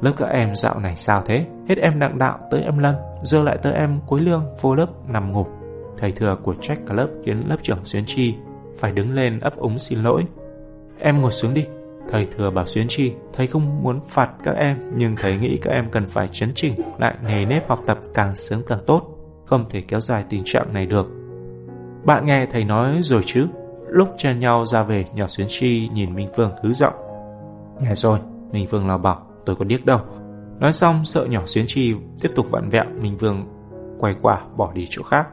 Lớp 0.00 0.12
các 0.16 0.28
em 0.28 0.56
dạo 0.56 0.78
này 0.78 0.96
sao 0.96 1.22
thế? 1.26 1.46
Hết 1.68 1.78
em 1.78 1.98
đặng 1.98 2.18
đạo 2.18 2.38
tới 2.50 2.62
em 2.62 2.78
Lâm, 2.78 2.94
giờ 3.22 3.42
lại 3.42 3.58
tới 3.62 3.72
em 3.72 4.00
cuối 4.06 4.20
lương 4.20 4.44
vô 4.60 4.74
lớp 4.74 4.86
nằm 5.08 5.32
ngục 5.32 5.48
Thầy 5.96 6.12
thừa 6.12 6.36
của 6.42 6.54
trách 6.60 6.78
cả 6.86 6.94
lớp 6.94 7.08
khiến 7.24 7.48
lớp 7.48 7.56
trưởng 7.62 7.84
Xuyến 7.84 8.04
Chi 8.06 8.34
phải 8.78 8.92
đứng 8.92 9.14
lên 9.14 9.40
ấp 9.40 9.56
úng 9.56 9.78
xin 9.78 10.02
lỗi. 10.02 10.22
Em 10.98 11.22
ngồi 11.22 11.32
xuống 11.32 11.54
đi. 11.54 11.66
Thầy 12.08 12.28
thừa 12.36 12.50
bảo 12.50 12.66
Xuyến 12.66 12.86
Chi, 12.88 13.12
thầy 13.32 13.46
không 13.46 13.82
muốn 13.82 14.00
phạt 14.08 14.30
các 14.44 14.56
em, 14.56 14.78
nhưng 14.96 15.16
thầy 15.16 15.38
nghĩ 15.38 15.58
các 15.62 15.72
em 15.72 15.90
cần 15.90 16.06
phải 16.06 16.28
chấn 16.28 16.52
chỉnh 16.54 16.74
lại 16.98 17.14
nề 17.22 17.44
nếp 17.44 17.68
học 17.68 17.80
tập 17.86 17.98
càng 18.14 18.36
sớm 18.36 18.62
càng 18.66 18.78
tốt, 18.86 19.02
không 19.44 19.64
thể 19.70 19.82
kéo 19.88 20.00
dài 20.00 20.24
tình 20.30 20.42
trạng 20.44 20.72
này 20.72 20.86
được. 20.86 21.06
Bạn 22.04 22.26
nghe 22.26 22.46
thầy 22.46 22.64
nói 22.64 22.98
rồi 23.02 23.22
chứ? 23.26 23.46
Lúc 23.88 24.08
chen 24.16 24.38
nhau 24.38 24.66
ra 24.66 24.82
về, 24.82 25.04
nhỏ 25.14 25.26
Xuyến 25.26 25.46
Chi 25.50 25.88
nhìn 25.92 26.14
Minh 26.14 26.28
Phương 26.36 26.50
hứ 26.62 26.72
giọng. 26.72 26.94
Nghe 27.80 27.94
rồi, 27.94 28.18
Minh 28.52 28.66
vương 28.70 28.88
lao 28.88 28.98
bảo 28.98 29.26
tôi 29.46 29.56
có 29.56 29.64
điếc 29.64 29.86
đâu. 29.86 29.98
Nói 30.60 30.72
xong 30.72 31.04
sợ 31.04 31.24
nhỏ 31.24 31.42
xuyến 31.46 31.64
chi 31.68 31.94
tiếp 32.20 32.28
tục 32.34 32.50
vặn 32.50 32.68
vẹo 32.68 32.84
Minh 33.00 33.16
Vương 33.16 33.46
quay 33.98 34.14
quả 34.22 34.44
bỏ 34.56 34.72
đi 34.72 34.86
chỗ 34.90 35.02
khác. 35.02 35.26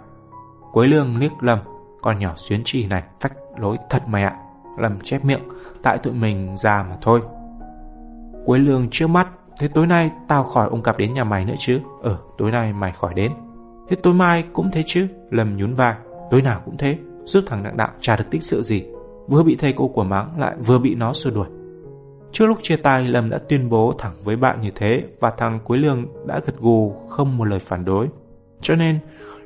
Quế 0.72 0.88
lương 0.88 1.18
liếc 1.18 1.32
Lâm, 1.42 1.60
con 2.02 2.20
nhỏ 2.20 2.34
xuyến 2.36 2.62
chi 2.66 2.88
này 2.88 3.04
phách 3.20 3.34
lối 3.58 3.78
thật 3.90 4.04
mày 4.08 4.24
ạ. 4.24 4.38
Lâm 4.80 5.00
chép 5.00 5.26
miệng, 5.26 5.42
tại 5.84 5.98
tụi 5.98 6.14
mình 6.14 6.58
ra 6.58 6.86
mà 6.90 6.98
thôi. 7.02 7.22
Quế 8.46 8.60
lương 8.60 8.88
trước 8.92 9.08
mắt, 9.08 9.28
thế 9.60 9.68
tối 9.68 9.88
nay 9.88 10.12
tao 10.28 10.44
khỏi 10.44 10.68
ông 10.70 10.84
cặp 10.84 10.98
đến 10.98 11.14
nhà 11.14 11.24
mày 11.24 11.46
nữa 11.46 11.56
chứ? 11.60 11.80
Ờ, 12.02 12.18
tối 12.38 12.52
nay 12.52 12.74
mày 12.74 12.92
khỏi 12.92 13.14
đến. 13.14 13.32
Thế 13.90 13.96
tối 13.96 14.14
mai 14.14 14.44
cũng 14.54 14.72
thế 14.72 14.84
chứ? 14.86 15.08
Lâm 15.30 15.58
nhún 15.58 15.74
vai, 15.74 15.96
tối 16.32 16.42
nào 16.42 16.62
cũng 16.66 16.78
thế, 16.78 16.98
giúp 17.24 17.44
thằng 17.48 17.64
nặng 17.64 17.78
đạo 17.78 17.90
chả 18.00 18.16
được 18.16 18.26
tích 18.32 18.44
sự 18.44 18.62
gì. 18.62 18.86
Vừa 19.28 19.44
bị 19.44 19.56
thầy 19.60 19.74
cô 19.74 19.88
của 19.88 20.04
mắng 20.04 20.40
lại 20.40 20.56
vừa 20.66 20.80
bị 20.80 20.96
nó 20.96 21.14
xua 21.14 21.32
đuổi. 21.32 21.48
Trước 22.34 22.46
lúc 22.46 22.58
chia 22.62 22.76
tay, 22.76 23.08
Lâm 23.08 23.30
đã 23.30 23.40
tuyên 23.50 23.70
bố 23.70 23.94
thẳng 23.98 24.14
với 24.24 24.36
bạn 24.36 24.62
như 24.62 24.72
thế 24.76 25.04
và 25.20 25.32
thằng 25.38 25.60
Quế 25.64 25.78
Lương 25.78 26.06
đã 26.28 26.40
gật 26.46 26.58
gù 26.60 26.94
không 27.10 27.38
một 27.38 27.46
lời 27.46 27.60
phản 27.60 27.86
đối. 27.86 28.10
Cho 28.62 28.76
nên, 28.76 29.00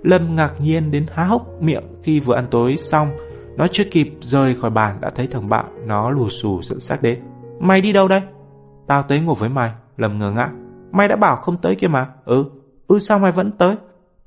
Lâm 0.03 0.35
ngạc 0.35 0.53
nhiên 0.59 0.91
đến 0.91 1.05
há 1.11 1.23
hốc 1.23 1.61
miệng 1.61 1.83
khi 2.03 2.19
vừa 2.19 2.35
ăn 2.35 2.47
tối 2.51 2.77
xong. 2.77 3.11
Nó 3.57 3.67
chưa 3.67 3.83
kịp 3.91 4.13
rời 4.21 4.55
khỏi 4.55 4.69
bàn 4.69 4.97
đã 5.01 5.09
thấy 5.15 5.27
thằng 5.27 5.49
bạn 5.49 5.65
nó 5.87 6.09
lù 6.09 6.29
xù 6.29 6.61
dẫn 6.61 6.79
xác 6.79 7.01
đến. 7.01 7.19
Mày 7.59 7.81
đi 7.81 7.93
đâu 7.93 8.07
đây? 8.07 8.21
Tao 8.87 9.03
tới 9.03 9.19
ngủ 9.19 9.33
với 9.33 9.49
mày. 9.49 9.71
Lâm 9.97 10.19
ngờ 10.19 10.31
ngác. 10.31 10.49
Mày 10.91 11.07
đã 11.07 11.15
bảo 11.15 11.35
không 11.35 11.57
tới 11.57 11.75
kia 11.75 11.87
mà. 11.87 12.09
Ừ, 12.25 12.45
ừ 12.87 12.99
sao 12.99 13.19
mày 13.19 13.31
vẫn 13.31 13.51
tới? 13.51 13.75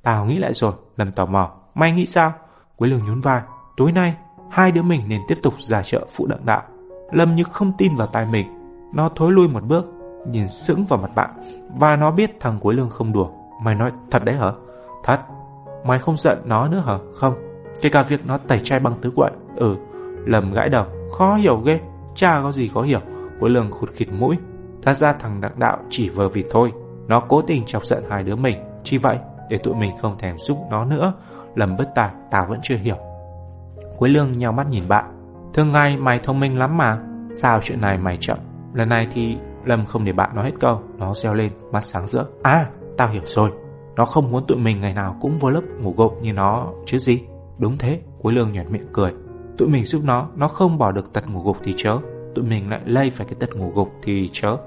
Tao 0.03 0.25
nghĩ 0.25 0.37
lại 0.37 0.53
rồi. 0.53 0.73
Lâm 0.97 1.11
tò 1.11 1.25
mò. 1.25 1.51
Mày 1.75 1.91
nghĩ 1.91 2.05
sao? 2.05 2.33
Quế 2.75 2.89
Lương 2.89 3.05
nhún 3.05 3.19
vai. 3.19 3.41
Tối 3.77 3.91
nay, 3.91 4.15
hai 4.51 4.71
đứa 4.71 4.81
mình 4.81 5.01
nên 5.07 5.21
tiếp 5.27 5.37
tục 5.43 5.53
ra 5.59 5.81
chợ 5.83 6.05
phụ 6.09 6.27
đặng 6.27 6.45
đạo. 6.45 6.63
Lâm 7.11 7.35
như 7.35 7.43
không 7.43 7.71
tin 7.77 7.95
vào 7.95 8.07
tai 8.07 8.25
mình. 8.25 8.47
Nó 8.93 9.09
thối 9.15 9.31
lui 9.31 9.47
một 9.47 9.63
bước, 9.63 9.85
nhìn 10.27 10.47
sững 10.47 10.85
vào 10.85 10.99
mặt 10.99 11.15
bạn. 11.15 11.29
Và 11.79 11.95
nó 11.95 12.11
biết 12.11 12.39
thằng 12.39 12.57
Cuối 12.59 12.73
Lương 12.73 12.89
không 12.89 13.13
đùa. 13.13 13.29
Mày 13.61 13.75
nói 13.75 13.91
thật 14.11 14.23
đấy 14.23 14.35
hả? 14.35 14.51
Thật. 15.03 15.19
Mày 15.85 15.99
không 15.99 16.17
giận 16.17 16.37
nó 16.45 16.67
nữa 16.67 16.83
hả? 16.85 16.97
Không. 17.13 17.33
Kể 17.81 17.89
cả 17.89 18.01
việc 18.01 18.21
nó 18.27 18.37
tẩy 18.37 18.59
chay 18.63 18.79
băng 18.79 18.95
tứ 19.01 19.11
quậy. 19.15 19.31
Ừ. 19.55 19.75
Lâm 20.25 20.53
gãi 20.53 20.69
đầu. 20.69 20.85
Khó 21.17 21.35
hiểu 21.35 21.57
ghê. 21.57 21.79
cha 22.15 22.39
có 22.43 22.51
gì 22.51 22.67
khó 22.73 22.81
hiểu. 22.81 22.99
Cuối 23.39 23.49
Lương 23.49 23.71
khụt 23.71 23.89
khịt 23.89 24.07
mũi. 24.11 24.37
Thật 24.81 24.93
ra 24.93 25.13
thằng 25.13 25.41
đặng 25.41 25.59
đạo 25.59 25.77
chỉ 25.89 26.09
vờ 26.09 26.29
vì 26.29 26.43
thôi 26.49 26.71
Nó 27.07 27.19
cố 27.19 27.41
tình 27.41 27.65
chọc 27.65 27.85
giận 27.85 28.03
hai 28.09 28.23
đứa 28.23 28.35
mình 28.35 28.57
Chỉ 28.83 28.97
vậy 28.97 29.17
để 29.49 29.57
tụi 29.57 29.75
mình 29.75 29.91
không 30.01 30.17
thèm 30.17 30.37
giúp 30.37 30.57
nó 30.69 30.85
nữa 30.85 31.13
Lầm 31.55 31.77
bất 31.77 31.89
tài 31.95 32.09
tao 32.31 32.45
vẫn 32.49 32.59
chưa 32.63 32.75
hiểu 32.75 32.95
Quế 33.97 34.09
lương 34.09 34.37
nhau 34.37 34.51
mắt 34.51 34.69
nhìn 34.69 34.83
bạn 34.87 35.20
Thường 35.53 35.71
ngày 35.71 35.97
mày 35.97 36.19
thông 36.19 36.39
minh 36.39 36.57
lắm 36.57 36.77
mà. 36.77 36.99
Sao 37.33 37.59
chuyện 37.63 37.81
này 37.81 37.97
mày 37.97 38.17
chậm? 38.19 38.37
Lần 38.73 38.89
này 38.89 39.07
thì 39.13 39.37
Lâm 39.65 39.85
không 39.85 40.05
để 40.05 40.11
bạn 40.11 40.35
nói 40.35 40.45
hết 40.45 40.53
câu. 40.59 40.81
Nó 40.97 41.13
reo 41.13 41.33
lên, 41.33 41.51
mắt 41.71 41.85
sáng 41.85 42.07
rỡ. 42.07 42.25
À 42.43 42.69
tao 42.97 43.09
hiểu 43.09 43.23
rồi. 43.25 43.51
Nó 43.95 44.05
không 44.05 44.31
muốn 44.31 44.43
tụi 44.47 44.57
mình 44.57 44.81
ngày 44.81 44.93
nào 44.93 45.17
cũng 45.21 45.37
vô 45.37 45.49
lớp 45.49 45.61
ngủ 45.79 45.93
gục 45.97 46.21
như 46.21 46.33
nó, 46.33 46.67
chứ 46.85 46.97
gì? 46.97 47.21
Đúng 47.59 47.77
thế, 47.77 47.99
Cuối 48.21 48.33
lương 48.33 48.51
nhợt 48.51 48.71
miệng 48.71 48.87
cười. 48.93 49.13
Tụi 49.57 49.69
mình 49.69 49.85
giúp 49.85 50.01
nó 50.03 50.27
Nó 50.35 50.47
không 50.47 50.77
bỏ 50.77 50.91
được 50.91 51.13
tật 51.13 51.27
ngủ 51.27 51.41
gục 51.43 51.57
thì 51.63 51.73
chớ. 51.77 51.97
Tụi 52.35 52.45
mình 52.45 52.69
lại 52.69 52.81
lây 52.85 53.09
phải 53.09 53.27
cái 53.27 53.35
tật 53.39 53.55
ngủ 53.55 53.71
gục 53.75 53.91
thì 54.03 54.29
chớ. 54.33 54.57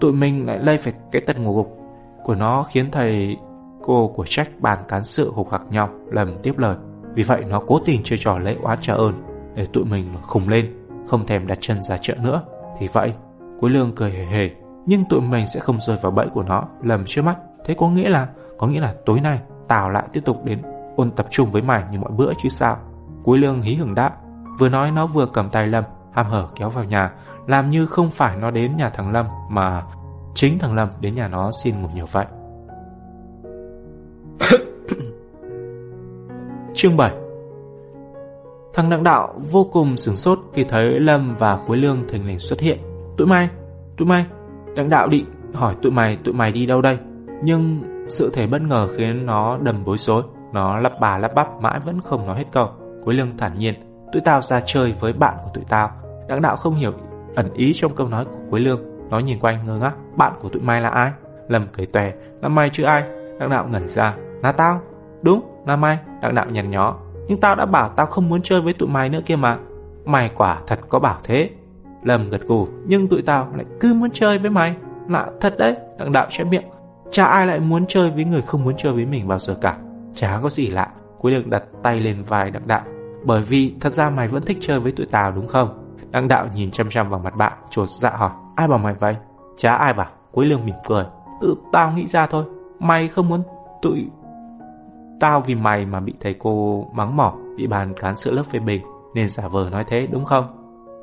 Tụi 0.00 0.12
mình 0.12 0.46
lại 0.46 0.58
lây 0.62 0.78
phải 0.78 0.92
cái 1.12 1.22
tật 1.26 1.38
ngủ 1.38 1.56
gục 1.56 1.78
Của 2.24 2.34
nó 2.34 2.62
khiến 2.62 2.90
thầy 2.90 3.36
cô 3.82 4.12
của 4.14 4.24
trách 4.26 4.48
bàn 4.60 4.78
cán 4.88 5.02
sự 5.02 5.32
hục 5.32 5.50
hạc 5.50 5.62
nhau. 5.70 5.88
Lầm 6.10 6.38
tiếp 6.42 6.58
lời. 6.58 6.76
Vì 7.14 7.22
vậy 7.22 7.44
nó 7.48 7.62
cố 7.66 7.80
tình 7.84 8.00
chơi 8.04 8.18
trò 8.22 8.38
lấy 8.38 8.56
oán 8.62 8.78
trả 8.80 8.94
ơn. 8.94 9.12
Để 9.56 9.66
tụi 9.72 9.84
mình 9.84 10.14
khùng 10.22 10.48
lên, 10.48 10.72
Không 11.06 11.26
thèm 11.26 11.46
đặt 11.46 11.58
chân 11.60 11.82
ra 11.82 11.96
chợ 11.96 12.14
nữa. 12.14 12.42
Thì 12.78 12.88
vậy 12.92 13.12
Cuối 13.60 13.70
lương 13.70 13.92
cười 13.94 14.10
hề 14.10 14.24
hề, 14.24 14.50
Nhưng 14.86 15.04
tụi 15.04 15.20
mình 15.20 15.46
sẽ 15.46 15.60
không 15.60 15.80
rơi 15.80 15.96
vào 16.02 16.12
bẫy 16.12 16.26
của 16.34 16.42
nó, 16.42 16.64
Lầm 16.82 17.04
trước 17.06 17.22
mắt. 17.22 17.36
Thế 17.64 17.74
có 17.74 17.88
nghĩa 17.88 18.08
là, 18.08 18.28
Có 18.58 18.66
nghĩa 18.66 18.80
là 18.80 18.94
tối 19.06 19.20
nay, 19.20 19.40
Tào 19.68 19.90
lại 19.90 20.04
tiếp 20.12 20.20
tục 20.24 20.44
đến 20.44 20.62
ôn 20.96 21.10
tập 21.10 21.26
trung 21.30 21.50
với 21.50 21.62
mày 21.62 21.84
như 21.90 21.98
mọi 21.98 22.10
bữa 22.16 22.32
chứ 22.42 22.48
sao? 22.48 22.78
Cuối 23.22 23.38
lương 23.38 23.62
hí 23.62 23.74
hưởng 23.74 23.94
đáp, 23.94 24.16
Vừa 24.58 24.68
nói 24.68 24.90
nó 24.90 25.06
vừa 25.06 25.26
cầm 25.26 25.50
tay 25.50 25.66
Lâm, 25.66 25.84
ham 26.12 26.26
hở 26.26 26.48
kéo 26.54 26.70
vào 26.70 26.84
nhà, 26.84 27.12
Làm 27.46 27.70
như 27.70 27.86
không 27.86 28.10
phải 28.10 28.36
nó 28.36 28.50
đến 28.50 28.76
nhà 28.76 28.90
thằng 28.90 29.12
Lâm, 29.12 29.26
Mà 29.50 29.82
chính 30.34 30.58
thằng 30.58 30.74
Lâm 30.74 30.88
đến 31.00 31.14
nhà 31.14 31.28
nó 31.28 31.50
xin 31.62 31.82
ngủ 31.82 31.88
nhiều 31.94 32.06
vậy 32.12 32.26
Chương 36.74 36.96
7 36.96 37.25
Thằng 38.76 38.90
đặng 38.90 39.02
đạo 39.02 39.34
vô 39.50 39.68
cùng 39.72 39.96
sửng 39.96 40.16
sốt 40.16 40.38
khi 40.52 40.64
thấy 40.64 41.00
Lâm 41.00 41.36
và 41.38 41.58
Quế 41.66 41.76
Lương 41.76 42.08
thình 42.08 42.26
lình 42.26 42.38
xuất 42.38 42.60
hiện. 42.60 42.78
Tụi 43.16 43.26
mày, 43.26 43.48
tụi 43.96 44.08
mày, 44.08 44.26
đặng 44.76 44.88
đạo 44.88 45.08
định 45.08 45.24
hỏi 45.54 45.74
tụi 45.82 45.92
mày 45.92 46.18
tụi 46.24 46.34
mày 46.34 46.52
đi 46.52 46.66
đâu 46.66 46.82
đây. 46.82 46.98
Nhưng 47.42 47.82
sự 48.08 48.30
thể 48.34 48.46
bất 48.46 48.62
ngờ 48.62 48.88
khiến 48.96 49.26
nó 49.26 49.58
đầm 49.62 49.84
bối 49.84 49.98
rối. 49.98 50.22
Nó 50.52 50.78
lắp 50.78 50.92
bà 51.00 51.18
lắp 51.18 51.34
bắp 51.34 51.46
mãi 51.60 51.80
vẫn 51.84 52.00
không 52.00 52.26
nói 52.26 52.36
hết 52.36 52.44
câu. 52.52 52.68
Quế 53.04 53.14
Lương 53.14 53.36
thản 53.36 53.58
nhiên, 53.58 53.74
tụi 54.12 54.22
tao 54.24 54.42
ra 54.42 54.60
chơi 54.66 54.94
với 55.00 55.12
bạn 55.12 55.34
của 55.44 55.50
tụi 55.54 55.64
tao. 55.68 55.90
Đặng 56.28 56.42
đạo 56.42 56.56
không 56.56 56.74
hiểu 56.74 56.92
ẩn 57.34 57.52
ý 57.54 57.72
trong 57.74 57.94
câu 57.94 58.08
nói 58.08 58.24
của 58.24 58.40
Quế 58.50 58.60
Lương. 58.60 58.80
Nó 59.10 59.18
nhìn 59.18 59.38
quanh 59.38 59.66
ngơ 59.66 59.78
ngác, 59.78 59.94
bạn 60.16 60.32
của 60.40 60.48
tụi 60.48 60.62
mày 60.62 60.80
là 60.80 60.88
ai? 60.88 61.10
Lâm 61.48 61.66
cười 61.76 61.86
tòe, 61.86 62.12
là 62.42 62.48
mày 62.48 62.70
chứ 62.72 62.84
ai? 62.84 63.02
Đặng 63.40 63.50
đạo 63.50 63.66
ngẩn 63.68 63.88
ra, 63.88 64.16
là 64.42 64.52
tao. 64.52 64.80
Đúng, 65.22 65.40
là 65.66 65.76
mày, 65.76 65.98
đặng 66.22 66.34
đạo 66.34 66.46
nhằn 66.50 66.70
nhó. 66.70 66.96
Nhưng 67.28 67.40
tao 67.40 67.54
đã 67.54 67.66
bảo 67.66 67.88
tao 67.88 68.06
không 68.06 68.28
muốn 68.28 68.42
chơi 68.42 68.60
với 68.60 68.72
tụi 68.72 68.88
mày 68.88 69.08
nữa 69.08 69.20
kia 69.26 69.36
mà. 69.36 69.58
Mày 70.04 70.30
quả 70.36 70.58
thật 70.66 70.80
có 70.88 70.98
bảo 70.98 71.18
thế. 71.24 71.50
Lâm 72.02 72.30
gật 72.30 72.40
gù, 72.46 72.68
nhưng 72.86 73.08
tụi 73.08 73.22
tao 73.22 73.48
lại 73.54 73.64
cứ 73.80 73.94
muốn 73.94 74.10
chơi 74.12 74.38
với 74.38 74.50
mày. 74.50 74.76
Lạ 75.08 75.26
thật 75.40 75.54
đấy, 75.58 75.76
đặng 75.98 76.12
đạo 76.12 76.26
chép 76.30 76.44
miệng. 76.44 76.64
Chả 77.10 77.24
ai 77.24 77.46
lại 77.46 77.60
muốn 77.60 77.86
chơi 77.86 78.10
với 78.10 78.24
người 78.24 78.42
không 78.42 78.64
muốn 78.64 78.74
chơi 78.76 78.92
với 78.92 79.06
mình 79.06 79.28
bao 79.28 79.38
giờ 79.38 79.56
cả. 79.60 79.76
Chả 80.14 80.40
có 80.42 80.48
gì 80.48 80.66
lạ. 80.66 80.88
Cuối 81.18 81.32
đường 81.32 81.50
đặt 81.50 81.62
tay 81.82 82.00
lên 82.00 82.22
vai 82.22 82.50
đặng 82.50 82.66
đạo. 82.66 82.82
Bởi 83.24 83.42
vì 83.42 83.74
thật 83.80 83.92
ra 83.92 84.10
mày 84.10 84.28
vẫn 84.28 84.42
thích 84.42 84.58
chơi 84.60 84.80
với 84.80 84.92
tụi 84.92 85.06
tao 85.06 85.32
đúng 85.32 85.48
không? 85.48 85.96
Đặng 86.10 86.28
đạo 86.28 86.46
nhìn 86.54 86.70
chăm 86.70 86.90
chăm 86.90 87.10
vào 87.10 87.20
mặt 87.20 87.36
bạn, 87.36 87.52
chột 87.70 87.88
dạ 87.88 88.10
hỏi. 88.10 88.30
Ai 88.56 88.68
bảo 88.68 88.78
mày 88.78 88.94
vậy? 88.94 89.16
Chả 89.56 89.72
ai 89.72 89.92
bảo. 89.92 90.08
Cuối 90.32 90.46
lương 90.46 90.66
mỉm 90.66 90.74
cười. 90.88 91.04
Tự 91.40 91.56
tao 91.72 91.92
nghĩ 91.92 92.06
ra 92.06 92.26
thôi. 92.26 92.44
Mày 92.78 93.08
không 93.08 93.28
muốn 93.28 93.42
tụi 93.82 94.06
Tao 95.20 95.40
vì 95.40 95.54
mày 95.54 95.86
mà 95.86 96.00
bị 96.00 96.14
thầy 96.20 96.34
cô 96.38 96.86
mắng 96.94 97.16
mỏ, 97.16 97.34
bị 97.56 97.66
bàn 97.66 97.94
cán 98.00 98.16
sự 98.16 98.30
lớp 98.30 98.42
phê 98.42 98.58
bình, 98.58 98.82
nên 99.14 99.28
giả 99.28 99.48
vờ 99.48 99.68
nói 99.72 99.84
thế 99.88 100.06
đúng 100.12 100.24
không? 100.24 100.46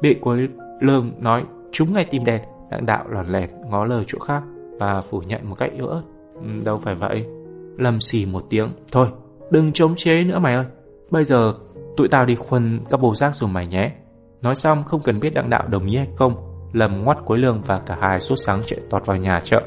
Bị 0.01 0.16
cuối 0.22 0.47
lương 0.80 1.11
nói 1.20 1.43
trúng 1.72 1.93
ngay 1.93 2.05
tim 2.11 2.24
đen, 2.24 2.41
đặng 2.72 2.86
đạo 2.86 3.05
lòn 3.09 3.28
lẹt 3.28 3.49
ngó 3.70 3.86
lời 3.86 4.03
chỗ 4.07 4.20
khác 4.20 4.43
và 4.80 5.01
phủ 5.01 5.22
nhận 5.28 5.49
một 5.49 5.55
cách 5.55 5.72
yếu 5.72 5.88
ớt. 5.88 6.01
Ừ, 6.36 6.47
đâu 6.66 6.78
phải 6.78 6.95
vậy. 6.95 7.26
Lâm 7.78 7.99
xì 7.99 8.26
một 8.26 8.43
tiếng. 8.49 8.70
Thôi, 8.91 9.07
đừng 9.51 9.74
chống 9.74 9.95
chế 9.97 10.24
nữa 10.24 10.39
mày 10.39 10.55
ơi. 10.55 10.66
Bây 11.11 11.24
giờ 11.24 11.53
tụi 11.97 12.07
tao 12.07 12.26
đi 12.26 12.36
khuân 12.36 12.80
các 12.89 12.99
bồ 12.99 13.16
giác 13.16 13.36
rồi 13.36 13.49
mày 13.49 13.68
nhé. 13.68 13.91
Nói 14.41 14.55
xong 14.55 14.84
không 14.84 15.01
cần 15.03 15.20
biết 15.20 15.34
đặng 15.34 15.49
đạo 15.49 15.68
đồng 15.68 15.86
ý 15.86 15.97
hay 15.97 16.07
không, 16.16 16.36
Lâm 16.74 17.03
ngoắt 17.03 17.18
cuối 17.26 17.38
lương 17.38 17.61
và 17.61 17.80
cả 17.86 17.97
hai 18.01 18.20
sốt 18.20 18.39
sáng 18.45 18.61
chạy 18.66 18.80
tọt 18.89 19.05
vào 19.05 19.18
nhà 19.18 19.41
chợ. 19.43 19.61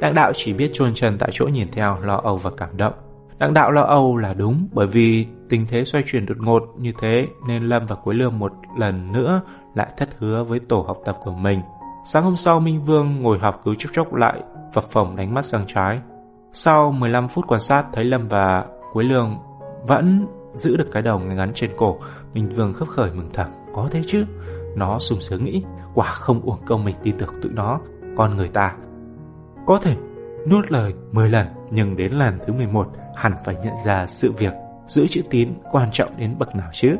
Đặng 0.00 0.14
đạo 0.14 0.32
chỉ 0.34 0.52
biết 0.52 0.70
chôn 0.72 0.94
chân 0.94 1.18
tại 1.18 1.30
chỗ 1.32 1.46
nhìn 1.46 1.68
theo, 1.72 1.96
lo 2.02 2.20
âu 2.24 2.36
và 2.36 2.50
cảm 2.56 2.76
động. 2.76 2.92
Đặng 3.42 3.54
đạo 3.54 3.70
lo 3.70 3.82
âu 3.82 4.16
là 4.16 4.34
đúng 4.34 4.68
bởi 4.72 4.86
vì 4.86 5.26
tình 5.48 5.66
thế 5.68 5.84
xoay 5.84 6.04
chuyển 6.06 6.26
đột 6.26 6.36
ngột 6.40 6.62
như 6.78 6.92
thế 7.00 7.28
nên 7.46 7.62
Lâm 7.62 7.86
và 7.86 7.96
Quế 7.96 8.14
Lương 8.14 8.38
một 8.38 8.52
lần 8.78 9.12
nữa 9.12 9.42
lại 9.74 9.88
thất 9.96 10.08
hứa 10.18 10.44
với 10.44 10.60
tổ 10.68 10.84
học 10.86 10.98
tập 11.04 11.16
của 11.22 11.32
mình. 11.32 11.60
Sáng 12.04 12.22
hôm 12.24 12.36
sau 12.36 12.60
Minh 12.60 12.82
Vương 12.82 13.22
ngồi 13.22 13.38
học 13.38 13.60
cứ 13.64 13.74
chốc 13.78 13.92
chốc 13.94 14.14
lại 14.14 14.40
phập 14.74 14.84
phồng 14.84 15.16
đánh 15.16 15.34
mắt 15.34 15.44
sang 15.44 15.64
trái. 15.66 16.00
Sau 16.52 16.92
15 16.92 17.28
phút 17.28 17.44
quan 17.48 17.60
sát 17.60 17.84
thấy 17.92 18.04
Lâm 18.04 18.28
và 18.28 18.64
Quế 18.92 19.04
Lương 19.04 19.38
vẫn 19.86 20.26
giữ 20.54 20.76
được 20.76 20.88
cái 20.92 21.02
đầu 21.02 21.18
ngắn 21.18 21.52
trên 21.54 21.70
cổ, 21.76 21.98
Minh 22.34 22.48
Vương 22.56 22.72
khấp 22.72 22.88
khởi 22.88 23.10
mừng 23.14 23.30
thầm. 23.32 23.46
Có 23.74 23.88
thế 23.90 24.02
chứ? 24.06 24.24
Nó 24.76 24.98
sung 24.98 25.20
sướng 25.20 25.44
nghĩ, 25.44 25.62
quả 25.94 26.06
không 26.06 26.40
uổng 26.40 26.66
công 26.66 26.84
mình 26.84 26.96
tin 27.02 27.18
tưởng 27.18 27.34
tụi 27.42 27.52
nó, 27.52 27.80
con 28.16 28.36
người 28.36 28.48
ta. 28.48 28.74
Có 29.66 29.78
thể 29.78 29.96
nuốt 30.50 30.70
lời 30.70 30.94
10 31.12 31.28
lần 31.28 31.46
nhưng 31.70 31.96
đến 31.96 32.12
lần 32.12 32.38
thứ 32.46 32.52
11 32.52 32.86
hẳn 33.16 33.32
phải 33.44 33.56
nhận 33.64 33.74
ra 33.84 34.06
sự 34.06 34.32
việc 34.32 34.52
giữ 34.86 35.06
chữ 35.06 35.22
tín 35.30 35.48
quan 35.72 35.88
trọng 35.92 36.16
đến 36.16 36.34
bậc 36.38 36.56
nào 36.56 36.68
chứ. 36.72 36.96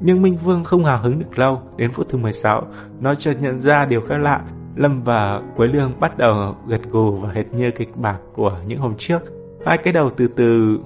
Nhưng 0.00 0.22
Minh 0.22 0.36
Vương 0.36 0.64
không 0.64 0.84
hào 0.84 1.02
hứng 1.02 1.18
được 1.18 1.38
lâu, 1.38 1.62
đến 1.76 1.90
phút 1.90 2.06
thứ 2.10 2.18
16, 2.18 2.62
nó 3.00 3.14
chợt 3.14 3.34
nhận 3.40 3.58
ra 3.58 3.84
điều 3.84 4.00
khác 4.00 4.16
lạ. 4.20 4.40
Lâm 4.76 5.02
và 5.02 5.40
Quế 5.56 5.66
Lương 5.66 6.00
bắt 6.00 6.18
đầu 6.18 6.54
gật 6.66 6.82
gù 6.90 7.10
và 7.10 7.28
hệt 7.32 7.52
như 7.52 7.70
kịch 7.76 7.96
bản 7.96 8.16
của 8.34 8.58
những 8.66 8.78
hôm 8.78 8.94
trước. 8.98 9.22
Hai 9.66 9.78
cái 9.78 9.92
đầu 9.92 10.10
từ 10.16 10.28
từ, 10.28 10.78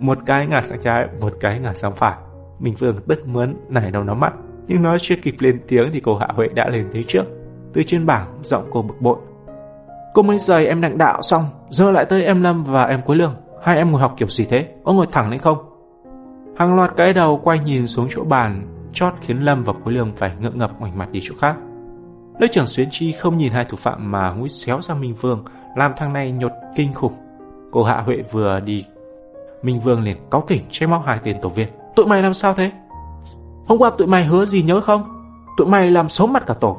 một 0.00 0.18
cái 0.26 0.46
ngả 0.46 0.60
sang 0.62 0.80
trái, 0.80 1.08
một 1.20 1.32
cái 1.40 1.60
ngả 1.60 1.72
sang 1.72 1.92
phải. 1.92 2.16
Minh 2.58 2.74
Vương 2.78 2.96
tức 3.08 3.26
muốn 3.26 3.56
nảy 3.68 3.90
đầu 3.90 4.04
nó 4.04 4.14
mắt, 4.14 4.32
nhưng 4.66 4.82
nó 4.82 4.96
chưa 5.00 5.16
kịp 5.22 5.34
lên 5.38 5.60
tiếng 5.68 5.88
thì 5.92 6.00
cô 6.00 6.16
Hạ 6.16 6.28
Huệ 6.34 6.48
đã 6.54 6.68
lên 6.68 6.88
tiếng 6.92 7.04
trước. 7.06 7.24
Từ 7.72 7.82
trên 7.86 8.06
bảng, 8.06 8.38
giọng 8.42 8.68
cô 8.70 8.82
bực 8.82 9.00
bội. 9.00 9.16
Cô 10.14 10.22
mới 10.22 10.38
rời 10.38 10.66
em 10.66 10.80
đặng 10.80 10.98
đạo 10.98 11.22
xong, 11.22 11.44
giờ 11.70 11.90
lại 11.90 12.04
tới 12.04 12.24
em 12.24 12.42
Lâm 12.42 12.64
và 12.64 12.84
em 12.84 13.02
Quế 13.02 13.16
Lương. 13.16 13.34
Hai 13.62 13.76
em 13.76 13.92
ngồi 13.92 14.00
học 14.00 14.14
kiểu 14.16 14.28
gì 14.28 14.44
thế? 14.44 14.68
Có 14.84 14.92
ngồi 14.92 15.06
thẳng 15.12 15.30
lên 15.30 15.40
không? 15.40 15.58
Hàng 16.56 16.76
loạt 16.76 16.92
cái 16.96 17.12
đầu 17.12 17.40
quay 17.44 17.58
nhìn 17.58 17.86
xuống 17.86 18.06
chỗ 18.10 18.24
bàn, 18.24 18.62
chót 18.92 19.12
khiến 19.20 19.44
Lâm 19.44 19.64
và 19.64 19.72
Quế 19.72 19.92
Lương 19.92 20.12
phải 20.16 20.32
ngượng 20.40 20.58
ngập 20.58 20.80
ngoảnh 20.80 20.98
mặt 20.98 21.08
đi 21.12 21.20
chỗ 21.22 21.34
khác. 21.40 21.56
Lớp 22.38 22.46
trưởng 22.52 22.66
Xuyến 22.66 22.88
Chi 22.90 23.12
không 23.12 23.38
nhìn 23.38 23.52
hai 23.52 23.64
thủ 23.64 23.76
phạm 23.76 24.10
mà 24.10 24.32
mũi 24.32 24.48
xéo 24.48 24.80
sang 24.80 25.00
Minh 25.00 25.14
Vương, 25.14 25.44
làm 25.76 25.92
thằng 25.96 26.12
này 26.12 26.32
nhột 26.32 26.52
kinh 26.76 26.92
khủng. 26.92 27.12
Cô 27.70 27.82
Hạ 27.82 28.02
Huệ 28.06 28.22
vừa 28.32 28.60
đi, 28.60 28.84
Minh 29.62 29.80
Vương 29.80 30.02
liền 30.02 30.16
cáu 30.30 30.40
kỉnh 30.40 30.62
che 30.70 30.86
móc 30.86 31.02
hai 31.06 31.18
tên 31.24 31.36
tổ 31.42 31.48
viên. 31.48 31.68
Tụi 31.96 32.06
mày 32.06 32.22
làm 32.22 32.34
sao 32.34 32.54
thế? 32.54 32.70
Hôm 33.66 33.78
qua 33.78 33.90
tụi 33.98 34.06
mày 34.06 34.24
hứa 34.24 34.44
gì 34.44 34.62
nhớ 34.62 34.80
không? 34.80 35.02
Tụi 35.56 35.66
mày 35.66 35.90
làm 35.90 36.08
xấu 36.08 36.26
mặt 36.26 36.42
cả 36.46 36.54
tổ. 36.54 36.78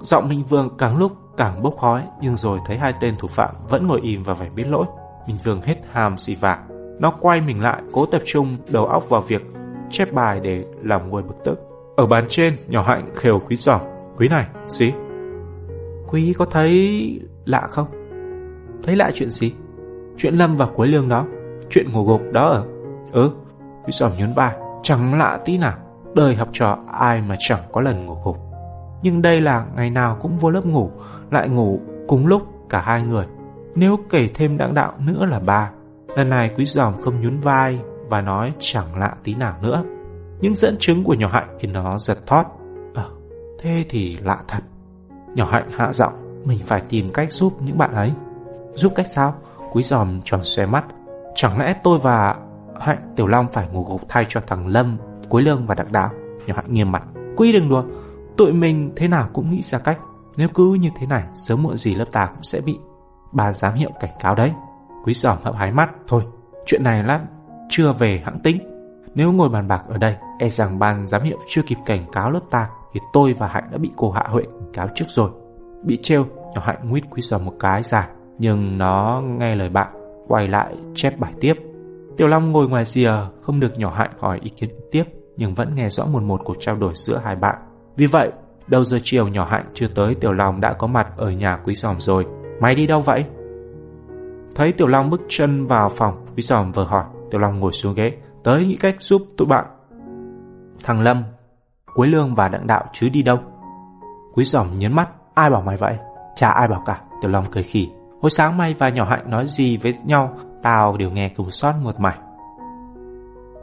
Giọng 0.00 0.28
Minh 0.28 0.44
Vương 0.48 0.76
càng 0.78 0.96
lúc 0.96 1.12
càng 1.36 1.62
bốc 1.62 1.76
khói, 1.76 2.02
nhưng 2.20 2.36
rồi 2.36 2.58
thấy 2.66 2.78
hai 2.78 2.92
tên 3.00 3.14
thủ 3.18 3.28
phạm 3.28 3.54
vẫn 3.68 3.86
ngồi 3.86 4.00
im 4.00 4.22
và 4.22 4.34
phải 4.34 4.50
biết 4.50 4.66
lỗi. 4.66 4.86
Minh 5.28 5.36
Vương 5.44 5.60
hết 5.60 5.76
hàm 5.92 6.16
xì 6.16 6.34
vạc. 6.34 6.60
Nó 7.00 7.10
quay 7.20 7.40
mình 7.40 7.62
lại, 7.62 7.82
cố 7.92 8.06
tập 8.06 8.22
trung 8.24 8.56
đầu 8.68 8.86
óc 8.86 9.08
vào 9.08 9.20
việc 9.20 9.42
chép 9.90 10.12
bài 10.12 10.40
để 10.42 10.64
làm 10.82 11.08
nguôi 11.08 11.22
bực 11.22 11.36
tức. 11.44 11.58
Ở 11.96 12.06
bàn 12.06 12.24
trên, 12.28 12.56
nhỏ 12.68 12.82
hạnh 12.82 13.10
khều 13.14 13.40
quý 13.48 13.56
giỏm. 13.56 13.80
Quý 14.16 14.28
này, 14.28 14.46
gì? 14.66 14.92
Quý 16.08 16.34
có 16.38 16.44
thấy 16.44 17.20
lạ 17.44 17.66
không? 17.70 17.86
Thấy 18.84 18.96
lạ 18.96 19.10
chuyện 19.14 19.30
gì? 19.30 19.54
Chuyện 20.16 20.34
Lâm 20.34 20.56
và 20.56 20.66
Quế 20.66 20.86
Lương 20.86 21.08
đó. 21.08 21.26
Chuyện 21.70 21.92
ngủ 21.92 22.04
gục 22.04 22.22
đó 22.32 22.48
ở. 22.48 22.66
Ừ, 23.12 23.30
quý 23.84 23.92
giỏm 23.92 24.12
nhún 24.18 24.34
bài. 24.36 24.56
Chẳng 24.82 25.18
lạ 25.18 25.38
tí 25.44 25.58
nào. 25.58 25.78
Đời 26.14 26.34
học 26.34 26.48
trò 26.52 26.78
ai 26.92 27.22
mà 27.28 27.36
chẳng 27.38 27.62
có 27.72 27.80
lần 27.80 28.06
ngủ 28.06 28.16
gục. 28.24 28.36
Nhưng 29.02 29.22
đây 29.22 29.40
là 29.40 29.66
ngày 29.76 29.90
nào 29.90 30.18
cũng 30.20 30.38
vô 30.38 30.50
lớp 30.50 30.66
ngủ, 30.66 30.90
lại 31.30 31.48
ngủ 31.48 31.80
cùng 32.08 32.26
lúc 32.26 32.42
cả 32.68 32.80
hai 32.80 33.02
người. 33.02 33.24
Nếu 33.78 33.98
kể 34.10 34.28
thêm 34.34 34.58
đặng 34.58 34.74
đạo 34.74 34.92
nữa 34.98 35.26
là 35.26 35.40
ba 35.40 35.70
Lần 36.16 36.30
này 36.30 36.50
quý 36.56 36.64
giòm 36.64 37.00
không 37.00 37.20
nhún 37.20 37.40
vai 37.40 37.78
Và 38.08 38.20
nói 38.20 38.52
chẳng 38.58 38.98
lạ 38.98 39.14
tí 39.24 39.34
nào 39.34 39.56
nữa. 39.62 39.84
Những 40.40 40.54
dẫn 40.54 40.76
chứng 40.78 41.04
của 41.04 41.14
nhỏ 41.14 41.28
hạnh 41.32 41.56
Thì 41.60 41.68
nó 41.68 41.98
giật 41.98 42.18
thót 42.26 42.44
Ờ 42.94 43.10
thế 43.58 43.84
thì 43.88 44.16
lạ 44.16 44.38
thật. 44.48 44.60
Nhỏ 45.34 45.48
hạnh 45.52 45.68
hạ 45.78 45.92
giọng 45.92 46.42
Mình 46.44 46.58
phải 46.66 46.82
tìm 46.88 47.10
cách 47.14 47.32
giúp 47.32 47.52
những 47.62 47.78
bạn 47.78 47.92
ấy. 47.94 48.12
Giúp 48.74 48.92
cách 48.96 49.06
sao? 49.10 49.34
Quý 49.72 49.82
giòm 49.82 50.20
tròn 50.24 50.40
xoe 50.44 50.66
mắt. 50.66 50.84
Chẳng 51.34 51.58
lẽ 51.58 51.74
tôi 51.84 51.98
và 51.98 52.36
Hạnh 52.80 53.12
Tiểu 53.16 53.26
Long 53.26 53.46
phải 53.52 53.68
ngủ 53.72 53.84
gục 53.90 54.00
thay 54.08 54.26
cho 54.28 54.40
thằng 54.46 54.66
Lâm 54.66 54.98
cuối 55.28 55.42
Lương 55.42 55.66
và 55.66 55.74
Đặng 55.74 55.92
Đạo? 55.92 56.10
Nhỏ 56.46 56.54
hạnh 56.56 56.72
nghiêm 56.72 56.92
mặt. 56.92 57.02
Quý 57.36 57.52
đừng 57.52 57.68
đùa 57.68 57.84
Tụi 58.36 58.52
mình 58.52 58.92
thế 58.96 59.08
nào 59.08 59.28
cũng 59.32 59.50
nghĩ 59.50 59.62
ra 59.62 59.78
cách. 59.78 59.98
Nếu 60.36 60.48
cứ 60.54 60.76
như 60.80 60.88
thế 61.00 61.06
này, 61.06 61.22
sớm 61.34 61.62
muộn 61.62 61.76
gì 61.76 61.94
lớp 61.94 62.04
ta 62.12 62.26
cũng 62.34 62.42
sẽ 62.42 62.60
bị 62.60 62.78
bà 63.32 63.52
giám 63.52 63.74
hiệu 63.74 63.90
cảnh 64.00 64.12
cáo 64.20 64.34
đấy. 64.34 64.52
Quý 65.04 65.14
giòm 65.14 65.38
hậm 65.44 65.54
hái 65.54 65.72
mắt. 65.72 65.90
Thôi, 66.08 66.22
chuyện 66.66 66.84
này 66.84 67.02
lát 67.02 67.20
chưa 67.68 67.92
về 67.92 68.22
hãng 68.24 68.38
tính. 68.44 68.58
Nếu 69.14 69.32
ngồi 69.32 69.48
bàn 69.48 69.68
bạc 69.68 69.82
ở 69.88 69.98
đây, 69.98 70.16
e 70.38 70.48
rằng 70.48 70.78
ban 70.78 71.06
giám 71.06 71.22
hiệu 71.22 71.38
chưa 71.48 71.62
kịp 71.62 71.78
cảnh 71.86 72.04
cáo 72.12 72.30
lớp 72.30 72.40
ta 72.50 72.68
thì 72.92 73.00
tôi 73.12 73.32
và 73.32 73.46
Hạnh 73.46 73.68
đã 73.72 73.78
bị 73.78 73.90
cô 73.96 74.10
Hạ 74.10 74.24
Huệ 74.28 74.42
cảnh 74.42 74.72
cáo 74.72 74.88
trước 74.94 75.04
rồi. 75.08 75.30
Bị 75.84 75.98
trêu, 76.02 76.24
nhỏ 76.54 76.62
Hạnh 76.64 76.90
nguyết 76.90 77.04
quý 77.10 77.22
giòm 77.22 77.44
một 77.44 77.52
cái 77.60 77.82
dài, 77.82 78.08
nhưng 78.38 78.78
nó 78.78 79.22
nghe 79.38 79.54
lời 79.54 79.68
bạn, 79.68 79.92
quay 80.28 80.48
lại 80.48 80.76
chép 80.94 81.18
bài 81.18 81.32
tiếp. 81.40 81.54
Tiểu 82.16 82.28
Long 82.28 82.52
ngồi 82.52 82.68
ngoài 82.68 82.84
rìa, 82.84 83.12
không 83.42 83.60
được 83.60 83.78
nhỏ 83.78 83.94
Hạnh 83.94 84.10
hỏi 84.18 84.38
ý 84.42 84.50
kiến 84.50 84.70
tiếp, 84.90 85.04
nhưng 85.36 85.54
vẫn 85.54 85.74
nghe 85.74 85.88
rõ 85.88 86.06
một 86.06 86.22
một 86.22 86.40
cuộc 86.44 86.56
trao 86.60 86.76
đổi 86.76 86.92
giữa 86.94 87.20
hai 87.24 87.36
bạn. 87.36 87.54
Vì 87.96 88.06
vậy, 88.06 88.32
đầu 88.66 88.84
giờ 88.84 88.98
chiều 89.02 89.28
nhỏ 89.28 89.48
Hạnh 89.50 89.66
chưa 89.74 89.88
tới 89.94 90.14
Tiểu 90.14 90.32
Long 90.32 90.60
đã 90.60 90.72
có 90.72 90.86
mặt 90.86 91.06
ở 91.16 91.30
nhà 91.30 91.58
quý 91.64 91.74
giòm 91.74 92.00
rồi. 92.00 92.26
Mày 92.60 92.74
đi 92.74 92.86
đâu 92.86 93.00
vậy? 93.00 93.24
Thấy 94.54 94.72
Tiểu 94.72 94.86
Long 94.86 95.10
bước 95.10 95.20
chân 95.28 95.66
vào 95.66 95.88
phòng, 95.88 96.26
quý 96.36 96.42
giòm 96.42 96.72
vừa 96.72 96.84
hỏi, 96.84 97.04
Tiểu 97.30 97.40
Long 97.40 97.60
ngồi 97.60 97.72
xuống 97.72 97.94
ghế, 97.94 98.12
tới 98.44 98.66
nghĩ 98.66 98.76
cách 98.76 98.96
giúp 98.98 99.22
tụi 99.36 99.48
bạn. 99.48 99.66
Thằng 100.84 101.00
Lâm, 101.00 101.24
Quế 101.94 102.08
Lương 102.08 102.34
và 102.34 102.48
Đặng 102.48 102.66
Đạo 102.66 102.84
chứ 102.92 103.08
đi 103.08 103.22
đâu? 103.22 103.38
Quý 104.34 104.44
giòm 104.44 104.78
nhấn 104.78 104.92
mắt, 104.92 105.08
ai 105.34 105.50
bảo 105.50 105.62
mày 105.62 105.76
vậy? 105.76 105.96
Chả 106.36 106.50
ai 106.50 106.68
bảo 106.68 106.82
cả, 106.86 107.00
Tiểu 107.22 107.30
Long 107.30 107.44
cười 107.50 107.62
khỉ. 107.62 107.88
Hồi 108.22 108.30
sáng 108.30 108.56
mày 108.56 108.74
và 108.78 108.88
nhỏ 108.88 109.04
Hạnh 109.04 109.30
nói 109.30 109.46
gì 109.46 109.76
với 109.76 109.94
nhau, 110.04 110.34
tao 110.62 110.96
đều 110.96 111.10
nghe 111.10 111.28
cùng 111.36 111.50
sót 111.50 111.72
một 111.82 112.00
mày. 112.00 112.18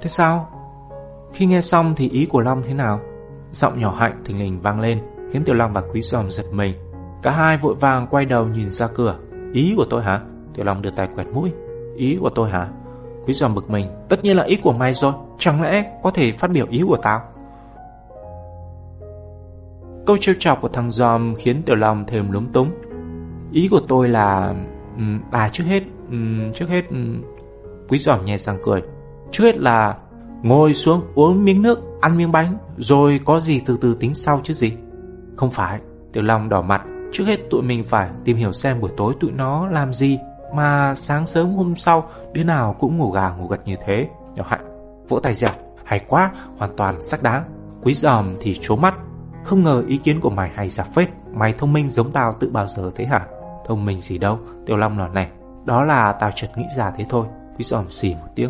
Thế 0.01 0.09
sao? 0.09 0.49
Khi 1.33 1.45
nghe 1.45 1.61
xong 1.61 1.93
thì 1.97 2.09
ý 2.09 2.25
của 2.25 2.39
Long 2.39 2.61
thế 2.67 2.73
nào? 2.73 2.99
Giọng 3.51 3.79
nhỏ 3.79 3.95
Hạnh 3.99 4.21
thình 4.25 4.39
lình 4.39 4.61
vang 4.61 4.79
lên, 4.79 5.01
khiến 5.31 5.43
Tiểu 5.45 5.55
Long 5.55 5.73
và 5.73 5.81
Quý 5.93 6.01
giòm 6.01 6.31
giật 6.31 6.45
mình. 6.51 6.73
Cả 7.25 7.31
hai 7.31 7.57
vội 7.57 7.75
vàng 7.75 8.07
quay 8.07 8.25
đầu 8.25 8.47
nhìn 8.47 8.69
ra 8.69 8.87
cửa. 8.87 9.15
Ý 9.53 9.73
của 9.77 9.85
tôi 9.89 10.03
hả? 10.03 10.21
Tiểu 10.53 10.65
Long 10.65 10.81
đưa 10.81 10.89
tay 10.91 11.07
quẹt 11.15 11.27
mũi. 11.27 11.51
Ý 11.95 12.17
của 12.21 12.29
tôi 12.29 12.49
hả? 12.49 12.69
Quý 13.25 13.33
giòm 13.33 13.55
bực 13.55 13.69
mình. 13.69 13.87
Tất 14.09 14.23
nhiên 14.23 14.37
là 14.37 14.43
ý 14.43 14.55
của 14.55 14.73
mày 14.73 14.93
rồi. 14.93 15.13
Chẳng 15.37 15.61
lẽ 15.61 15.99
có 16.03 16.11
thể 16.11 16.31
phát 16.31 16.51
biểu 16.51 16.67
ý 16.69 16.83
của 16.87 16.97
tao? 17.01 17.21
Câu 20.05 20.17
trêu 20.21 20.35
chọc 20.39 20.61
của 20.61 20.67
thằng 20.67 20.91
giòm 20.91 21.35
khiến 21.35 21.63
Tiểu 21.63 21.75
Long 21.75 22.05
thêm 22.07 22.31
lúng 22.31 22.51
túng. 22.51 22.69
Ý 23.51 23.67
của 23.71 23.81
tôi 23.87 24.09
là... 24.09 24.55
À 25.31 25.49
trước 25.53 25.63
hết... 25.63 25.83
Trước 26.53 26.69
hết... 26.69 26.85
Quý 27.89 27.99
giòm 27.99 28.25
nhẹ 28.25 28.37
răng 28.37 28.57
cười. 28.63 28.81
Trước 29.31 29.43
hết 29.43 29.57
là 29.57 29.97
ngồi 30.43 30.73
xuống 30.73 31.01
uống 31.15 31.45
miếng 31.45 31.61
nước, 31.61 31.79
ăn 32.01 32.17
miếng 32.17 32.31
bánh, 32.31 32.57
rồi 32.77 33.19
có 33.25 33.39
gì 33.39 33.61
từ 33.65 33.77
từ 33.81 33.95
tính 33.99 34.15
sau 34.15 34.39
chứ 34.43 34.53
gì. 34.53 34.73
Không 35.35 35.51
phải, 35.51 35.79
Tiểu 36.13 36.23
Long 36.23 36.49
đỏ 36.49 36.61
mặt. 36.61 36.81
Trước 37.11 37.23
hết 37.27 37.37
tụi 37.49 37.61
mình 37.61 37.83
phải 37.83 38.09
tìm 38.23 38.37
hiểu 38.37 38.51
xem 38.51 38.81
buổi 38.81 38.91
tối 38.97 39.13
tụi 39.19 39.31
nó 39.31 39.67
làm 39.67 39.93
gì 39.93 40.19
mà 40.55 40.95
sáng 40.95 41.25
sớm 41.25 41.55
hôm 41.55 41.75
sau 41.75 42.09
đứa 42.33 42.43
nào 42.43 42.75
cũng 42.79 42.97
ngủ 42.97 43.11
gà 43.11 43.29
ngủ 43.29 43.47
gật 43.47 43.61
như 43.65 43.75
thế. 43.85 44.09
Nhỏ 44.35 44.43
Hạnh 44.47 44.65
vỗ 45.09 45.19
tay 45.19 45.33
dẻo, 45.33 45.51
hay 45.83 45.99
quá, 46.07 46.31
hoàn 46.57 46.75
toàn 46.77 47.03
xác 47.03 47.23
đáng. 47.23 47.43
Quý 47.83 47.93
giòm 47.93 48.35
thì 48.41 48.59
trố 48.61 48.75
mắt, 48.75 48.95
không 49.43 49.63
ngờ 49.63 49.83
ý 49.87 49.97
kiến 49.97 50.19
của 50.19 50.29
mày 50.29 50.51
hay 50.55 50.69
giả 50.69 50.83
phết, 50.83 51.09
mày 51.33 51.53
thông 51.57 51.73
minh 51.73 51.89
giống 51.89 52.11
tao 52.11 52.35
tự 52.39 52.49
bao 52.49 52.67
giờ 52.67 52.91
thế 52.95 53.05
hả? 53.05 53.27
Thông 53.67 53.85
minh 53.85 54.01
gì 54.01 54.17
đâu, 54.17 54.39
Tiểu 54.65 54.77
Long 54.77 54.97
nói 54.97 55.09
này, 55.13 55.29
đó 55.65 55.83
là 55.83 56.15
tao 56.19 56.31
chợt 56.35 56.47
nghĩ 56.55 56.65
ra 56.77 56.91
thế 56.97 57.05
thôi. 57.09 57.27
Quý 57.57 57.65
giòm 57.65 57.89
xì 57.89 58.13
một 58.13 58.27
tiếng. 58.35 58.49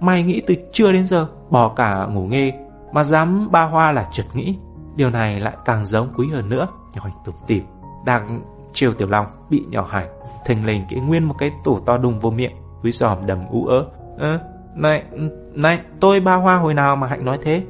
Mày 0.00 0.22
nghĩ 0.22 0.42
từ 0.46 0.54
trưa 0.72 0.92
đến 0.92 1.06
giờ, 1.06 1.26
bỏ 1.50 1.68
cả 1.68 2.06
ngủ 2.10 2.26
nghe 2.26 2.54
mà 2.92 3.04
dám 3.04 3.48
ba 3.52 3.64
hoa 3.64 3.92
là 3.92 4.08
chợt 4.12 4.24
nghĩ. 4.34 4.58
Điều 4.96 5.10
này 5.10 5.40
lại 5.40 5.56
càng 5.64 5.86
giống 5.86 6.08
quý 6.16 6.26
hơn 6.32 6.48
nữa, 6.48 6.68
nhỏ 6.94 7.02
hạnh 7.04 7.18
tủm 7.24 7.34
tỉm 7.46 7.64
đang 8.04 8.42
chiều 8.72 8.92
Tiểu 8.92 9.08
Long 9.08 9.26
bị 9.50 9.64
nhỏ 9.70 9.86
Hải 9.90 10.08
thình 10.44 10.66
lình 10.66 10.82
cái 10.90 11.00
nguyên 11.00 11.24
một 11.24 11.34
cái 11.38 11.52
tủ 11.64 11.80
to 11.80 11.96
đùng 11.96 12.20
vô 12.20 12.30
miệng, 12.30 12.52
quý 12.82 12.92
giòm 12.92 13.26
đầm 13.26 13.38
ú 13.50 13.66
ớ. 13.66 13.86
Ơ, 14.18 14.38
này 14.74 15.04
này, 15.54 15.80
tôi 16.00 16.20
ba 16.20 16.34
hoa 16.34 16.56
hồi 16.56 16.74
nào 16.74 16.96
mà 16.96 17.06
hạnh 17.06 17.24
nói 17.24 17.38
thế? 17.42 17.62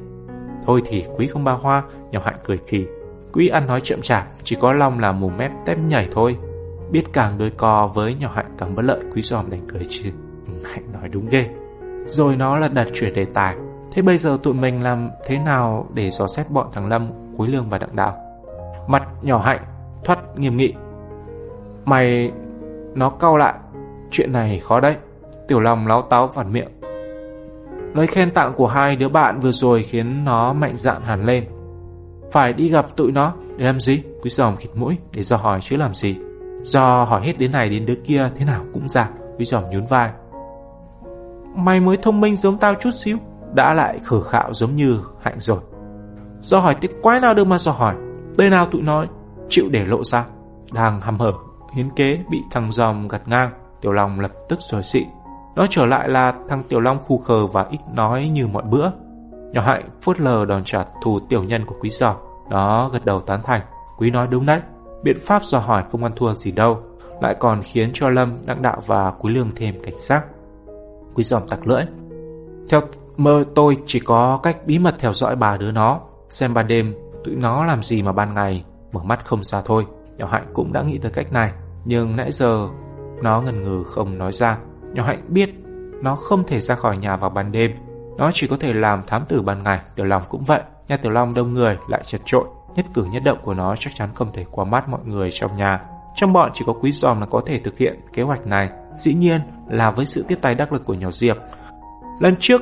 Thôi 0.65 0.81
thì 0.85 1.05
quý 1.17 1.27
không 1.27 1.43
ba 1.43 1.51
hoa, 1.51 1.83
nhỏ 2.11 2.21
hạnh 2.25 2.39
cười 2.43 2.59
khì. 2.67 2.85
Quý 3.33 3.47
ăn 3.47 3.67
nói 3.67 3.81
chậm 3.83 4.01
chạp, 4.01 4.27
chỉ 4.43 4.55
có 4.61 4.73
long 4.73 4.99
là 4.99 5.11
mù 5.11 5.29
mép 5.29 5.51
tép 5.65 5.77
nhảy 5.77 6.07
thôi. 6.11 6.37
Biết 6.91 7.03
càng 7.13 7.37
đôi 7.37 7.49
co 7.57 7.91
với 7.93 8.15
nhỏ 8.15 8.31
hạnh 8.35 8.55
càng 8.57 8.75
bất 8.75 8.85
lợi, 8.85 8.99
quý 9.15 9.21
giòm 9.21 9.49
đành 9.49 9.67
cười 9.67 9.85
chứ. 9.89 10.11
Hạnh 10.65 10.91
nói 10.93 11.09
đúng 11.09 11.29
ghê. 11.29 11.49
Rồi 12.05 12.35
nó 12.35 12.57
là 12.57 12.67
đặt 12.67 12.87
chuyển 12.93 13.13
đề 13.13 13.25
tài. 13.25 13.55
Thế 13.91 14.01
bây 14.01 14.17
giờ 14.17 14.37
tụi 14.43 14.53
mình 14.53 14.83
làm 14.83 15.09
thế 15.25 15.37
nào 15.37 15.87
để 15.93 16.11
dò 16.11 16.27
xét 16.27 16.49
bọn 16.49 16.67
thằng 16.73 16.87
lâm 16.87 17.11
quý 17.37 17.47
lương 17.47 17.69
và 17.69 17.77
đặng 17.77 17.95
đạo 17.95 18.17
mặt 18.87 19.03
nhỏ 19.21 19.37
hạnh 19.37 19.74
thoát 20.05 20.19
nghiêm 20.39 20.57
nghị. 20.57 20.73
Mày, 21.85 22.31
nó 22.93 23.09
cau 23.09 23.37
lại, 23.37 23.53
Chuyện 24.11 24.31
này 24.31 24.59
khó 24.59 24.79
đấy. 24.79 24.95
Tiểu 25.47 25.59
Long 25.59 25.87
láo 25.87 26.01
táo 26.01 26.27
phản 26.27 26.53
miệng. 26.53 26.69
Lời 27.93 28.07
khen 28.07 28.31
tặng 28.31 28.53
của 28.53 28.67
hai 28.67 28.95
đứa 28.95 29.09
bạn 29.09 29.39
vừa 29.39 29.51
rồi 29.51 29.83
Khiến 29.83 30.25
nó 30.25 30.53
mạnh 30.53 30.73
dạn 30.77 31.01
hẳn 31.01 31.25
lên. 31.25 31.45
Phải 32.31 32.53
đi 32.53 32.69
gặp 32.69 32.95
tụi 32.95 33.11
nó 33.11 33.33
Để 33.57 33.65
làm 33.65 33.79
gì? 33.79 34.03
Quý 34.21 34.29
giòm 34.29 34.55
khịt 34.55 34.69
mũi 34.75 34.97
Để 35.13 35.23
do 35.23 35.37
hỏi 35.37 35.59
chứ 35.61 35.77
làm 35.77 35.93
gì? 35.93 36.15
Do 36.61 37.03
hỏi 37.03 37.21
hết 37.25 37.37
đến 37.37 37.51
này 37.51 37.69
đến 37.69 37.85
đứa 37.85 37.95
kia 37.95 38.29
Thế 38.35 38.45
nào 38.45 38.65
cũng 38.73 38.89
già 38.89 39.09
Quý 39.37 39.45
giòm 39.45 39.63
nhún 39.69 39.85
vai. 39.85 40.11
Mày 41.55 41.79
mới 41.79 41.97
thông 41.97 42.21
minh 42.21 42.35
giống 42.35 42.57
tao 42.57 42.73
chút 42.79 42.89
xíu, 42.93 43.17
Đã 43.53 43.73
lại 43.73 43.99
khở 44.03 44.21
khạo 44.21 44.53
giống 44.53 44.75
như 44.75 44.99
hạnh 45.21 45.39
rồi. 45.39 45.59
Do 46.39 46.59
hỏi 46.59 46.75
tiếc 46.81 47.01
quái 47.01 47.19
nào 47.19 47.33
được 47.33 47.47
mà 47.47 47.57
do 47.57 47.71
hỏi? 47.71 47.95
Đây 48.37 48.49
nào 48.49 48.67
tụi 48.71 48.81
nó 48.81 49.05
chịu 49.49 49.69
để 49.71 49.85
lộ 49.85 50.03
ra 50.03 50.25
Đang 50.73 51.01
hầm 51.01 51.19
hở 51.19 51.31
hiến 51.75 51.89
kế 51.95 52.19
bị 52.29 52.43
thằng 52.51 52.71
dòm 52.71 53.07
gặt 53.07 53.21
ngang, 53.27 53.51
Tiểu 53.81 53.91
Long 53.91 54.19
lập 54.19 54.31
tức 54.49 54.59
rồi 54.61 54.83
xị. 54.83 55.05
Nó 55.55 55.65
trở 55.69 55.85
lại 55.85 56.09
là 56.09 56.33
thằng 56.49 56.63
Tiểu 56.69 56.79
Long 56.79 56.99
khu 56.99 57.17
khờ 57.17 57.47
và 57.47 57.65
ít 57.69 57.79
nói 57.93 58.29
như 58.33 58.47
mọi 58.47 58.63
bữa. 58.63 58.91
Nhỏ 59.51 59.61
hạnh 59.61 59.89
phút 60.01 60.19
lờ 60.19 60.45
đòn 60.45 60.63
trả 60.63 60.85
thù 61.01 61.19
tiểu 61.29 61.43
nhân 61.43 61.65
của 61.65 61.75
quý 61.79 61.89
giò. 61.89 62.15
Nó 62.49 62.89
gật 62.89 63.05
đầu 63.05 63.21
tán 63.21 63.41
thành. 63.43 63.61
Quý 63.97 64.11
nói 64.11 64.27
đúng 64.31 64.45
đấy. 64.45 64.61
Biện 65.03 65.17
pháp 65.19 65.43
dò 65.43 65.59
hỏi 65.59 65.83
không 65.91 66.03
ăn 66.03 66.11
thua 66.15 66.33
gì 66.33 66.51
đâu. 66.51 66.79
Lại 67.21 67.35
còn 67.39 67.61
khiến 67.63 67.89
cho 67.93 68.09
Lâm, 68.09 68.37
Đặng 68.45 68.61
Đạo 68.61 68.81
và 68.85 69.11
Quý 69.19 69.33
Lương 69.33 69.51
thêm 69.55 69.75
cảnh 69.83 69.93
giác. 69.99 70.25
Quý 71.15 71.23
giòm 71.23 71.47
tặc 71.47 71.67
lưỡi. 71.67 71.81
Theo 72.69 72.81
mơ 73.17 73.43
tôi 73.55 73.77
chỉ 73.85 73.99
có 73.99 74.39
cách 74.43 74.57
bí 74.65 74.79
mật 74.79 74.95
theo 74.99 75.13
dõi 75.13 75.35
bà 75.35 75.57
đứa 75.57 75.71
nó. 75.71 75.99
Xem 76.29 76.53
ban 76.53 76.67
đêm 76.67 76.95
tụi 77.23 77.35
nó 77.35 77.65
làm 77.65 77.83
gì 77.83 78.01
mà 78.01 78.11
ban 78.11 78.33
ngày 78.33 78.63
mở 78.95 79.03
mắt 79.03 79.25
không 79.25 79.43
xa 79.43 79.61
thôi. 79.65 79.85
Nhỏ 80.17 80.27
hạnh 80.31 80.47
cũng 80.53 80.73
đã 80.73 80.81
nghĩ 80.81 80.97
tới 80.97 81.11
cách 81.11 81.31
này. 81.31 81.51
Nhưng 81.85 82.15
nãy 82.15 82.31
giờ 82.31 82.67
nó 83.21 83.41
ngần 83.41 83.63
ngừ 83.63 83.83
không 83.83 84.17
nói 84.17 84.31
ra. 84.31 84.57
Nhỏ 84.93 85.03
hạnh 85.03 85.25
biết 85.27 85.49
Nó 86.01 86.15
không 86.15 86.43
thể 86.47 86.59
ra 86.59 86.75
khỏi 86.75 86.97
nhà 86.97 87.15
vào 87.15 87.29
ban 87.29 87.51
đêm. 87.51 87.71
Nó 88.17 88.31
chỉ 88.33 88.47
có 88.47 88.57
thể 88.59 88.73
làm 88.73 89.01
thám 89.07 89.25
tử 89.29 89.41
ban 89.41 89.63
ngày. 89.63 89.79
Tiểu 89.95 90.05
Long 90.05 90.23
cũng 90.29 90.43
vậy, 90.43 90.61
Nhà 90.87 90.97
Tiểu 90.97 91.11
Long 91.11 91.33
đông 91.33 91.53
người 91.53 91.77
lại 91.87 92.01
chật 92.05 92.21
trội. 92.25 92.45
Nhất 92.75 92.85
cử 92.93 93.05
nhất 93.11 93.23
động 93.25 93.37
của 93.43 93.53
nó 93.53 93.75
chắc 93.75 93.95
chắn 93.95 94.09
không 94.15 94.31
thể 94.33 94.45
qua 94.51 94.65
mắt 94.65 94.89
mọi 94.89 95.01
người 95.05 95.31
trong 95.31 95.57
nhà. 95.57 95.81
Trong 96.15 96.33
bọn 96.33 96.51
chỉ 96.53 96.63
có 96.67 96.73
quý 96.73 96.91
giòm 96.91 97.19
là 97.19 97.25
có 97.25 97.41
thể 97.45 97.59
thực 97.59 97.77
hiện 97.77 97.99
kế 98.13 98.23
hoạch 98.23 98.47
này. 98.47 98.69
Dĩ 98.97 99.13
nhiên 99.13 99.41
là 99.69 99.91
với 99.91 100.05
sự 100.05 100.25
tiếp 100.27 100.37
tay 100.41 100.55
đắc 100.55 100.73
lực 100.73 100.85
của 100.85 100.93
nhỏ 100.93 101.11
Diệp. 101.11 101.37
Lần 102.19 102.35
trước, 102.39 102.61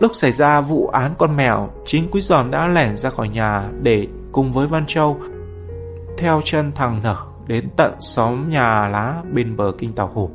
Lúc 0.00 0.14
xảy 0.14 0.32
ra 0.32 0.60
vụ 0.60 0.86
án 0.86 1.14
con 1.18 1.36
mèo, 1.36 1.68
Chính 1.84 2.08
quý 2.10 2.20
giòm 2.20 2.50
đã 2.50 2.68
lẻn 2.68 2.96
ra 2.96 3.10
khỏi 3.10 3.28
nhà 3.28 3.68
Để 3.82 4.06
cùng 4.32 4.52
với 4.52 4.66
Văn 4.66 4.86
Châu 4.86 5.20
theo 6.18 6.40
chân 6.44 6.72
thằng 6.72 7.00
nở 7.02 7.16
đến 7.46 7.68
tận 7.76 7.94
xóm 8.00 8.48
nhà 8.48 8.88
lá 8.88 9.22
bên 9.32 9.56
bờ 9.56 9.72
kinh 9.78 9.94
Tàu 9.94 10.06
hồ. 10.06 10.30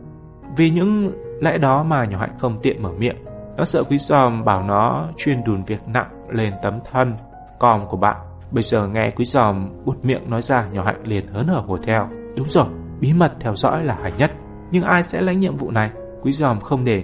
Vì 0.58 0.70
những 0.70 1.12
lẽ 1.42 1.58
đó 1.58 1.84
mà 1.84 2.06
nhỏ 2.06 2.18
hạnh 2.20 2.36
không 2.40 2.60
tiện 2.62 2.84
mở 2.84 2.92
miệng. 2.98 3.18
Nó 3.58 3.66
sợ 3.66 3.84
quý 3.84 3.98
giòm 3.98 4.46
bảo 4.46 4.64
nó 4.64 5.08
chuyên 5.18 5.44
đùn 5.44 5.64
việc 5.64 5.88
nặng 5.88 6.10
lên 6.30 6.54
tấm 6.64 6.80
thân 6.92 7.14
còm 7.60 7.88
của 7.88 7.98
bạn. 7.98 8.18
Bây 8.52 8.64
giờ 8.64 8.88
nghe 8.88 9.12
quý 9.16 9.26
giòm 9.26 9.70
bụt 9.86 9.98
miệng 10.04 10.30
nói 10.30 10.42
ra 10.42 10.66
nhỏ 10.72 10.84
hạnh 10.84 11.02
liền 11.04 11.28
hớn 11.28 11.48
hở 11.48 11.64
hồ 11.68 11.78
theo. 11.78 12.10
Đúng 12.38 12.48
rồi, 12.48 12.66
bí 13.00 13.14
mật 13.14 13.34
theo 13.40 13.56
dõi 13.56 13.84
là 13.84 13.98
hay 14.02 14.12
nhất. 14.18 14.32
Nhưng 14.72 14.84
ai 14.84 15.04
sẽ 15.04 15.22
lãnh 15.22 15.40
nhiệm 15.40 15.56
vụ 15.56 15.72
này? 15.72 15.92
Quý 16.22 16.32
giòm 16.32 16.60
không 16.60 16.86
để 16.86 17.04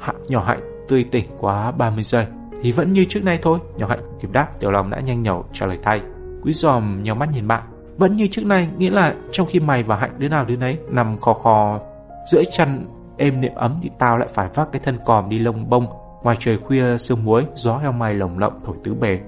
hạ 0.00 0.12
nhỏ 0.28 0.44
hạnh 0.44 0.60
tươi 0.88 1.04
tỉnh 1.10 1.24
quá 1.38 1.70
30 1.70 2.02
giây. 2.02 2.26
Thì 2.62 2.72
vẫn 2.72 2.92
như 2.92 3.04
trước 3.08 3.24
nay 3.24 3.38
thôi, 3.42 3.58
nhỏ 3.76 3.86
hạnh 3.86 4.00
kịp 4.20 4.28
đáp 4.32 4.48
tiểu 4.60 4.70
lòng 4.70 4.90
đã 4.90 5.00
nhanh 5.00 5.22
nhẩu 5.22 5.44
trả 5.52 5.66
lời 5.66 5.78
thay. 5.82 6.00
Quý 6.42 6.52
giòm 6.52 7.02
nhau 7.02 7.14
mắt 7.14 7.28
nhìn 7.32 7.48
bạn, 7.48 7.62
vẫn 8.00 8.16
như 8.16 8.28
trước 8.30 8.46
nay, 8.46 8.68
nghĩa 8.78 8.90
là 8.90 9.14
trong 9.30 9.46
khi 9.46 9.60
mày 9.60 9.82
và 9.82 9.96
Hạnh 9.96 10.14
đứa 10.18 10.28
nào 10.28 10.44
đứa 10.44 10.56
nấy 10.56 10.78
nằm 10.88 11.18
khò 11.18 11.32
khò 11.32 11.80
giữa 12.26 12.42
chăn 12.52 12.86
êm 13.16 13.40
nệm 13.40 13.54
ấm 13.54 13.78
thì 13.82 13.90
tao 13.98 14.18
lại 14.18 14.28
phải 14.34 14.48
vác 14.54 14.72
cái 14.72 14.82
thân 14.84 14.98
còm 15.04 15.28
đi 15.28 15.38
lông 15.38 15.70
bông 15.70 15.86
ngoài 16.22 16.36
trời 16.38 16.58
khuya 16.58 16.98
sương 16.98 17.24
muối 17.24 17.44
gió 17.54 17.76
heo 17.76 17.92
may 17.92 18.14
lồng 18.14 18.38
lộng 18.38 18.60
thổi 18.64 18.76
tứ 18.84 18.94
bề. 18.94 19.20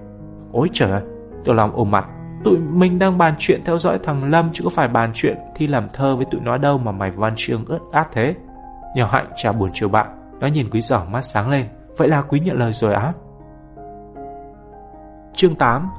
Ôi 0.53 0.69
trời 0.73 0.91
ơi 0.91 1.03
tiểu 1.45 1.55
lòng 1.55 1.73
ôm 1.75 1.91
mặt. 1.91 2.07
Tụi 2.45 2.59
mình 2.59 2.99
đang 2.99 3.19
bàn 3.19 3.35
chuyện 3.39 3.61
theo 3.65 3.79
dõi 3.79 3.99
thằng 4.03 4.31
lâm 4.31 4.51
chứ 4.53 4.65
có 4.65 4.71
phải 4.71 4.89
bàn 4.89 5.11
chuyện 5.15 5.39
thi 5.55 5.67
làm 5.67 5.89
thơ 5.95 6.17
với 6.17 6.27
tụi 6.31 6.41
nó 6.41 6.59
đâu 6.59 6.79
mà 6.79 6.93
mày 6.93 7.11
văn 7.11 7.33
chương 7.37 7.65
ướt 7.65 7.81
át 7.93 8.09
thế. 8.13 8.35
Nhỏ 8.97 9.09
hạnh 9.13 9.31
chả 9.37 9.53
buồn 9.53 9.71
chiều 9.75 9.89
bạn 9.89 10.37
nó 10.41 10.47
nhìn 10.47 10.71
quý 10.71 10.81
giỏ 10.81 11.05
mắt 11.05 11.23
sáng 11.23 11.51
lên. 11.51 11.67
Vậy 11.97 12.09
là 12.09 12.23
quý 12.23 12.41
nhận 12.41 12.59
lời 12.59 12.73
rồi 12.73 12.95
á. 12.95 13.13
Chương 15.35 15.55
8 15.55 15.91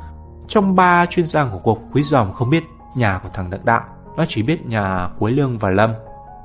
trong 0.48 0.76
ba 0.76 1.06
chuyên 1.06 1.26
gia 1.26 1.46
của 1.46 1.60
cuộc 1.64 1.80
quý 1.94 2.04
giòm 2.04 2.32
không 2.32 2.50
biết 2.50 2.64
nhà 2.96 3.20
của 3.24 3.30
thằng 3.34 3.50
Đặng 3.50 3.66
Đạo. 3.66 3.82
Nó 4.18 4.26
chỉ 4.28 4.44
biết 4.44 4.66
nhà 4.66 5.10
Cuối 5.20 5.32
Lương 5.32 5.58
và 5.58 5.70
Lâm. 5.70 5.94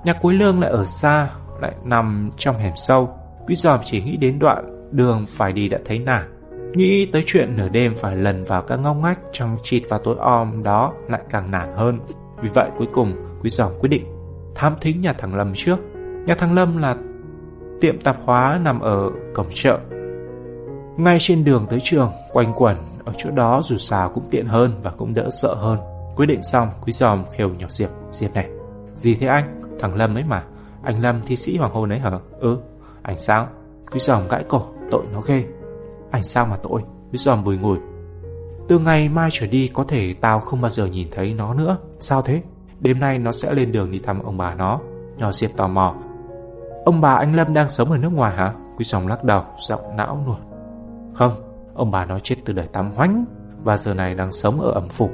Nhà 0.04 0.12
Cuối 0.12 0.34
Lương 0.34 0.60
lại 0.60 0.70
ở 0.70 0.84
xa, 0.84 1.30
lại 1.60 1.74
nằm 1.84 2.30
trong 2.36 2.58
hẻm 2.58 2.72
sâu. 2.76 3.14
Quý 3.46 3.56
giòm 3.56 3.80
chỉ 3.84 4.02
nghĩ 4.02 4.16
đến 4.16 4.38
đoạn 4.38 4.90
đường 4.90 5.24
phải 5.28 5.52
đi 5.52 5.68
đã 5.68 5.78
thấy 5.84 5.98
nản. 5.98 6.34
Nghĩ 6.74 7.06
tới 7.12 7.22
chuyện 7.26 7.56
nửa 7.56 7.68
đêm 7.68 7.94
phải 7.94 8.16
lần 8.16 8.44
vào 8.44 8.62
các 8.62 8.76
ngóc 8.80 8.96
ngách 8.96 9.18
trong 9.32 9.56
chịt 9.62 9.82
và 9.88 9.98
tối 10.04 10.16
om 10.18 10.62
đó 10.62 10.92
lại 11.08 11.20
càng 11.30 11.50
nản 11.50 11.76
hơn. 11.76 12.00
Vì 12.42 12.48
vậy 12.54 12.70
cuối 12.78 12.88
cùng 12.92 13.12
Quý 13.42 13.50
giòm 13.50 13.72
quyết 13.80 13.88
định 13.88 14.04
thám 14.54 14.74
thính 14.80 15.00
nhà 15.00 15.12
thằng 15.12 15.34
Lâm 15.34 15.52
trước. 15.54 15.78
Nhà 16.26 16.34
thằng 16.34 16.54
Lâm 16.54 16.78
là 16.78 16.96
tiệm 17.80 18.00
tạp 18.00 18.16
hóa 18.24 18.60
nằm 18.62 18.80
ở 18.80 19.10
cổng 19.34 19.48
chợ. 19.54 19.78
Ngay 20.96 21.16
trên 21.20 21.44
đường 21.44 21.66
tới 21.70 21.80
trường, 21.82 22.10
quanh 22.32 22.52
quẩn 22.56 22.76
ở 23.08 23.12
chỗ 23.16 23.30
đó 23.30 23.62
dù 23.64 23.76
sao 23.76 24.08
cũng 24.08 24.24
tiện 24.30 24.46
hơn 24.46 24.72
và 24.82 24.90
cũng 24.90 25.14
đỡ 25.14 25.28
sợ 25.30 25.54
hơn. 25.54 25.78
Quyết 26.16 26.26
định 26.26 26.42
xong, 26.42 26.70
Quý 26.80 26.92
giòm 26.92 27.24
khều 27.36 27.48
nhỏ 27.48 27.66
Diệp. 27.70 27.90
Diệp 28.10 28.34
này, 28.34 28.48
gì 28.94 29.14
thế 29.14 29.26
anh? 29.26 29.62
Thằng 29.78 29.94
Lâm 29.94 30.14
ấy 30.14 30.24
mà. 30.24 30.44
Anh 30.82 31.02
Lâm 31.02 31.20
thi 31.26 31.36
sĩ 31.36 31.56
hoàng 31.56 31.72
hôn 31.72 31.92
ấy 31.92 31.98
hả? 31.98 32.10
Ừ, 32.40 32.58
anh 33.02 33.18
sao? 33.18 33.48
Quý 33.92 34.00
giòm 34.00 34.28
gãi 34.28 34.44
cổ, 34.48 34.62
tội 34.90 35.04
nó 35.12 35.20
ghê. 35.20 35.44
Anh 36.10 36.22
sao 36.22 36.46
mà 36.46 36.56
tội? 36.62 36.82
Quý 37.12 37.18
giòm 37.18 37.44
bùi 37.44 37.58
ngùi. 37.58 37.78
Từ 38.68 38.78
ngày 38.78 39.08
mai 39.08 39.28
trở 39.32 39.46
đi 39.46 39.70
có 39.74 39.84
thể 39.88 40.14
tao 40.20 40.40
không 40.40 40.60
bao 40.60 40.70
giờ 40.70 40.86
nhìn 40.86 41.08
thấy 41.10 41.34
nó 41.34 41.54
nữa. 41.54 41.76
Sao 41.90 42.22
thế? 42.22 42.42
Đêm 42.80 43.00
nay 43.00 43.18
nó 43.18 43.32
sẽ 43.32 43.52
lên 43.52 43.72
đường 43.72 43.90
đi 43.90 43.98
thăm 43.98 44.22
ông 44.22 44.38
bà 44.38 44.54
nó. 44.54 44.80
Nhỏ 45.16 45.32
Diệp 45.32 45.50
tò 45.56 45.68
mò. 45.68 45.94
Ông 46.84 47.00
bà 47.00 47.14
anh 47.14 47.34
Lâm 47.34 47.54
đang 47.54 47.68
sống 47.68 47.90
ở 47.90 47.98
nước 47.98 48.12
ngoài 48.12 48.36
hả? 48.36 48.54
Quý 48.76 48.84
giòm 48.84 49.06
lắc 49.06 49.24
đầu, 49.24 49.42
giọng 49.68 49.96
não 49.96 50.24
nuột. 50.26 50.38
Không, 51.14 51.47
ông 51.78 51.90
bà 51.90 52.04
nó 52.04 52.18
chết 52.18 52.36
từ 52.44 52.52
đời 52.52 52.66
tám 52.72 52.90
hoánh 52.96 53.24
và 53.64 53.76
giờ 53.76 53.94
này 53.94 54.14
đang 54.14 54.32
sống 54.32 54.60
ở 54.60 54.70
ẩm 54.70 54.88
phục. 54.88 55.10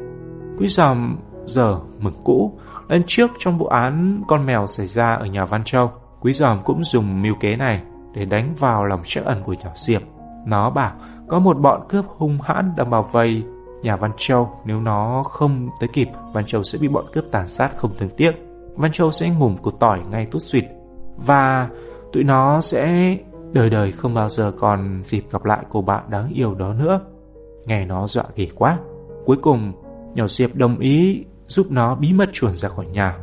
Quý 0.59 0.69
giòm 0.69 1.19
giờ 1.45 1.81
mừng 1.99 2.15
cũ. 2.25 2.59
Lần 2.89 3.03
trước 3.07 3.31
trong 3.39 3.59
vụ 3.59 3.67
án 3.67 4.23
con 4.29 4.47
mèo 4.47 4.67
xảy 4.67 4.87
ra 4.87 5.17
ở 5.21 5.27
nhà 5.27 5.45
Văn 5.45 5.65
Châu, 5.65 5.91
Quý 6.21 6.33
giòm 6.33 6.63
cũng 6.65 6.85
dùng 6.85 7.23
mưu 7.23 7.35
kế 7.41 7.57
này 7.57 7.83
để 8.15 8.25
đánh 8.25 8.55
vào 8.59 8.85
lòng 8.85 9.01
trắc 9.05 9.25
ẩn 9.25 9.43
của 9.43 9.53
nhỏ 9.53 9.71
Diệp. 9.75 10.03
Nó 10.47 10.71
bảo 10.71 10.93
có 11.29 11.39
một 11.39 11.61
bọn 11.61 11.81
cướp 11.89 12.05
hung 12.09 12.39
hãn 12.43 12.73
đang 12.77 12.91
bảo 12.91 13.09
vây 13.13 13.43
nhà 13.83 13.97
Văn 13.97 14.11
Châu. 14.17 14.51
Nếu 14.65 14.81
nó 14.81 15.23
không 15.23 15.69
tới 15.81 15.89
kịp, 15.93 16.09
Văn 16.33 16.47
Châu 16.47 16.63
sẽ 16.63 16.79
bị 16.83 16.89
bọn 16.89 17.05
cướp 17.13 17.25
tàn 17.31 17.47
sát 17.47 17.77
không 17.77 17.91
thương 17.99 18.17
tiếc. 18.17 18.33
Văn 18.77 18.93
Châu 18.93 19.11
sẽ 19.11 19.31
ngủm 19.31 19.57
củ 19.57 19.71
tỏi 19.71 20.01
ngay 20.11 20.27
tút 20.27 20.43
suyệt 20.43 20.65
và 21.17 21.69
tụi 22.13 22.25
nó 22.25 22.61
sẽ 22.61 23.17
đời 23.55 23.71
đời 23.71 23.93
không 23.93 24.15
bao 24.15 24.29
giờ 24.29 24.53
còn 24.59 25.01
dịp 25.03 25.25
gặp 25.31 25.45
lại 25.45 25.65
cô 25.71 25.83
bạn 25.83 26.05
đáng 26.11 26.29
yêu 26.35 26.55
đó 26.55 26.75
nữa. 26.75 27.01
Nghe 27.67 27.85
nó 27.85 28.07
dọa 28.07 28.25
ghê 28.37 28.49
quá. 28.55 28.79
Cuối 29.25 29.37
cùng, 29.43 29.73
nhỏ 30.15 30.27
Diệp 30.27 30.55
đồng 30.55 30.79
ý 30.79 31.25
giúp 31.47 31.67
nó 31.71 31.95
bí 31.95 32.13
mật 32.13 32.29
chuồn 32.33 32.53
ra 32.53 32.69
khỏi 32.69 32.87
nhà. 32.87 33.19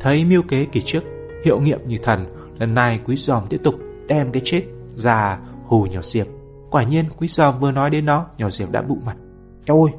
Thấy 0.00 0.24
mưu 0.24 0.42
kế 0.42 0.64
kỳ 0.64 0.80
trước, 0.80 1.02
hiệu 1.44 1.60
nghiệm 1.60 1.88
như 1.88 1.98
thần, 2.02 2.26
lần 2.58 2.74
này 2.74 3.00
quý 3.04 3.16
giòm 3.16 3.46
tiếp 3.46 3.60
tục 3.64 3.74
đem 4.08 4.32
cái 4.32 4.42
chết 4.44 4.62
ra 4.94 5.38
hù 5.66 5.82
nhỏ 5.82 6.00
Diệp. 6.02 6.26
Quả 6.70 6.82
nhiên 6.82 7.04
quý 7.18 7.28
giòm 7.28 7.58
vừa 7.58 7.72
nói 7.72 7.90
đến 7.90 8.04
nó, 8.04 8.26
nhỏ 8.38 8.50
Diệp 8.50 8.70
đã 8.70 8.82
bụng 8.82 9.00
mặt. 9.04 9.16
Eo 9.64 9.76
ôi, 9.76 9.90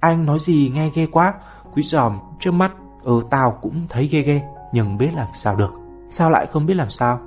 anh 0.00 0.26
nói 0.26 0.38
gì 0.38 0.70
nghe 0.74 0.90
ghê 0.94 1.06
quá. 1.06 1.34
Quý 1.74 1.82
giòm 1.82 2.18
trước 2.40 2.50
mắt, 2.50 2.72
ờ 3.04 3.14
tao 3.30 3.58
cũng 3.62 3.86
thấy 3.88 4.06
ghê 4.06 4.22
ghê, 4.22 4.40
nhưng 4.72 4.98
biết 4.98 5.10
làm 5.14 5.28
sao 5.34 5.56
được. 5.56 5.70
Sao 6.10 6.30
lại 6.30 6.46
không 6.46 6.66
biết 6.66 6.74
làm 6.74 6.90
sao? 6.90 7.20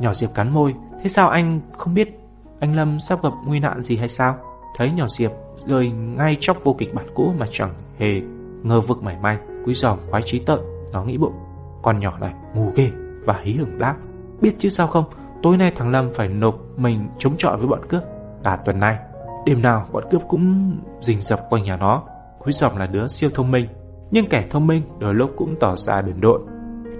Nhỏ 0.00 0.12
Diệp 0.12 0.34
cắn 0.34 0.54
môi, 0.54 0.74
thế 1.02 1.08
sao 1.08 1.28
anh 1.28 1.60
không 1.72 1.94
biết 1.94 2.20
anh 2.60 2.76
Lâm 2.76 2.98
sắp 3.00 3.22
gặp 3.22 3.32
nguy 3.46 3.60
nạn 3.60 3.82
gì 3.82 3.96
hay 3.96 4.08
sao? 4.08 4.36
Thấy 4.76 4.90
nhỏ 4.90 5.06
Diệp 5.08 5.30
rơi 5.56 5.90
ngay 5.90 6.36
chóc 6.40 6.64
vô 6.64 6.74
kịch 6.78 6.94
bản 6.94 7.06
cũ 7.14 7.32
mà 7.38 7.46
chẳng 7.50 7.74
hề 7.98 8.20
ngờ 8.62 8.80
vực 8.80 9.02
mảy 9.02 9.16
may. 9.22 9.38
Quý 9.66 9.74
giòm 9.74 9.98
khoái 10.10 10.22
trí 10.22 10.38
tợn, 10.38 10.60
nó 10.92 11.04
nghĩ 11.04 11.18
bụng. 11.18 11.34
Con 11.82 11.98
nhỏ 11.98 12.18
này 12.18 12.34
ngu 12.54 12.70
ghê 12.74 12.90
và 13.24 13.40
hí 13.42 13.52
hưởng 13.52 13.78
đáp. 13.78 13.96
Biết 14.40 14.54
chứ 14.58 14.68
sao 14.68 14.86
không, 14.86 15.04
tối 15.42 15.56
nay 15.56 15.72
thằng 15.76 15.90
Lâm 15.90 16.10
phải 16.14 16.28
nộp 16.28 16.58
mình 16.76 17.08
chống 17.18 17.36
chọi 17.36 17.56
với 17.56 17.66
bọn 17.66 17.80
cướp. 17.88 18.02
Cả 18.44 18.58
tuần 18.64 18.80
nay, 18.80 18.96
đêm 19.46 19.62
nào 19.62 19.86
bọn 19.92 20.04
cướp 20.10 20.22
cũng 20.28 20.76
rình 21.00 21.20
rập 21.20 21.40
quanh 21.50 21.64
nhà 21.64 21.76
nó. 21.76 22.02
Quý 22.38 22.52
giòm 22.52 22.76
là 22.76 22.86
đứa 22.86 23.08
siêu 23.08 23.30
thông 23.34 23.50
minh, 23.50 23.66
nhưng 24.10 24.28
kẻ 24.28 24.46
thông 24.50 24.66
minh 24.66 24.82
đôi 24.98 25.14
lúc 25.14 25.30
cũng 25.36 25.54
tỏ 25.60 25.76
ra 25.76 26.02
đần 26.02 26.20
độn 26.20 26.42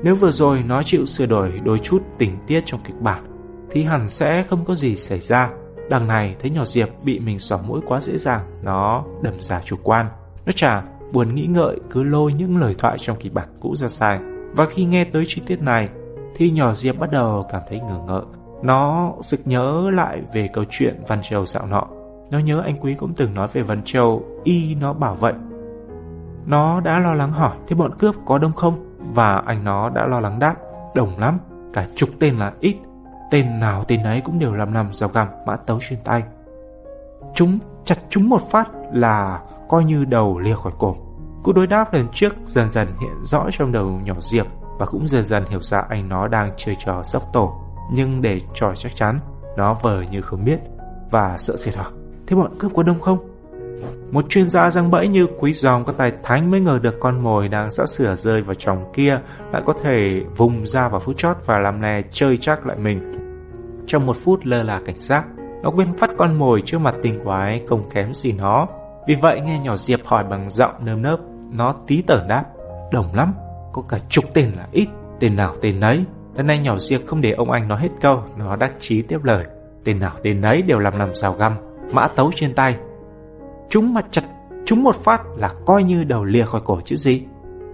nếu 0.03 0.15
vừa 0.15 0.31
rồi 0.31 0.65
nó 0.67 0.83
chịu 0.83 1.07
sửa 1.07 1.27
đổi 1.27 1.61
đôi 1.65 1.79
chút 1.79 2.03
tình 2.19 2.39
tiết 2.47 2.63
trong 2.67 2.81
kịch 2.85 3.01
bản, 3.01 3.25
thì 3.71 3.85
hẳn 3.85 4.09
sẽ 4.09 4.43
không 4.43 4.65
có 4.65 4.75
gì 4.75 4.97
xảy 4.97 5.21
ra. 5.21 5.51
Đằng 5.91 6.09
này 6.09 6.37
thấy 6.39 6.51
nhỏ 6.51 6.65
Diệp 6.65 6.89
bị 7.03 7.19
mình 7.19 7.39
xỏ 7.39 7.59
mũi 7.67 7.81
quá 7.87 8.01
dễ 8.01 8.19
dàng, 8.19 8.41
nó 8.63 9.05
đầm 9.23 9.35
giả 9.41 9.61
chủ 9.65 9.77
quan. 9.83 10.09
Nó 10.47 10.53
chả 10.53 10.83
buồn 11.13 11.35
nghĩ 11.35 11.47
ngợi 11.47 11.81
cứ 11.91 12.03
lôi 12.03 12.33
những 12.33 12.61
lời 12.61 12.75
thoại 12.79 12.97
trong 12.99 13.17
kịch 13.21 13.35
bản 13.35 13.49
cũ 13.61 13.77
ra 13.77 13.89
sai. 13.89 14.19
Và 14.53 14.67
khi 14.67 14.85
nghe 14.85 15.05
tới 15.05 15.25
chi 15.27 15.43
tiết 15.47 15.63
này, 15.63 15.89
thì 16.37 16.51
nhỏ 16.51 16.75
Diệp 16.75 16.99
bắt 16.99 17.11
đầu 17.11 17.47
cảm 17.53 17.63
thấy 17.69 17.81
ngờ 17.81 18.01
ngợ. 18.07 18.23
Nó 18.63 19.13
sực 19.23 19.41
nhớ 19.45 19.91
lại 19.95 20.23
về 20.35 20.49
câu 20.53 20.65
chuyện 20.71 21.03
Văn 21.09 21.19
Châu 21.23 21.47
dạo 21.47 21.67
nọ. 21.67 21.87
Nó 22.31 22.39
nhớ 22.39 22.63
anh 22.65 22.77
Quý 22.81 22.95
cũng 22.95 23.15
từng 23.15 23.35
nói 23.35 23.49
về 23.53 23.63
Văn 23.63 23.83
Châu, 23.85 24.23
y 24.45 24.75
nó 24.75 24.93
bảo 24.93 25.15
vậy. 25.15 25.33
Nó 26.47 26.81
đã 26.81 26.99
lo 26.99 27.15
lắng 27.15 27.33
hỏi, 27.33 27.57
thế 27.67 27.77
bọn 27.77 27.95
cướp 27.99 28.15
có 28.27 28.39
đông 28.39 28.53
không? 28.53 28.97
Và 29.15 29.43
anh 29.47 29.65
nó 29.65 29.89
đã 29.89 30.07
lo 30.07 30.21
lắng 30.21 30.39
đáp 30.39 30.55
Đồng 30.95 31.19
lắm, 31.19 31.39
cả 31.73 31.87
chục 31.95 32.09
tên 32.21 32.37
là 32.37 32.53
ít 32.61 32.77
Tên 33.31 33.59
nào 33.59 33.85
tên 33.85 34.03
ấy 34.03 34.21
cũng 34.21 34.39
đều 34.39 34.55
làm 34.55 34.75
nằm 34.75 34.93
dọc 34.93 35.15
gằm 35.15 35.29
mã 35.47 35.57
tấu 35.57 35.79
trên 35.89 35.99
tay 36.05 36.23
Chúng 37.35 37.59
chặt 37.85 37.99
chúng 38.11 38.29
một 38.29 38.51
phát 38.51 38.69
là 38.93 39.41
coi 39.69 39.85
như 39.85 40.05
đầu 40.05 40.39
lìa 40.39 40.55
khỏi 40.55 40.73
cổ 40.79 40.97
Cú 41.43 41.53
đối 41.53 41.67
đáp 41.67 41.95
lần 41.95 42.09
trước 42.13 42.35
dần 42.45 42.69
dần 42.69 42.89
hiện 43.01 43.25
rõ 43.25 43.47
trong 43.53 43.73
đầu 43.73 44.01
nhỏ 44.05 44.15
Diệp 44.21 44.47
Và 44.79 44.87
cũng 44.87 45.09
dần 45.09 45.25
dần 45.25 45.45
hiểu 45.51 45.61
ra 45.61 45.83
anh 45.89 46.09
nó 46.09 46.29
đang 46.29 46.53
chơi 46.57 46.77
trò 46.85 47.03
sốc 47.03 47.23
tổ 47.33 47.61
Nhưng 47.93 48.23
để 48.23 48.41
trò 48.55 48.73
chắc 48.77 48.97
chắn, 48.97 49.21
Nó 49.57 49.75
vờ 49.83 50.03
như 50.11 50.23
không 50.23 50.45
biết 50.45 50.59
Và 51.11 51.37
sợ 51.39 51.57
sệt 51.57 51.77
hỏi 51.77 51.93
Thế 52.27 52.37
bọn 52.37 52.53
cướp 52.59 52.73
có 52.75 52.83
đông 52.83 53.01
không? 53.01 53.19
Một 54.11 54.25
chuyên 54.29 54.49
gia 54.49 54.71
răng 54.71 54.91
bẫy 54.91 55.09
như 55.09 55.27
quý 55.39 55.53
dòng 55.53 55.85
có 55.85 55.93
tài 55.93 56.13
thánh 56.23 56.51
mới 56.51 56.61
ngờ 56.61 56.79
được 56.83 56.95
con 57.01 57.23
mồi 57.23 57.49
đang 57.49 57.71
sắp 57.71 57.89
sửa 57.89 58.17
rơi 58.17 58.43
vào 58.43 58.55
chồng 58.55 58.79
kia 58.93 59.21
lại 59.53 59.63
có 59.67 59.75
thể 59.83 60.21
vùng 60.37 60.67
ra 60.67 60.89
vào 60.89 61.01
phút 61.01 61.17
chót 61.17 61.37
và 61.47 61.59
làm 61.59 61.81
nè 61.81 62.03
chơi 62.11 62.39
chắc 62.41 62.67
lại 62.67 62.77
mình. 62.77 63.16
Trong 63.87 64.07
một 64.07 64.17
phút 64.25 64.41
lơ 64.45 64.63
là 64.63 64.81
cảnh 64.85 64.99
giác, 64.99 65.25
nó 65.63 65.71
quên 65.71 65.93
phát 65.93 66.11
con 66.19 66.39
mồi 66.39 66.63
trước 66.67 66.79
mặt 66.79 66.95
tình 67.03 67.21
quái 67.25 67.63
không 67.69 67.83
kém 67.91 68.13
gì 68.13 68.33
nó. 68.33 68.67
Vì 69.09 69.15
vậy 69.23 69.41
nghe 69.41 69.59
nhỏ 69.59 69.77
Diệp 69.77 70.01
hỏi 70.05 70.25
bằng 70.31 70.51
giọng 70.51 70.75
nơm 70.85 71.03
nớp, 71.03 71.21
nó 71.53 71.75
tí 71.87 72.03
tởn 72.03 72.29
đáp. 72.29 72.45
Đồng 72.93 73.15
lắm, 73.15 73.35
có 73.73 73.83
cả 73.89 73.99
chục 74.09 74.25
tên 74.35 74.51
là 74.57 74.67
ít, 74.73 74.89
tên 75.21 75.37
nào 75.37 75.55
tên 75.61 75.81
nấy. 75.81 76.05
Lần 76.37 76.47
này 76.47 76.59
nhỏ 76.59 76.79
Diệp 76.79 77.01
không 77.07 77.21
để 77.21 77.33
ông 77.33 77.51
anh 77.51 77.69
nói 77.69 77.81
hết 77.81 77.91
câu, 78.01 78.23
nó 78.37 78.57
đắc 78.57 78.73
chí 78.79 79.03
tiếp 79.03 79.19
lời. 79.23 79.45
Tên 79.85 80.01
nào 80.01 80.13
tên 80.23 80.41
nấy 80.41 80.63
đều 80.63 80.79
làm 80.79 80.99
làm 80.99 81.15
xào 81.15 81.33
găm, 81.33 81.57
mã 81.93 82.09
tấu 82.09 82.31
trên 82.35 82.55
tay, 82.55 82.77
Chúng 83.69 83.95
mà 83.95 84.01
chặt 84.11 84.23
chúng 84.65 84.83
một 84.83 84.97
phát 84.97 85.23
là 85.37 85.51
coi 85.67 85.83
như 85.83 86.05
đầu 86.05 86.25
lìa 86.25 86.45
khỏi 86.45 86.61
cổ 86.65 86.81
chứ 86.85 86.97
gì. 86.97 87.23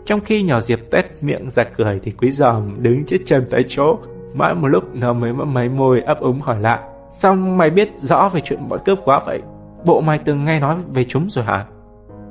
Trong 0.04 0.20
khi 0.20 0.42
nhỏ 0.42 0.60
Diệp 0.60 0.78
tét 0.90 1.04
miệng 1.20 1.50
ra 1.50 1.64
cười 1.76 2.00
thì 2.02 2.12
quý 2.12 2.30
giòm 2.30 2.82
đứng 2.82 3.04
chết 3.04 3.18
chân 3.24 3.46
tại 3.50 3.64
chỗ. 3.68 3.98
Mãi 4.34 4.54
một 4.54 4.68
lúc 4.68 4.84
nó 4.94 5.12
mới 5.12 5.32
mấp 5.32 5.48
máy 5.48 5.68
môi 5.68 6.00
ấp 6.00 6.20
úng 6.20 6.40
hỏi 6.40 6.60
lại. 6.60 6.80
Sao 7.10 7.34
mày 7.34 7.70
biết 7.70 7.88
rõ 7.96 8.28
về 8.28 8.40
chuyện 8.40 8.68
bọn 8.68 8.80
cướp 8.84 8.98
quá 9.04 9.20
vậy? 9.26 9.42
Bộ 9.86 10.00
mày 10.00 10.18
từng 10.18 10.44
nghe 10.44 10.60
nói 10.60 10.76
về 10.94 11.04
chúng 11.04 11.28
rồi 11.28 11.44
hả? 11.44 11.66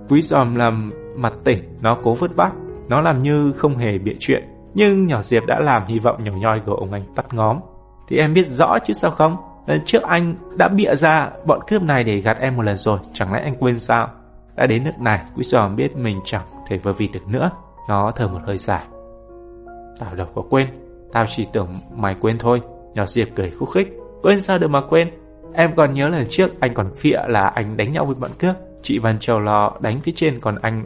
Quý 0.09 0.21
giòm 0.21 0.55
làm 0.55 0.91
mặt 1.15 1.33
tỉnh, 1.43 1.59
nó 1.81 1.97
cố 2.03 2.13
vứt 2.13 2.35
bát. 2.35 2.51
Nó 2.89 3.01
làm 3.01 3.23
như 3.23 3.51
không 3.51 3.77
hề 3.77 3.97
bịa 3.97 4.15
chuyện. 4.19 4.43
Nhưng 4.73 5.07
nhỏ 5.07 5.21
Diệp 5.21 5.45
đã 5.45 5.59
làm 5.59 5.85
hy 5.87 5.99
vọng 5.99 6.23
nhỏ 6.23 6.31
nhoi 6.31 6.59
của 6.59 6.73
ông 6.73 6.91
anh 6.91 7.03
tắt 7.15 7.33
ngóm. 7.33 7.59
Thì 8.07 8.17
em 8.17 8.33
biết 8.33 8.47
rõ 8.47 8.77
chứ 8.85 8.93
sao 8.93 9.11
không? 9.11 9.37
Lần 9.67 9.79
trước 9.85 10.03
anh 10.03 10.35
đã 10.57 10.67
bịa 10.67 10.95
ra 10.95 11.29
bọn 11.45 11.59
cướp 11.67 11.81
này 11.81 12.03
để 12.03 12.17
gạt 12.17 12.37
em 12.39 12.55
một 12.55 12.63
lần 12.63 12.77
rồi, 12.77 12.99
chẳng 13.13 13.33
lẽ 13.33 13.41
anh 13.43 13.55
quên 13.59 13.79
sao? 13.79 14.07
Đã 14.55 14.65
đến 14.65 14.83
nước 14.83 14.99
này, 14.99 15.21
Quý 15.35 15.43
giòm 15.43 15.75
biết 15.75 15.97
mình 15.97 16.19
chẳng 16.25 16.45
thể 16.67 16.77
vơ 16.77 16.93
vịt 16.93 17.11
được 17.13 17.27
nữa. 17.27 17.51
Nó 17.89 18.11
thở 18.15 18.27
một 18.27 18.39
hơi 18.45 18.57
dài. 18.57 18.83
Tao 19.99 20.15
đâu 20.15 20.27
có 20.35 20.41
quên, 20.49 20.67
tao 21.11 21.25
chỉ 21.27 21.47
tưởng 21.53 21.67
mày 21.95 22.15
quên 22.21 22.37
thôi. 22.37 22.61
Nhỏ 22.93 23.05
Diệp 23.05 23.27
cười 23.35 23.51
khúc 23.51 23.69
khích. 23.69 23.87
Quên 24.21 24.41
sao 24.41 24.59
được 24.59 24.67
mà 24.67 24.81
quên? 24.89 25.09
Em 25.53 25.75
còn 25.75 25.93
nhớ 25.93 26.09
lần 26.09 26.25
trước 26.29 26.59
anh 26.59 26.73
còn 26.73 26.95
phịa 26.95 27.17
là 27.27 27.51
anh 27.55 27.77
đánh 27.77 27.91
nhau 27.91 28.05
với 28.05 28.15
bọn 28.15 28.31
cướp. 28.39 28.55
Chị 28.81 28.99
Văn 28.99 29.19
Châu 29.19 29.39
lo 29.39 29.71
đánh 29.79 30.01
phía 30.01 30.11
trên 30.15 30.39
còn 30.39 30.55
anh 30.61 30.83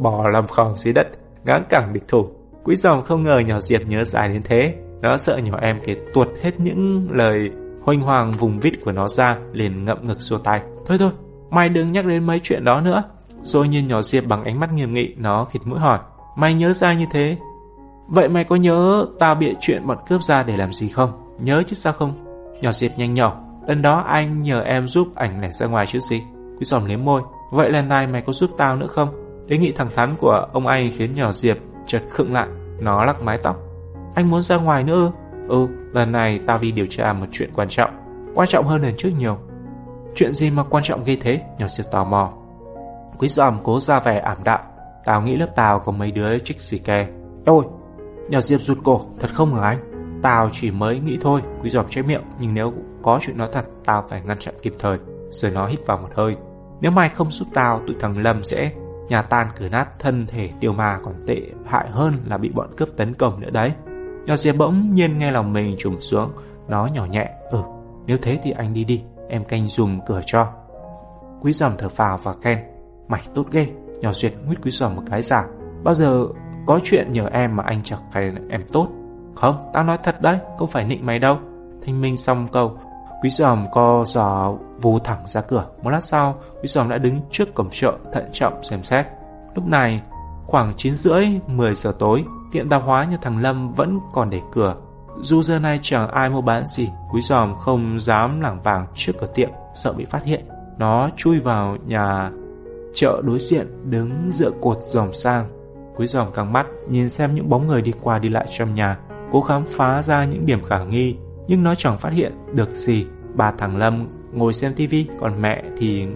bò 0.00 0.28
làm 0.28 0.46
khòng 0.46 0.76
dưới 0.76 0.94
đất, 0.94 1.06
ngáng 1.44 1.64
cẳng 1.68 1.92
địch 1.92 2.08
thủ. 2.08 2.28
Quý 2.64 2.76
dòng 2.76 3.04
không 3.04 3.22
ngờ 3.22 3.38
nhỏ 3.46 3.60
Diệp 3.60 3.80
nhớ 3.86 4.04
dài 4.04 4.28
đến 4.28 4.42
thế. 4.44 4.74
Nó 5.00 5.16
sợ 5.16 5.36
nhỏ 5.36 5.58
em 5.62 5.80
kể 5.84 5.96
tuột 6.12 6.28
hết 6.42 6.60
những 6.60 7.08
lời 7.10 7.50
Hoành 7.84 8.00
hoàng 8.00 8.32
vùng 8.32 8.60
vít 8.60 8.72
của 8.84 8.92
nó 8.92 9.08
ra 9.08 9.38
liền 9.52 9.84
ngậm 9.84 10.06
ngực 10.06 10.20
xua 10.20 10.38
tay. 10.38 10.60
Thôi 10.86 10.98
thôi, 10.98 11.10
mày 11.50 11.68
đừng 11.68 11.92
nhắc 11.92 12.06
đến 12.06 12.26
mấy 12.26 12.40
chuyện 12.42 12.64
đó 12.64 12.80
nữa. 12.80 13.02
Rồi 13.42 13.68
nhìn 13.68 13.88
nhỏ 13.88 14.02
Diệp 14.02 14.24
bằng 14.26 14.44
ánh 14.44 14.60
mắt 14.60 14.72
nghiêm 14.72 14.94
nghị, 14.94 15.14
nó 15.16 15.44
khịt 15.44 15.62
mũi 15.64 15.78
hỏi. 15.78 15.98
Mày 16.36 16.54
nhớ 16.54 16.72
ra 16.72 16.94
như 16.94 17.06
thế? 17.12 17.36
Vậy 18.10 18.28
mày 18.28 18.44
có 18.44 18.56
nhớ 18.56 19.06
tao 19.18 19.34
bịa 19.34 19.52
chuyện 19.60 19.86
bọn 19.86 19.98
cướp 20.08 20.22
ra 20.22 20.42
để 20.42 20.56
làm 20.56 20.72
gì 20.72 20.88
không? 20.88 21.12
Nhớ 21.38 21.62
chứ 21.66 21.74
sao 21.74 21.92
không? 21.92 22.24
Nhỏ 22.60 22.72
Diệp 22.72 22.98
nhanh 22.98 23.14
nhỏ. 23.14 23.40
Lần 23.66 23.82
đó 23.82 24.04
anh 24.06 24.42
nhờ 24.42 24.60
em 24.60 24.86
giúp 24.86 25.08
ảnh 25.14 25.40
lẻ 25.40 25.50
ra 25.50 25.66
ngoài 25.66 25.86
chứ 25.86 26.00
gì? 26.00 26.22
Quý 26.58 26.64
giòm 26.64 26.84
liếm 26.84 27.04
môi. 27.04 27.22
Vậy 27.52 27.70
lần 27.70 27.88
này 27.88 28.06
mày 28.06 28.22
có 28.22 28.32
giúp 28.32 28.50
tao 28.58 28.76
nữa 28.76 28.86
không? 28.86 29.08
đề 29.50 29.58
nghị 29.58 29.72
thẳng 29.72 29.88
thắn 29.96 30.14
của 30.18 30.46
ông 30.52 30.66
anh 30.66 30.90
khiến 30.96 31.14
nhỏ 31.14 31.32
Diệp 31.32 31.56
chợt 31.86 32.02
khựng 32.10 32.32
lại, 32.32 32.48
nó 32.80 33.04
lắc 33.04 33.22
mái 33.22 33.38
tóc. 33.42 33.56
Anh 34.14 34.30
muốn 34.30 34.42
ra 34.42 34.56
ngoài 34.56 34.84
nữa 34.84 34.94
ư? 34.94 35.10
Ừ, 35.48 35.66
lần 35.92 36.12
này 36.12 36.40
tao 36.46 36.58
đi 36.60 36.72
điều 36.72 36.86
tra 36.86 37.12
một 37.12 37.26
chuyện 37.32 37.50
quan 37.54 37.68
trọng, 37.68 37.90
quan 38.34 38.48
trọng 38.48 38.66
hơn 38.66 38.82
lần 38.82 38.94
trước 38.96 39.08
nhiều. 39.18 39.38
Chuyện 40.14 40.32
gì 40.32 40.50
mà 40.50 40.62
quan 40.70 40.84
trọng 40.84 41.04
ghê 41.04 41.16
thế? 41.20 41.40
Nhỏ 41.58 41.66
Diệp 41.66 41.86
tò 41.90 42.04
mò. 42.04 42.32
Quý 43.18 43.28
giòm 43.28 43.58
cố 43.64 43.80
ra 43.80 44.00
vẻ 44.00 44.18
ảm 44.18 44.36
đạm. 44.44 44.60
Tao 45.04 45.22
nghĩ 45.22 45.36
lớp 45.36 45.48
tao 45.56 45.80
có 45.80 45.92
mấy 45.92 46.10
đứa 46.10 46.38
trích 46.38 46.60
xì 46.60 46.78
ke. 46.78 47.06
Ôi, 47.46 47.64
nhỏ 48.30 48.40
Diệp 48.40 48.62
rụt 48.62 48.78
cổ, 48.84 49.06
thật 49.20 49.30
không 49.34 49.54
hả 49.54 49.62
anh? 49.62 49.78
Tao 50.22 50.48
chỉ 50.52 50.70
mới 50.70 51.00
nghĩ 51.00 51.18
thôi, 51.20 51.40
quý 51.62 51.70
giòm 51.70 51.88
chế 51.88 52.02
miệng, 52.02 52.22
nhưng 52.38 52.54
nếu 52.54 52.72
có 53.02 53.18
chuyện 53.22 53.38
nói 53.38 53.48
thật, 53.52 53.64
tao 53.84 54.04
phải 54.08 54.22
ngăn 54.22 54.38
chặn 54.38 54.54
kịp 54.62 54.74
thời. 54.78 54.98
Rồi 55.30 55.50
nó 55.50 55.66
hít 55.66 55.86
vào 55.86 55.98
một 55.98 56.08
hơi. 56.14 56.36
Nếu 56.80 56.90
mày 56.90 57.08
không 57.08 57.30
giúp 57.30 57.48
tao, 57.54 57.80
tụi 57.86 57.96
thằng 58.00 58.22
Lâm 58.22 58.44
sẽ 58.44 58.72
nhà 59.08 59.22
tan 59.22 59.48
cửa 59.58 59.68
nát 59.68 59.98
thân 59.98 60.26
thể 60.26 60.50
tiêu 60.60 60.72
ma 60.72 60.98
còn 61.02 61.14
tệ 61.26 61.40
hại 61.66 61.88
hơn 61.90 62.22
là 62.26 62.38
bị 62.38 62.50
bọn 62.54 62.70
cướp 62.76 62.88
tấn 62.96 63.14
công 63.14 63.40
nữa 63.40 63.50
đấy. 63.52 63.72
Nhỏ 64.26 64.36
Diệp 64.36 64.56
bỗng 64.56 64.94
nhiên 64.94 65.18
nghe 65.18 65.30
lòng 65.30 65.52
mình 65.52 65.76
trùng 65.78 66.00
xuống, 66.00 66.30
nó 66.68 66.86
nhỏ 66.86 67.06
nhẹ, 67.06 67.30
ừ, 67.50 67.62
nếu 68.06 68.18
thế 68.22 68.38
thì 68.42 68.50
anh 68.50 68.74
đi 68.74 68.84
đi, 68.84 69.02
em 69.28 69.44
canh 69.44 69.68
dùm 69.68 70.00
cửa 70.06 70.20
cho. 70.26 70.52
Quý 71.40 71.52
giòm 71.52 71.72
thở 71.78 71.88
phào 71.88 72.18
và 72.22 72.32
khen, 72.42 72.58
mày 73.08 73.22
tốt 73.34 73.44
ghê, 73.50 73.66
nhỏ 74.00 74.12
Duyệt 74.12 74.32
nguyết 74.46 74.58
quý 74.62 74.70
giòm 74.70 74.96
một 74.96 75.02
cái 75.10 75.22
giả. 75.22 75.44
Bao 75.84 75.94
giờ 75.94 76.26
có 76.70 76.80
chuyện 76.84 77.12
nhờ 77.12 77.28
em 77.32 77.56
mà 77.56 77.62
anh 77.66 77.82
chẳng 77.84 78.00
phải 78.12 78.32
em 78.48 78.62
tốt. 78.72 78.88
Không, 79.34 79.70
tao 79.72 79.84
nói 79.84 79.98
thật 80.02 80.22
đấy, 80.22 80.38
không 80.58 80.68
phải 80.68 80.84
nịnh 80.84 81.06
mày 81.06 81.18
đâu. 81.18 81.38
Thanh 81.86 82.00
Minh 82.00 82.16
xong 82.16 82.46
câu, 82.52 82.78
Quý 83.22 83.30
giòm 83.30 83.66
co 83.72 84.04
giò 84.06 84.52
vù 84.80 84.98
thẳng 84.98 85.26
ra 85.26 85.40
cửa. 85.40 85.66
Một 85.82 85.90
lát 85.90 86.00
sau, 86.00 86.38
quý 86.62 86.68
giòm 86.68 86.88
đã 86.88 86.98
đứng 86.98 87.20
trước 87.30 87.54
cổng 87.54 87.68
chợ 87.70 87.98
thận 88.12 88.24
trọng 88.32 88.64
xem 88.64 88.82
xét. 88.82 89.06
Lúc 89.54 89.66
này, 89.66 90.02
khoảng 90.46 90.72
9 90.76 90.96
rưỡi, 90.96 91.26
10 91.46 91.74
giờ 91.74 91.92
tối, 91.98 92.24
tiệm 92.52 92.68
tạp 92.68 92.82
hóa 92.82 93.04
như 93.04 93.16
thằng 93.22 93.38
Lâm 93.38 93.72
vẫn 93.72 93.98
còn 94.12 94.30
để 94.30 94.40
cửa. 94.52 94.74
Dù 95.20 95.42
giờ 95.42 95.58
này 95.58 95.78
chẳng 95.82 96.08
ai 96.10 96.30
mua 96.30 96.40
bán 96.40 96.66
gì, 96.66 96.88
quý 97.12 97.20
giòm 97.22 97.54
không 97.54 98.00
dám 98.00 98.40
lảng 98.40 98.62
vàng 98.62 98.86
trước 98.94 99.12
cửa 99.20 99.28
tiệm, 99.34 99.50
sợ 99.74 99.92
bị 99.92 100.04
phát 100.04 100.24
hiện. 100.24 100.44
Nó 100.78 101.08
chui 101.16 101.40
vào 101.40 101.76
nhà 101.86 102.30
chợ 102.94 103.22
đối 103.24 103.38
diện, 103.38 103.90
đứng 103.90 104.28
dựa 104.30 104.50
cột 104.60 104.78
dòm 104.86 105.12
sang. 105.12 105.59
Quý 106.00 106.06
giòm 106.06 106.32
căng 106.32 106.52
mắt, 106.52 106.66
nhìn 106.88 107.08
xem 107.08 107.34
những 107.34 107.48
bóng 107.48 107.66
người 107.66 107.82
đi 107.82 107.92
qua 108.02 108.18
đi 108.18 108.28
lại 108.28 108.46
trong 108.50 108.74
nhà, 108.74 108.98
cố 109.30 109.40
khám 109.40 109.64
phá 109.64 110.02
ra 110.02 110.24
những 110.24 110.46
điểm 110.46 110.62
khả 110.62 110.84
nghi 110.84 111.16
nhưng 111.46 111.62
nó 111.62 111.74
chẳng 111.74 111.98
phát 111.98 112.12
hiện 112.12 112.32
được 112.52 112.74
gì. 112.74 113.06
Bà 113.34 113.52
thằng 113.58 113.76
Lâm 113.76 114.08
ngồi 114.32 114.52
xem 114.52 114.74
tivi, 114.74 115.06
còn 115.20 115.42
mẹ 115.42 115.62
thì 115.76 116.06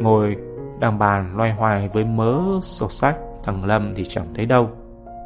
ngồi 0.00 0.36
đằng 0.80 0.98
bàn 0.98 1.36
loay 1.36 1.52
hoài 1.52 1.88
với 1.92 2.04
mớ 2.04 2.42
sổ 2.62 2.88
sách. 2.88 3.16
Thằng 3.44 3.64
Lâm 3.64 3.92
thì 3.94 4.04
chẳng 4.08 4.26
thấy 4.34 4.46
đâu. 4.46 4.70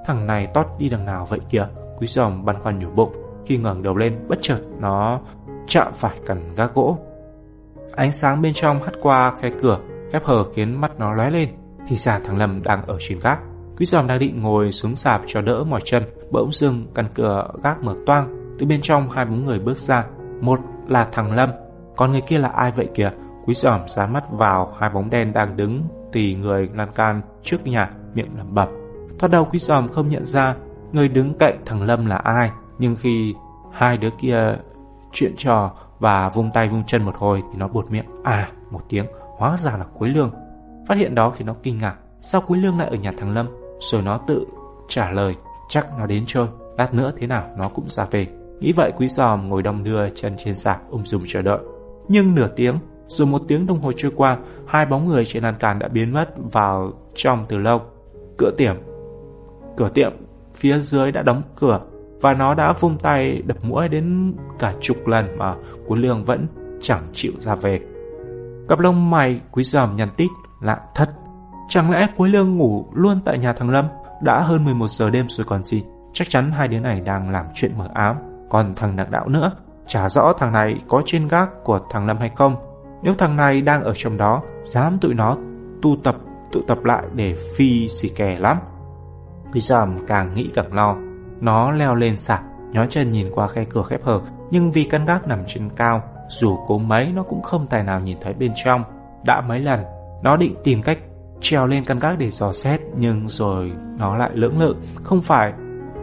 Thằng 0.07 0.27
này 0.27 0.49
tót 0.55 0.67
đi 0.79 0.89
đằng 0.89 1.05
nào 1.05 1.27
vậy 1.29 1.41
kìa? 1.51 1.67
Quý 1.99 2.07
giòm 2.07 2.45
băn 2.45 2.59
khoăn 2.59 2.79
nhủ 2.79 2.91
bụng. 2.91 3.13
Khi 3.47 3.57
ngẩng 3.57 3.83
đầu 3.83 3.97
lên, 3.97 4.19
bất 4.29 4.39
chợt 4.41 4.61
nó 4.81 5.21
chạm 5.67 5.93
phải 5.95 6.19
cẩn 6.27 6.55
gác 6.55 6.75
gỗ. 6.75 6.99
Ánh 7.97 8.13
sáng 8.13 8.43
bên 8.43 8.53
trong 8.55 8.83
hắt 8.83 8.93
qua 9.03 9.33
khe 9.41 9.51
cửa, 9.63 9.79
khép 10.13 10.25
hờ 10.25 10.45
khiến 10.55 10.81
mắt 10.81 10.93
nó 10.99 11.15
lóe 11.15 11.31
lên. 11.31 11.49
Thì 11.89 11.97
ra 11.97 12.21
thằng 12.25 12.39
Lâm 12.39 12.63
đang 12.63 12.87
ở 12.87 12.97
trên 13.01 13.19
gác. 13.19 13.39
Quý 13.83 13.87
giòm 13.87 14.07
đang 14.07 14.19
định 14.19 14.43
ngồi 14.43 14.73
xuống 14.73 14.97
sạp 14.97 15.23
cho 15.27 15.41
đỡ 15.41 15.65
mỏi 15.65 15.81
chân, 15.85 16.03
bỗng 16.31 16.53
dưng 16.53 16.87
căn 16.95 17.07
cửa 17.15 17.49
gác 17.63 17.83
mở 17.83 17.95
toang, 18.07 18.57
từ 18.59 18.67
bên 18.67 18.81
trong 18.83 19.11
hai 19.11 19.25
bóng 19.25 19.45
người 19.45 19.59
bước 19.59 19.79
ra. 19.79 20.05
Một 20.41 20.61
là 20.89 21.09
thằng 21.13 21.35
Lâm 21.35 21.51
Còn 21.97 22.13
người 22.13 22.21
kia 22.21 22.39
là 22.39 22.49
ai 22.49 22.73
vậy 22.73 22.89
kìa? 22.95 23.11
Quý 23.45 23.55
giòm 23.55 23.81
dán 23.89 24.13
mắt 24.13 24.25
vào 24.31 24.75
hai 24.81 24.91
bóng 24.91 25.11
đen 25.11 25.33
đang 25.33 25.57
đứng 25.57 25.83
Tì 26.13 26.35
người 26.35 26.69
lan 26.75 26.93
can 26.95 27.21
trước 27.43 27.67
nhà 27.67 27.91
Miệng 28.15 28.31
lẩm 28.39 28.55
bẩm. 28.55 28.69
Thoát 29.19 29.29
đầu 29.29 29.49
quý 29.53 29.59
giòm 29.59 29.89
không 29.89 30.09
nhận 30.09 30.25
ra 30.25 30.55
Người 30.93 31.09
đứng 31.09 31.39
cạnh 31.39 31.61
thằng 31.67 31.83
Lâm 31.83 32.07
là 32.07 32.17
ai. 32.17 32.51
Nhưng 32.79 32.97
khi 32.97 33.35
hai 33.73 33.97
đứa 33.97 34.11
kia 34.21 34.59
chuyện 35.13 35.35
trò 35.37 35.73
Và 35.99 36.29
vung 36.29 36.51
tay 36.55 36.69
vung 36.69 36.85
chân 36.87 37.03
một 37.05 37.15
hồi 37.17 37.43
Thì 37.53 37.59
nó 37.59 37.69
buột 37.69 37.91
miệng. 37.91 38.07
À 38.25 38.49
một 38.71 38.81
tiếng 38.89 39.07
Hóa 39.37 39.57
ra 39.57 39.77
là 39.77 39.85
Quế 39.99 40.09
Lương. 40.09 40.31
Phát 40.89 40.99
hiện 40.99 41.15
đó 41.15 41.31
khiến 41.31 41.47
nó 41.47 41.55
kinh 41.63 41.79
ngạc. 41.79 41.97
Sao 42.21 42.41
Quế 42.41 42.59
Lương 42.59 42.79
lại 42.79 42.89
ở 42.89 42.97
nhà 42.97 43.13
thằng 43.19 43.35
Lâm? 43.35 43.62
Rồi 43.91 44.03
nó 44.03 44.21
tự 44.27 44.47
trả 44.89 45.11
lời 45.11 45.35
Chắc 45.69 45.87
nó 45.99 46.07
đến 46.07 46.25
chơi 46.27 46.47
Lát 46.79 46.95
nữa 46.95 47.13
thế 47.17 47.27
nào 47.27 47.49
nó 47.59 47.69
cũng 47.69 47.89
ra 47.89 48.05
về 48.11 48.27
Nghĩ 48.63 48.73
vậy 48.73 48.93
quý 48.97 49.09
giòm 49.09 49.49
ngồi 49.49 49.63
đong 49.63 49.85
đưa 49.85 50.09
chân 50.11 50.35
trên 50.39 50.55
sạp 50.55 50.91
ung 50.91 51.07
dung 51.07 51.23
chờ 51.27 51.43
đợi. 51.43 51.59
Nhưng 52.09 52.35
nửa 52.35 52.49
tiếng, 52.57 52.79
rồi 53.07 53.27
một 53.27 53.43
tiếng 53.49 53.67
đồng 53.67 53.81
hồ 53.81 53.93
trôi 53.97 54.13
qua, 54.17 54.39
hai 54.67 54.87
bóng 54.87 55.09
người 55.09 55.25
trên 55.25 55.43
lan 55.43 55.55
can 55.61 55.79
đã 55.79 55.89
biến 55.89 56.13
mất 56.13 56.29
vào 56.53 56.93
trong 57.15 57.47
từ 57.49 57.59
lâu. 57.59 57.81
Cửa 58.39 58.51
tiệm, 58.59 58.77
cửa 59.77 59.89
tiệm 59.95 60.13
phía 60.55 60.79
dưới 60.79 61.13
đã 61.13 61.23
đóng 61.23 61.43
cửa 61.57 61.81
và 62.21 62.35
nó 62.35 62.55
đã 62.55 62.73
vung 62.73 62.99
tay 62.99 63.43
đập 63.47 63.57
mũi 63.63 63.89
đến 63.89 64.35
cả 64.59 64.75
chục 64.81 65.07
lần 65.07 65.39
mà 65.39 65.55
Cuốn 65.87 66.01
Lương 66.01 66.25
vẫn 66.25 66.47
chẳng 66.81 67.07
chịu 67.13 67.33
ra 67.39 67.55
về. 67.55 67.81
Cặp 68.69 68.79
lông 68.79 69.11
mày 69.11 69.41
quý 69.53 69.65
giòm 69.65 69.97
nhăn 69.97 70.09
tít, 70.17 70.31
lạ 70.61 70.81
thất. 70.95 71.11
Chẳng 71.69 71.91
lẽ 71.91 72.07
Cuối 72.17 72.29
Lương 72.29 72.57
ngủ 72.57 72.87
luôn 72.93 73.21
tại 73.25 73.39
nhà 73.39 73.53
thằng 73.53 73.71
Lâm? 73.71 73.89
Đã 74.23 74.41
hơn 74.41 74.65
11 74.65 74.89
giờ 74.89 75.11
đêm 75.11 75.29
rồi 75.29 75.47
còn 75.47 75.63
gì. 75.63 75.85
Chắc 76.13 76.31
chắn 76.31 76.53
hai 76.53 76.69
đứa 76.69 76.79
này 76.79 77.01
đang 77.01 77.31
làm 77.31 77.47
chuyện 77.55 77.79
mở 77.79 77.89
ám. 77.95 78.17
Còn 78.51 78.75
thằng 78.75 78.97
đặc 78.97 79.11
đạo 79.11 79.29
nữa, 79.29 79.53
chả 79.87 80.09
rõ 80.09 80.33
thằng 80.39 80.53
này 80.53 80.75
có 80.89 81.03
trên 81.05 81.29
gác 81.29 81.51
của 81.65 81.81
thằng 81.91 82.07
Lâm 82.07 82.19
hay 82.19 82.31
không. 82.37 82.57
Nếu 83.03 83.15
thằng 83.19 83.37
này 83.37 83.61
đang 83.61 83.85
ở 83.85 83.93
trong 83.95 84.17
đó, 84.17 84.43
dám 84.63 84.99
tụi 84.99 85.15
nó 85.15 85.37
tu 85.83 85.97
tập, 86.05 86.17
tụ 86.53 86.61
tập 86.69 86.85
lại 86.85 87.03
để 87.15 87.37
phi 87.57 87.89
xì 87.89 88.09
kè 88.09 88.37
lắm. 88.39 88.59
bây 89.53 89.61
giờ 89.61 89.87
càng 90.07 90.35
nghĩ 90.35 90.51
càng 90.55 90.75
lo. 90.75 90.97
Nó 91.41 91.71
leo 91.71 91.95
lên 91.95 92.17
sạp, 92.17 92.43
nhó 92.73 92.87
chân 92.87 93.11
nhìn 93.11 93.31
qua 93.35 93.49
khe 93.49 93.65
cửa 93.65 93.83
khép 93.83 94.05
hờ, 94.05 94.21
nhưng 94.51 94.73
vì 94.73 94.85
căn 94.85 95.05
gác 95.05 95.27
nằm 95.27 95.43
trên 95.47 95.71
cao, 95.77 96.03
dù 96.29 96.59
cố 96.67 96.79
mấy 96.79 97.13
nó 97.15 97.23
cũng 97.23 97.43
không 97.43 97.67
tài 97.67 97.83
nào 97.85 98.01
nhìn 98.01 98.17
thấy 98.21 98.35
bên 98.35 98.53
trong. 98.65 98.85
Đã 99.25 99.41
mấy 99.49 99.61
lần, 99.61 99.85
nó 100.23 100.37
định 100.37 100.55
tìm 100.65 100.83
cách 100.83 100.99
trèo 101.43 101.67
lên 101.67 101.85
căn 101.85 101.99
gác 101.99 102.19
để 102.19 102.31
dò 102.31 102.53
xét, 102.53 102.81
nhưng 102.97 103.29
rồi 103.29 103.73
nó 103.99 104.17
lại 104.17 104.31
lưỡng 104.35 104.59
lự, 104.59 104.75
không 105.03 105.23
phải 105.23 105.53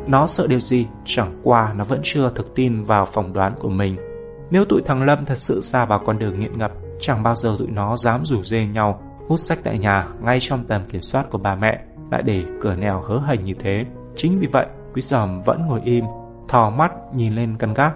nó 0.07 0.27
sợ 0.27 0.47
điều 0.47 0.59
gì, 0.59 0.87
chẳng 1.05 1.39
qua 1.43 1.73
nó 1.75 1.83
vẫn 1.83 1.99
chưa 2.03 2.31
thực 2.35 2.55
tin 2.55 2.83
vào 2.83 3.05
phỏng 3.05 3.33
đoán 3.33 3.55
của 3.59 3.69
mình. 3.69 3.95
Nếu 4.51 4.65
tụi 4.65 4.81
thằng 4.85 5.03
Lâm 5.03 5.25
thật 5.25 5.37
sự 5.37 5.61
xa 5.61 5.85
vào 5.85 6.01
con 6.05 6.19
đường 6.19 6.39
nghiện 6.39 6.57
ngập, 6.57 6.71
chẳng 6.99 7.23
bao 7.23 7.35
giờ 7.35 7.55
tụi 7.59 7.67
nó 7.67 7.97
dám 7.97 8.25
rủ 8.25 8.43
dê 8.43 8.65
nhau 8.65 9.01
hút 9.29 9.39
sách 9.39 9.59
tại 9.63 9.77
nhà 9.77 10.07
ngay 10.21 10.37
trong 10.39 10.65
tầm 10.65 10.81
kiểm 10.91 11.01
soát 11.01 11.25
của 11.29 11.37
bà 11.37 11.55
mẹ, 11.55 11.83
lại 12.11 12.23
để 12.23 12.43
cửa 12.61 12.75
nèo 12.75 13.01
hớ 13.01 13.19
hành 13.19 13.43
như 13.43 13.53
thế. 13.59 13.85
Chính 14.15 14.39
vì 14.39 14.47
vậy, 14.47 14.65
Quý 14.93 15.01
Giòm 15.01 15.41
vẫn 15.41 15.67
ngồi 15.67 15.81
im, 15.83 16.05
thò 16.47 16.69
mắt 16.69 16.91
nhìn 17.13 17.33
lên 17.33 17.55
căn 17.59 17.73
gác. 17.73 17.93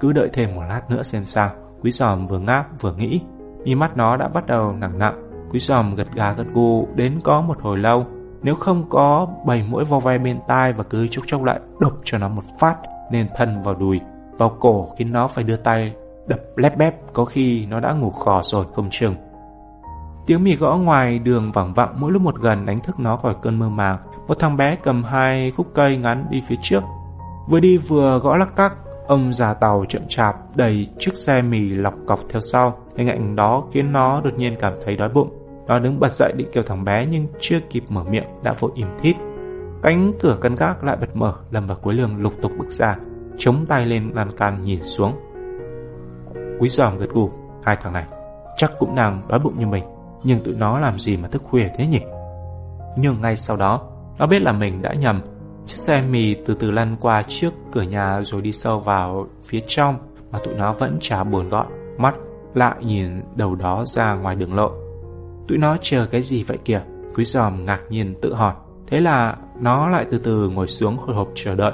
Cứ 0.00 0.12
đợi 0.12 0.28
thêm 0.32 0.54
một 0.54 0.62
lát 0.68 0.80
nữa 0.90 1.02
xem 1.02 1.24
sao. 1.24 1.50
Quý 1.82 1.90
Giòm 1.90 2.26
vừa 2.26 2.38
ngáp 2.38 2.80
vừa 2.80 2.94
nghĩ, 2.94 3.20
nhìn 3.64 3.78
mắt 3.78 3.96
nó 3.96 4.16
đã 4.16 4.28
bắt 4.28 4.46
đầu 4.46 4.72
nặng 4.72 4.98
nặng. 4.98 5.31
Quý 5.52 5.58
Giòm 5.58 5.94
gật 5.94 6.06
gà 6.14 6.32
gật 6.32 6.46
gù 6.52 6.88
đến 6.94 7.20
có 7.24 7.40
một 7.40 7.62
hồi 7.62 7.78
lâu, 7.78 8.06
nếu 8.42 8.54
không 8.54 8.84
có 8.88 9.28
bầy 9.46 9.62
mũi 9.62 9.84
vo 9.84 9.98
vai 9.98 10.18
bên 10.18 10.38
tai 10.48 10.72
và 10.72 10.84
cứ 10.84 11.06
chốc 11.08 11.24
chốc 11.26 11.44
lại 11.44 11.60
đục 11.80 11.92
cho 12.04 12.18
nó 12.18 12.28
một 12.28 12.44
phát 12.60 12.76
nên 13.10 13.26
thân 13.36 13.62
vào 13.62 13.74
đùi, 13.74 14.00
vào 14.38 14.56
cổ 14.60 14.88
khiến 14.98 15.12
nó 15.12 15.26
phải 15.26 15.44
đưa 15.44 15.56
tay 15.56 15.92
đập 16.26 16.38
lép 16.56 16.76
bép 16.76 16.94
có 17.12 17.24
khi 17.24 17.66
nó 17.66 17.80
đã 17.80 17.92
ngủ 17.92 18.10
khò 18.10 18.40
rồi 18.42 18.64
không 18.74 18.88
chừng. 18.90 19.14
Tiếng 20.26 20.44
mì 20.44 20.56
gõ 20.56 20.76
ngoài 20.76 21.18
đường 21.18 21.52
vẳng 21.52 21.72
vặng 21.72 21.94
mỗi 21.98 22.12
lúc 22.12 22.22
một 22.22 22.40
gần 22.40 22.66
đánh 22.66 22.80
thức 22.80 23.00
nó 23.00 23.16
khỏi 23.16 23.34
cơn 23.42 23.58
mơ 23.58 23.68
màng. 23.68 23.98
Một 24.28 24.38
thằng 24.38 24.56
bé 24.56 24.76
cầm 24.82 25.04
hai 25.04 25.50
khúc 25.50 25.66
cây 25.74 25.96
ngắn 25.96 26.26
đi 26.30 26.42
phía 26.46 26.56
trước. 26.62 26.82
Vừa 27.48 27.60
đi 27.60 27.76
vừa 27.76 28.18
gõ 28.18 28.36
lắc 28.36 28.56
cắc, 28.56 28.72
ông 29.06 29.32
già 29.32 29.54
tàu 29.54 29.84
chậm 29.88 30.02
chạp 30.08 30.56
đầy 30.56 30.86
chiếc 30.98 31.16
xe 31.16 31.42
mì 31.42 31.68
lọc 31.68 31.94
cọc 32.06 32.20
theo 32.28 32.40
sau. 32.40 32.78
Hình 32.96 33.08
ảnh 33.08 33.36
đó 33.36 33.64
khiến 33.72 33.92
nó 33.92 34.20
đột 34.20 34.34
nhiên 34.36 34.56
cảm 34.60 34.72
thấy 34.84 34.96
đói 34.96 35.08
bụng. 35.08 35.41
Nó 35.66 35.78
đứng 35.78 36.00
bật 36.00 36.12
dậy 36.12 36.32
định 36.36 36.48
kêu 36.52 36.62
thằng 36.66 36.84
bé 36.84 37.06
nhưng 37.06 37.26
chưa 37.40 37.58
kịp 37.70 37.84
mở 37.88 38.04
miệng 38.04 38.26
đã 38.42 38.54
vội 38.58 38.70
im 38.74 38.88
thít. 39.00 39.16
Cánh 39.82 40.12
cửa 40.20 40.38
căn 40.40 40.54
gác 40.54 40.84
lại 40.84 40.96
bật 41.00 41.16
mở, 41.16 41.34
Lâm 41.50 41.66
và 41.66 41.74
cuối 41.74 41.94
Lương 41.94 42.16
lục 42.16 42.32
tục 42.42 42.52
bước 42.58 42.70
ra, 42.70 42.96
chống 43.38 43.66
tay 43.68 43.86
lên 43.86 44.10
lan 44.14 44.36
can 44.36 44.64
nhìn 44.64 44.82
xuống. 44.82 45.12
Quý 46.60 46.68
giòm 46.68 46.98
gật 46.98 47.10
gù, 47.10 47.30
hai 47.64 47.76
thằng 47.80 47.92
này 47.92 48.04
chắc 48.56 48.72
cũng 48.78 48.94
đang 48.94 49.22
đói 49.28 49.38
bụng 49.38 49.58
như 49.58 49.66
mình, 49.66 49.84
nhưng 50.22 50.44
tụi 50.44 50.54
nó 50.54 50.78
làm 50.78 50.98
gì 50.98 51.16
mà 51.16 51.28
thức 51.28 51.42
khuya 51.42 51.68
thế 51.76 51.86
nhỉ? 51.86 52.00
Nhưng 52.96 53.20
ngay 53.20 53.36
sau 53.36 53.56
đó, 53.56 53.88
nó 54.18 54.26
biết 54.26 54.42
là 54.42 54.52
mình 54.52 54.82
đã 54.82 54.94
nhầm. 54.94 55.20
Chiếc 55.66 55.76
xe 55.76 56.02
mì 56.10 56.34
từ 56.34 56.54
từ 56.54 56.70
lăn 56.70 56.96
qua 57.00 57.22
trước 57.28 57.50
cửa 57.72 57.82
nhà 57.82 58.20
rồi 58.22 58.42
đi 58.42 58.52
sâu 58.52 58.80
vào 58.80 59.26
phía 59.44 59.60
trong 59.66 59.98
mà 60.30 60.38
tụi 60.44 60.54
nó 60.54 60.72
vẫn 60.72 60.98
chả 61.00 61.24
buồn 61.24 61.48
gọn, 61.48 61.66
mắt 61.98 62.14
lại 62.54 62.76
nhìn 62.80 63.22
đầu 63.36 63.54
đó 63.54 63.84
ra 63.86 64.14
ngoài 64.14 64.34
đường 64.34 64.54
lộ. 64.54 64.81
Tụi 65.48 65.58
nó 65.58 65.76
chờ 65.80 66.06
cái 66.06 66.22
gì 66.22 66.42
vậy 66.42 66.58
kìa? 66.64 66.82
Quý 67.14 67.24
giòm 67.24 67.64
ngạc 67.64 67.80
nhiên 67.88 68.14
tự 68.22 68.34
hỏi. 68.34 68.54
Thế 68.86 69.00
là 69.00 69.36
nó 69.60 69.88
lại 69.88 70.06
từ 70.10 70.18
từ 70.18 70.48
ngồi 70.48 70.68
xuống 70.68 70.96
hồi 70.96 71.16
hộp 71.16 71.28
chờ 71.34 71.54
đợi. 71.54 71.72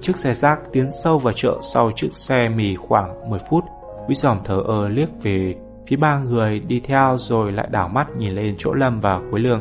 Chiếc 0.00 0.16
xe 0.16 0.34
rác 0.34 0.60
tiến 0.72 0.88
sâu 1.02 1.18
vào 1.18 1.32
chợ 1.32 1.58
sau 1.62 1.90
chiếc 1.96 2.16
xe 2.16 2.48
mì 2.48 2.76
khoảng 2.76 3.30
10 3.30 3.38
phút. 3.50 3.64
Quý 4.08 4.14
giòm 4.14 4.38
thở 4.44 4.62
ơ 4.66 4.88
liếc 4.88 5.08
về 5.22 5.56
phía 5.86 5.96
ba 5.96 6.18
người 6.18 6.60
đi 6.60 6.80
theo 6.80 7.16
rồi 7.18 7.52
lại 7.52 7.68
đảo 7.70 7.88
mắt 7.88 8.06
nhìn 8.16 8.32
lên 8.32 8.54
chỗ 8.58 8.74
Lâm 8.74 9.00
và 9.00 9.20
Quế 9.30 9.40
Lương. 9.40 9.60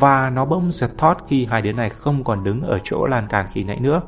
và 0.00 0.30
nó 0.30 0.44
bỗng 0.44 0.72
giật 0.72 0.90
thót 0.98 1.16
khi 1.28 1.46
hai 1.50 1.62
đứa 1.62 1.72
này 1.72 1.90
không 1.90 2.24
còn 2.24 2.44
đứng 2.44 2.62
ở 2.62 2.78
chỗ 2.84 3.06
lan 3.06 3.26
can 3.28 3.46
khi 3.52 3.64
nãy 3.64 3.80
nữa. 3.80 4.02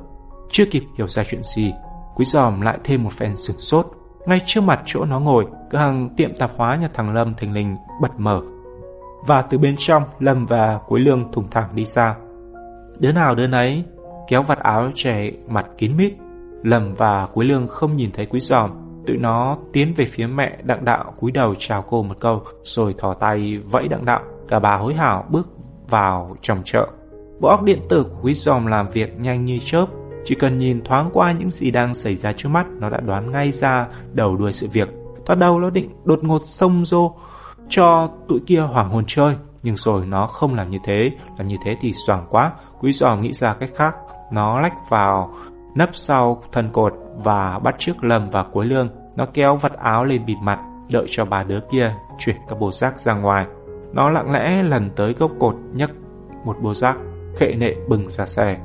Chưa 0.50 0.64
kịp 0.70 0.82
hiểu 0.96 1.08
ra 1.08 1.24
chuyện 1.24 1.42
gì, 1.42 1.72
Quý 2.14 2.24
giòm 2.24 2.60
lại 2.60 2.78
thêm 2.84 3.04
một 3.04 3.12
phen 3.12 3.36
sửng 3.36 3.60
sốt. 3.60 3.86
Ngay 4.26 4.40
trước 4.46 4.60
mặt 4.60 4.82
chỗ 4.84 5.04
nó 5.04 5.20
ngồi, 5.20 5.46
cửa 5.70 5.78
hàng 5.78 6.08
tiệm 6.16 6.34
tạp 6.34 6.50
hóa 6.56 6.76
nhà 6.76 6.88
thằng 6.94 7.14
Lâm 7.14 7.34
thình 7.34 7.52
lình 7.52 7.76
bật 8.00 8.10
mở. 8.18 8.42
Và 9.26 9.42
từ 9.42 9.58
bên 9.58 9.74
trong, 9.78 10.02
Lâm 10.18 10.46
và 10.46 10.80
Cuối 10.86 11.00
Lương 11.00 11.32
thùng 11.32 11.50
thẳng 11.50 11.68
đi 11.74 11.86
xa. 11.86 12.14
Đứa 12.98 13.12
nào 13.12 13.34
đứa 13.34 13.46
nấy 13.46 13.84
kéo 14.28 14.42
vạt 14.42 14.58
áo 14.58 14.90
trẻ 14.94 15.30
mặt 15.48 15.66
kín 15.78 15.96
mít. 15.96 16.12
Lâm 16.62 16.94
và 16.94 17.26
Cuối 17.32 17.44
Lương 17.44 17.68
không 17.68 17.96
nhìn 17.96 18.10
thấy 18.12 18.26
Quý 18.26 18.40
giòm, 18.40 18.70
tụi 19.06 19.16
nó 19.16 19.58
tiến 19.72 19.94
về 19.96 20.04
phía 20.04 20.26
mẹ 20.26 20.58
đặng 20.62 20.84
đạo 20.84 21.14
cúi 21.20 21.30
đầu 21.30 21.54
chào 21.58 21.82
cô 21.82 22.02
một 22.02 22.14
câu 22.20 22.42
rồi 22.62 22.94
thò 22.98 23.14
tay 23.14 23.58
vẫy 23.70 23.88
đặng 23.88 24.04
đạo 24.04 24.22
cả 24.48 24.58
bà 24.58 24.76
hối 24.76 24.94
hảo 24.94 25.24
bước 25.30 25.48
vào 25.88 26.36
trong 26.42 26.62
chợ 26.64 26.88
bộ 27.40 27.48
óc 27.48 27.62
điện 27.62 27.78
tử 27.88 28.04
của 28.04 28.16
quý 28.22 28.34
giòm 28.34 28.66
làm 28.66 28.88
việc 28.88 29.20
nhanh 29.20 29.44
như 29.44 29.58
chớp 29.64 29.86
chỉ 30.24 30.34
cần 30.34 30.58
nhìn 30.58 30.84
thoáng 30.84 31.10
qua 31.12 31.32
những 31.32 31.50
gì 31.50 31.70
đang 31.70 31.94
xảy 31.94 32.14
ra 32.14 32.32
trước 32.32 32.48
mắt 32.48 32.66
nó 32.80 32.90
đã 32.90 33.00
đoán 33.00 33.30
ngay 33.30 33.52
ra 33.52 33.88
đầu 34.12 34.36
đuôi 34.36 34.52
sự 34.52 34.68
việc 34.72 34.88
Thoát 35.26 35.36
đầu 35.38 35.60
nó 35.60 35.70
định 35.70 35.90
đột 36.04 36.24
ngột 36.24 36.42
xông 36.44 36.84
rô 36.84 37.12
cho 37.72 38.10
tụi 38.28 38.40
kia 38.46 38.60
hoàng 38.60 38.90
hồn 38.90 39.04
chơi 39.06 39.36
nhưng 39.62 39.76
rồi 39.76 40.06
nó 40.06 40.26
không 40.26 40.54
làm 40.54 40.70
như 40.70 40.78
thế 40.84 41.10
làm 41.38 41.46
như 41.46 41.56
thế 41.64 41.76
thì 41.80 41.92
xoàng 42.06 42.26
quá 42.30 42.52
quý 42.80 42.92
giòm 42.92 43.20
nghĩ 43.20 43.32
ra 43.32 43.54
cách 43.54 43.70
khác 43.74 43.94
nó 44.32 44.60
lách 44.60 44.74
vào 44.88 45.34
nấp 45.74 45.90
sau 45.92 46.42
thân 46.52 46.68
cột 46.72 46.94
và 47.16 47.58
bắt 47.58 47.74
trước 47.78 48.04
Lâm 48.04 48.30
và 48.30 48.42
Cuối 48.42 48.66
Lương. 48.66 48.88
Nó 49.16 49.26
kéo 49.34 49.56
vật 49.56 49.72
áo 49.72 50.04
lên 50.04 50.26
bịt 50.26 50.36
mặt, 50.42 50.58
đợi 50.92 51.06
cho 51.08 51.24
bà 51.24 51.42
đứa 51.42 51.60
kia 51.70 51.94
chuyển 52.18 52.36
các 52.48 52.58
bộ 52.60 52.72
rác 52.72 52.98
ra 52.98 53.14
ngoài. 53.14 53.46
Nó 53.92 54.10
lặng 54.10 54.30
lẽ 54.32 54.62
lần 54.62 54.90
tới 54.96 55.12
gốc 55.12 55.30
cột 55.38 55.54
nhấc 55.72 55.90
một 56.44 56.56
bộ 56.62 56.74
rác, 56.74 56.96
khệ 57.36 57.54
nệ 57.54 57.74
bừng 57.88 58.10
ra 58.10 58.26
xe. 58.26 58.58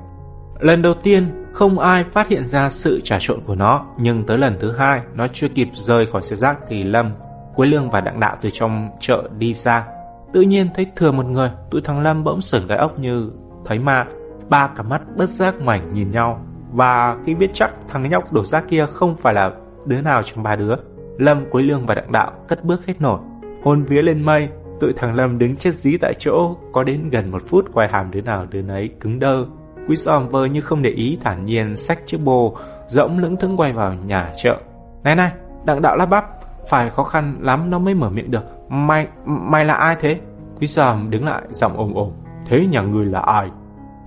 Lần 0.60 0.82
đầu 0.82 0.94
tiên, 0.94 1.46
không 1.54 1.80
ai 1.80 2.04
phát 2.04 2.28
hiện 2.28 2.48
ra 2.48 2.70
sự 2.70 3.02
trà 3.04 3.18
trộn 3.20 3.42
của 3.46 3.56
nó, 3.56 3.86
nhưng 3.98 4.24
tới 4.24 4.38
lần 4.38 4.58
thứ 4.60 4.72
hai, 4.72 5.02
nó 5.14 5.28
chưa 5.28 5.48
kịp 5.48 5.70
rời 5.74 6.06
khỏi 6.06 6.22
xe 6.22 6.36
rác 6.36 6.58
thì 6.70 6.84
Lâm, 6.84 7.12
Quế 7.58 7.68
Lương 7.68 7.90
và 7.90 8.02
Đặng 8.02 8.20
Đạo 8.20 8.38
từ 8.42 8.50
trong 8.54 8.90
chợ 9.00 9.30
đi 9.38 9.54
ra. 9.54 9.88
Tự 10.34 10.42
nhiên 10.42 10.68
thấy 10.76 10.86
thừa 10.96 11.12
một 11.12 11.26
người, 11.26 11.52
tụi 11.72 11.82
thằng 11.82 12.00
Lâm 12.00 12.24
bỗng 12.24 12.42
sởn 12.42 12.68
gai 12.68 12.78
ốc 12.78 13.00
như 13.00 13.32
thấy 13.66 13.80
ma. 13.80 14.06
Ba 14.50 14.68
cả 14.68 14.84
mắt 14.84 15.02
bất 15.18 15.30
giác 15.30 15.62
mảnh 15.62 15.94
nhìn 15.94 16.12
nhau, 16.12 16.42
và 16.72 17.18
khi 17.26 17.36
biết 17.36 17.50
chắc 17.54 17.72
thằng 17.88 18.10
nhóc 18.10 18.34
đổ 18.34 18.44
ra 18.44 18.62
kia 18.62 18.86
không 18.86 19.16
phải 19.16 19.34
là 19.34 19.52
đứa 19.86 20.02
nào 20.02 20.24
trong 20.24 20.44
ba 20.44 20.56
đứa, 20.56 20.76
Lâm, 21.18 21.50
Quế 21.50 21.62
Lương 21.62 21.86
và 21.86 21.96
Đặng 21.96 22.12
Đạo 22.12 22.32
cất 22.48 22.64
bước 22.64 22.86
hết 22.86 23.02
nổi. 23.02 23.20
Hôn 23.64 23.84
vía 23.84 24.02
lên 24.02 24.24
mây, 24.24 24.50
tụi 24.80 24.94
thằng 24.94 25.16
Lâm 25.16 25.38
đứng 25.38 25.56
chết 25.56 25.76
dí 25.76 25.98
tại 25.98 26.14
chỗ, 26.20 26.56
có 26.74 26.84
đến 26.84 27.10
gần 27.10 27.32
một 27.32 27.42
phút 27.48 27.66
quay 27.74 27.88
hàm 27.88 28.12
đứa 28.12 28.22
nào 28.22 28.46
đứa 28.50 28.62
nấy 28.62 28.90
cứng 29.00 29.20
đơ. 29.20 29.46
Quý 29.88 29.96
giòm 29.96 30.30
vơ 30.30 30.46
như 30.46 30.62
không 30.62 30.82
để 30.82 30.90
ý 30.90 31.18
thản 31.24 31.46
nhiên 31.46 31.76
xách 31.76 32.00
chiếc 32.06 32.18
bồ, 32.24 32.58
rỗng 32.88 33.20
lững 33.20 33.36
thững 33.36 33.58
quay 33.58 33.74
vào 33.74 33.94
nhà 33.94 34.32
chợ. 34.44 34.58
Này 35.04 35.16
này, 35.16 35.32
Đặng 35.66 35.82
Đạo 35.82 35.96
lắp 35.96 36.06
bắp, 36.06 36.26
phải 36.70 36.90
khó 36.90 37.04
khăn 37.04 37.38
lắm 37.42 37.70
nó 37.70 37.80
mới 37.80 37.94
mở 37.94 38.10
miệng 38.10 38.32
được. 38.32 38.44
Mày, 38.70 39.08
mày 39.26 39.66
là 39.66 39.74
ai 39.74 39.96
thế? 40.00 40.20
Quý 40.60 40.68
giòm 40.68 41.10
đứng 41.10 41.26
lại 41.26 41.42
giọng 41.50 41.78
ồm 41.78 41.94
ồm. 41.94 42.12
Thế 42.46 42.66
nhà 42.66 42.82
ngươi 42.82 43.06
là 43.06 43.20
ai? 43.20 43.50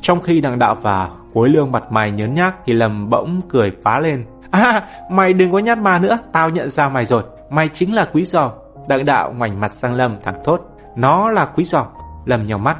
Trong 0.01 0.21
khi 0.21 0.41
Đặng 0.41 0.59
Đạo 0.59 0.75
và 0.75 1.11
Cuối 1.33 1.49
lương 1.49 1.73
mặt 1.73 1.93
mày 1.93 2.11
nhớn 2.11 2.35
nhác 2.35 2.55
thì 2.67 2.73
lầm 2.73 3.11
bỗng 3.11 3.41
cười 3.49 3.73
phá 3.85 4.01
lên. 4.01 4.27
À, 4.51 4.89
mày 5.11 5.33
đừng 5.33 5.53
có 5.53 5.59
nhát 5.59 5.79
ma 5.79 5.99
nữa, 5.99 6.19
tao 6.33 6.51
nhận 6.51 6.71
ra 6.71 6.89
mày 6.89 7.07
rồi, 7.07 7.23
mày 7.51 7.69
chính 7.69 7.95
là 7.95 8.05
quý 8.13 8.25
giòm. 8.25 8.51
Đặng 8.89 9.05
đạo 9.05 9.33
ngoảnh 9.37 9.61
mặt 9.61 9.73
sang 9.73 9.95
Lâm 9.95 10.17
thẳng 10.23 10.41
thốt, 10.45 10.61
nó 10.97 11.31
là 11.31 11.47
quý 11.47 11.65
giòm. 11.65 11.87
Lâm 12.25 12.47
nhau 12.47 12.59
mắt, 12.59 12.79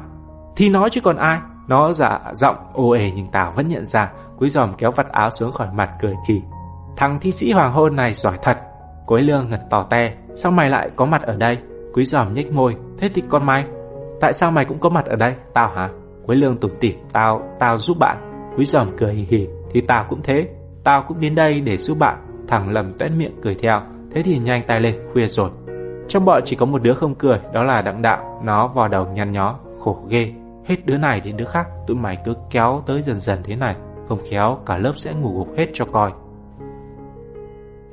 thì 0.55 0.69
nói 0.69 0.89
chứ 0.89 1.01
còn 1.01 1.17
ai? 1.17 1.39
Nó 1.67 1.93
giả 1.93 2.19
giọng 2.33 2.55
ô 2.73 2.91
ề 2.91 3.11
nhưng 3.15 3.27
tao 3.31 3.53
vẫn 3.55 3.69
nhận 3.69 3.85
ra, 3.85 4.11
quý 4.37 4.49
giòm 4.49 4.73
kéo 4.73 4.91
vặt 4.91 5.11
áo 5.11 5.29
xuống 5.31 5.51
khỏi 5.51 5.67
mặt 5.73 5.89
cười 6.01 6.15
kỳ. 6.27 6.41
Thằng 6.97 7.19
thi 7.21 7.31
sĩ 7.31 7.51
hoàng 7.51 7.71
hôn 7.71 7.95
này 7.95 8.13
giỏi 8.13 8.37
thật. 8.41 8.57
Quế 9.11 9.21
lương 9.21 9.49
ngật 9.49 9.61
tỏ 9.69 9.83
te, 9.89 10.13
sao 10.35 10.51
mày 10.51 10.69
lại 10.69 10.89
có 10.95 11.05
mặt 11.05 11.21
ở 11.21 11.37
đây? 11.37 11.57
Quý 11.93 12.05
giòm 12.05 12.33
nhếch 12.33 12.51
môi, 12.51 12.75
thế 12.97 13.09
thì 13.13 13.21
con 13.29 13.45
mày? 13.45 13.65
Tại 14.21 14.33
sao 14.33 14.51
mày 14.51 14.65
cũng 14.65 14.79
có 14.79 14.89
mặt 14.89 15.05
ở 15.05 15.15
đây? 15.15 15.33
Tao 15.53 15.71
hả? 15.75 15.89
Quế 16.25 16.35
lương 16.35 16.57
tủm 16.57 16.71
tỉm, 16.79 16.95
tao, 17.13 17.41
tao 17.59 17.77
giúp 17.77 17.97
bạn. 17.97 18.17
Quý 18.57 18.65
giòm 18.65 18.87
cười 18.97 19.13
hì 19.13 19.25
hì 19.29 19.47
Thì 19.71 19.81
tao 19.81 20.05
cũng 20.09 20.21
thế 20.23 20.47
Tao 20.83 21.03
cũng 21.07 21.19
đến 21.19 21.35
đây 21.35 21.61
để 21.61 21.77
giúp 21.77 21.97
bạn 21.97 22.45
Thằng 22.47 22.69
lầm 22.69 22.93
tét 22.97 23.11
miệng 23.11 23.41
cười 23.41 23.55
theo 23.55 23.81
Thế 24.11 24.23
thì 24.23 24.37
nhanh 24.37 24.61
tay 24.67 24.79
lên 24.79 24.95
khuya 25.13 25.27
rồi 25.27 25.49
Trong 26.07 26.25
bọn 26.25 26.41
chỉ 26.45 26.55
có 26.55 26.65
một 26.65 26.81
đứa 26.81 26.93
không 26.93 27.15
cười 27.15 27.39
Đó 27.53 27.63
là 27.63 27.81
đặng 27.81 28.01
đạo 28.01 28.41
Nó 28.43 28.67
vò 28.67 28.87
đầu 28.87 29.05
nhăn 29.05 29.31
nhó 29.31 29.59
Khổ 29.79 30.05
ghê 30.09 30.33
Hết 30.65 30.85
đứa 30.85 30.97
này 30.97 31.21
đến 31.21 31.37
đứa 31.37 31.45
khác 31.45 31.67
Tụi 31.87 31.97
mày 31.97 32.17
cứ 32.25 32.33
kéo 32.49 32.83
tới 32.85 33.01
dần 33.01 33.19
dần 33.19 33.39
thế 33.43 33.55
này 33.55 33.75
Không 34.07 34.19
khéo 34.29 34.59
cả 34.65 34.77
lớp 34.77 34.93
sẽ 34.95 35.13
ngủ 35.13 35.37
gục 35.37 35.57
hết 35.57 35.67
cho 35.73 35.85
coi 35.85 36.11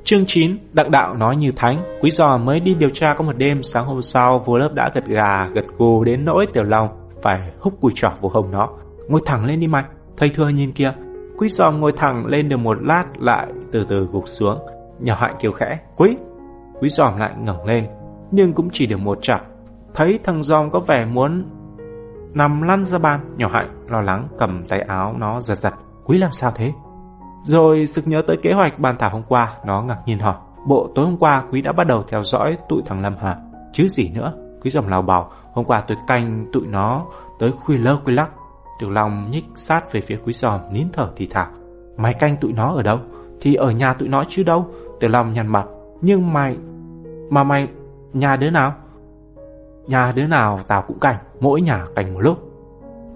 Chương 0.09 0.25
9 0.25 0.57
Đặng 0.73 0.91
đạo 0.91 1.15
nói 1.15 1.35
như 1.35 1.51
thánh. 1.55 1.97
Quý 2.01 2.11
giò 2.11 2.37
mới 2.37 2.59
đi 2.59 2.73
điều 2.73 2.89
tra 2.89 3.13
có 3.13 3.23
một 3.23 3.37
đêm 3.37 3.63
Sáng 3.63 3.85
hôm 3.85 4.01
sau 4.01 4.43
vô 4.45 4.57
lớp 4.57 4.73
đã 4.73 4.91
gật 4.93 5.05
gà, 5.05 5.47
Gật 5.53 5.65
gù 5.77 6.03
đến 6.03 6.25
nỗi 6.25 6.45
tiểu 6.53 6.63
lòng 6.63 7.09
Phải 7.21 7.51
húc 7.59 7.81
cùi 7.81 7.91
trỏ 7.95 8.09
vô 8.21 8.29
hồng 8.29 8.51
nó. 8.51 8.69
Ngồi 9.07 9.21
thẳng 9.25 9.45
lên 9.45 9.59
đi 9.59 9.67
mày, 9.67 9.83
Thầy 10.17 10.29
thưa 10.29 10.49
nhìn 10.49 10.71
kia 10.71 10.93
Quý 11.37 11.49
Giò 11.49 11.71
ngồi 11.71 11.91
thẳng 11.91 12.25
lên 12.25 12.49
được 12.49 12.57
một 12.57 12.77
lát 12.81 13.05
lại 13.19 13.47
từ 13.71 13.85
từ 13.89 14.07
gục 14.11 14.27
xuống. 14.27 14.59
Nhỏ 14.99 15.15
hạnh 15.15 15.35
kêu 15.39 15.51
khẽ, 15.51 15.79
Quý. 15.95 16.17
Quý 16.81 16.89
giòm 16.89 17.17
lại 17.17 17.31
ngẩng 17.39 17.65
lên, 17.65 17.85
Nhưng 18.31 18.53
cũng 18.53 18.69
chỉ 18.71 18.85
được 18.85 18.99
một 18.99 19.17
chặp 19.21 19.45
Thấy 19.93 20.19
thằng 20.23 20.43
giòm 20.43 20.71
có 20.71 20.79
vẻ 20.79 21.05
muốn 21.05 21.45
Nằm 22.33 22.61
lăn 22.61 22.85
ra 22.85 22.97
bàn, 22.97 23.35
Nhỏ 23.37 23.49
hạnh 23.53 23.85
lo 23.87 24.01
lắng 24.01 24.27
cầm 24.37 24.63
tay 24.69 24.81
áo 24.81 25.15
nó 25.17 25.41
giật 25.41 25.55
giật. 25.55 25.73
Quý 26.05 26.17
làm 26.17 26.31
sao 26.31 26.51
thế? 26.55 26.71
Rồi 27.49 27.87
sực 27.87 28.07
nhớ 28.07 28.21
tới 28.27 28.37
kế 28.37 28.53
hoạch 28.53 28.79
bàn 28.79 28.95
thảo 28.99 29.09
hôm 29.09 29.23
qua, 29.27 29.57
Nó 29.65 29.81
ngạc 29.81 29.97
nhiên 30.05 30.19
hỏi 30.19 30.35
Bộ 30.67 30.89
tối 30.95 31.05
hôm 31.05 31.17
qua 31.17 31.43
Quý 31.51 31.61
đã 31.61 31.71
bắt 31.71 31.87
đầu 31.87 32.03
theo 32.07 32.23
dõi 32.23 32.57
tụi 32.69 32.81
thằng 32.85 33.01
Lâm 33.01 33.15
hả 33.17 33.37
Chứ 33.73 33.87
gì 33.87 34.09
nữa, 34.09 34.33
Quý 34.61 34.71
dòng 34.71 34.87
lào 34.87 35.01
bảo, 35.01 35.31
Hôm 35.53 35.65
qua 35.65 35.83
tôi 35.87 35.97
canh 36.07 36.45
tụi 36.53 36.67
nó 36.67 37.05
tới 37.39 37.51
khuya 37.51 37.77
lơ 37.77 37.97
khuya 38.03 38.13
lắc 38.13 38.29
Tiểu 38.79 38.89
Long 38.89 39.31
nhích 39.31 39.45
sát 39.55 39.91
về 39.91 40.01
phía 40.01 40.17
quý 40.25 40.33
giòm 40.33 40.59
nín 40.71 40.87
thở 40.93 41.09
thì 41.15 41.27
thào. 41.27 41.47
Mày 41.97 42.13
canh 42.13 42.37
tụi 42.37 42.53
nó 42.53 42.73
ở 42.73 42.83
đâu? 42.83 42.99
Thì 43.41 43.55
ở 43.55 43.71
nhà 43.71 43.93
tụi 43.93 44.09
nó 44.09 44.23
chứ 44.27 44.43
đâu. 44.43 44.67
Tiểu 44.99 45.09
Long 45.09 45.33
nhăn 45.33 45.47
mặt. 45.47 45.65
Nhưng 46.01 46.33
mày... 46.33 46.57
Mà 47.29 47.43
mày... 47.43 47.67
Nhà 48.13 48.35
đứa 48.35 48.49
nào? 48.49 48.73
Nhà 49.87 50.11
đứa 50.15 50.27
nào 50.27 50.59
tao 50.67 50.83
cũng 50.87 50.99
canh. 50.99 51.17
Mỗi 51.39 51.61
nhà 51.61 51.85
canh 51.95 52.13
một 52.13 52.19
lúc. 52.19 52.37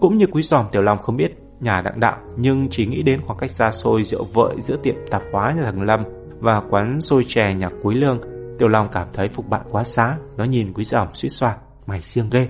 Cũng 0.01 0.17
như 0.17 0.25
quý 0.31 0.43
giòm 0.43 0.65
Tiểu 0.71 0.81
Long 0.81 0.97
không 0.97 1.17
biết 1.17 1.42
nhà 1.63 1.81
đặng 1.85 1.99
đạo 1.99 2.17
nhưng 2.37 2.67
chỉ 2.71 2.85
nghĩ 2.85 3.03
đến 3.03 3.21
khoảng 3.21 3.39
cách 3.39 3.51
xa 3.51 3.71
xôi 3.71 4.03
rượu 4.03 4.23
vợi 4.33 4.55
giữa 4.59 4.77
tiệm 4.83 4.95
tạp 5.11 5.21
hóa 5.31 5.53
nhà 5.55 5.63
thằng 5.63 5.81
Lâm 5.81 6.03
và 6.39 6.61
quán 6.69 7.01
xôi 7.01 7.25
chè 7.27 7.53
nhà 7.53 7.69
Quý 7.81 7.95
Lương. 7.95 8.21
Tiểu 8.59 8.69
Long 8.69 8.87
cảm 8.91 9.07
thấy 9.13 9.29
phục 9.29 9.49
bạn 9.49 9.61
quá 9.69 9.83
xá. 9.83 10.17
Nó 10.37 10.43
nhìn 10.43 10.73
quý 10.73 10.83
giòm 10.83 11.07
suýt 11.13 11.29
xoa. 11.29 11.57
Mày 11.85 12.01
siêng 12.01 12.29
ghê. 12.29 12.47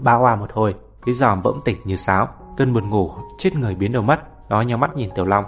Ba 0.00 0.12
hoa 0.12 0.36
một 0.36 0.52
hồi, 0.52 0.74
cái 1.06 1.14
giòm 1.14 1.42
bỗng 1.42 1.60
tỉnh 1.64 1.76
như 1.84 1.96
sáo 1.96 2.28
Cơn 2.56 2.72
buồn 2.72 2.90
ngủ 2.90 3.10
chết 3.38 3.54
người 3.54 3.74
biến 3.74 3.92
đầu 3.92 4.02
mất 4.02 4.20
Nó 4.48 4.60
nhắm 4.60 4.80
mắt 4.80 4.96
nhìn 4.96 5.10
Tiểu 5.14 5.24
Long 5.24 5.44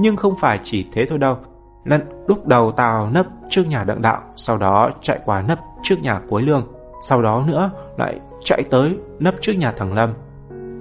Nhưng 0.00 0.16
không 0.16 0.34
phải 0.40 0.58
chỉ 0.62 0.86
thế 0.92 1.06
thôi 1.06 1.18
đâu 1.18 1.38
Lần 1.84 2.00
lúc 2.26 2.46
đầu 2.46 2.72
tao 2.72 3.10
nấp 3.10 3.26
trước 3.48 3.62
nhà 3.68 3.84
đặng 3.84 4.02
đạo 4.02 4.22
Sau 4.36 4.58
đó 4.58 4.90
chạy 5.00 5.20
qua 5.24 5.42
nấp 5.42 5.58
trước 5.82 5.96
nhà 6.02 6.20
cuối 6.28 6.42
lương 6.42 6.66
Sau 7.02 7.22
đó 7.22 7.44
nữa 7.46 7.70
lại 7.98 8.20
chạy 8.40 8.62
tới 8.70 8.96
nấp 9.18 9.34
trước 9.40 9.52
nhà 9.52 9.72
thằng 9.76 9.92
Lâm 9.92 10.14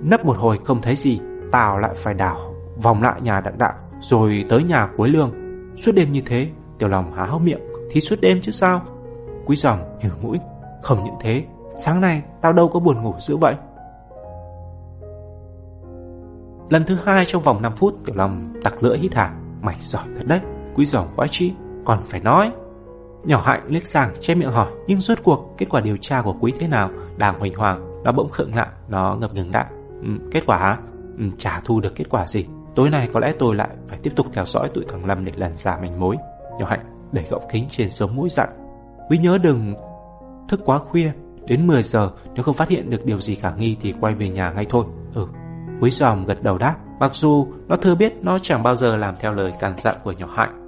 Nấp 0.03 0.25
một 0.25 0.37
hồi 0.37 0.59
không 0.65 0.81
thấy 0.81 0.95
gì 0.95 1.19
Tao 1.51 1.79
lại 1.79 1.91
phải 1.95 2.13
đảo 2.13 2.53
vòng 2.81 3.03
lại 3.03 3.21
nhà 3.21 3.41
đặng 3.41 3.57
đạo 3.57 3.73
Rồi 3.99 4.45
tới 4.49 4.63
nhà 4.63 4.89
cuối 4.97 5.09
lương. 5.09 5.31
Suốt 5.75 5.91
đêm 5.95 6.11
như 6.11 6.21
thế 6.25 6.49
Tiểu 6.79 6.89
lòng 6.89 7.13
há 7.13 7.23
hốc 7.23 7.41
miệng 7.41 7.61
Thì 7.91 8.01
suốt 8.01 8.15
đêm 8.21 8.41
chứ 8.41 8.51
sao? 8.51 8.81
Quý 9.45 9.55
dòng 9.55 9.97
hiểu 9.99 10.11
mũi 10.21 10.39
Không 10.81 11.03
những 11.03 11.15
thế 11.21 11.43
Sáng 11.75 12.01
nay 12.01 12.23
tao 12.41 12.53
đâu 12.53 12.67
có 12.67 12.79
buồn 12.79 13.03
ngủ 13.03 13.13
dữ 13.19 13.37
vậy. 13.37 13.55
Lần 16.69 16.85
thứ 16.85 16.97
hai 17.05 17.25
trong 17.25 17.41
vòng 17.41 17.61
5 17.61 17.75
phút 17.75 17.95
Tiểu 18.05 18.15
lòng 18.15 18.53
tặc 18.63 18.83
lưỡi 18.83 18.97
hít 18.97 19.13
hà 19.15 19.33
Mày 19.61 19.75
giỏi 19.79 20.03
thật 20.17 20.23
đấy 20.27 20.39
Quý 20.75 20.85
dòng 20.85 21.07
quá 21.15 21.27
chi 21.31 21.53
Còn 21.85 21.99
phải 22.09 22.19
nói. 22.19 22.51
Nhỏ 23.23 23.41
hạnh 23.45 23.63
liếc 23.67 23.87
sang 23.87 24.13
che 24.21 24.35
miệng 24.35 24.51
hỏi 24.51 24.71
Nhưng 24.87 25.01
rốt 25.01 25.17
cuộc 25.23 25.55
kết 25.57 25.65
quả 25.69 25.81
điều 25.81 25.97
tra 25.97 26.21
của 26.21 26.35
quý 26.39 26.53
thế 26.59 26.67
nào? 26.67 26.89
Đàng 27.17 27.39
hoành 27.39 27.53
hoàng 27.53 28.03
Nó 28.03 28.11
bỗng 28.11 28.29
khựng 28.29 28.55
lại 28.55 28.67
Nó 28.89 29.15
ngập 29.15 29.33
ngừng 29.33 29.51
đã 29.51 29.69
ừ, 30.01 30.09
Kết 30.31 30.43
quả 30.45 30.57
hả? 30.57 30.77
Ừ, 31.19 31.25
Chả 31.37 31.61
thu 31.65 31.79
được 31.81 31.95
kết 31.95 32.09
quả 32.09 32.27
gì? 32.27 32.45
Tối 32.75 32.89
nay 32.89 33.09
có 33.13 33.19
lẽ 33.19 33.33
tôi 33.39 33.55
lại 33.55 33.69
phải 33.87 33.99
tiếp 34.03 34.11
tục 34.15 34.25
theo 34.33 34.45
dõi 34.45 34.69
tụi 34.73 34.85
thằng 34.89 35.05
Lâm 35.05 35.25
để 35.25 35.31
lần 35.35 35.53
ra 35.53 35.77
manh 35.81 35.99
mối. 35.99 36.15
Nhỏ 36.59 36.65
hạnh 36.69 37.09
đẩy 37.11 37.25
gọng 37.29 37.43
kính 37.51 37.65
trên 37.69 37.89
sống 37.89 38.15
mũi 38.15 38.29
dặn. 38.29 38.49
Quý 39.09 39.17
nhớ 39.17 39.37
đừng 39.43 39.75
thức 40.49 40.61
quá 40.65 40.79
khuya. 40.79 41.11
Đến 41.45 41.67
10 41.67 41.83
giờ, 41.83 42.11
nếu 42.35 42.43
không 42.43 42.55
phát 42.55 42.69
hiện 42.69 42.89
được 42.89 43.05
điều 43.05 43.19
gì 43.19 43.35
khả 43.35 43.51
nghi 43.51 43.77
thì 43.81 43.93
quay 44.01 44.15
về 44.15 44.29
nhà 44.29 44.51
ngay 44.51 44.65
thôi. 44.69 44.85
Ừ. 45.13 45.27
Quý 45.81 45.91
giòm 45.91 46.25
gật 46.25 46.43
đầu 46.43 46.57
đáp. 46.57 46.75
Mặc 46.99 47.11
dù 47.13 47.47
nó 47.67 47.75
thừa 47.75 47.95
biết 47.95 48.13
nó 48.21 48.39
chẳng 48.39 48.63
bao 48.63 48.75
giờ 48.75 48.97
làm 48.97 49.15
theo 49.19 49.33
lời 49.33 49.53
càn 49.59 49.77
dặn 49.77 49.95
của 50.03 50.11
nhỏ 50.11 50.27
hạnh. 50.35 50.65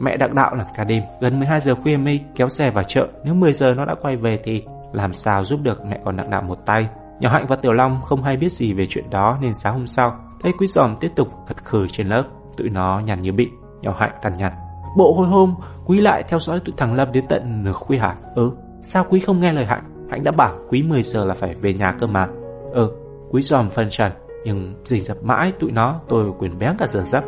Mẹ 0.00 0.16
đặng 0.16 0.34
đạo 0.34 0.54
làm 0.54 0.66
cả 0.76 0.84
đêm, 0.84 1.02
Gần 1.20 1.38
12 1.38 1.60
giờ 1.60 1.74
khuya 1.74 1.96
mới 1.96 2.20
kéo 2.34 2.48
xe 2.48 2.70
vào 2.70 2.84
chợ. 2.84 3.08
Nếu 3.24 3.34
10 3.34 3.52
giờ 3.52 3.74
nó 3.74 3.84
đã 3.84 3.94
quay 4.02 4.16
về 4.16 4.40
thì 4.44 4.62
làm 4.92 5.12
sao 5.12 5.44
giúp 5.44 5.60
được 5.62 5.84
mẹ 5.86 6.00
còn 6.04 6.16
đặng 6.16 6.30
đạo 6.30 6.42
một 6.42 6.66
tay? 6.66 6.88
Nhỏ 7.24 7.30
Hạnh 7.30 7.46
và 7.46 7.56
Tiểu 7.56 7.72
Long 7.72 8.00
không 8.02 8.22
hay 8.22 8.36
biết 8.36 8.52
gì 8.52 8.72
về 8.72 8.86
chuyện 8.86 9.10
đó 9.10 9.38
nên 9.40 9.54
sáng 9.54 9.74
hôm 9.74 9.86
sau, 9.86 10.16
thấy 10.40 10.52
Quý 10.58 10.66
Giòm 10.68 10.96
tiếp 11.00 11.10
tục 11.16 11.28
khật 11.46 11.64
khử 11.64 11.86
trên 11.88 12.08
lớp, 12.08 12.24
tụi 12.56 12.68
nó 12.68 13.00
nhằn 13.00 13.22
như 13.22 13.32
bị. 13.32 13.50
Nhỏ 13.82 13.96
Hạnh 13.98 14.14
cằn 14.22 14.36
nhằn. 14.36 14.52
Bộ 14.96 15.14
hồi 15.14 15.26
hôm, 15.26 15.54
Quý 15.84 16.00
lại 16.00 16.22
theo 16.28 16.38
dõi 16.38 16.60
tụi 16.64 16.74
thằng 16.78 16.94
Lâm 16.94 17.12
đến 17.12 17.24
tận 17.28 17.64
nửa 17.64 17.72
khuya 17.72 17.98
hả? 17.98 18.16
Ừ, 18.34 18.50
sao 18.82 19.06
Quý 19.08 19.20
không 19.20 19.40
nghe 19.40 19.52
lời 19.52 19.66
Hạnh? 19.66 20.06
Hạnh 20.10 20.24
đã 20.24 20.32
bảo 20.32 20.54
Quý 20.68 20.82
10 20.82 21.02
giờ 21.02 21.24
là 21.24 21.34
phải 21.34 21.54
về 21.54 21.74
nhà 21.74 21.94
cơ 22.00 22.06
mà. 22.06 22.28
Ừ, 22.72 22.92
Quý 23.30 23.42
Giòm 23.42 23.70
phân 23.70 23.86
trần, 23.90 24.12
nhưng 24.44 24.74
dình 24.84 25.04
dập 25.04 25.16
mãi 25.22 25.52
tụi 25.60 25.72
nó 25.72 26.00
tôi 26.08 26.32
quyền 26.38 26.58
béng 26.58 26.76
cả 26.78 26.86
giờ 26.86 27.04
giấc. 27.06 27.24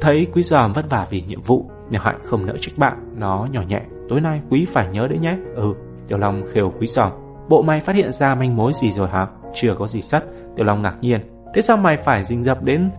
Thấy 0.00 0.26
Quý 0.32 0.42
Giòm 0.42 0.72
vất 0.72 0.90
vả 0.90 1.06
vì 1.10 1.22
nhiệm 1.22 1.42
vụ, 1.42 1.70
nhỏ 1.90 2.00
Hạnh 2.02 2.18
không 2.24 2.46
nỡ 2.46 2.54
trách 2.60 2.78
bạn, 2.78 3.14
nó 3.16 3.46
nhỏ 3.52 3.62
nhẹ. 3.68 3.80
Tối 4.08 4.20
nay 4.20 4.40
Quý 4.50 4.66
phải 4.72 4.88
nhớ 4.92 5.08
đấy 5.08 5.18
nhé. 5.18 5.36
Ừ, 5.54 5.74
Tiểu 6.08 6.18
Long 6.18 6.42
khều 6.52 6.72
Quý 6.80 6.86
Giòm. 6.86 7.27
Bộ 7.48 7.62
mày 7.62 7.80
phát 7.80 7.96
hiện 7.96 8.12
ra 8.12 8.34
manh 8.34 8.56
mối 8.56 8.72
gì 8.74 8.92
rồi 8.92 9.08
hả? 9.08 9.26
Chưa 9.54 9.74
có 9.78 9.86
gì 9.86 10.02
sắt. 10.02 10.24
Tiểu 10.56 10.66
Long 10.66 10.82
ngạc 10.82 10.94
nhiên. 11.00 11.20
Thế 11.54 11.62
sao 11.62 11.76
mày 11.76 11.96
phải 11.96 12.24
rình 12.24 12.44
rập 12.44 12.62
đến 12.62 12.90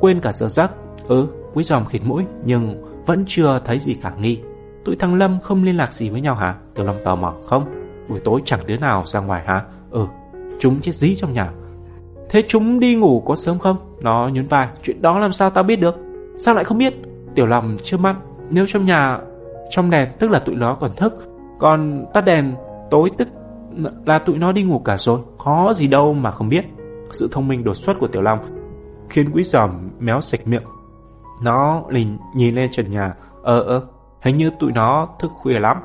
quên 0.00 0.20
cả 0.20 0.32
giờ 0.32 0.48
giấc? 0.48 0.70
Ừ, 1.08 1.26
Quý 1.54 1.64
Giòm 1.64 1.86
khịt 1.86 2.02
mũi, 2.04 2.24
nhưng 2.44 2.84
vẫn 3.06 3.24
chưa 3.26 3.60
thấy 3.64 3.78
gì 3.78 3.96
khả 4.02 4.10
nghi. 4.10 4.40
Tụi 4.84 4.96
thằng 4.96 5.14
Lâm 5.14 5.38
không 5.40 5.64
liên 5.64 5.76
lạc 5.76 5.92
gì 5.92 6.08
với 6.08 6.20
nhau 6.20 6.34
hả? 6.34 6.54
Tiểu 6.74 6.86
Long 6.86 6.98
tò 7.04 7.16
mò 7.16 7.34
không? 7.44 7.64
Buổi 8.08 8.20
tối 8.24 8.40
chẳng 8.44 8.60
đứa 8.66 8.76
nào 8.76 9.02
ra 9.06 9.20
ngoài 9.20 9.42
hả? 9.46 9.64
Ừ, 9.90 10.06
chúng 10.58 10.80
chết 10.80 10.94
dí 10.94 11.16
trong 11.16 11.32
nhà. 11.32 11.52
Thế 12.30 12.42
chúng 12.48 12.80
đi 12.80 12.94
ngủ 12.94 13.20
có 13.20 13.36
sớm 13.36 13.58
không? 13.58 13.76
Nó 14.02 14.28
nhún 14.32 14.46
vai, 14.46 14.68
chuyện 14.82 15.02
đó 15.02 15.18
làm 15.18 15.32
sao 15.32 15.50
tao 15.50 15.64
biết 15.64 15.76
được? 15.76 15.96
Sao 16.38 16.54
lại 16.54 16.64
không 16.64 16.78
biết? 16.78 16.94
Tiểu 17.34 17.46
Long 17.46 17.76
chưa 17.82 17.96
mắt, 17.96 18.16
nếu 18.50 18.66
trong 18.66 18.86
nhà 18.86 19.18
trong 19.70 19.90
đèn 19.90 20.08
tức 20.18 20.30
là 20.30 20.38
tụi 20.38 20.54
nó 20.54 20.74
còn 20.74 20.90
thức, 20.96 21.24
còn 21.58 22.04
tắt 22.14 22.24
đèn 22.24 22.54
tối 22.90 23.10
tức 23.18 23.28
là 24.06 24.18
tụi 24.18 24.38
nó 24.38 24.52
đi 24.52 24.62
ngủ 24.62 24.78
cả 24.78 24.96
rồi, 24.96 25.20
có 25.38 25.74
gì 25.76 25.88
đâu 25.88 26.14
mà 26.14 26.30
không 26.30 26.48
biết. 26.48 26.64
Sự 27.10 27.28
thông 27.32 27.48
minh 27.48 27.64
đột 27.64 27.74
xuất 27.74 27.96
của 28.00 28.06
Tiểu 28.06 28.22
Long 28.22 28.38
khiến 29.08 29.30
quý 29.32 29.42
giòm 29.42 29.90
méo 29.98 30.20
sạch 30.20 30.40
miệng. 30.44 30.62
Nó 31.42 31.82
lình 31.88 32.18
nhìn 32.34 32.54
lên 32.54 32.70
trần 32.70 32.90
nhà, 32.90 33.14
ờ 33.42 33.60
ơ, 33.60 33.86
hình 34.22 34.36
như 34.36 34.50
tụi 34.58 34.72
nó 34.72 35.08
thức 35.20 35.30
khuya 35.34 35.58
lắm. 35.58 35.76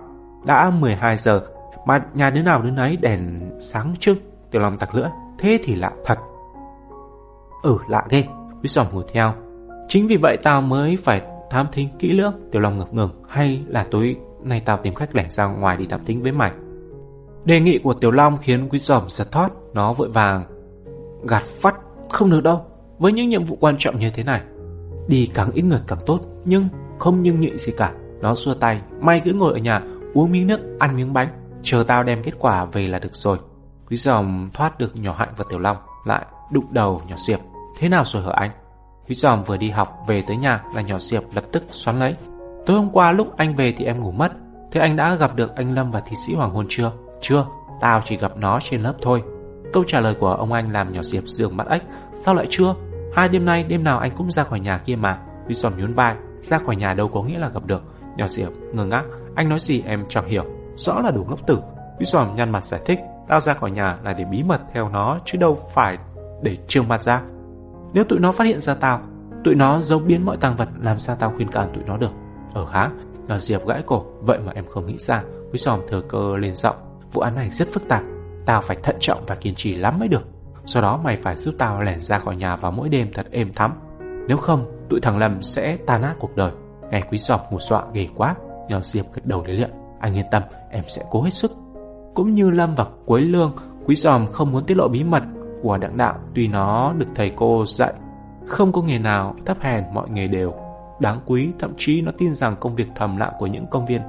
Đã 0.46 0.70
12 0.70 1.18
giờ, 1.18 1.42
mà 1.86 2.06
nhà 2.14 2.30
đứa 2.30 2.42
nào 2.42 2.62
đứa 2.62 2.72
nấy 2.72 2.98
đèn 2.98 3.52
sáng 3.60 3.94
trưng. 4.00 4.18
Tiểu 4.52 4.62
Long 4.62 4.78
tặc 4.78 4.96
lưỡi, 4.96 5.10
thế 5.38 5.60
thì 5.64 5.76
lạ 5.76 5.92
thật. 6.06 6.20
Ừ, 7.64 7.78
lạ 7.90 8.04
ghê, 8.10 8.24
quý 8.64 8.70
giòm 8.70 8.88
hùa 8.92 9.04
theo. 9.14 9.34
Chính 9.88 10.08
vì 10.08 10.18
vậy 10.22 10.38
tao 10.44 10.62
mới 10.62 10.98
phải 10.98 11.22
thám 11.50 11.68
thính 11.72 11.90
kỹ 12.00 12.12
lưỡng. 12.12 12.34
Tiểu 12.52 12.62
Long 12.62 12.78
ngập 12.78 12.94
ngừng, 12.94 13.24
hay 13.30 13.64
là 13.68 13.86
tối 13.92 14.16
nay 14.44 14.62
tao 14.66 14.78
tìm 14.78 14.96
cách 14.96 15.16
lẻn 15.16 15.30
ra 15.30 15.46
ngoài 15.46 15.78
đi 15.78 15.86
thám 15.86 16.06
thính 16.06 16.24
với 16.24 16.32
mày. 16.32 16.52
Đề 17.48 17.60
nghị 17.60 17.80
của 17.84 17.94
Tiểu 17.94 18.12
Long 18.12 18.38
khiến 18.42 18.70
Quý 18.70 18.80
Giòm 18.80 19.04
giật 19.08 19.32
thoát, 19.32 19.50
nó 19.74 19.94
vội 19.94 20.10
vàng 20.10 20.44
gạt 21.28 21.44
phát 21.44 21.76
không 22.10 22.30
được 22.30 22.44
đâu. 22.44 22.66
Với 23.00 23.12
những 23.12 23.30
nhiệm 23.30 23.44
vụ 23.44 23.58
quan 23.60 23.76
trọng 23.80 24.00
như 24.00 24.10
thế 24.10 24.24
này, 24.24 24.42
đi 25.08 25.32
càng 25.34 25.52
ít 25.52 25.62
người 25.62 25.80
càng 25.88 26.00
tốt, 26.06 26.20
nhưng 26.46 26.68
không 27.00 27.22
nhưng 27.22 27.40
nhị 27.40 27.58
gì 27.58 27.74
cả. 27.78 27.94
Nó 28.22 28.36
xua 28.36 28.54
tay, 28.54 28.82
may 29.02 29.22
cứ 29.26 29.34
ngồi 29.34 29.54
ở 29.54 29.60
nhà, 29.60 29.82
uống 30.14 30.32
miếng 30.32 30.48
nước, 30.48 30.60
ăn 30.80 30.96
miếng 30.96 31.14
bánh, 31.14 31.30
chờ 31.64 31.84
tao 31.88 32.04
đem 32.04 32.24
kết 32.24 32.34
quả 32.40 32.66
về 32.66 32.88
là 32.88 33.00
được 33.00 33.16
rồi. 33.16 33.38
Quý 33.90 33.98
Giòm 33.98 34.50
thoát 34.54 34.78
được 34.80 34.96
nhỏ 34.96 35.16
Hạnh 35.18 35.34
và 35.38 35.46
Tiểu 35.50 35.60
Long, 35.60 35.78
lại 36.06 36.26
đụng 36.52 36.66
đầu 36.72 37.02
nhỏ 37.08 37.16
Diệp. 37.18 37.40
Thế 37.80 37.90
nào 37.90 38.04
rồi 38.06 38.24
hả 38.24 38.32
anh? 38.36 38.52
Quý 39.10 39.16
Giòm 39.16 39.44
vừa 39.44 39.58
đi 39.58 39.70
học 39.70 39.90
về 40.08 40.24
tới 40.28 40.38
nhà 40.38 40.64
là 40.76 40.82
nhỏ 40.82 41.00
Diệp 41.00 41.24
lập 41.36 41.44
tức 41.52 41.64
xoắn 41.72 42.00
lấy. 42.00 42.16
Tối 42.66 42.78
hôm 42.78 42.90
qua 42.90 43.12
lúc 43.12 43.38
anh 43.38 43.56
về 43.56 43.74
thì 43.78 43.86
em 43.86 44.00
ngủ 44.00 44.12
mất, 44.12 44.32
thế 44.72 44.82
anh 44.82 44.96
đã 44.96 45.16
gặp 45.16 45.36
được 45.36 45.56
anh 45.56 45.76
Lâm 45.76 45.92
và 45.92 46.00
thi 46.00 46.16
sĩ 46.28 46.34
Hoàng 46.34 46.52
Hôn 46.52 46.66
chưa? 46.70 46.92
Chưa, 47.22 47.46
tao 47.82 48.02
chỉ 48.06 48.18
gặp 48.18 48.32
nó 48.38 48.60
trên 48.62 48.82
lớp 48.82 48.94
thôi. 49.02 49.24
Câu 49.74 49.84
trả 49.88 50.00
lời 50.00 50.16
của 50.20 50.34
ông 50.34 50.54
anh 50.54 50.72
làm 50.72 50.94
nhỏ 50.94 51.02
Diệp 51.02 51.24
dường 51.26 51.58
mắt 51.58 51.68
ếch. 51.70 51.84
Sao 52.14 52.34
lại 52.34 52.46
chưa? 52.50 52.76
Hai 53.16 53.30
đêm 53.30 53.46
nay 53.46 53.64
đêm 53.64 53.84
nào 53.84 54.00
anh 54.00 54.12
cũng 54.18 54.32
ra 54.32 54.44
khỏi 54.44 54.60
nhà 54.60 54.78
kia 54.78 54.96
mà. 54.96 55.20
Huy 55.46 55.56
Sòm 55.56 55.78
nhún 55.78 55.94
vai, 55.94 56.16
ra 56.42 56.58
khỏi 56.58 56.76
nhà 56.76 56.94
đâu 56.94 57.08
có 57.08 57.24
nghĩa 57.24 57.40
là 57.40 57.50
gặp 57.50 57.66
được. 57.66 57.84
Nhỏ 58.18 58.28
Diệp 58.28 58.52
ngơ 58.74 58.86
ngác, 58.86 59.04
anh 59.36 59.50
nói 59.50 59.60
gì 59.60 59.84
em 59.86 60.06
chẳng 60.10 60.28
hiểu. 60.28 60.44
Rõ 60.76 61.02
là 61.02 61.12
đủ 61.12 61.26
ngốc 61.30 61.48
tử. 61.48 61.60
Huy 61.98 62.06
Sòm 62.06 62.36
nhăn 62.36 62.52
mặt 62.52 62.64
giải 62.64 62.82
thích, 62.86 63.00
tao 63.28 63.40
ra 63.40 63.54
khỏi 63.54 63.72
nhà 63.72 63.98
là 64.04 64.14
để 64.14 64.26
bí 64.26 64.44
mật 64.44 64.62
theo 64.74 64.90
nó 64.90 65.20
chứ 65.26 65.38
đâu 65.38 65.58
phải 65.74 65.98
để 66.42 66.58
trương 66.68 66.88
mặt 66.88 67.02
ra. 67.02 67.22
Nếu 67.94 68.04
tụi 68.04 68.20
nó 68.20 68.32
phát 68.32 68.44
hiện 68.44 68.60
ra 68.60 68.76
tao, 68.76 69.02
tụi 69.44 69.56
nó 69.56 69.82
giấu 69.82 70.00
biến 70.00 70.26
mọi 70.26 70.38
tàng 70.38 70.56
vật 70.56 70.70
làm 70.82 71.00
sao 71.00 71.16
tao 71.16 71.34
khuyên 71.36 71.52
can 71.52 71.70
tụi 71.74 71.84
nó 71.88 71.98
được. 71.98 72.12
Ở 72.54 72.66
há, 72.72 72.90
nhỏ 73.28 73.38
Diệp 73.38 73.68
gãi 73.68 73.82
cổ, 73.86 74.06
vậy 74.22 74.40
mà 74.46 74.52
em 74.56 74.66
không 74.66 74.86
nghĩ 74.86 74.98
ra. 74.98 75.24
Huy 75.50 75.60
Sòm 75.60 75.80
thừa 75.88 76.02
cơ 76.02 76.38
lên 76.38 76.54
giọng, 76.54 76.76
Vụ 77.12 77.22
án 77.22 77.36
này 77.36 77.50
rất 77.50 77.68
phức 77.74 77.88
tạp, 77.88 78.04
Tao 78.48 78.62
phải 78.62 78.78
thận 78.84 78.96
trọng 79.00 79.24
và 79.28 79.36
kiên 79.36 79.56
trì 79.56 79.76
lắm 79.76 80.00
mới 80.00 80.08
được. 80.08 80.28
Sau 80.66 80.82
đó 80.82 81.00
mày 81.04 81.16
phải 81.16 81.36
giúp 81.36 81.56
tao 81.58 81.82
lẻn 81.82 82.00
ra 82.00 82.18
khỏi 82.18 82.36
nhà 82.36 82.56
vào 82.56 82.72
mỗi 82.72 82.90
đêm 82.90 83.08
thật 83.14 83.28
êm 83.32 83.54
thắm. 83.54 83.74
Nếu 84.28 84.38
không, 84.38 84.66
tụi 84.90 85.00
thằng 85.02 85.18
Lâm 85.18 85.42
sẽ 85.42 85.78
tan 85.86 86.02
nát 86.02 86.16
cuộc 86.20 86.36
đời. 86.36 86.52
Nghe 86.92 87.02
quý 87.12 87.18
giọt 87.18 87.42
một 87.52 87.62
dọa 87.62 87.84
ghê 87.94 88.08
quá 88.16 88.36
Nhờ 88.70 88.80
Diệp 88.84 89.06
gật 89.14 89.26
đầu 89.26 89.44
để 89.48 89.54
luyện. 89.54 89.72
Anh 90.00 90.16
yên 90.16 90.26
tâm, 90.32 90.44
em 90.72 90.84
sẽ 90.88 91.04
cố 91.10 91.22
hết 91.22 91.34
sức. 91.34 91.52
Cũng 92.14 92.34
như 92.34 92.50
Lâm 92.50 92.76
và 92.76 92.86
Quế 93.06 93.22
Lương, 93.22 93.56
Quý 93.86 93.96
giòm 93.96 94.28
không 94.28 94.52
muốn 94.52 94.66
tiết 94.66 94.78
lộ 94.78 94.88
bí 94.88 95.04
mật 95.04 95.24
của 95.62 95.78
đặng 95.78 95.98
đạo 95.98 96.20
Tuy 96.36 96.48
nó 96.48 96.94
được 96.98 97.08
thầy 97.16 97.32
cô 97.36 97.66
dạy. 97.66 97.94
Không 98.46 98.72
có 98.72 98.82
nghề 98.82 99.00
nào 99.00 99.36
thấp 99.46 99.58
hèn, 99.62 99.84
mọi 99.94 100.10
nghề 100.10 100.28
đều. 100.28 100.54
Đáng 101.00 101.20
quý, 101.26 101.50
thậm 101.60 101.74
chí 101.78 102.02
nó 102.02 102.12
tin 102.18 102.34
rằng 102.34 102.56
công 102.60 102.76
việc 102.76 102.88
thầm 102.96 103.18
lặng 103.18 103.34
của 103.40 103.48
những 103.48 103.66
công 103.72 103.86
viên, 103.86 104.02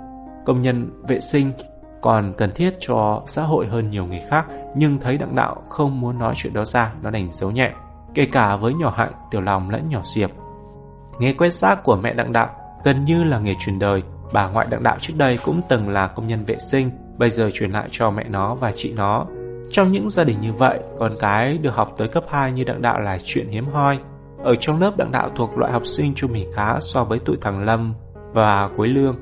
Công 0.47 0.63
nhân 0.63 1.03
vệ 1.09 1.21
sinh 1.21 1.53
còn 2.01 2.33
cần 2.37 2.51
thiết 2.55 2.75
cho 2.81 3.23
xã 3.27 3.43
hội 3.43 3.67
hơn 3.67 3.91
nhiều 3.91 4.07
người 4.07 4.23
khác, 4.31 4.47
nhưng 4.77 4.99
thấy 4.99 5.19
đặng 5.19 5.35
đạo 5.35 5.63
không 5.69 6.01
muốn 6.01 6.19
nói 6.19 6.35
chuyện 6.37 6.53
đó 6.53 6.65
ra, 6.65 6.93
nó 7.03 7.11
đành 7.11 7.29
giấu 7.33 7.51
nhẹ. 7.51 7.73
Kể 8.15 8.27
cả 8.33 8.57
với 8.57 8.75
nhỏ 8.75 8.95
hạnh, 8.97 9.13
tiểu 9.31 9.41
lòng 9.41 9.71
lẫn 9.71 9.89
nhỏ 9.89 10.01
diệp. 10.05 10.31
Nghề 11.19 11.33
quét 11.33 11.51
xác 11.51 11.83
của 11.85 11.97
mẹ 11.97 12.15
đặng 12.15 12.33
đạo 12.33 12.49
gần 12.85 13.05
như 13.05 13.25
là 13.25 13.39
nghề 13.39 13.55
truyền 13.59 13.79
đời. 13.79 14.03
Bà 14.33 14.49
ngoại 14.49 14.67
đặng 14.71 14.83
đạo 14.83 14.97
trước 15.01 15.15
đây 15.17 15.39
cũng 15.45 15.61
từng 15.69 15.89
là 15.89 16.07
công 16.07 16.27
nhân 16.27 16.45
vệ 16.45 16.57
sinh, 16.59 16.91
bây 17.19 17.31
giờ 17.31 17.51
truyền 17.55 17.71
lại 17.71 17.89
cho 17.91 18.11
mẹ 18.11 18.25
nó 18.29 18.55
và 18.55 18.73
chị 18.75 18.93
nó. 18.93 19.27
Trong 19.71 19.93
những 19.93 20.11
gia 20.11 20.25
đình 20.25 20.41
như 20.41 20.53
vậy, 20.53 20.81
con 20.99 21.17
cái 21.21 21.59
được 21.59 21.75
học 21.75 21.93
tới 21.97 22.09
cấp 22.09 22.25
2 22.29 22.53
như 22.53 22.65
đặng 22.65 22.83
đạo 22.83 23.01
là 23.01 23.19
chuyện 23.25 23.49
hiếm 23.49 23.67
hoi. 23.67 23.99
Ở 24.45 24.55
trong 24.61 24.81
lớp, 24.81 24.97
đặng 24.97 25.13
đạo 25.13 25.31
thuộc 25.37 25.59
loại 25.59 25.73
học 25.73 25.83
sinh 25.87 26.15
trung 26.15 26.33
bình 26.33 26.53
khá 26.55 26.81
so 26.81 27.05
với 27.05 27.19
tụi 27.19 27.37
thằng 27.41 27.65
lâm 27.65 27.95
và 28.33 28.69
quế 28.77 28.89
lương. 28.89 29.17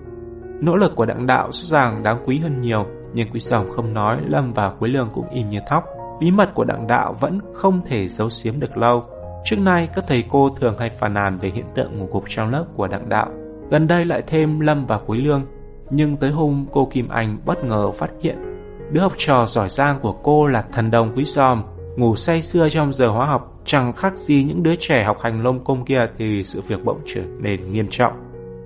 Nỗ 0.61 0.77
lực 0.77 0.97
của 0.97 1.07
đặng 1.07 1.27
đạo 1.27 1.49
rõ 1.53 1.79
ràng 1.79 2.03
đáng 2.03 2.23
quý 2.27 2.39
hơn 2.39 2.61
nhiều, 2.61 2.87
nhưng 3.15 3.29
quý 3.33 3.41
sòng 3.41 3.71
không 3.71 3.95
nói, 3.95 4.19
Lâm 4.27 4.53
và 4.53 4.73
quý 4.79 4.91
Lương 4.91 5.11
cũng 5.15 5.31
im 5.31 5.49
như 5.49 5.61
thóc. 5.69 5.85
Bí 6.21 6.31
mật 6.31 6.55
của 6.55 6.65
đặng 6.65 6.87
đạo 6.87 7.17
vẫn 7.21 7.41
không 7.55 7.81
thể 7.87 8.09
giấu 8.09 8.29
giếm 8.45 8.61
được 8.61 8.77
lâu. 8.77 9.05
Trước 9.45 9.59
nay, 9.59 9.89
các 9.95 10.05
thầy 10.09 10.25
cô 10.29 10.51
thường 10.51 10.75
hay 10.79 10.91
phàn 10.91 11.15
nàn 11.15 11.39
về 11.39 11.51
hiện 11.55 11.67
tượng 11.75 11.99
ngủ 11.99 12.09
gục 12.13 12.25
trong 12.29 12.51
lớp 12.51 12.65
của 12.75 12.87
đặng 12.87 13.09
đạo. 13.09 13.29
Gần 13.71 13.87
đây 13.87 14.05
lại 14.05 14.23
thêm 14.27 14.61
Lâm 14.61 14.87
và 14.87 14.99
quý 15.07 15.19
Lương. 15.19 15.43
Nhưng 15.91 16.17
tới 16.17 16.31
hôm 16.31 16.67
cô 16.73 16.89
Kim 16.93 17.09
Anh 17.09 17.39
bất 17.45 17.65
ngờ 17.65 17.91
phát 17.93 18.11
hiện 18.23 18.57
đứa 18.93 19.01
học 19.01 19.13
trò 19.17 19.47
giỏi 19.47 19.69
giang 19.69 20.01
của 20.01 20.13
cô 20.13 20.47
là 20.47 20.65
thần 20.73 20.91
đồng 20.91 21.13
quý 21.17 21.25
giòm 21.25 21.63
ngủ 21.97 22.17
say 22.17 22.43
sưa 22.43 22.69
trong 22.69 22.93
giờ 22.93 23.09
hóa 23.09 23.27
học 23.27 23.61
chẳng 23.65 23.93
khác 23.93 24.17
gì 24.17 24.45
những 24.45 24.63
đứa 24.63 24.77
trẻ 24.77 25.05
học 25.05 25.17
hành 25.21 25.43
lông 25.43 25.65
công 25.65 25.85
kia 25.85 26.07
thì 26.19 26.45
sự 26.45 26.61
việc 26.61 26.85
bỗng 26.85 27.01
trở 27.07 27.23
nên 27.39 27.73
nghiêm 27.73 27.87
trọng. 27.91 28.13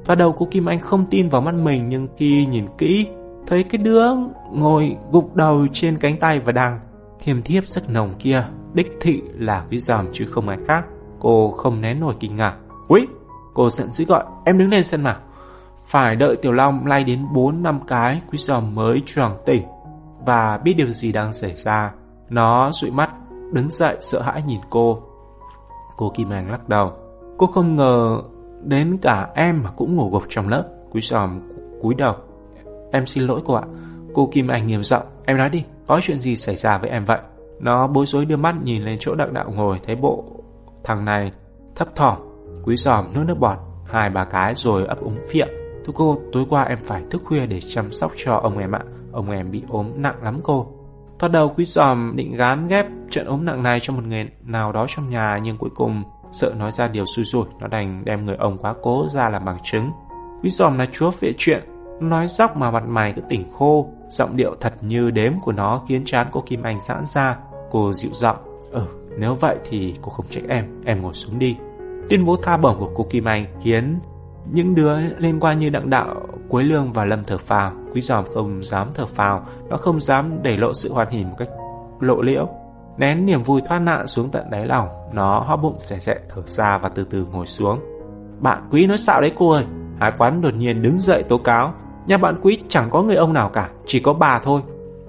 Thoạt 0.05 0.19
đầu 0.19 0.33
cô 0.33 0.49
Kim 0.51 0.67
Anh 0.67 0.81
không 0.81 1.07
tin 1.11 1.29
vào 1.29 1.41
mắt 1.41 1.55
mình 1.55 1.89
nhưng 1.89 2.09
khi 2.17 2.47
nhìn 2.47 2.67
kỹ, 2.79 3.07
thấy 3.47 3.63
cái 3.65 3.79
đứa 3.79 4.05
ngồi 4.53 4.97
gục 5.11 5.35
đầu 5.35 5.67
trên 5.73 5.99
cánh 5.99 6.17
tay 6.17 6.41
và 6.41 6.53
đang 6.53 6.81
thiềm 7.21 7.43
thiếp 7.43 7.67
rất 7.67 7.91
nồng 7.91 8.15
kia, 8.19 8.45
đích 8.75 8.93
thị 9.01 9.23
là 9.35 9.67
quý 9.71 9.81
giòm 9.81 10.07
chứ 10.13 10.27
không 10.27 10.49
ai 10.49 10.59
khác. 10.67 10.85
Cô 11.19 11.51
không 11.51 11.81
nén 11.81 12.01
nổi 12.01 12.15
kinh 12.21 12.37
ngạc. 12.37 12.57
Úi! 12.89 13.07
Cô 13.55 13.71
giận 13.71 13.93
dữ 13.93 14.05
gọi, 14.05 14.25
em 14.45 14.59
đứng 14.59 14.71
lên 14.71 14.85
xem 14.85 15.03
nào. 15.03 15.17
Phải 15.87 16.17
đợi 16.17 16.37
Tiểu 16.37 16.53
Long 16.53 16.87
lay 16.87 17.05
đến 17.05 17.27
4 17.35 17.63
năm 17.63 17.81
cái, 17.87 18.21
quý 18.33 18.39
giòm 18.39 18.75
mới 18.75 19.03
tròn 19.07 19.33
tỉnh 19.47 19.63
và 20.27 20.61
biết 20.65 20.75
điều 20.75 20.93
gì 20.93 21.13
đang 21.13 21.33
xảy 21.33 21.57
ra. 21.57 21.93
Nó 22.29 22.71
dụi 22.73 22.91
mắt, 22.91 23.11
đứng 23.53 23.71
dậy 23.71 23.97
sợ 24.01 24.23
hãi 24.23 24.43
nhìn 24.43 24.61
cô. 24.71 25.03
Cô 25.97 26.13
Kim 26.15 26.31
Anh 26.31 26.51
lắc 26.51 26.69
đầu. 26.69 26.93
Cô 27.39 27.47
không 27.47 27.77
ngờ 27.77 28.23
Đến 28.65 28.99
cả 29.03 29.29
em 29.35 29.63
mà 29.63 29.71
cũng 29.71 29.97
ngủ 29.97 30.11
gục 30.11 30.23
trong 30.29 30.49
lớp. 30.49 30.65
Cúi 30.91 31.03
giòm 31.03 31.41
cúi 31.81 31.95
đầu. 31.95 32.15
Em 32.93 33.07
xin 33.07 33.25
lỗi 33.25 33.41
cô 33.45 33.55
ạ. 33.55 33.63
Cô 34.15 34.29
Kim 34.33 34.49
Anh 34.49 34.67
nghiêm 34.67 34.83
giọng, 34.83 35.07
Em 35.27 35.37
nói 35.37 35.51
đi, 35.51 35.65
Có 35.87 36.01
chuyện 36.03 36.21
gì 36.21 36.37
xảy 36.37 36.57
ra 36.57 36.79
với 36.79 36.91
em 36.91 37.05
vậy? 37.05 37.19
Nó 37.61 37.87
bối 37.87 38.07
rối 38.07 38.25
đưa 38.25 38.37
mắt 38.37 38.55
nhìn 38.63 38.83
lên 38.83 38.97
chỗ 39.01 39.15
đặng 39.15 39.35
đạo 39.35 39.51
ngồi, 39.55 39.81
Thấy 39.87 39.97
bộ 39.97 40.25
thằng 40.85 41.05
này 41.05 41.33
thấp 41.77 41.89
thỏm. 41.97 42.19
Quý 42.65 42.77
giòm 42.77 43.15
nuốt 43.15 43.27
nước 43.27 43.39
bọt, 43.39 43.59
Hai 43.87 44.11
ba 44.11 44.25
cái 44.25 44.55
rồi 44.55 44.87
ấp 44.87 45.01
úng 45.01 45.19
phiệm. 45.33 45.49
Thưa 45.87 45.93
cô, 45.95 46.19
tối 46.33 46.45
qua 46.49 46.65
em 46.65 46.79
phải 46.79 47.03
thức 47.11 47.23
khuya 47.25 47.47
để 47.47 47.61
chăm 47.61 47.93
sóc 47.93 48.13
cho 48.17 48.35
ông 48.35 48.59
em 48.59 48.73
ạ. 48.73 48.81
Ông 49.13 49.31
em 49.31 49.51
bị 49.51 49.63
ốm 49.69 49.87
nặng 49.97 50.23
lắm 50.23 50.41
cô. 50.43 50.67
Thoát 51.19 51.33
đầu 51.33 51.53
quý 51.57 51.65
giòm 51.65 52.13
định 52.17 52.35
gán 52.37 52.69
ghép 52.69 52.87
trận 53.11 53.27
ốm 53.27 53.45
nặng 53.45 53.63
này 53.63 53.79
cho 53.83 53.93
một 53.93 54.05
người 54.05 54.29
nào 54.45 54.73
đó 54.73 54.87
trong 54.89 55.11
nhà, 55.11 55.39
Nhưng 55.43 55.59
cuối 55.59 55.71
cùng 55.75 56.03
Sợ 56.33 56.53
nói 56.57 56.71
ra 56.73 56.89
điều 56.89 57.05
xui 57.05 57.25
rủi 57.25 57.45
Nó 57.61 57.67
đành 57.67 58.03
đem 58.05 58.27
người 58.27 58.37
ông 58.37 58.59
quá 58.59 58.75
cố 58.83 59.07
ra 59.11 59.29
làm 59.29 59.45
bằng 59.45 59.59
chứng. 59.63 59.91
Quý 60.43 60.51
giòm 60.51 60.79
là 60.79 60.87
chúa 60.93 61.11
vệ 61.21 61.33
chuyện 61.39 61.65
Nói 62.01 62.29
dóc 62.29 62.57
mà 62.57 62.71
mặt 62.71 62.85
mày 62.87 63.13
cứ 63.17 63.23
tỉnh 63.29 63.53
khô. 63.53 63.91
Giọng 64.09 64.37
điệu 64.37 64.55
thật 64.61 64.75
như 64.81 65.11
đếm 65.11 65.33
của 65.41 65.53
nó 65.53 65.83
khiến 65.89 66.03
chán 66.05 66.27
cô 66.33 66.43
Kim 66.47 66.63
Anh 66.63 66.81
giãn 66.81 67.05
ra. 67.05 67.37
Cô 67.71 67.93
dịu 67.93 68.11
giọng 68.13 68.37
Ừ 68.71 68.87
nếu 69.19 69.35
vậy 69.35 69.57
thì 69.65 69.95
cô 70.03 70.11
không 70.11 70.27
trách 70.31 70.45
em. 70.49 70.83
Em 70.85 71.03
ngồi 71.03 71.15
xuống 71.15 71.39
đi. 71.39 71.57
Tuyên 72.09 72.25
bố 72.25 72.37
tha 72.37 72.57
bổng 72.57 72.79
của 72.79 72.91
cô 72.95 73.07
Kim 73.11 73.25
Anh 73.25 73.47
khiến 73.63 73.99
những 74.53 74.75
đứa 74.75 75.01
liên 75.19 75.41
quan 75.41 75.59
như 75.59 75.71
Đặng 75.71 75.91
Đạo, 75.91 76.15
Quế 76.49 76.63
Lương 76.63 76.93
và 76.93 77.05
Lâm 77.05 77.25
thở 77.25 77.39
phào. 77.39 77.73
Quý 77.95 78.01
giòm 78.01 78.25
không 78.35 78.65
dám 78.65 78.91
thở 78.95 79.07
phào, 79.07 79.47
nó 79.69 79.77
không 79.77 80.01
dám 80.01 80.43
để 80.43 80.57
lộ 80.57 80.73
sự 80.73 80.93
hoàn 80.93 81.11
hỉ 81.11 81.25
một 81.25 81.35
cách 81.39 81.49
lộ 82.01 82.23
liễu. 82.23 82.49
Nén 83.01 83.27
niềm 83.27 83.43
vui 83.43 83.61
thoát 83.69 83.79
nạn 83.79 84.07
xuống 84.07 84.31
tận 84.31 84.51
đáy 84.51 84.67
lòng, 84.67 84.89
nó 85.13 85.41
hóp 85.41 85.63
bụng 85.63 85.77
xẻ 85.79 85.99
xẻ 85.99 86.15
thở 86.29 86.43
ra 86.47 86.79
và 86.83 86.89
từ 86.95 87.05
từ 87.11 87.27
ngồi 87.33 87.47
xuống. 87.47 87.81
Bạn 88.41 88.69
quý 88.71 88.87
nói 88.87 88.99
xạo 88.99 89.21
đấy 89.21 89.33
cô 89.37 89.51
ơi. 89.51 89.65
Hải 90.01 90.13
quán 90.19 90.41
đột 90.41 90.55
nhiên 90.55 90.83
đứng 90.83 90.99
dậy 90.99 91.23
tố 91.23 91.39
cáo. 91.39 91.75
Nhà 92.07 92.19
bạn 92.19 92.35
quý 92.43 92.59
chẳng 92.69 92.91
có 92.91 93.03
người 93.03 93.17
ông 93.17 93.33
nào 93.33 93.51
cả, 93.53 93.71
chỉ 93.87 94.01
có 94.01 94.13
bà 94.13 94.41
thôi. 94.43 94.61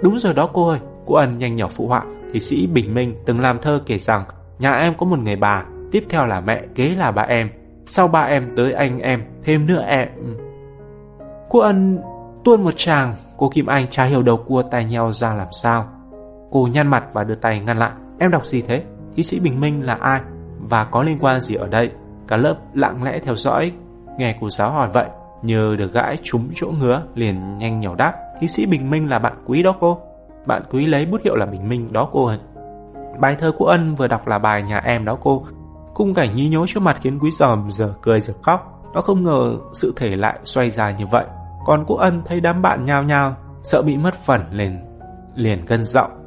Đúng 0.01 0.19
rồi 0.19 0.33
đó 0.33 0.49
cô 0.53 0.67
ơi. 0.67 0.79
Cô 1.05 1.15
ân 1.15 1.37
nhanh 1.37 1.55
nhỏ 1.55 1.67
phụ 1.67 1.87
họa. 1.87 2.03
Thị 2.33 2.39
sĩ 2.39 2.67
Bình 2.67 2.93
Minh 2.93 3.15
từng 3.25 3.39
làm 3.39 3.59
thơ 3.61 3.81
kể 3.85 3.97
rằng 3.97 4.23
nhà 4.59 4.71
em 4.71 4.93
có 4.97 5.05
một 5.05 5.19
người 5.19 5.35
bà, 5.35 5.65
tiếp 5.91 6.03
theo 6.09 6.25
là 6.25 6.41
mẹ, 6.41 6.63
kế 6.75 6.89
là 6.89 7.11
bà 7.11 7.21
em. 7.21 7.49
Sau 7.85 8.07
ba 8.07 8.21
em 8.21 8.49
tới 8.57 8.73
anh 8.73 8.99
em, 8.99 9.23
thêm 9.43 9.67
nữa 9.67 9.83
em. 9.87 10.07
Cô 11.49 11.59
ân 11.59 11.99
tuôn 12.43 12.63
một 12.63 12.73
tràng, 12.75 13.13
cô 13.37 13.49
Kim 13.49 13.65
Anh 13.65 13.87
chả 13.87 14.03
hiểu 14.03 14.23
đầu 14.23 14.37
cua 14.37 14.63
tay 14.71 14.85
nhau 14.85 15.11
ra 15.11 15.33
làm 15.33 15.47
sao. 15.51 15.87
Cô 16.51 16.67
nhăn 16.73 16.87
mặt 16.87 17.03
và 17.13 17.23
đưa 17.23 17.35
tay 17.35 17.59
ngăn 17.59 17.77
lại. 17.77 17.91
Em 18.19 18.31
đọc 18.31 18.45
gì 18.45 18.61
thế? 18.61 18.83
thí 19.15 19.23
sĩ 19.23 19.39
Bình 19.39 19.59
Minh 19.59 19.85
là 19.85 19.97
ai? 20.01 20.21
Và 20.59 20.85
có 20.85 21.03
liên 21.03 21.17
quan 21.19 21.41
gì 21.41 21.55
ở 21.55 21.67
đây? 21.67 21.91
Cả 22.27 22.37
lớp 22.37 22.55
lặng 22.73 23.03
lẽ 23.03 23.19
theo 23.19 23.35
dõi 23.35 23.71
Nghe 24.17 24.35
cô 24.41 24.49
giáo 24.49 24.71
hỏi 24.71 24.89
vậy, 24.93 25.05
nhờ 25.41 25.75
được 25.77 25.93
gãi 25.93 26.17
trúng 26.23 26.49
chỗ 26.55 26.67
ngứa, 26.79 27.03
Liền 27.15 27.57
nhanh 27.57 27.79
nhỏ 27.79 27.95
đáp 27.95 28.13
Thí 28.39 28.47
sĩ 28.47 28.65
Bình 28.65 28.89
Minh 28.89 29.09
là 29.09 29.19
bạn 29.19 29.43
quý 29.45 29.63
đó 29.63 29.75
cô 29.79 29.97
Bạn 30.45 30.63
quý 30.71 30.85
lấy 30.85 31.05
bút 31.05 31.21
hiệu 31.23 31.35
là 31.35 31.45
Bình 31.45 31.69
Minh 31.69 31.93
đó 31.93 32.09
cô 32.11 32.31
Bài 33.19 33.35
thơ 33.39 33.51
của 33.57 33.65
Ân 33.65 33.95
vừa 33.95 34.07
đọc 34.07 34.27
là 34.27 34.39
bài 34.39 34.63
nhà 34.63 34.81
em 34.85 35.05
đó 35.05 35.17
cô 35.21 35.43
Cung 35.93 36.13
cảnh 36.13 36.35
nhí 36.35 36.49
nhố 36.49 36.65
trước 36.67 36.79
mặt 36.79 36.97
khiến 37.01 37.19
quý 37.19 37.31
giòm 37.31 37.71
giờ 37.71 37.93
cười 38.01 38.19
giờ 38.19 38.33
khóc 38.41 38.83
Nó 38.93 39.01
không 39.01 39.23
ngờ 39.23 39.57
sự 39.73 39.93
thể 39.95 40.09
lại 40.15 40.39
xoay 40.43 40.69
dài 40.69 40.93
như 40.97 41.05
vậy 41.11 41.25
Còn 41.65 41.83
cô 41.87 41.95
Ân 41.95 42.21
thấy 42.25 42.39
đám 42.39 42.61
bạn 42.61 42.85
nhao 42.85 43.03
nhao, 43.03 43.35
Sợ 43.63 43.81
bị 43.81 43.97
mất 43.97 44.13
phần, 44.13 44.41
liền 44.51 44.79
liền 45.35 45.65
cân 45.65 45.83
giọng 45.83 46.20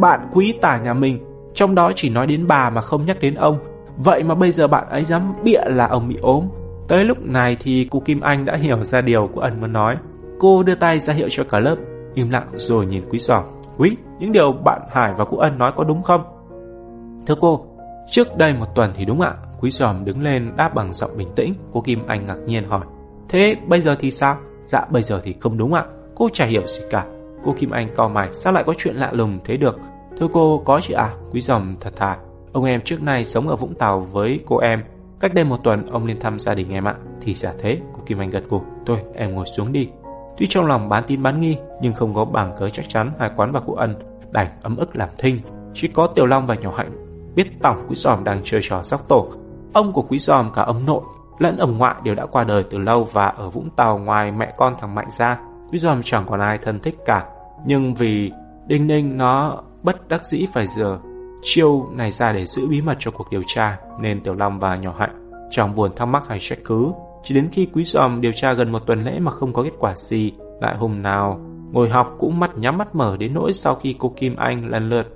bạn 0.00 0.28
quý 0.32 0.58
tả 0.60 0.78
nhà 0.78 0.94
mình 0.94 1.18
trong 1.54 1.74
đó 1.74 1.92
chỉ 1.94 2.08
nói 2.08 2.26
đến 2.26 2.46
bà 2.46 2.70
mà 2.70 2.80
không 2.80 3.04
nhắc 3.04 3.20
đến 3.20 3.34
ông. 3.34 3.58
Vậy 3.96 4.22
mà 4.22 4.34
bây 4.34 4.52
giờ 4.52 4.66
bạn 4.66 4.88
ấy 4.88 5.04
dám 5.04 5.34
bịa 5.44 5.60
là 5.66 5.86
ông 5.86 6.08
bị 6.08 6.16
ốm. 6.22 6.48
Tới 6.88 7.04
lúc 7.04 7.18
này 7.22 7.56
thì 7.60 7.88
cô 7.90 8.00
Kim 8.00 8.20
Anh 8.20 8.44
đã 8.44 8.56
hiểu 8.56 8.84
ra 8.84 9.00
điều 9.00 9.28
của 9.32 9.40
ẩn 9.40 9.60
muốn 9.60 9.72
nói. 9.72 9.96
Cô 10.38 10.62
đưa 10.62 10.74
tay 10.74 10.98
ra 10.98 11.14
hiệu 11.14 11.28
cho 11.30 11.44
cả 11.44 11.60
lớp 11.60 11.76
Im 12.14 12.30
lặng 12.30 12.48
rồi 12.52 12.86
nhìn 12.86 13.02
quý 13.10 13.18
Giỏ. 13.18 13.42
Quý, 13.78 13.96
những 14.18 14.32
điều 14.32 14.52
bạn 14.52 14.80
Hải 14.90 15.12
và 15.18 15.24
cô 15.24 15.38
Ân 15.38 15.58
nói 15.58 15.72
có 15.76 15.84
đúng 15.84 16.02
không? 16.02 16.22
Thưa 17.26 17.34
cô, 17.40 17.66
trước 18.10 18.36
đây 18.36 18.54
một 18.58 18.66
tuần 18.74 18.90
thì 18.96 19.04
đúng 19.04 19.20
ạ. 19.20 19.34
Quý 19.60 19.70
giòm 19.70 20.04
đứng 20.04 20.22
lên 20.22 20.52
đáp 20.56 20.74
bằng 20.74 20.92
giọng 20.92 21.16
bình 21.16 21.28
tĩnh 21.36 21.54
Cô 21.72 21.80
Kim 21.80 22.06
Anh 22.06 22.26
ngạc 22.26 22.38
nhiên 22.46 22.68
hỏi. 22.68 22.84
Thế 23.28 23.56
bây 23.66 23.80
giờ 23.80 23.96
thì 24.00 24.10
sao? 24.10 24.36
Dạ 24.66 24.86
bây 24.90 25.02
giờ 25.02 25.20
thì 25.24 25.34
không 25.40 25.58
đúng 25.58 25.74
ạ. 25.74 25.84
Cô 26.14 26.28
chả 26.32 26.46
hiểu 26.46 26.66
gì 26.66 26.80
cả. 26.90 27.06
Cô 27.44 27.54
Kim 27.58 27.70
Anh 27.70 27.88
co 27.96 28.08
mày 28.08 28.28
Sao 28.32 28.52
lại 28.52 28.64
có 28.66 28.74
chuyện 28.78 28.94
lạ 28.94 29.10
lùng 29.12 29.38
thế 29.44 29.56
được 29.56 29.78
Thưa 30.20 30.28
cô, 30.32 30.62
có 30.64 30.80
chị 30.82 30.94
à? 30.94 31.14
Quý 31.30 31.40
dòng 31.40 31.76
thật 31.80 31.96
thà. 31.96 32.18
Ông 32.52 32.64
em 32.64 32.80
trước 32.84 33.02
nay 33.02 33.24
sống 33.24 33.48
ở 33.48 33.56
Vũng 33.56 33.74
Tàu 33.74 34.00
với 34.00 34.40
cô 34.46 34.58
em. 34.58 34.84
Cách 35.20 35.34
đây 35.34 35.44
một 35.44 35.56
tuần 35.64 35.86
ông 35.86 36.06
lên 36.06 36.20
thăm 36.20 36.38
gia 36.38 36.54
đình 36.54 36.70
em 36.70 36.84
ạ. 36.84 36.94
Thì 37.20 37.34
giả 37.34 37.52
thế, 37.58 37.78
cô 37.92 38.02
Kim 38.06 38.18
Anh 38.18 38.30
gật 38.30 38.44
gù. 38.48 38.62
Thôi, 38.86 38.98
em 39.14 39.34
ngồi 39.34 39.46
xuống 39.46 39.72
đi. 39.72 39.88
Tuy 40.38 40.46
trong 40.46 40.66
lòng 40.66 40.88
bán 40.88 41.04
tin 41.06 41.22
bán 41.22 41.40
nghi, 41.40 41.56
nhưng 41.82 41.92
không 41.92 42.14
có 42.14 42.24
bằng 42.24 42.52
cớ 42.58 42.70
chắc 42.70 42.88
chắn 42.88 43.12
hai 43.18 43.30
quán 43.36 43.52
và 43.52 43.60
cụ 43.60 43.74
ân 43.74 43.94
đành 44.30 44.46
ấm 44.62 44.76
ức 44.76 44.96
làm 44.96 45.08
thinh. 45.18 45.40
Chỉ 45.74 45.88
có 45.88 46.06
Tiểu 46.06 46.26
Long 46.26 46.46
và 46.46 46.54
Nhỏ 46.54 46.72
Hạnh 46.76 46.90
biết 47.34 47.62
tổng 47.62 47.86
quý 47.88 47.96
giòm 47.96 48.24
đang 48.24 48.40
chơi 48.44 48.60
trò 48.62 48.82
sóc 48.82 49.08
tổ. 49.08 49.28
Ông 49.72 49.92
của 49.92 50.02
quý 50.02 50.18
giòm 50.18 50.52
cả 50.52 50.62
ông 50.62 50.86
nội 50.86 51.02
lẫn 51.38 51.56
ông 51.56 51.78
ngoại 51.78 51.94
đều 52.04 52.14
đã 52.14 52.26
qua 52.26 52.44
đời 52.44 52.64
từ 52.70 52.78
lâu 52.78 53.08
và 53.12 53.26
ở 53.26 53.50
Vũng 53.50 53.70
Tàu 53.76 53.98
ngoài 53.98 54.32
mẹ 54.32 54.54
con 54.56 54.74
thằng 54.80 54.94
Mạnh 54.94 55.08
ra, 55.18 55.38
quý 55.72 55.78
giòm 55.78 56.02
chẳng 56.02 56.24
còn 56.26 56.40
ai 56.40 56.58
thân 56.62 56.80
thích 56.80 56.96
cả. 57.04 57.26
Nhưng 57.66 57.94
vì 57.94 58.32
Đinh 58.66 58.86
Ninh 58.86 59.16
nó 59.16 59.62
bất 59.82 60.08
đắc 60.08 60.24
dĩ 60.24 60.46
phải 60.52 60.66
giờ 60.66 60.98
chiêu 61.42 61.88
này 61.92 62.12
ra 62.12 62.32
để 62.32 62.46
giữ 62.46 62.66
bí 62.68 62.80
mật 62.80 62.96
cho 62.98 63.10
cuộc 63.10 63.30
điều 63.30 63.42
tra 63.46 63.78
nên 64.00 64.20
Tiểu 64.20 64.34
Long 64.34 64.58
và 64.58 64.76
Nhỏ 64.76 64.94
Hạnh 64.98 65.30
chẳng 65.50 65.74
buồn 65.74 65.90
thắc 65.96 66.08
mắc 66.08 66.22
hay 66.28 66.38
trách 66.40 66.58
cứ. 66.64 66.92
Chỉ 67.22 67.34
đến 67.34 67.48
khi 67.52 67.66
quý 67.72 67.84
giòm 67.84 68.20
điều 68.20 68.32
tra 68.32 68.52
gần 68.52 68.72
một 68.72 68.86
tuần 68.86 69.04
lễ 69.04 69.18
mà 69.18 69.30
không 69.30 69.52
có 69.52 69.62
kết 69.62 69.72
quả 69.78 69.94
gì, 69.96 70.32
lại 70.60 70.76
hôm 70.76 71.02
nào 71.02 71.40
ngồi 71.72 71.88
học 71.88 72.16
cũng 72.18 72.40
mắt 72.40 72.58
nhắm 72.58 72.78
mắt 72.78 72.94
mở 72.94 73.16
đến 73.16 73.34
nỗi 73.34 73.52
sau 73.52 73.74
khi 73.74 73.94
cô 73.98 74.14
Kim 74.16 74.36
Anh 74.36 74.68
lần 74.68 74.88
lượt 74.88 75.06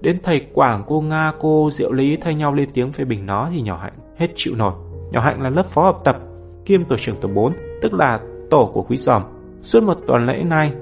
đến 0.00 0.18
thầy 0.22 0.46
Quảng, 0.52 0.84
cô 0.86 1.00
Nga, 1.00 1.32
cô 1.38 1.70
Diệu 1.72 1.92
Lý 1.92 2.16
thay 2.16 2.34
nhau 2.34 2.54
lên 2.54 2.68
tiếng 2.74 2.92
phê 2.92 3.04
bình 3.04 3.26
nó 3.26 3.48
thì 3.52 3.60
Nhỏ 3.60 3.78
Hạnh 3.82 3.92
hết 4.16 4.28
chịu 4.34 4.54
nổi. 4.56 4.72
Nhỏ 5.10 5.20
Hạnh 5.20 5.42
là 5.42 5.50
lớp 5.50 5.66
phó 5.66 5.82
học 5.82 6.00
tập 6.04 6.16
kiêm 6.64 6.84
tổ 6.84 6.96
trưởng 6.96 7.16
tổ 7.16 7.28
4, 7.28 7.52
tức 7.82 7.94
là 7.94 8.20
tổ 8.50 8.70
của 8.72 8.82
quý 8.82 8.96
giòm. 8.96 9.22
Suốt 9.62 9.82
một 9.82 9.98
tuần 10.06 10.26
lễ 10.26 10.42
nay, 10.44 10.72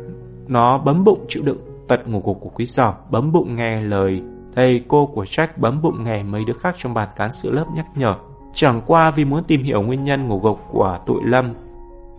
nó 0.48 0.78
bấm 0.78 1.04
bụng 1.04 1.24
chịu 1.28 1.42
đựng 1.46 1.58
tật 1.88 2.08
ngủ 2.08 2.22
gục 2.24 2.40
của 2.40 2.48
quý 2.48 2.66
giỏ 2.66 2.94
bấm 3.10 3.32
bụng 3.32 3.56
nghe 3.56 3.80
lời 3.80 4.22
thầy 4.56 4.84
cô 4.88 5.06
của 5.06 5.24
Jack 5.24 5.48
bấm 5.56 5.82
bụng 5.82 6.04
nghe 6.04 6.22
mấy 6.22 6.44
đứa 6.44 6.52
khác 6.52 6.74
trong 6.78 6.94
bàn 6.94 7.08
cán 7.16 7.32
sự 7.32 7.50
lớp 7.50 7.64
nhắc 7.74 7.86
nhở. 7.94 8.14
Chẳng 8.54 8.80
qua 8.86 9.10
vì 9.10 9.24
muốn 9.24 9.44
tìm 9.44 9.62
hiểu 9.62 9.82
nguyên 9.82 10.04
nhân 10.04 10.28
ngủ 10.28 10.38
gục 10.38 10.60
của 10.72 10.98
tụi 11.06 11.20
Lâm, 11.24 11.52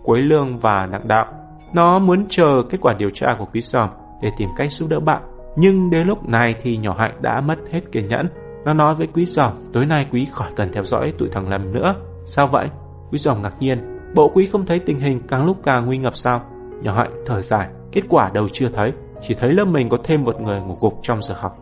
Quế 0.02 0.20
Lương 0.20 0.58
và 0.58 0.86
Đặng 0.92 1.08
Đạo. 1.08 1.26
Nó 1.72 1.98
muốn 1.98 2.26
chờ 2.28 2.62
kết 2.70 2.78
quả 2.80 2.94
điều 2.98 3.10
tra 3.10 3.36
của 3.38 3.46
quý 3.52 3.60
giòm 3.60 3.88
để 4.22 4.30
tìm 4.38 4.48
cách 4.56 4.72
giúp 4.72 4.88
đỡ 4.88 5.00
bạn. 5.00 5.22
Nhưng 5.56 5.90
đến 5.90 6.06
lúc 6.06 6.28
này 6.28 6.54
thì 6.62 6.76
nhỏ 6.76 6.94
hạnh 6.98 7.18
đã 7.20 7.40
mất 7.40 7.58
hết 7.72 7.80
kiên 7.92 8.08
nhẫn. 8.08 8.28
Nó 8.64 8.74
nói 8.74 8.94
với 8.94 9.06
quý 9.06 9.26
giòm, 9.26 9.52
tối 9.72 9.86
nay 9.86 10.06
quý 10.12 10.26
khỏi 10.32 10.50
cần 10.56 10.68
theo 10.72 10.84
dõi 10.84 11.12
tụi 11.18 11.28
thằng 11.32 11.48
Lâm 11.48 11.72
nữa. 11.72 11.94
Sao 12.24 12.46
vậy? 12.46 12.66
Quý 13.10 13.18
giòm 13.18 13.42
ngạc 13.42 13.54
nhiên. 13.60 13.97
Bộ 14.14 14.30
quý 14.34 14.46
không 14.46 14.66
thấy 14.66 14.78
tình 14.78 15.00
hình 15.00 15.20
càng 15.28 15.44
lúc 15.44 15.56
càng 15.62 15.86
nguy 15.86 15.98
ngập 15.98 16.16
sao? 16.16 16.42
Nhỏ 16.82 16.94
hạnh 16.94 17.22
thở 17.26 17.40
dài, 17.40 17.68
kết 17.92 18.02
quả 18.08 18.30
đâu 18.34 18.48
chưa 18.52 18.68
thấy 18.68 18.92
chỉ 19.20 19.34
thấy 19.34 19.52
lớp 19.52 19.64
mình 19.64 19.88
có 19.88 19.98
thêm 20.04 20.24
một 20.24 20.40
người 20.40 20.60
ngủ 20.60 20.76
gục 20.80 20.98
trong 21.02 21.22
giờ 21.22 21.34
học. 21.38 21.56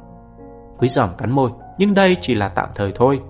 Quý 0.78 0.88
giỏm 0.88 1.10
cắn 1.18 1.30
môi, 1.30 1.50
nhưng 1.78 1.94
đây 1.94 2.16
chỉ 2.20 2.34
là 2.34 2.48
tạm 2.48 2.68
thời 2.74 2.92
thôi. 2.94 3.20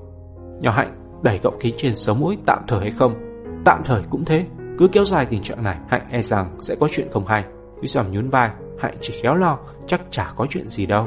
Nhỏ 0.60 0.70
Hạnh 0.70 1.20
đẩy 1.22 1.38
gọng 1.42 1.56
kính 1.60 1.74
trên 1.78 1.96
sống 1.96 2.20
mũi 2.20 2.36
tạm 2.46 2.62
thời 2.66 2.80
hay 2.80 2.90
không? 2.90 3.14
Tạm 3.64 3.82
thời 3.84 4.02
cũng 4.10 4.24
thế, 4.24 4.44
cứ 4.78 4.88
kéo 4.92 5.04
dài 5.04 5.26
tình 5.26 5.42
trạng 5.42 5.62
này, 5.62 5.76
Hạnh 5.88 6.06
e 6.10 6.22
rằng 6.22 6.56
sẽ 6.60 6.74
có 6.80 6.88
chuyện 6.90 7.08
không 7.12 7.26
hay. 7.26 7.44
Quý 7.80 7.88
giỏm 7.88 8.10
nhún 8.10 8.28
vai, 8.28 8.50
Hạnh 8.78 8.96
chỉ 9.00 9.14
khéo 9.22 9.34
lo, 9.34 9.58
chắc 9.86 10.00
chả 10.10 10.32
có 10.36 10.46
chuyện 10.50 10.68
gì 10.68 10.86
đâu. 10.86 11.06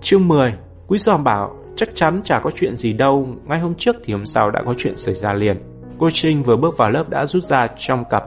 Chương 0.00 0.28
10 0.28 0.54
Quý 0.86 0.98
giòm 0.98 1.24
bảo 1.24 1.54
chắc 1.76 1.88
chắn 1.94 2.20
chả 2.24 2.40
có 2.40 2.50
chuyện 2.54 2.76
gì 2.76 2.92
đâu, 2.92 3.28
ngay 3.44 3.58
hôm 3.58 3.74
trước 3.74 3.96
thì 4.04 4.12
hôm 4.12 4.26
sau 4.26 4.50
đã 4.50 4.62
có 4.66 4.74
chuyện 4.78 4.96
xảy 4.96 5.14
ra 5.14 5.32
liền. 5.32 5.56
Cô 5.98 6.10
Trinh 6.12 6.42
vừa 6.42 6.56
bước 6.56 6.76
vào 6.76 6.90
lớp 6.90 7.08
đã 7.08 7.26
rút 7.26 7.44
ra 7.44 7.66
trong 7.76 8.04
cặp 8.04 8.24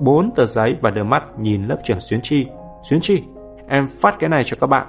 bốn 0.00 0.30
tờ 0.30 0.46
giấy 0.46 0.76
và 0.80 0.90
đưa 0.90 1.04
mắt 1.04 1.38
nhìn 1.38 1.66
lớp 1.66 1.76
trưởng 1.84 2.00
Xuyến 2.00 2.20
Chi. 2.22 2.46
Xuyến 2.82 3.00
Chi, 3.00 3.22
em 3.68 3.86
phát 4.00 4.16
cái 4.18 4.30
này 4.30 4.42
cho 4.46 4.56
các 4.60 4.66
bạn. 4.66 4.86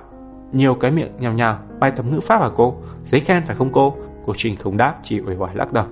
Nhiều 0.52 0.76
cái 0.76 0.92
miệng 0.92 1.12
nhào 1.20 1.34
nhào, 1.34 1.60
bài 1.80 1.92
tập 1.96 2.06
ngữ 2.12 2.20
pháp 2.20 2.42
hả 2.42 2.50
cô? 2.56 2.76
Giấy 3.04 3.22
khen 3.22 3.46
phải 3.46 3.56
không 3.56 3.72
cô? 3.72 3.96
Cô 4.26 4.34
Trinh 4.38 4.56
không 4.56 4.78
đáp, 4.78 4.96
chỉ 5.04 5.22
uể 5.22 5.36
oải 5.36 5.56
lắc 5.56 5.74
đầu. 5.74 5.86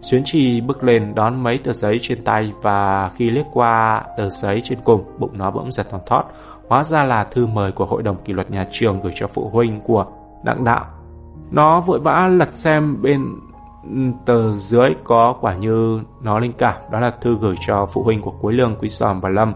Xuyến 0.00 0.22
Chi 0.24 0.60
bước 0.60 0.84
lên 0.84 1.14
đón 1.14 1.42
mấy 1.42 1.58
tờ 1.58 1.72
giấy 1.72 1.98
trên 2.02 2.24
tay 2.24 2.52
và 2.62 3.10
khi 3.16 3.30
liếc 3.30 3.46
qua 3.52 4.04
tờ 4.16 4.28
giấy 4.28 4.60
trên 4.64 4.78
cùng, 4.84 5.04
bụng 5.18 5.38
nó 5.38 5.50
bỗng 5.50 5.72
giật 5.72 5.90
thon 5.90 6.00
thót. 6.06 6.24
Hóa 6.68 6.84
ra 6.84 7.04
là 7.04 7.24
thư 7.30 7.46
mời 7.46 7.72
của 7.72 7.86
Hội 7.86 8.02
đồng 8.02 8.16
kỷ 8.24 8.32
luật 8.32 8.50
nhà 8.50 8.66
trường 8.70 9.00
gửi 9.02 9.12
cho 9.14 9.26
phụ 9.26 9.48
huynh 9.48 9.80
của 9.80 10.06
Đặng 10.44 10.64
Đạo. 10.64 10.86
Nó 11.50 11.80
vội 11.80 12.00
vã 12.00 12.28
lật 12.28 12.52
xem 12.52 13.02
bên 13.02 13.26
Tờ 14.26 14.58
dưới 14.58 14.94
có 15.04 15.34
quả 15.40 15.54
như 15.56 16.00
nó 16.22 16.38
linh 16.38 16.52
cảm 16.52 16.74
đó 16.90 17.00
là 17.00 17.10
thư 17.10 17.36
gửi 17.40 17.54
cho 17.66 17.86
phụ 17.86 18.02
huynh 18.02 18.22
của 18.22 18.30
Quế 18.30 18.52
Lương, 18.52 18.76
Quý 18.80 18.88
Sòm 18.88 19.20
và 19.20 19.28
Lâm. 19.28 19.54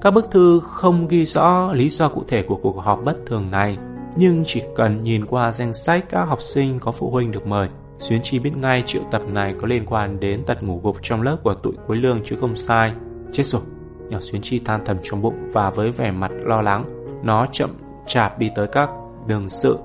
Các 0.00 0.14
bức 0.14 0.30
thư 0.30 0.60
không 0.62 1.08
ghi 1.08 1.24
rõ 1.24 1.72
lý 1.72 1.88
do 1.88 2.08
cụ 2.08 2.22
thể 2.28 2.42
của 2.42 2.56
cuộc 2.62 2.76
họp 2.78 3.04
bất 3.04 3.16
thường 3.26 3.50
này, 3.50 3.78
nhưng 4.16 4.42
chỉ 4.46 4.62
cần 4.76 5.04
nhìn 5.04 5.26
qua 5.26 5.52
danh 5.52 5.72
sách 5.72 6.04
các 6.08 6.24
học 6.24 6.42
sinh 6.42 6.78
có 6.78 6.92
phụ 6.92 7.10
huynh 7.10 7.30
được 7.30 7.46
mời, 7.46 7.68
Xuyến 7.98 8.20
Chi 8.22 8.38
biết 8.38 8.56
ngay 8.56 8.82
triệu 8.86 9.02
tập 9.10 9.22
này 9.28 9.54
có 9.60 9.66
liên 9.66 9.86
quan 9.86 10.20
đến 10.20 10.44
tật 10.44 10.62
ngủ 10.62 10.80
gục 10.82 10.96
trong 11.02 11.22
lớp 11.22 11.36
của 11.42 11.54
tụi 11.54 11.72
Quế 11.86 11.96
Lương 11.96 12.20
chứ 12.24 12.36
không 12.40 12.56
sai. 12.56 12.92
Chết 13.32 13.46
rồi, 13.46 13.62
nhỏ 14.08 14.18
Xuyến 14.20 14.42
Chi 14.42 14.60
than 14.64 14.84
thầm 14.84 14.96
trong 15.02 15.22
bụng 15.22 15.48
và 15.52 15.70
với 15.70 15.90
vẻ 15.90 16.10
mặt 16.10 16.30
lo 16.44 16.62
lắng, 16.62 16.84
nó 17.22 17.46
chậm 17.52 17.70
chạp 18.06 18.38
đi 18.38 18.50
tới 18.54 18.66
các 18.66 18.90
đường 19.26 19.48
sự 19.48 19.78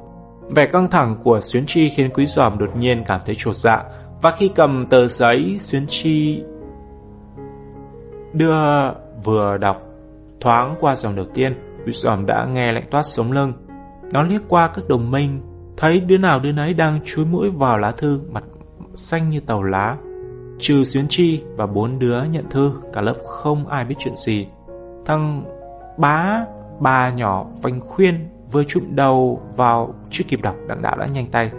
Vẻ 0.50 0.66
căng 0.66 0.90
thẳng 0.90 1.16
của 1.24 1.40
Xuyến 1.40 1.64
Chi 1.68 1.90
khiến 1.90 2.10
Quý 2.14 2.26
Giòm 2.26 2.58
đột 2.58 2.76
nhiên 2.76 3.04
cảm 3.08 3.22
thấy 3.26 3.36
trột 3.38 3.56
dạ 3.56 3.84
và 4.22 4.32
khi 4.32 4.52
cầm 4.56 4.86
tờ 4.90 5.08
giấy, 5.08 5.58
Xuyến 5.62 5.86
Chi 5.88 6.44
đưa 8.34 8.54
vừa 9.24 9.58
đọc 9.58 9.82
thoáng 10.42 10.76
qua 10.80 10.96
dòng 10.96 11.16
đầu 11.16 11.26
tiên. 11.34 11.54
Quý 11.86 11.92
Giòm 11.94 12.26
đã 12.26 12.48
nghe 12.54 12.72
lạnh 12.72 12.88
toát 12.92 13.04
sống 13.04 13.32
lưng. 13.32 13.54
Nó 14.12 14.24
liếc 14.24 14.42
qua 14.48 14.70
các 14.76 14.86
đồng 14.90 15.12
minh, 15.12 15.42
thấy 15.78 16.00
đứa 16.00 16.18
nào 16.18 16.40
đứa 16.40 16.52
nấy 16.52 16.74
đang 16.74 17.00
chúi 17.06 17.26
mũi 17.26 17.50
vào 17.50 17.78
lá 17.78 17.92
thư, 17.98 18.22
mặt 18.32 18.44
xanh 18.96 19.30
như 19.30 19.40
tàu 19.40 19.64
lá. 19.64 19.98
Trừ 20.60 20.84
Xuyến 20.84 21.06
Chi 21.10 21.44
và 21.58 21.66
bốn 21.66 22.00
đứa 22.00 22.24
nhận 22.24 22.50
thư, 22.50 22.72
cả 22.94 23.02
lớp 23.02 23.16
không 23.26 23.68
ai 23.68 23.86
biết 23.86 23.96
chuyện 24.00 24.16
gì. 24.16 24.48
Thằng 25.06 25.44
bá 25.98 26.46
Ba 26.80 27.10
nhỏ 27.10 27.46
vành 27.62 27.82
khuyên 27.82 28.30
vừa 28.56 28.64
chụm 28.64 28.84
đầu 28.90 29.42
vào 29.56 29.94
chưa 30.10 30.24
kịp 30.28 30.42
đọc 30.42 30.56
đặng 30.68 30.82
đạo 30.82 30.96
đã 30.98 31.06
nhanh 31.06 31.28
tay. 31.32 31.52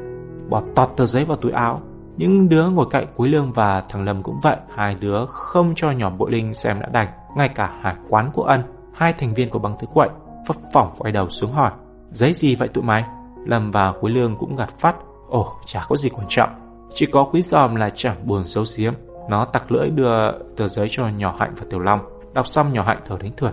Bỏ 0.48 0.62
tọt 0.74 0.90
tờ 0.96 1.06
giấy 1.06 1.24
vào 1.24 1.36
túi 1.36 1.52
áo. 1.52 1.80
Những 2.16 2.48
đứa 2.48 2.70
ngồi 2.70 2.86
cạnh 2.90 3.06
Quý 3.16 3.28
Lương 3.28 3.52
và 3.52 3.82
thằng 3.88 4.04
Lâm 4.04 4.22
cũng 4.22 4.38
vậy. 4.42 4.56
Hai 4.74 4.94
đứa 4.94 5.26
không 5.26 5.72
cho 5.76 5.90
nhỏ 5.90 6.10
bội 6.10 6.30
linh 6.30 6.54
xem 6.54 6.80
đã 6.80 6.88
đành. 6.92 7.08
Ngay 7.36 7.48
cả 7.48 7.78
hải 7.82 7.94
quán 8.08 8.30
của 8.32 8.42
ân, 8.42 8.62
hai 8.94 9.12
thành 9.12 9.34
viên 9.34 9.50
của 9.50 9.58
băng 9.58 9.76
thứ 9.80 9.86
quậy, 9.94 10.08
phấp 10.48 10.56
phỏng 10.72 10.94
quay 10.98 11.12
đầu 11.12 11.28
xuống 11.28 11.52
hỏi, 11.52 11.72
giấy 12.12 12.32
gì 12.32 12.54
vậy 12.54 12.68
tụi 12.68 12.84
mày? 12.84 13.04
Lâm 13.46 13.70
và 13.70 13.92
Quý 14.00 14.12
Lương 14.12 14.36
cũng 14.36 14.56
gạt 14.56 14.70
phát, 14.78 14.96
ồ, 15.28 15.52
chả 15.66 15.84
có 15.88 15.96
gì 15.96 16.08
quan 16.08 16.26
trọng. 16.28 16.50
Chỉ 16.94 17.06
có 17.06 17.28
Quý 17.32 17.42
Giòm 17.42 17.74
là 17.74 17.90
chẳng 17.94 18.26
buồn 18.26 18.44
xấu 18.44 18.64
xiếm. 18.64 18.92
Nó 19.30 19.44
tặc 19.44 19.72
lưỡi 19.72 19.90
đưa 19.90 20.32
tờ 20.56 20.68
giấy 20.68 20.86
cho 20.90 21.08
nhỏ 21.08 21.36
Hạnh 21.38 21.54
và 21.56 21.66
Tiểu 21.70 21.80
Long. 21.80 22.00
Đọc 22.34 22.46
xong, 22.46 22.72
nhỏ 22.72 22.82
Hạnh 22.86 23.00
thở 23.04 23.16
đánh 23.20 23.32
thượt, 23.36 23.52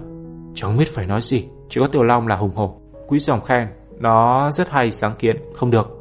chẳng 0.54 0.78
biết 0.78 0.88
phải 0.94 1.08
nói 1.08 1.22
gì. 1.22 1.46
Chỉ 1.70 1.82
có 1.82 1.88
Tiểu 1.88 2.04
Long 2.04 2.28
là 2.28 2.36
hùng 2.36 2.56
hổ. 2.56 2.83
Quý 3.08 3.20
dòng 3.20 3.42
khen, 3.42 3.68
Nó 4.00 4.52
rất 4.52 4.70
hay, 4.70 4.92
sáng 4.92 5.16
kiến. 5.20 5.36
Không 5.56 5.72
được. 5.72 6.00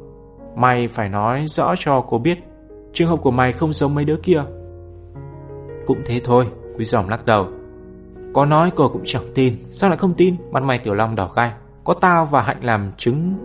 Mày 0.55 0.87
phải 0.87 1.09
nói 1.09 1.45
rõ 1.47 1.73
cho 1.77 2.05
cô 2.07 2.17
biết. 2.17 2.37
Trường 2.93 3.09
hợp 3.09 3.19
của 3.21 3.31
mày 3.31 3.51
không 3.51 3.73
giống 3.73 3.95
mấy 3.95 4.05
đứa 4.05 4.17
kia. 4.23 4.43
Cũng 5.85 6.01
thế 6.05 6.21
thôi, 6.23 6.47
Quý 6.77 6.85
dòng 6.85 7.09
lắc 7.09 7.25
đầu. 7.25 7.47
Có 8.33 8.45
nói 8.45 8.71
cô 8.75 8.89
cũng 8.89 9.01
chẳng 9.05 9.23
tin. 9.35 9.57
Sao 9.71 9.89
lại 9.89 9.97
không 9.97 10.13
tin? 10.13 10.35
Mặt 10.51 10.63
mày 10.63 10.79
Tiểu 10.79 10.93
Long 10.93 11.15
đỏ 11.15 11.29
gai. 11.35 11.51
Có 11.83 11.93
tao 12.01 12.25
và 12.25 12.41
Hạnh 12.41 12.63
làm 12.63 12.91
chứng. 12.97 13.35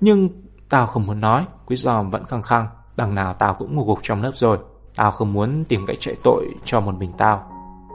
Nhưng 0.00 0.28
tao 0.68 0.86
không 0.86 1.06
muốn 1.06 1.20
nói. 1.20 1.44
Quý 1.66 1.76
dòm 1.76 2.10
vẫn 2.10 2.24
khăng 2.24 2.42
khăng. 2.42 2.66
Đằng 2.96 3.14
nào 3.14 3.34
tao 3.38 3.54
cũng 3.54 3.74
ngủ 3.74 3.84
gục 3.84 3.98
trong 4.02 4.22
lớp 4.22 4.32
rồi. 4.34 4.58
Tao 4.96 5.10
không 5.10 5.32
muốn 5.32 5.64
tìm 5.64 5.86
cách 5.86 5.96
chạy 6.00 6.16
tội 6.24 6.46
cho 6.64 6.80
một 6.80 6.94
mình 6.98 7.12
tao. 7.18 7.50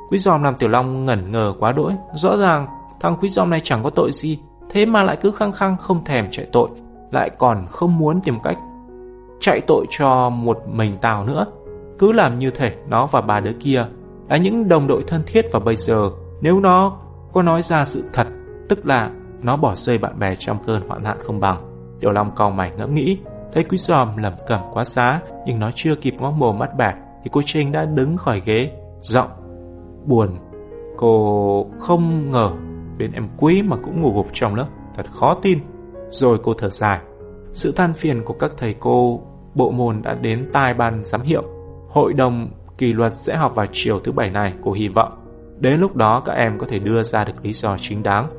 Quý 0.10 0.18
dòm 0.18 0.44
làm 0.44 0.56
Tiểu 0.56 0.70
Long 0.70 1.06
ngẩn 1.06 1.32
ngờ 1.32 1.54
quá 1.60 1.72
đỗi. 1.72 1.94
Rõ 2.14 2.38
ràng, 2.38 2.68
thằng 3.00 3.18
quý 3.22 3.30
dòm 3.30 3.50
này 3.50 3.62
chẳng 3.64 3.84
có 3.84 3.90
tội 3.90 4.12
gì 4.12 4.40
thế 4.72 4.86
mà 4.86 5.04
lại 5.04 5.18
cứ 5.22 5.32
khăng 5.32 5.52
khăng 5.52 5.78
không 5.78 6.04
thèm 6.04 6.28
chạy 6.32 6.48
tội, 6.52 6.70
lại 7.12 7.30
còn 7.38 7.66
không 7.72 7.98
muốn 7.98 8.22
tìm 8.22 8.40
cách 8.44 8.58
chạy 9.40 9.62
tội 9.68 9.86
cho 9.90 10.30
một 10.30 10.62
mình 10.68 10.98
tao 11.02 11.26
nữa. 11.26 11.46
Cứ 12.00 12.12
làm 12.12 12.40
như 12.40 12.50
thể 12.52 12.76
nó 12.90 13.06
và 13.06 13.22
bà 13.22 13.40
đứa 13.40 13.54
kia 13.60 13.86
là 14.30 14.38
những 14.38 14.68
đồng 14.68 14.88
đội 14.88 15.04
thân 15.08 15.22
thiết 15.28 15.46
và 15.52 15.60
bây 15.60 15.76
giờ 15.76 16.10
nếu 16.42 16.60
nó 16.60 16.98
có 17.34 17.42
nói 17.42 17.62
ra 17.62 17.86
sự 17.86 18.04
thật, 18.14 18.28
tức 18.70 18.86
là 18.86 19.12
nó 19.44 19.58
bỏ 19.58 19.76
rơi 19.76 19.98
bạn 19.98 20.20
bè 20.20 20.36
trong 20.36 20.58
cơn 20.66 20.88
hoạn 20.88 21.04
nạn 21.04 21.18
không 21.20 21.40
bằng. 21.40 21.58
Tiểu 22.00 22.12
Long 22.12 22.32
cau 22.36 22.52
mày 22.52 22.72
ngẫm 22.78 22.94
nghĩ, 22.94 23.18
thấy 23.54 23.64
quý 23.64 23.78
giòm 23.78 24.18
lẩm 24.18 24.34
cẩm 24.48 24.62
quá 24.72 24.84
xá, 24.84 25.20
nhưng 25.46 25.60
nó 25.60 25.72
chưa 25.76 25.96
kịp 25.96 26.14
ngó 26.20 26.32
mồm 26.32 26.60
mắt 26.60 26.78
bạc 26.78 26.96
thì 27.24 27.30
cô 27.34 27.42
Trinh 27.46 27.72
đã 27.72 27.86
đứng 27.86 28.18
khỏi 28.18 28.42
ghế, 28.46 28.72
giọng 29.02 29.30
buồn. 30.06 30.30
Cô 30.98 31.66
không 31.80 32.32
ngờ 32.32 32.52
bên 33.02 33.12
em 33.12 33.28
quý 33.38 33.62
mà 33.62 33.78
cũng 33.84 34.02
ngủ 34.02 34.14
gục 34.16 34.28
trong 34.34 34.56
lớp, 34.56 34.68
thật 34.96 35.06
khó 35.12 35.38
tin. 35.42 35.60
Rồi 36.10 36.38
cô 36.44 36.54
thở 36.54 36.70
dài. 36.70 37.00
Sự 37.54 37.72
than 37.72 37.94
phiền 37.94 38.24
của 38.26 38.34
các 38.34 38.52
thầy 38.58 38.76
cô, 38.80 39.22
bộ 39.56 39.72
môn 39.72 40.02
đã 40.02 40.14
đến 40.14 40.50
tai 40.54 40.74
ban 40.74 41.04
giám 41.04 41.22
hiệu. 41.22 41.44
Hội 41.90 42.14
đồng 42.14 42.50
kỷ 42.78 42.94
luật 42.94 43.14
sẽ 43.14 43.36
họp 43.36 43.56
vào 43.56 43.66
chiều 43.72 44.00
thứ 44.00 44.12
bảy 44.12 44.30
này, 44.30 44.54
cô 44.62 44.72
hy 44.72 44.88
vọng. 44.88 45.12
Đến 45.60 45.80
lúc 45.80 45.96
đó 45.96 46.22
các 46.26 46.34
em 46.34 46.58
có 46.58 46.68
thể 46.70 46.80
đưa 46.80 47.04
ra 47.04 47.24
được 47.24 47.34
lý 47.44 47.54
do 47.54 47.78
chính 47.78 48.04
đáng. 48.04 48.30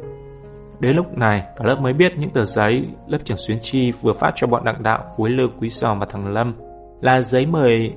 Đến 0.80 0.96
lúc 0.96 1.18
này, 1.18 1.42
cả 1.56 1.64
lớp 1.64 1.76
mới 1.80 1.92
biết 1.92 2.18
những 2.18 2.30
tờ 2.30 2.44
giấy 2.44 2.86
lớp 3.06 3.18
trưởng 3.24 3.38
Xuyến 3.38 3.58
Chi 3.62 3.92
vừa 4.02 4.12
phát 4.12 4.32
cho 4.34 4.46
bọn 4.46 4.64
đặng 4.64 4.82
đạo, 4.82 5.04
Cuối 5.16 5.30
Lương, 5.30 5.52
Quý 5.60 5.70
sò 5.70 5.94
và 6.00 6.06
thằng 6.10 6.32
Lâm 6.32 6.54
là 7.00 7.20
giấy 7.20 7.46
mời 7.46 7.92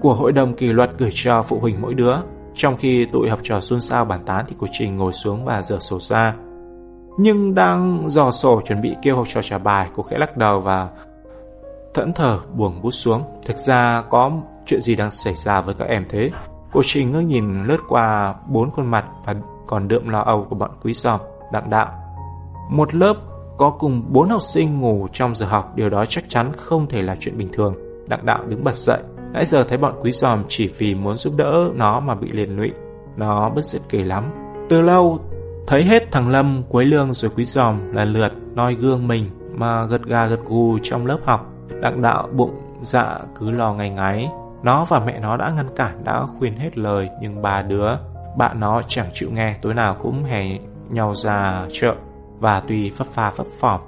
của 0.00 0.14
hội 0.14 0.32
đồng 0.32 0.54
kỷ 0.54 0.66
luật 0.66 0.90
gửi 0.98 1.10
cho 1.12 1.42
phụ 1.42 1.58
huynh 1.58 1.82
mỗi 1.82 1.94
đứa. 1.94 2.16
Trong 2.54 2.76
khi 2.76 3.06
tụi 3.12 3.30
học 3.30 3.38
trò 3.42 3.60
xôn 3.60 3.80
xao 3.80 4.04
bàn 4.04 4.24
tán 4.26 4.44
thì 4.48 4.56
cô 4.58 4.66
Trình 4.72 4.96
ngồi 4.96 5.12
xuống 5.12 5.44
và 5.44 5.62
dở 5.62 5.78
sổ 5.80 5.98
ra. 6.00 6.34
Nhưng 7.18 7.54
đang 7.54 8.08
dò 8.08 8.30
sổ 8.30 8.60
chuẩn 8.64 8.80
bị 8.80 8.94
kêu 9.02 9.16
học 9.16 9.26
trò 9.28 9.42
trả 9.42 9.58
bài, 9.58 9.90
cô 9.94 10.02
khẽ 10.02 10.18
lắc 10.18 10.36
đầu 10.36 10.60
và 10.60 10.88
thẫn 11.94 12.12
thờ 12.12 12.38
buông 12.54 12.82
bút 12.82 12.90
xuống. 12.90 13.22
Thực 13.46 13.56
ra 13.56 14.02
có 14.10 14.30
chuyện 14.66 14.80
gì 14.80 14.96
đang 14.96 15.10
xảy 15.10 15.34
ra 15.34 15.60
với 15.60 15.74
các 15.78 15.88
em 15.88 16.04
thế? 16.08 16.30
Cô 16.72 16.80
Trình 16.84 17.12
ngước 17.12 17.24
nhìn 17.24 17.64
lướt 17.64 17.78
qua 17.88 18.34
bốn 18.48 18.70
khuôn 18.70 18.90
mặt 18.90 19.04
và 19.26 19.34
còn 19.66 19.88
đượm 19.88 20.08
lo 20.08 20.20
âu 20.20 20.46
của 20.50 20.56
bọn 20.56 20.70
quý 20.82 20.94
giòm, 20.94 21.20
đặng 21.52 21.70
đạo. 21.70 21.92
Một 22.70 22.94
lớp 22.94 23.14
có 23.58 23.70
cùng 23.70 24.02
bốn 24.08 24.28
học 24.28 24.42
sinh 24.42 24.80
ngủ 24.80 25.08
trong 25.12 25.34
giờ 25.34 25.46
học, 25.46 25.72
điều 25.74 25.90
đó 25.90 26.04
chắc 26.08 26.24
chắn 26.28 26.52
không 26.56 26.86
thể 26.86 27.02
là 27.02 27.16
chuyện 27.20 27.38
bình 27.38 27.48
thường. 27.52 27.74
Đặng 28.08 28.26
đạo 28.26 28.44
đứng 28.48 28.64
bật 28.64 28.74
dậy, 28.74 29.02
Nãy 29.34 29.44
giờ 29.44 29.64
thấy 29.68 29.78
bọn 29.78 29.94
quý 30.00 30.12
giòm 30.12 30.44
chỉ 30.48 30.70
vì 30.78 30.94
muốn 30.94 31.16
giúp 31.16 31.34
đỡ 31.36 31.70
nó 31.74 32.00
mà 32.00 32.14
bị 32.14 32.30
liền 32.32 32.56
lụy. 32.56 32.72
Nó 33.16 33.50
bất 33.50 33.64
giết 33.64 33.78
kỳ 33.88 34.02
lắm. 34.02 34.30
Từ 34.68 34.80
lâu, 34.80 35.18
thấy 35.66 35.82
hết 35.82 36.12
thằng 36.12 36.28
Lâm, 36.28 36.62
Quế 36.68 36.84
Lương 36.84 37.14
rồi 37.14 37.30
quý 37.36 37.44
giòm 37.44 37.92
là 37.92 38.04
lượt 38.04 38.32
noi 38.54 38.74
gương 38.74 39.08
mình 39.08 39.30
mà 39.54 39.84
gật 39.84 40.02
gà 40.04 40.26
gật 40.26 40.40
gù 40.44 40.78
trong 40.82 41.06
lớp 41.06 41.18
học. 41.24 41.52
Đặng 41.80 42.02
đạo 42.02 42.28
bụng 42.32 42.54
dạ 42.82 43.18
cứ 43.38 43.50
lo 43.50 43.74
ngày 43.74 43.90
ngáy. 43.90 44.28
Nó 44.62 44.86
và 44.88 45.00
mẹ 45.06 45.20
nó 45.20 45.36
đã 45.36 45.52
ngăn 45.56 45.68
cản, 45.76 46.04
đã 46.04 46.26
khuyên 46.38 46.56
hết 46.56 46.78
lời, 46.78 47.08
nhưng 47.20 47.42
ba 47.42 47.62
đứa, 47.62 47.96
bạn 48.36 48.60
nó 48.60 48.82
chẳng 48.86 49.10
chịu 49.12 49.30
nghe, 49.32 49.56
tối 49.62 49.74
nào 49.74 49.96
cũng 50.02 50.24
hè 50.24 50.58
nhau 50.90 51.14
ra 51.14 51.66
chợ 51.72 51.94
và 52.40 52.62
tùy 52.68 52.92
phấp 52.96 53.06
pha 53.06 53.30
phấp 53.30 53.46
phỏm. 53.60 53.80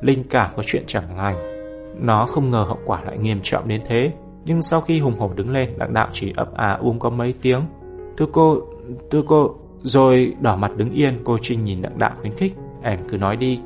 Linh 0.00 0.24
cảm 0.30 0.50
có 0.56 0.62
chuyện 0.66 0.82
chẳng 0.86 1.16
lành. 1.16 1.36
Nó 2.00 2.26
không 2.26 2.50
ngờ 2.50 2.64
hậu 2.68 2.78
quả 2.84 3.00
lại 3.04 3.18
nghiêm 3.18 3.40
trọng 3.42 3.68
đến 3.68 3.80
thế. 3.86 4.12
Nhưng 4.46 4.62
sau 4.62 4.80
khi 4.80 5.00
hùng 5.00 5.18
hổ 5.18 5.30
đứng 5.34 5.50
lên, 5.50 5.78
đặng 5.78 5.94
đạo 5.94 6.08
chỉ 6.12 6.32
ấp 6.36 6.54
à 6.54 6.78
um 6.80 6.98
có 6.98 7.10
mấy 7.10 7.34
tiếng. 7.42 7.60
Thưa 8.16 8.26
cô, 8.32 8.58
thưa 9.10 9.22
cô, 9.26 9.54
rồi 9.82 10.34
đỏ 10.40 10.56
mặt 10.56 10.76
đứng 10.76 10.90
yên, 10.90 11.20
cô 11.24 11.38
Trinh 11.42 11.64
nhìn 11.64 11.82
đặng 11.82 11.98
đạo 11.98 12.12
khuyến 12.20 12.34
khích. 12.34 12.54
Em 12.82 12.98
cứ 13.08 13.18
nói 13.18 13.36
đi. 13.36 13.60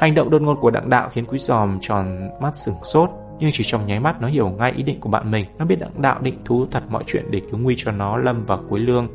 Hành 0.00 0.14
động 0.14 0.30
đột 0.30 0.42
ngột 0.42 0.54
của 0.54 0.70
đặng 0.70 0.90
đạo 0.90 1.08
khiến 1.12 1.24
quý 1.24 1.38
giòm 1.38 1.78
tròn 1.80 2.30
mắt 2.40 2.56
sừng 2.56 2.74
sốt. 2.82 3.10
Nhưng 3.38 3.50
chỉ 3.52 3.64
trong 3.66 3.86
nháy 3.86 4.00
mắt 4.00 4.20
nó 4.20 4.28
hiểu 4.28 4.48
ngay 4.48 4.72
ý 4.76 4.82
định 4.82 5.00
của 5.00 5.08
bạn 5.08 5.30
mình. 5.30 5.46
Nó 5.58 5.64
biết 5.64 5.76
đặng 5.80 6.02
đạo 6.02 6.18
định 6.22 6.38
thú 6.44 6.66
thật 6.70 6.82
mọi 6.90 7.04
chuyện 7.06 7.24
để 7.30 7.40
cứu 7.40 7.60
nguy 7.60 7.74
cho 7.78 7.92
nó 7.92 8.16
Lâm 8.16 8.44
vào 8.44 8.60
Cuối 8.68 8.80
Lương. 8.80 9.08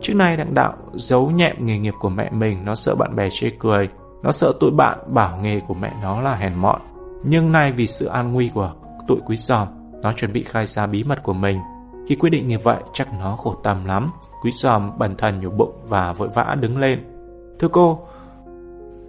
Trước 0.00 0.14
nay 0.14 0.36
đặng 0.36 0.54
đạo 0.54 0.74
giấu 0.92 1.30
nhẹm 1.30 1.56
nghề 1.66 1.78
nghiệp 1.78 1.94
của 2.00 2.08
mẹ 2.08 2.30
mình, 2.30 2.64
nó 2.64 2.74
sợ 2.74 2.94
bạn 2.94 3.16
bè 3.16 3.28
chê 3.30 3.50
cười. 3.58 3.88
Nó 4.22 4.32
sợ 4.32 4.52
tụi 4.60 4.70
bạn 4.70 4.98
bảo 5.14 5.38
nghề 5.42 5.60
của 5.60 5.74
mẹ 5.74 5.92
nó 6.02 6.20
là 6.20 6.34
hèn 6.34 6.52
mọn. 6.54 6.80
Nhưng 7.24 7.52
nay 7.52 7.72
vì 7.72 7.86
sự 7.86 8.06
an 8.06 8.32
nguy 8.32 8.50
của 8.54 8.72
tụi 9.08 9.18
quý 9.26 9.36
giòm, 9.36 9.68
nó 10.06 10.12
chuẩn 10.12 10.32
bị 10.32 10.44
khai 10.44 10.66
ra 10.66 10.86
bí 10.86 11.04
mật 11.04 11.22
của 11.22 11.32
mình. 11.32 11.58
Khi 12.06 12.16
quyết 12.16 12.30
định 12.30 12.48
như 12.48 12.58
vậy, 12.58 12.82
chắc 12.92 13.08
nó 13.20 13.36
khổ 13.36 13.54
tâm 13.62 13.84
lắm. 13.84 14.10
Quý 14.42 14.50
giòm 14.54 14.98
bần 14.98 15.16
thần 15.16 15.40
nhổ 15.40 15.50
bụng 15.50 15.72
và 15.88 16.12
vội 16.12 16.28
vã 16.34 16.56
đứng 16.60 16.78
lên. 16.78 16.98
Thưa 17.58 17.68
cô, 17.68 18.00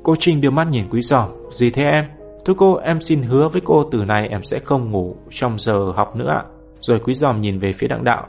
cô 0.03 0.15
Trinh 0.19 0.41
đưa 0.41 0.49
mắt 0.49 0.67
nhìn 0.67 0.85
quý 0.89 1.01
giòm. 1.01 1.29
Gì 1.51 1.69
thế 1.69 1.83
em? 1.83 2.05
Thưa 2.45 2.53
cô, 2.57 2.75
em 2.75 3.01
xin 3.01 3.21
hứa 3.21 3.49
với 3.49 3.61
cô 3.65 3.83
từ 3.91 4.05
nay 4.05 4.27
em 4.27 4.43
sẽ 4.43 4.59
không 4.59 4.91
ngủ 4.91 5.15
trong 5.29 5.59
giờ 5.59 5.91
học 5.95 6.15
nữa 6.15 6.29
ạ. 6.29 6.43
Rồi 6.79 6.99
quý 6.99 7.13
giòm 7.13 7.41
nhìn 7.41 7.59
về 7.59 7.73
phía 7.73 7.87
đặng 7.87 8.03
đạo. 8.03 8.27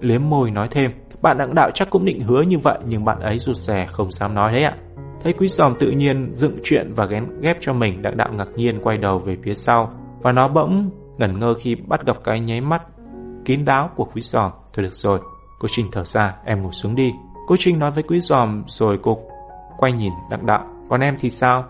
Liếm 0.00 0.28
môi 0.28 0.50
nói 0.50 0.68
thêm, 0.70 0.90
bạn 1.22 1.38
đặng 1.38 1.54
đạo 1.54 1.70
chắc 1.74 1.90
cũng 1.90 2.04
định 2.04 2.20
hứa 2.20 2.42
như 2.42 2.58
vậy 2.58 2.78
nhưng 2.86 3.04
bạn 3.04 3.20
ấy 3.20 3.38
rụt 3.38 3.56
rè 3.56 3.86
không 3.86 4.12
dám 4.12 4.34
nói 4.34 4.52
đấy 4.52 4.62
ạ. 4.62 4.76
Thấy 5.22 5.32
quý 5.32 5.48
giòm 5.48 5.74
tự 5.78 5.90
nhiên 5.90 6.30
dựng 6.32 6.58
chuyện 6.62 6.92
và 6.94 7.06
ghén 7.06 7.40
ghép 7.40 7.56
cho 7.60 7.72
mình, 7.72 8.02
đặng 8.02 8.16
đạo 8.16 8.28
ngạc 8.32 8.48
nhiên 8.56 8.80
quay 8.80 8.96
đầu 8.96 9.18
về 9.18 9.36
phía 9.42 9.54
sau. 9.54 9.90
Và 10.22 10.32
nó 10.32 10.48
bỗng 10.48 10.90
ngẩn 11.18 11.38
ngơ 11.38 11.54
khi 11.54 11.74
bắt 11.74 12.06
gặp 12.06 12.16
cái 12.24 12.40
nháy 12.40 12.60
mắt 12.60 12.82
kín 13.44 13.64
đáo 13.64 13.90
của 13.96 14.04
quý 14.04 14.22
giòm. 14.22 14.52
Thôi 14.72 14.84
được 14.84 14.94
rồi, 14.94 15.20
cô 15.58 15.68
Trinh 15.70 15.86
thở 15.92 16.04
ra, 16.04 16.36
em 16.44 16.62
ngủ 16.62 16.72
xuống 16.72 16.94
đi. 16.94 17.12
Cô 17.46 17.56
Trinh 17.58 17.78
nói 17.78 17.90
với 17.90 18.02
quý 18.02 18.20
giòm 18.20 18.64
rồi 18.66 18.98
cô 19.02 19.18
quay 19.76 19.92
nhìn 19.92 20.12
đặng 20.30 20.46
đạo. 20.46 20.66
Còn 20.88 21.00
em 21.00 21.16
thì 21.18 21.30
sao? 21.30 21.64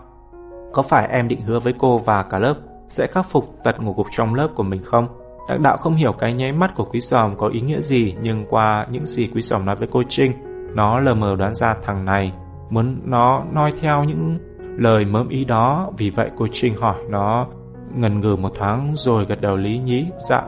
Có 0.73 0.81
phải 0.81 1.07
em 1.07 1.27
định 1.27 1.41
hứa 1.41 1.59
với 1.59 1.73
cô 1.79 1.97
và 1.97 2.23
cả 2.23 2.39
lớp 2.39 2.55
sẽ 2.89 3.07
khắc 3.07 3.25
phục 3.29 3.55
tật 3.63 3.81
ngủ 3.81 3.93
gục 3.97 4.07
trong 4.11 4.35
lớp 4.35 4.47
của 4.55 4.63
mình 4.63 4.83
không? 4.83 5.07
Đặng 5.49 5.63
đạo 5.63 5.77
không 5.77 5.95
hiểu 5.95 6.13
cái 6.13 6.33
nháy 6.33 6.51
mắt 6.51 6.71
của 6.75 6.85
quý 6.85 7.01
giòm 7.01 7.37
có 7.37 7.47
ý 7.47 7.61
nghĩa 7.61 7.79
gì 7.79 8.15
nhưng 8.21 8.45
qua 8.49 8.87
những 8.91 9.05
gì 9.05 9.29
quý 9.33 9.41
giòm 9.41 9.65
nói 9.65 9.75
với 9.75 9.87
cô 9.91 10.03
Trinh, 10.09 10.33
nó 10.75 10.99
lờ 10.99 11.13
mờ 11.13 11.35
đoán 11.35 11.55
ra 11.55 11.75
thằng 11.83 12.05
này 12.05 12.33
muốn 12.69 13.01
nó 13.03 13.43
noi 13.53 13.73
theo 13.81 14.03
những 14.03 14.39
lời 14.77 15.05
mớm 15.05 15.29
ý 15.29 15.45
đó. 15.45 15.91
Vì 15.97 16.09
vậy 16.09 16.29
cô 16.37 16.47
Trinh 16.51 16.75
hỏi 16.75 16.95
nó 17.09 17.47
ngần 17.95 18.19
ngừ 18.19 18.35
một 18.35 18.51
thoáng 18.55 18.91
rồi 18.93 19.25
gật 19.25 19.41
đầu 19.41 19.55
lý 19.55 19.77
nhí. 19.77 20.05
Dạ, 20.29 20.41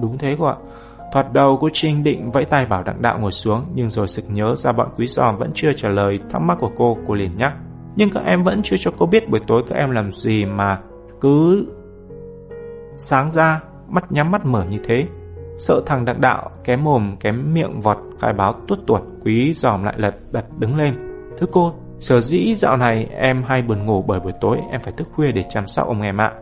đúng 0.00 0.18
thế 0.18 0.36
cô 0.38 0.44
ạ. 0.44 0.56
Thoạt 1.12 1.32
đầu 1.32 1.58
cô 1.60 1.68
Trinh 1.72 2.02
định 2.02 2.30
vẫy 2.30 2.44
tay 2.44 2.66
bảo 2.66 2.82
đặng 2.82 3.02
đạo 3.02 3.18
ngồi 3.18 3.32
xuống 3.32 3.60
nhưng 3.74 3.90
rồi 3.90 4.08
sực 4.08 4.24
nhớ 4.28 4.54
ra 4.56 4.72
bọn 4.72 4.88
quý 4.96 5.06
giòm 5.06 5.36
vẫn 5.36 5.50
chưa 5.54 5.72
trả 5.72 5.88
lời 5.88 6.20
thắc 6.30 6.42
mắc 6.42 6.58
của 6.60 6.70
cô, 6.76 6.98
cô 7.06 7.14
liền 7.14 7.36
nhắc. 7.36 7.54
Nhưng 7.96 8.10
các 8.10 8.22
em 8.26 8.42
vẫn 8.42 8.60
chưa 8.62 8.76
cho 8.78 8.90
cô 8.98 9.06
biết 9.06 9.30
buổi 9.30 9.40
tối 9.46 9.62
các 9.68 9.76
em 9.76 9.90
làm 9.90 10.12
gì 10.12 10.44
mà 10.44 10.80
cứ 11.20 11.66
sáng 12.98 13.30
ra, 13.30 13.60
mắt 13.88 14.12
nhắm 14.12 14.30
mắt 14.30 14.44
mở 14.44 14.64
như 14.64 14.78
thế. 14.84 15.06
Sợ 15.58 15.82
thằng 15.86 16.04
đặng 16.04 16.20
đạo 16.20 16.50
kém 16.64 16.84
mồm 16.84 17.16
kém 17.20 17.54
miệng 17.54 17.80
vọt 17.80 17.98
khai 18.20 18.32
báo 18.32 18.54
tuốt 18.68 18.78
tuột 18.86 19.02
quý 19.24 19.54
giòm 19.54 19.84
lại 19.84 19.94
lật 19.98 20.14
đật 20.32 20.44
đứng 20.58 20.76
lên. 20.76 20.94
Thưa 21.38 21.46
cô, 21.52 21.74
sở 21.98 22.20
dĩ 22.20 22.54
dạo 22.54 22.76
này 22.76 23.06
em 23.10 23.42
hay 23.48 23.62
buồn 23.62 23.84
ngủ 23.84 24.04
bởi 24.06 24.20
buổi 24.20 24.32
tối 24.40 24.58
em 24.70 24.80
phải 24.80 24.92
thức 24.96 25.08
khuya 25.14 25.32
để 25.32 25.44
chăm 25.48 25.66
sóc 25.66 25.86
ông 25.86 26.02
em 26.02 26.20
ạ. 26.20 26.32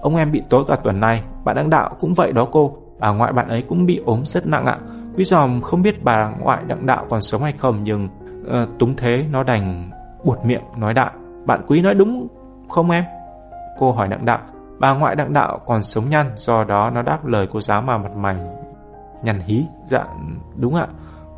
Ông 0.00 0.16
em 0.16 0.32
bị 0.32 0.42
tối 0.48 0.64
cả 0.68 0.76
tuần 0.76 1.00
này, 1.00 1.22
bạn 1.44 1.56
đặng 1.56 1.70
đạo 1.70 1.90
cũng 2.00 2.14
vậy 2.14 2.32
đó 2.32 2.48
cô. 2.52 2.76
Bà 3.00 3.12
ngoại 3.12 3.32
bạn 3.32 3.48
ấy 3.48 3.62
cũng 3.68 3.86
bị 3.86 4.02
ốm 4.06 4.24
rất 4.24 4.46
nặng 4.46 4.64
ạ. 4.64 4.78
Quý 5.16 5.24
giòm 5.24 5.60
không 5.60 5.82
biết 5.82 6.04
bà 6.04 6.32
ngoại 6.40 6.62
đặng 6.66 6.86
đạo 6.86 7.06
còn 7.10 7.20
sống 7.22 7.42
hay 7.42 7.52
không 7.52 7.84
nhưng 7.84 8.08
uh, 8.40 8.78
túng 8.78 8.96
thế 8.96 9.26
nó 9.30 9.42
đành 9.42 9.90
buột 10.24 10.38
miệng 10.44 10.62
nói 10.76 10.94
đại. 10.94 11.12
Bạn 11.46 11.60
quý 11.66 11.82
nói 11.82 11.94
đúng 11.94 12.28
không 12.68 12.90
em? 12.90 13.04
Cô 13.78 13.92
hỏi 13.92 14.08
đặng 14.08 14.24
đạo. 14.24 14.40
Bà 14.78 14.94
ngoại 14.94 15.14
đặng 15.14 15.32
đạo 15.32 15.60
còn 15.66 15.82
sống 15.82 16.08
nhăn, 16.10 16.30
do 16.34 16.64
đó 16.64 16.90
nó 16.90 17.02
đáp 17.02 17.26
lời 17.26 17.48
cô 17.52 17.60
giáo 17.60 17.82
mà 17.82 17.98
mặt 17.98 18.16
mày 18.16 18.36
nhằn 19.22 19.40
hí. 19.40 19.64
Dạ, 19.86 20.04
đúng 20.56 20.74
ạ. 20.74 20.86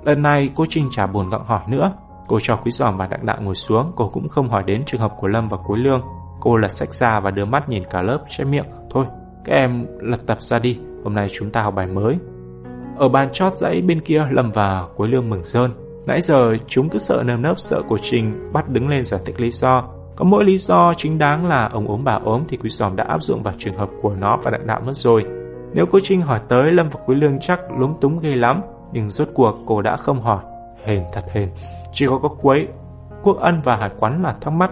Lần 0.05 0.23
này 0.23 0.51
cô 0.55 0.67
Trinh 0.69 0.89
chả 0.91 1.07
buồn 1.07 1.31
gặng 1.31 1.45
hỏi 1.47 1.61
nữa. 1.69 1.93
Cô 2.27 2.39
cho 2.43 2.57
quý 2.57 2.71
giòm 2.71 2.97
và 2.97 3.07
đặng 3.07 3.27
đạo 3.27 3.37
ngồi 3.41 3.55
xuống, 3.55 3.93
cô 3.97 4.09
cũng 4.13 4.29
không 4.29 4.49
hỏi 4.49 4.63
đến 4.67 4.83
trường 4.87 5.01
hợp 5.01 5.13
của 5.17 5.29
Lâm 5.29 5.49
và 5.49 5.59
Cối 5.65 5.79
Lương. 5.79 6.03
Cô 6.41 6.57
lật 6.57 6.69
sách 6.69 6.95
ra 6.95 7.21
và 7.21 7.31
đưa 7.31 7.45
mắt 7.45 7.69
nhìn 7.69 7.83
cả 7.91 8.03
lớp 8.03 8.19
che 8.29 8.45
miệng. 8.45 8.67
Thôi, 8.91 9.05
các 9.45 9.55
em 9.55 9.87
lật 10.01 10.27
tập 10.27 10.41
ra 10.41 10.59
đi, 10.59 10.79
hôm 11.05 11.15
nay 11.15 11.27
chúng 11.33 11.51
ta 11.51 11.63
học 11.63 11.75
bài 11.75 11.87
mới. 11.87 12.19
Ở 12.97 13.09
bàn 13.09 13.29
chót 13.33 13.53
dãy 13.55 13.83
bên 13.83 14.01
kia, 14.01 14.27
Lâm 14.31 14.51
và 14.51 14.87
quế 14.97 15.09
Lương 15.09 15.31
mừng 15.31 15.45
rơn. 15.45 15.71
Nãy 16.07 16.21
giờ 16.21 16.57
chúng 16.67 16.89
cứ 16.89 16.99
sợ 16.99 17.23
nơm 17.27 17.43
nớp 17.43 17.59
sợ 17.59 17.83
cô 17.89 17.97
Trinh 18.03 18.53
bắt 18.53 18.69
đứng 18.69 18.89
lên 18.89 19.05
giải 19.05 19.21
thích 19.25 19.41
lý 19.41 19.51
do. 19.51 19.85
Có 20.17 20.25
mỗi 20.25 20.45
lý 20.45 20.59
do 20.59 20.93
chính 20.97 21.19
đáng 21.19 21.47
là 21.47 21.69
ông 21.73 21.89
ốm 21.89 22.05
bà 22.05 22.19
ốm 22.25 22.43
thì 22.49 22.57
Quý 22.57 22.71
Giòm 22.71 22.97
đã 22.97 23.05
áp 23.09 23.23
dụng 23.23 23.43
vào 23.43 23.55
trường 23.59 23.77
hợp 23.77 23.89
của 24.03 24.15
nó 24.15 24.39
và 24.43 24.51
đặng 24.51 24.67
đạo 24.67 24.81
mất 24.87 24.93
rồi. 24.97 25.25
Nếu 25.73 25.87
cô 25.93 25.99
Trinh 26.03 26.21
hỏi 26.21 26.41
tới 26.49 26.73
Lâm 26.73 26.89
và 26.89 27.01
Quý 27.07 27.15
Lương 27.15 27.39
chắc 27.41 27.61
lúng 27.79 28.01
túng 28.01 28.19
ghê 28.19 28.35
lắm, 28.35 28.63
nhưng 28.93 29.11
rốt 29.11 29.29
cuộc 29.35 29.55
cô 29.67 29.83
đã 29.83 29.97
không 29.97 30.23
hỏi. 30.23 30.43
Hền 30.85 31.03
thật 31.13 31.25
hền, 31.33 31.49
chỉ 31.93 32.07
có 32.07 32.19
có 32.23 32.29
quấy, 32.29 32.69
quốc 33.23 33.37
ân 33.37 33.61
và 33.65 33.77
hải 33.77 33.91
quán 33.99 34.23
là 34.23 34.37
thắc 34.41 34.53
mắc. 34.53 34.71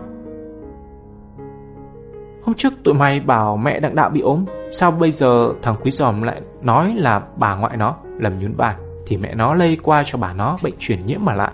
Hôm 2.47 2.55
trước 2.55 2.73
tụi 2.85 2.95
mày 2.95 3.21
bảo 3.21 3.57
mẹ 3.57 3.81
đặng 3.81 3.95
đạo 3.95 4.11
bị 4.11 4.21
ốm, 4.21 4.45
sao 4.71 4.91
bây 4.91 5.11
giờ 5.11 5.53
thằng 5.63 5.77
Quý 5.83 5.91
Giòm 5.91 6.23
lại 6.23 6.41
nói 6.63 6.95
là 6.97 7.23
bà 7.37 7.57
ngoại 7.57 7.77
nó, 7.77 7.97
lầm 8.19 8.39
nhún 8.39 8.53
vai, 8.53 8.75
thì 9.07 9.17
mẹ 9.17 9.35
nó 9.35 9.55
lây 9.55 9.79
qua 9.83 10.03
cho 10.07 10.19
bà 10.19 10.33
nó 10.33 10.59
bệnh 10.63 10.75
truyền 10.79 11.07
nhiễm 11.07 11.21
mà 11.23 11.35
lại. 11.35 11.53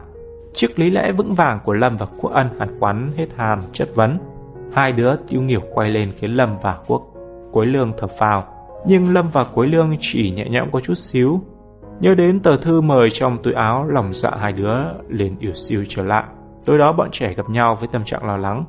Chiếc 0.54 0.78
lý 0.78 0.90
lẽ 0.90 1.12
vững 1.12 1.34
vàng 1.34 1.58
của 1.64 1.72
Lâm 1.72 1.96
và 1.96 2.06
Quốc 2.20 2.32
Ân 2.32 2.48
hàn 2.58 2.78
quán 2.78 3.12
hết 3.16 3.26
hàm 3.36 3.62
chất 3.72 3.88
vấn. 3.94 4.18
Hai 4.72 4.92
đứa 4.92 5.16
tiêu 5.28 5.42
nghỉu 5.42 5.60
quay 5.74 5.90
lên 5.90 6.08
khiến 6.18 6.36
Lâm 6.36 6.58
và 6.62 6.78
Quốc 6.86 7.02
quấy 7.52 7.66
Lương 7.66 7.92
thở 7.98 8.06
phào. 8.06 8.44
Nhưng 8.86 9.14
Lâm 9.14 9.28
và 9.28 9.44
quấy 9.54 9.68
Lương 9.68 9.96
chỉ 10.00 10.30
nhẹ 10.30 10.48
nhõm 10.48 10.70
có 10.70 10.80
chút 10.80 10.94
xíu. 10.94 11.40
Nhớ 12.00 12.14
đến 12.14 12.40
tờ 12.40 12.56
thư 12.56 12.80
mời 12.80 13.10
trong 13.10 13.42
túi 13.42 13.52
áo, 13.52 13.86
lòng 13.88 14.12
dạ 14.12 14.30
hai 14.40 14.52
đứa 14.52 14.76
liền 15.08 15.36
ỉu 15.40 15.52
siêu 15.52 15.84
trở 15.88 16.02
lại. 16.02 16.24
Tối 16.64 16.78
đó 16.78 16.92
bọn 16.92 17.08
trẻ 17.12 17.34
gặp 17.34 17.50
nhau 17.50 17.74
với 17.74 17.88
tâm 17.92 18.04
trạng 18.04 18.24
lo 18.24 18.36
lắng. 18.36 18.64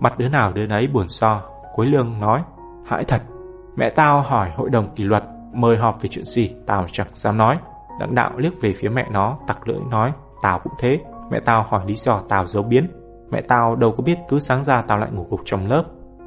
Mặt 0.00 0.18
đứa 0.18 0.28
nào 0.28 0.52
đứa 0.52 0.66
nấy 0.66 0.86
buồn 0.86 1.08
so. 1.08 1.42
Quế 1.76 1.86
Lương 1.86 2.20
nói, 2.20 2.42
hãi 2.84 3.04
thật. 3.04 3.22
Mẹ 3.76 3.90
tao 3.90 4.22
hỏi 4.22 4.50
hội 4.56 4.70
đồng 4.70 4.94
kỷ 4.94 5.04
luật 5.04 5.24
mời 5.52 5.76
họp 5.76 6.02
về 6.02 6.08
chuyện 6.08 6.24
gì, 6.24 6.54
tao 6.66 6.86
chẳng 6.92 7.06
dám 7.12 7.36
nói. 7.36 7.58
Đặng 8.00 8.14
đạo 8.14 8.32
liếc 8.36 8.60
về 8.60 8.72
phía 8.72 8.88
mẹ 8.88 9.06
nó, 9.10 9.38
tặc 9.46 9.68
lưỡi 9.68 9.78
nói, 9.90 10.12
tao 10.42 10.58
cũng 10.58 10.72
thế. 10.78 11.00
Mẹ 11.30 11.40
tao 11.44 11.66
hỏi 11.68 11.82
lý 11.86 11.94
do 11.96 12.22
tao 12.28 12.46
giấu 12.46 12.62
biến. 12.62 12.90
Mẹ 13.30 13.40
tao 13.40 13.76
đâu 13.76 13.92
có 13.92 14.02
biết 14.02 14.18
cứ 14.28 14.38
sáng 14.38 14.64
ra 14.64 14.82
tao 14.82 14.98
lại 14.98 15.10
ngủ 15.12 15.26
gục 15.30 15.40
trong 15.44 15.68
lớp. 15.68 15.84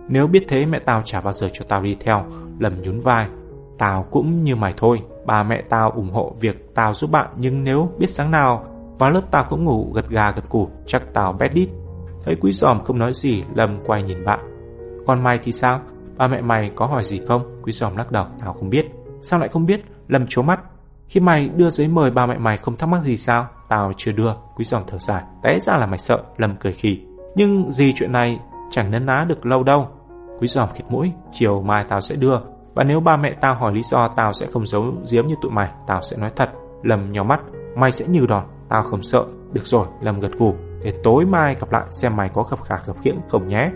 Nếu 0.08 0.28
biết 0.28 0.46
thế 0.48 0.66
mẹ 0.66 0.80
tao 0.80 1.02
chả 1.06 1.22
bao 1.22 1.34
giờ 1.34 1.48
cho 1.54 1.66
tao 1.70 1.82
đi 1.82 1.98
theo, 2.00 2.26
lầm 2.60 2.82
nhún 2.82 3.00
vai. 3.00 3.28
Tao 3.78 4.06
cũng 4.12 4.44
như 4.44 4.56
mày 4.56 4.74
thôi, 4.78 5.02
ba 5.26 5.44
mẹ 5.44 5.62
tao 5.70 5.92
ủng 5.92 6.12
hộ 6.12 6.36
việc 6.40 6.76
tao 6.76 6.94
giúp 6.94 7.12
bạn 7.12 7.28
nhưng 7.38 7.64
nếu 7.64 7.90
biết 7.98 8.10
sáng 8.10 8.32
nào 8.32 8.64
vào 9.00 9.10
lớp 9.10 9.22
tao 9.32 9.46
cũng 9.50 9.66
ngủ 9.66 9.92
gật 9.96 10.10
gà 10.10 10.32
gật 10.36 10.50
củ, 10.50 10.70
chắc 10.86 11.04
tao 11.14 11.34
bét 11.34 11.54
đít. 11.54 11.70
Thấy 12.26 12.36
quý 12.42 12.52
giòm 12.52 12.82
không 12.82 13.00
nói 13.00 13.14
gì, 13.14 13.44
Lâm 13.56 13.80
quay 13.86 14.04
nhìn 14.04 14.26
bạn. 14.26 14.59
Còn 15.08 15.24
mày 15.24 15.40
thì 15.44 15.52
sao? 15.52 15.82
Ba 16.18 16.28
mẹ 16.28 16.42
mày 16.42 16.72
có 16.76 16.86
hỏi 16.86 17.04
gì 17.04 17.22
không? 17.28 17.62
Quý 17.64 17.72
giòm 17.72 17.96
lắc 17.98 18.12
đầu, 18.12 18.26
tao 18.42 18.54
không 18.54 18.70
biết. 18.70 18.86
Sao 19.22 19.40
lại 19.40 19.50
không 19.50 19.66
biết? 19.66 19.82
Lâm 20.08 20.26
chố 20.28 20.42
mắt. 20.42 20.60
Khi 21.08 21.20
mày 21.20 21.50
đưa 21.50 21.70
giấy 21.70 21.88
mời 21.88 22.12
ba 22.12 22.26
mẹ 22.26 22.38
mày 22.38 22.58
không 22.58 22.78
thắc 22.78 22.90
mắc 22.90 23.04
gì 23.04 23.18
sao? 23.18 23.48
Tao 23.70 23.94
chưa 23.98 24.12
đưa, 24.12 24.34
quý 24.56 24.66
giòm 24.66 24.84
thở 24.88 24.98
dài. 24.98 25.24
Té 25.44 25.60
ra 25.60 25.78
là 25.78 25.86
mày 25.86 25.98
sợ, 25.98 26.24
Lâm 26.38 26.56
cười 26.60 26.74
khì. 26.74 27.06
Nhưng 27.36 27.72
gì 27.72 27.94
chuyện 27.96 28.12
này 28.12 28.40
chẳng 28.72 28.92
nấn 28.92 29.06
ná 29.06 29.26
được 29.28 29.46
lâu 29.46 29.64
đâu. 29.64 29.88
Quý 30.40 30.48
giòm 30.48 30.70
khịt 30.74 30.86
mũi, 30.90 31.12
chiều 31.32 31.62
mai 31.62 31.86
tao 31.90 32.02
sẽ 32.02 32.16
đưa. 32.16 32.40
Và 32.74 32.84
nếu 32.84 33.00
ba 33.00 33.18
mẹ 33.18 33.36
tao 33.42 33.56
hỏi 33.56 33.74
lý 33.74 33.84
do 33.84 34.08
tao 34.08 34.34
sẽ 34.34 34.46
không 34.54 34.66
giấu 34.66 34.94
giếm 35.12 35.28
như 35.28 35.36
tụi 35.42 35.52
mày, 35.52 35.70
tao 35.88 36.02
sẽ 36.02 36.18
nói 36.18 36.32
thật. 36.36 36.50
Lâm 36.84 37.12
nhỏ 37.12 37.24
mắt, 37.24 37.40
mày 37.76 37.92
sẽ 37.92 38.06
như 38.08 38.26
đòn, 38.28 38.44
tao 38.70 38.84
không 38.84 39.02
sợ. 39.02 39.26
Được 39.54 39.66
rồi, 39.66 39.88
Lâm 40.02 40.20
gật 40.20 40.32
gù. 40.38 40.54
Để 40.84 40.94
tối 41.04 41.26
mai 41.26 41.56
gặp 41.56 41.72
lại 41.72 41.84
xem 41.92 42.16
mày 42.16 42.30
có 42.34 42.44
gặp 42.44 42.62
khả 42.62 42.76
gặp 42.86 42.96
khiễng 43.02 43.20
không 43.28 43.48
nhé. 43.48 43.72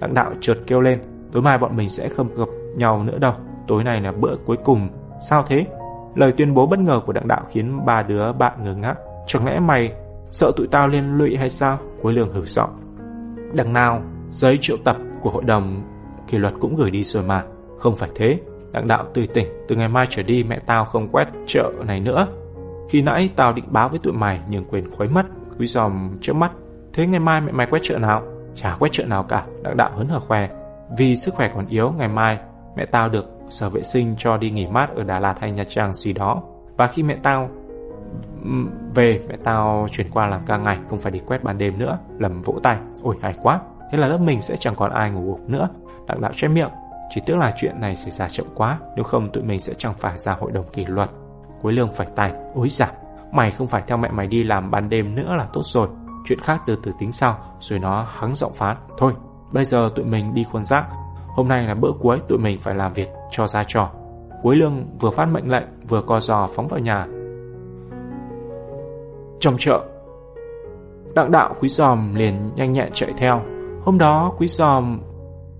Đặng 0.00 0.14
đạo 0.14 0.32
trượt 0.40 0.58
kêu 0.66 0.80
lên, 0.80 1.00
tối 1.32 1.42
mai 1.42 1.58
bọn 1.58 1.76
mình 1.76 1.88
sẽ 1.88 2.08
không 2.08 2.28
gặp 2.36 2.48
nhau 2.76 3.04
nữa 3.04 3.18
đâu. 3.18 3.32
Tối 3.66 3.84
nay 3.84 4.00
là 4.00 4.12
bữa 4.12 4.36
cuối 4.44 4.56
cùng. 4.64 4.88
Sao 5.28 5.44
thế? 5.46 5.66
Lời 6.14 6.32
tuyên 6.36 6.54
bố 6.54 6.66
bất 6.66 6.78
ngờ 6.78 7.00
của 7.06 7.12
đặng 7.12 7.28
đạo 7.28 7.42
khiến 7.50 7.86
ba 7.86 8.02
đứa 8.02 8.32
bạn 8.32 8.64
ngơ 8.64 8.74
ngác. 8.74 8.94
Chẳng 9.26 9.46
lẽ 9.46 9.60
mày 9.60 9.92
sợ 10.30 10.52
tụi 10.56 10.66
tao 10.66 10.88
liên 10.88 11.18
lụy 11.18 11.36
hay 11.36 11.50
sao? 11.50 11.78
Cuối 12.02 12.12
lường 12.12 12.32
hử 12.32 12.44
giọng. 12.44 12.80
Đằng 13.54 13.72
nào, 13.72 14.02
giấy 14.30 14.58
triệu 14.60 14.76
tập 14.84 14.96
của 15.20 15.30
hội 15.30 15.44
đồng 15.44 15.82
kỷ 16.26 16.38
luật 16.38 16.54
cũng 16.60 16.76
gửi 16.76 16.90
đi 16.90 17.04
rồi 17.04 17.22
mà. 17.22 17.44
Không 17.78 17.96
phải 17.96 18.10
thế. 18.14 18.40
Đặng 18.72 18.88
đạo 18.88 19.04
tươi 19.14 19.26
tỉnh, 19.26 19.46
từ 19.68 19.76
ngày 19.76 19.88
mai 19.88 20.06
trở 20.08 20.22
đi 20.22 20.44
mẹ 20.44 20.60
tao 20.66 20.84
không 20.84 21.08
quét 21.08 21.28
chợ 21.46 21.72
này 21.86 22.00
nữa. 22.00 22.26
Khi 22.90 23.02
nãy 23.02 23.30
tao 23.36 23.52
định 23.52 23.64
báo 23.68 23.88
với 23.88 23.98
tụi 23.98 24.12
mày 24.12 24.40
nhưng 24.48 24.64
quên 24.64 24.90
khuấy 24.90 25.08
mất. 25.08 25.26
Quý 25.58 25.66
giòm 25.66 26.10
trước 26.20 26.36
mắt. 26.36 26.52
Thế 26.92 27.06
ngày 27.06 27.20
mai 27.20 27.40
mẹ 27.40 27.52
mày 27.52 27.66
quét 27.66 27.80
chợ 27.82 27.98
nào? 27.98 28.22
Chả 28.54 28.76
quét 28.78 28.92
chợ 28.92 29.04
nào 29.04 29.22
cả. 29.22 29.46
Đặng 29.62 29.76
đạo 29.76 29.90
hớn 29.96 30.08
hở 30.08 30.20
khoe. 30.20 30.48
Vì 30.96 31.16
sức 31.16 31.34
khỏe 31.34 31.50
còn 31.54 31.66
yếu, 31.66 31.92
ngày 31.98 32.08
mai 32.08 32.38
mẹ 32.76 32.86
tao 32.86 33.08
được 33.08 33.26
sở 33.50 33.70
vệ 33.70 33.82
sinh 33.82 34.14
cho 34.18 34.36
đi 34.36 34.50
nghỉ 34.50 34.66
mát 34.66 34.88
ở 34.96 35.04
Đà 35.04 35.18
Lạt 35.18 35.34
hay 35.40 35.52
Nha 35.52 35.64
Trang 35.68 35.92
gì 35.92 36.12
đó. 36.12 36.42
Và 36.76 36.86
khi 36.86 37.02
mẹ 37.02 37.16
tao 37.22 37.48
về, 38.94 39.20
mẹ 39.28 39.36
tao 39.44 39.88
chuyển 39.90 40.10
qua 40.10 40.26
làm 40.26 40.40
ca 40.46 40.56
ngày, 40.56 40.78
không 40.90 40.98
phải 40.98 41.12
đi 41.12 41.20
quét 41.26 41.44
ban 41.44 41.58
đêm 41.58 41.78
nữa. 41.78 41.98
Lầm 42.18 42.42
vỗ 42.42 42.58
tay. 42.62 42.78
Ôi 43.02 43.16
hay 43.22 43.34
quá, 43.42 43.60
thế 43.90 43.98
là 43.98 44.08
lớp 44.08 44.18
mình 44.18 44.40
sẽ 44.40 44.56
chẳng 44.56 44.74
còn 44.74 44.90
ai 44.90 45.10
ngủ 45.10 45.20
gục 45.26 45.48
nữa. 45.48 45.68
Đặng 46.06 46.20
đạo 46.20 46.32
che 46.36 46.48
miệng. 46.48 46.70
Chỉ 47.10 47.20
tiếc 47.26 47.36
là 47.36 47.54
chuyện 47.56 47.80
này 47.80 47.96
xảy 47.96 48.10
ra 48.10 48.28
chậm 48.28 48.46
quá, 48.54 48.78
nếu 48.96 49.04
không 49.04 49.30
tụi 49.32 49.42
mình 49.42 49.60
sẽ 49.60 49.74
chẳng 49.78 49.94
phải 49.98 50.18
ra 50.18 50.32
hội 50.40 50.52
đồng 50.52 50.64
kỷ 50.72 50.84
luật. 50.84 51.10
Cuối 51.62 51.72
lương 51.72 51.92
phải 51.92 52.06
tay. 52.16 52.32
ối 52.54 52.68
dạ, 52.68 52.92
mày 53.32 53.50
không 53.50 53.66
phải 53.66 53.82
theo 53.86 53.98
mẹ 53.98 54.08
mày 54.10 54.26
đi 54.26 54.44
làm 54.44 54.70
ban 54.70 54.88
đêm 54.88 55.14
nữa 55.14 55.34
là 55.38 55.46
tốt 55.52 55.62
rồi. 55.64 55.88
Chuyện 56.28 56.40
khác 56.40 56.62
từ 56.66 56.76
từ 56.82 56.92
tính 56.98 57.12
sau, 57.12 57.38
rồi 57.60 57.78
nó 57.78 58.06
hắng 58.10 58.34
giọng 58.34 58.52
phán. 58.52 58.76
Thôi, 58.98 59.12
bây 59.52 59.64
giờ 59.64 59.90
tụi 59.94 60.04
mình 60.04 60.34
đi 60.34 60.44
khuôn 60.52 60.64
rác. 60.64 60.84
Hôm 61.28 61.48
nay 61.48 61.62
là 61.62 61.74
bữa 61.74 61.92
cuối 62.00 62.20
tụi 62.28 62.38
mình 62.38 62.58
phải 62.58 62.74
làm 62.74 62.92
việc 62.92 63.08
cho 63.30 63.46
ra 63.46 63.64
trò. 63.66 63.90
Cuối 64.42 64.56
lương 64.56 64.86
vừa 65.00 65.10
phát 65.10 65.26
mệnh 65.26 65.50
lệnh 65.50 65.64
vừa 65.88 66.02
co 66.02 66.20
giò 66.20 66.48
phóng 66.54 66.68
vào 66.68 66.80
nhà. 66.80 67.06
Trong 69.40 69.56
chợ, 69.58 69.84
đặng 71.14 71.30
đạo 71.30 71.54
quý 71.60 71.68
giòm 71.68 72.14
liền 72.14 72.50
nhanh 72.54 72.72
nhẹn 72.72 72.90
chạy 72.92 73.12
theo. 73.16 73.42
Hôm 73.84 73.98
đó 73.98 74.32
quý 74.38 74.48
giòm 74.48 75.00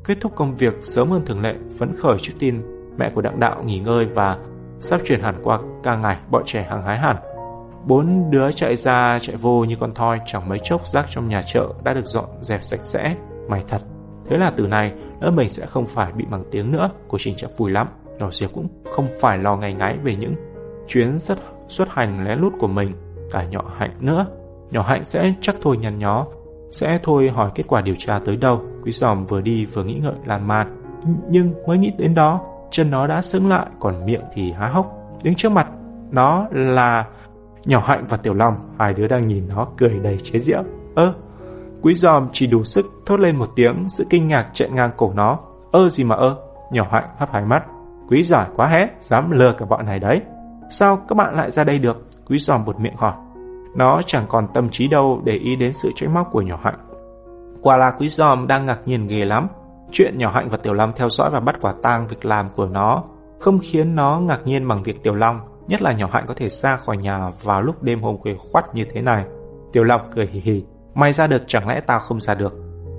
kết 0.05 0.19
thúc 0.21 0.33
công 0.37 0.57
việc 0.57 0.75
sớm 0.83 1.11
hơn 1.11 1.23
thường 1.27 1.41
lệ, 1.41 1.55
phấn 1.79 1.97
khởi 1.97 2.17
trước 2.19 2.35
tin 2.39 2.63
mẹ 2.97 3.13
của 3.15 3.21
đặng 3.23 3.41
đạo 3.41 3.63
nghỉ 3.65 3.79
ngơi 3.79 4.07
và 4.15 4.39
sắp 4.81 5.01
chuyển 5.05 5.23
hẳn 5.23 5.41
qua 5.43 5.59
ca 5.83 5.97
ngày 5.97 6.17
bọn 6.31 6.43
trẻ 6.47 6.67
hàng 6.71 6.83
hái 6.83 6.99
hẳn. 6.99 7.17
Bốn 7.89 8.31
đứa 8.31 8.53
chạy 8.53 8.77
ra 8.77 9.19
chạy 9.21 9.37
vô 9.37 9.65
như 9.65 9.77
con 9.81 9.95
thoi 9.95 10.19
chẳng 10.27 10.49
mấy 10.49 10.59
chốc 10.59 10.87
rác 10.87 11.07
trong 11.09 11.29
nhà 11.29 11.43
chợ 11.43 11.69
đã 11.85 11.95
được 11.95 12.05
dọn 12.05 12.25
dẹp 12.41 12.63
sạch 12.63 12.81
sẽ. 12.83 13.15
Mày 13.49 13.65
thật. 13.69 13.83
Thế 14.27 14.37
là 14.37 14.53
từ 14.57 14.67
nay 14.67 14.93
lớp 15.21 15.31
mình 15.31 15.49
sẽ 15.49 15.67
không 15.67 15.87
phải 15.87 16.13
bị 16.13 16.25
bằng 16.31 16.45
tiếng 16.51 16.73
nữa. 16.73 16.91
Cô 17.09 17.19
Trình 17.21 17.39
sẽ 17.39 17.49
vui 17.57 17.71
lắm. 17.71 17.89
Nhỏ 18.19 18.31
Diệp 18.31 18.51
cũng 18.55 18.69
không 18.91 19.09
phải 19.21 19.39
lo 19.39 19.57
ngày 19.57 19.73
ngáy 19.73 19.99
về 20.03 20.17
những 20.17 20.35
chuyến 20.89 21.19
xuất, 21.19 21.39
xuất 21.69 21.89
hành 21.89 22.25
lén 22.25 22.39
lút 22.39 22.53
của 22.59 22.67
mình. 22.67 22.93
Cả 23.33 23.45
nhỏ 23.45 23.65
Hạnh 23.79 23.93
nữa. 24.01 24.27
Nhỏ 24.71 24.83
Hạnh 24.83 25.05
sẽ 25.05 25.35
chắc 25.41 25.57
thôi 25.63 25.77
nhăn 25.77 25.99
nhó. 25.99 26.27
Sẽ 26.71 26.99
thôi 27.03 27.31
hỏi 27.35 27.51
kết 27.55 27.65
quả 27.67 27.81
điều 27.81 27.95
tra 27.99 28.21
tới 28.25 28.37
đâu. 28.37 28.63
Quý 28.85 28.93
giòm 28.93 29.27
vừa 29.27 29.41
đi 29.41 29.67
vừa 29.67 29.85
nghĩ 29.85 29.95
ngợi 29.95 30.17
lan 30.25 30.49
man. 30.49 30.83
Nhưng 31.31 31.55
mới 31.67 31.79
nghĩ 31.79 31.93
đến 31.99 32.15
đó, 32.15 32.41
chân 32.71 32.91
nó 32.91 33.07
đã 33.07 33.23
sững 33.23 33.49
lại, 33.49 33.67
còn 33.81 34.07
miệng 34.07 34.25
thì 34.35 34.53
há 34.53 34.69
hốc. 34.69 34.93
Đứng 35.23 35.35
trước 35.35 35.53
mặt 35.53 35.69
nó 36.11 36.47
là 36.51 37.05
Nhỏ 37.65 37.83
Hạnh 37.87 38.05
và 38.09 38.17
Tiểu 38.17 38.35
Long, 38.35 38.55
hai 38.79 38.95
đứa 38.95 39.09
đang 39.09 39.29
nhìn 39.29 39.49
nó 39.49 39.67
cười 39.77 39.99
đầy 40.03 40.19
chế 40.19 40.39
giễu. 40.39 40.63
Ơ, 40.95 41.15
quý 41.83 41.95
giòm 41.95 42.29
chỉ 42.33 42.47
đủ 42.47 42.65
sức 42.65 42.87
thốt 43.07 43.21
lên 43.21 43.37
một 43.37 43.49
tiếng, 43.57 43.89
sự 43.89 44.05
kinh 44.11 44.29
ngạc 44.29 44.51
chạy 44.53 44.71
ngang 44.71 44.91
cổ 44.97 45.13
nó. 45.15 45.39
Ơ 45.73 45.89
gì 45.89 46.05
mà 46.05 46.17
ơ, 46.17 46.37
nhỏ 46.73 46.89
Hạnh 46.91 47.09
hấp 47.19 47.33
hai 47.33 47.45
mắt. 47.45 47.65
Quý 48.09 48.23
giỏi 48.23 48.47
quá 48.57 48.69
hé, 48.69 48.89
dám 49.01 49.31
lừa 49.31 49.53
cả 49.59 49.67
bọn 49.67 49.87
này 49.87 49.99
đấy. 49.99 50.21
Sao 50.71 50.99
các 51.09 51.15
bạn 51.17 51.35
lại 51.35 51.51
ra 51.51 51.65
đây 51.65 51.79
được? 51.79 52.07
Quý 52.27 52.39
giòm 52.39 52.65
bột 52.65 52.81
miệng 52.81 52.97
hỏi. 52.97 53.13
Nó 53.77 54.01
chẳng 54.07 54.25
còn 54.29 54.49
tâm 54.55 54.69
trí 54.71 54.89
đâu 54.89 55.23
để 55.25 55.33
ý 55.33 55.57
đến 55.57 55.73
sự 55.73 55.91
trách 55.97 56.11
móc 56.11 56.29
của 56.31 56.43
nhỏ 56.43 56.59
Hạnh. 56.63 56.79
Quả 57.63 57.77
là 57.77 57.93
quý 57.99 58.09
giòm 58.09 58.47
đang 58.47 58.67
ngạc 58.67 58.79
nhiên 58.85 59.07
ghê 59.07 59.25
lắm. 59.25 59.49
Chuyện 59.91 60.19
nhỏ 60.19 60.31
Hạnh 60.35 60.49
và 60.49 60.57
Tiểu 60.57 60.75
Long 60.75 60.93
theo 60.97 61.09
dõi 61.09 61.31
và 61.31 61.41
bắt 61.41 61.57
quả 61.61 61.75
tang 61.83 62.07
việc 62.07 62.25
làm 62.25 62.49
của 62.51 62.67
nó 62.67 63.05
không 63.39 63.59
khiến 63.63 63.95
nó 63.95 64.21
ngạc 64.21 64.41
nhiên 64.45 64.69
bằng 64.69 64.83
việc 64.83 65.03
Tiểu 65.03 65.15
Long 65.15 65.41
Nhất 65.69 65.83
là 65.83 65.93
nhỏ 65.93 66.09
Hạnh 66.13 66.25
có 66.29 66.35
thể 66.35 66.49
ra 66.49 66.77
khỏi 66.77 66.97
nhà 66.97 67.31
vào 67.43 67.61
lúc 67.61 67.83
đêm 67.83 68.03
hôm 68.03 68.19
khuya 68.19 68.37
khoắt 68.53 68.75
như 68.75 68.85
thế 68.93 69.03
này. 69.03 69.25
Tiểu 69.73 69.85
Long 69.85 70.01
cười 70.15 70.27
hì 70.27 70.41
hì. 70.41 70.65
Mày 70.95 71.13
ra 71.13 71.27
được 71.27 71.43
chẳng 71.47 71.69
lẽ 71.69 71.81
tao 71.87 72.01
không 72.01 72.21
ra 72.21 72.35
được? 72.35 72.55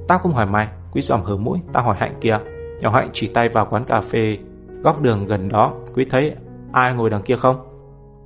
Tao 0.07 0.17
không 0.19 0.31
hỏi 0.31 0.45
mày. 0.45 0.67
Quý 0.91 1.01
giòm 1.01 1.21
hờ 1.21 1.37
mũi. 1.37 1.59
Tao 1.73 1.83
hỏi 1.83 1.95
Hạnh 1.99 2.15
kia. 2.21 2.37
Nhỏ 2.81 2.91
Hạnh 2.91 3.09
chỉ 3.13 3.27
tay 3.27 3.49
vào 3.49 3.67
quán 3.69 3.85
cà 3.85 4.01
phê 4.01 4.37
góc 4.83 5.01
đường 5.01 5.25
gần 5.25 5.49
đó. 5.49 5.73
Quý 5.95 6.05
thấy 6.09 6.35
ai 6.71 6.93
ngồi 6.93 7.09
đằng 7.09 7.21
kia 7.21 7.35
không? 7.35 7.55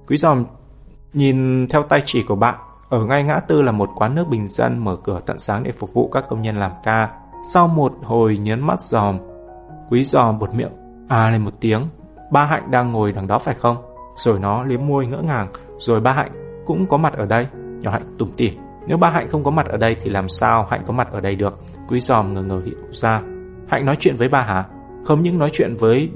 Quý 0.07 0.17
giòm 0.17 0.45
nhìn 1.13 1.67
theo 1.69 1.83
tay 1.83 2.01
chỉ 2.05 2.23
của 2.27 2.35
bạn. 2.35 2.55
Ở 2.89 3.05
ngay 3.05 3.23
ngã 3.23 3.39
tư 3.47 3.61
là 3.61 3.71
một 3.71 3.89
quán 3.95 4.15
nước 4.15 4.27
bình 4.29 4.47
dân 4.47 4.83
mở 4.83 4.97
cửa 5.03 5.19
tận 5.25 5.39
sáng 5.39 5.63
để 5.63 5.71
phục 5.71 5.93
vụ 5.93 6.09
các 6.13 6.25
công 6.29 6.41
nhân 6.41 6.59
làm 6.59 6.71
ca. 6.83 7.09
Sau 7.53 7.67
một 7.67 7.93
hồi 8.03 8.37
nhấn 8.37 8.61
mắt 8.61 8.81
dòm, 8.81 9.19
quý 9.89 10.05
dòm 10.05 10.39
bột 10.39 10.53
miệng, 10.53 10.71
à 11.07 11.29
lên 11.29 11.41
một 11.41 11.53
tiếng. 11.59 11.81
Ba 12.31 12.45
Hạnh 12.45 12.71
đang 12.71 12.91
ngồi 12.91 13.11
đằng 13.11 13.27
đó 13.27 13.37
phải 13.37 13.55
không? 13.55 13.92
Rồi 14.15 14.39
nó 14.39 14.63
liếm 14.63 14.87
môi 14.87 15.07
ngỡ 15.07 15.17
ngàng, 15.17 15.47
rồi 15.77 15.99
ba 15.99 16.13
Hạnh 16.13 16.31
cũng 16.65 16.87
có 16.87 16.97
mặt 16.97 17.13
ở 17.13 17.25
đây. 17.25 17.47
Nhỏ 17.53 17.91
Hạnh 17.91 18.15
tủm 18.19 18.31
tỉm. 18.37 18.53
Nếu 18.87 18.97
ba 18.97 19.09
Hạnh 19.09 19.27
không 19.27 19.43
có 19.43 19.51
mặt 19.51 19.65
ở 19.65 19.77
đây 19.77 19.95
thì 20.01 20.09
làm 20.09 20.29
sao 20.29 20.67
Hạnh 20.69 20.83
có 20.87 20.93
mặt 20.93 21.07
ở 21.11 21.21
đây 21.21 21.35
được? 21.35 21.59
Quý 21.87 21.99
dòm 21.99 22.33
ngờ 22.33 22.41
ngờ 22.41 22.61
hiểu 22.65 22.75
ra. 22.91 23.21
Hạnh 23.67 23.85
nói 23.85 23.95
chuyện 23.99 24.15
với 24.15 24.29
ba 24.29 24.39
hả? 24.39 24.65
Không 25.05 25.21
những 25.23 25.39
nói 25.39 25.49
chuyện 25.53 25.75
với 25.79 26.11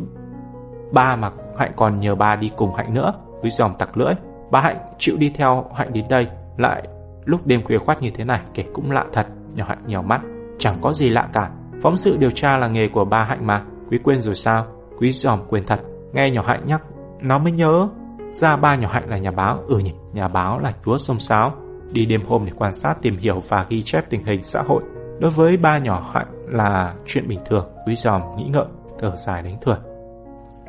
ba 0.91 1.15
mà 1.15 1.31
Hạnh 1.57 1.71
còn 1.75 1.99
nhờ 1.99 2.15
ba 2.15 2.35
đi 2.35 2.51
cùng 2.57 2.73
Hạnh 2.75 2.93
nữa. 2.93 3.13
Quý 3.41 3.49
dòm 3.49 3.73
tặc 3.79 3.97
lưỡi. 3.97 4.13
Ba 4.51 4.61
Hạnh 4.61 4.77
chịu 4.97 5.15
đi 5.19 5.31
theo 5.35 5.65
Hạnh 5.75 5.93
đến 5.93 6.05
đây. 6.09 6.27
Lại 6.57 6.87
lúc 7.25 7.41
đêm 7.45 7.61
khuya 7.63 7.77
khoát 7.77 8.01
như 8.01 8.09
thế 8.09 8.23
này 8.23 8.41
kể 8.53 8.63
cũng 8.73 8.91
lạ 8.91 9.05
thật. 9.13 9.27
Nhỏ 9.55 9.65
Hạnh 9.67 9.83
nhỏ 9.85 10.01
mắt. 10.01 10.21
Chẳng 10.59 10.77
có 10.81 10.93
gì 10.93 11.09
lạ 11.09 11.29
cả. 11.33 11.49
Phóng 11.81 11.97
sự 11.97 12.17
điều 12.17 12.31
tra 12.31 12.57
là 12.57 12.67
nghề 12.67 12.87
của 12.93 13.05
ba 13.05 13.25
Hạnh 13.29 13.47
mà. 13.47 13.63
Quý 13.89 13.99
quên 14.03 14.21
rồi 14.21 14.35
sao? 14.35 14.65
Quý 14.99 15.11
dòm 15.11 15.39
quên 15.47 15.63
thật. 15.67 15.79
Nghe 16.13 16.31
nhỏ 16.31 16.41
Hạnh 16.47 16.61
nhắc. 16.65 16.81
Nó 17.21 17.37
mới 17.37 17.51
nhớ. 17.51 17.87
Ra 18.31 18.55
ba 18.55 18.75
nhỏ 18.75 18.89
Hạnh 18.91 19.09
là 19.09 19.17
nhà 19.17 19.31
báo. 19.31 19.59
Ừ 19.67 19.77
nhỉ, 19.77 19.93
nhà 20.13 20.27
báo 20.27 20.59
là 20.59 20.73
chúa 20.85 20.97
sông 20.97 21.19
sáo. 21.19 21.53
Đi 21.91 22.05
đêm 22.05 22.21
hôm 22.27 22.45
để 22.45 22.51
quan 22.55 22.73
sát 22.73 22.93
tìm 23.01 23.17
hiểu 23.17 23.41
và 23.47 23.65
ghi 23.69 23.83
chép 23.83 24.09
tình 24.09 24.23
hình 24.23 24.43
xã 24.43 24.61
hội. 24.67 24.83
Đối 25.19 25.31
với 25.31 25.57
ba 25.57 25.77
nhỏ 25.77 26.11
Hạnh 26.13 26.27
là 26.47 26.93
chuyện 27.05 27.27
bình 27.27 27.39
thường. 27.45 27.67
Quý 27.87 27.95
dòm 27.95 28.21
nghĩ 28.37 28.49
ngợi, 28.53 28.65
thở 28.99 29.15
dài 29.15 29.41
đánh 29.41 29.57
thừa 29.61 29.77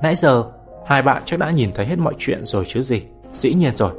Nãy 0.02 0.14
giờ, 0.14 0.44
hai 0.86 1.02
bạn 1.02 1.22
chắc 1.24 1.38
đã 1.38 1.50
nhìn 1.50 1.70
thấy 1.74 1.86
hết 1.86 1.98
mọi 1.98 2.14
chuyện 2.18 2.46
rồi 2.46 2.64
chứ 2.66 2.82
gì. 2.82 3.02
Dĩ 3.32 3.54
nhiên 3.54 3.74
rồi. 3.74 3.92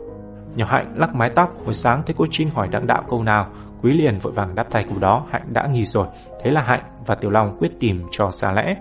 Nhỏ 0.56 0.66
Hạnh 0.70 0.94
lắc 0.96 1.16
mái 1.16 1.30
tóc, 1.30 1.54
hồi 1.66 1.74
sáng 1.74 2.04
thấy 2.06 2.16
cô 2.18 2.26
Trinh 2.32 2.50
hỏi 2.50 2.68
đặng 2.72 2.88
đạo 2.88 3.04
câu 3.10 3.24
nào, 3.24 3.48
Quý 3.82 3.94
liền 3.94 4.18
vội 4.18 4.34
vàng 4.34 4.56
đáp 4.56 4.68
thay 4.72 4.84
câu 4.90 5.00
đó, 5.00 5.26
Hạnh 5.32 5.54
đã 5.54 5.68
nghi 5.72 5.86
rồi. 5.86 6.08
Thế 6.44 6.52
là 6.52 6.62
Hạnh 6.62 6.84
và 7.06 7.16
Tiểu 7.16 7.32
Long 7.32 7.58
quyết 7.60 7.80
tìm 7.80 8.06
cho 8.12 8.32
xa 8.32 8.52
lẽ. 8.52 8.76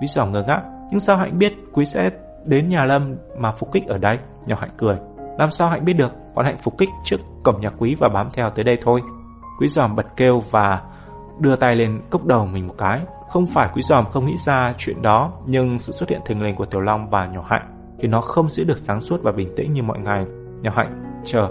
Quý 0.00 0.06
giỏ 0.06 0.26
ngơ 0.26 0.42
ngác, 0.46 0.62
nhưng 0.90 1.00
sao 1.00 1.16
Hạnh 1.16 1.38
biết 1.38 1.52
Quý 1.72 1.84
sẽ 1.84 2.10
đến 2.44 2.68
nhà 2.68 2.84
Lâm 2.84 3.16
mà 3.38 3.52
phục 3.52 3.72
kích 3.72 3.86
ở 3.86 3.98
đây? 3.98 4.18
Nhỏ 4.46 4.56
Hạnh 4.60 4.74
cười. 4.78 4.96
Làm 5.38 5.50
sao 5.50 5.68
Hạnh 5.68 5.84
biết 5.84 5.92
được? 5.92 6.12
Bọn 6.34 6.44
Hạnh 6.44 6.56
phục 6.62 6.78
kích 6.78 6.88
trước 7.04 7.20
cổng 7.42 7.60
nhà 7.60 7.70
Quý 7.78 7.96
và 8.00 8.08
bám 8.14 8.28
theo 8.34 8.50
tới 8.50 8.64
đây 8.64 8.78
thôi. 8.82 9.02
Quý 9.60 9.68
giòm 9.68 9.96
bật 9.96 10.06
kêu 10.16 10.42
và 10.50 10.82
đưa 11.38 11.56
tay 11.56 11.76
lên 11.76 12.00
cốc 12.10 12.24
đầu 12.24 12.46
mình 12.46 12.66
một 12.66 12.74
cái. 12.78 13.00
Không 13.28 13.46
phải 13.46 13.68
Quý 13.74 13.82
giòm 13.82 14.04
không 14.04 14.26
nghĩ 14.26 14.36
ra 14.36 14.74
chuyện 14.78 15.02
đó, 15.02 15.32
nhưng 15.46 15.78
sự 15.78 15.92
xuất 15.92 16.08
hiện 16.08 16.20
thình 16.24 16.42
lình 16.42 16.56
của 16.56 16.64
Tiểu 16.64 16.80
Long 16.80 17.10
và 17.10 17.26
nhỏ 17.26 17.44
Hạnh 17.48 17.94
thì 17.98 18.08
nó 18.08 18.20
không 18.20 18.48
giữ 18.48 18.64
được 18.64 18.78
sáng 18.78 19.00
suốt 19.00 19.22
và 19.22 19.32
bình 19.32 19.48
tĩnh 19.56 19.72
như 19.72 19.82
mọi 19.82 19.98
ngày. 19.98 20.24
Nhỏ 20.62 20.72
Hạnh 20.76 21.20
chờ, 21.24 21.48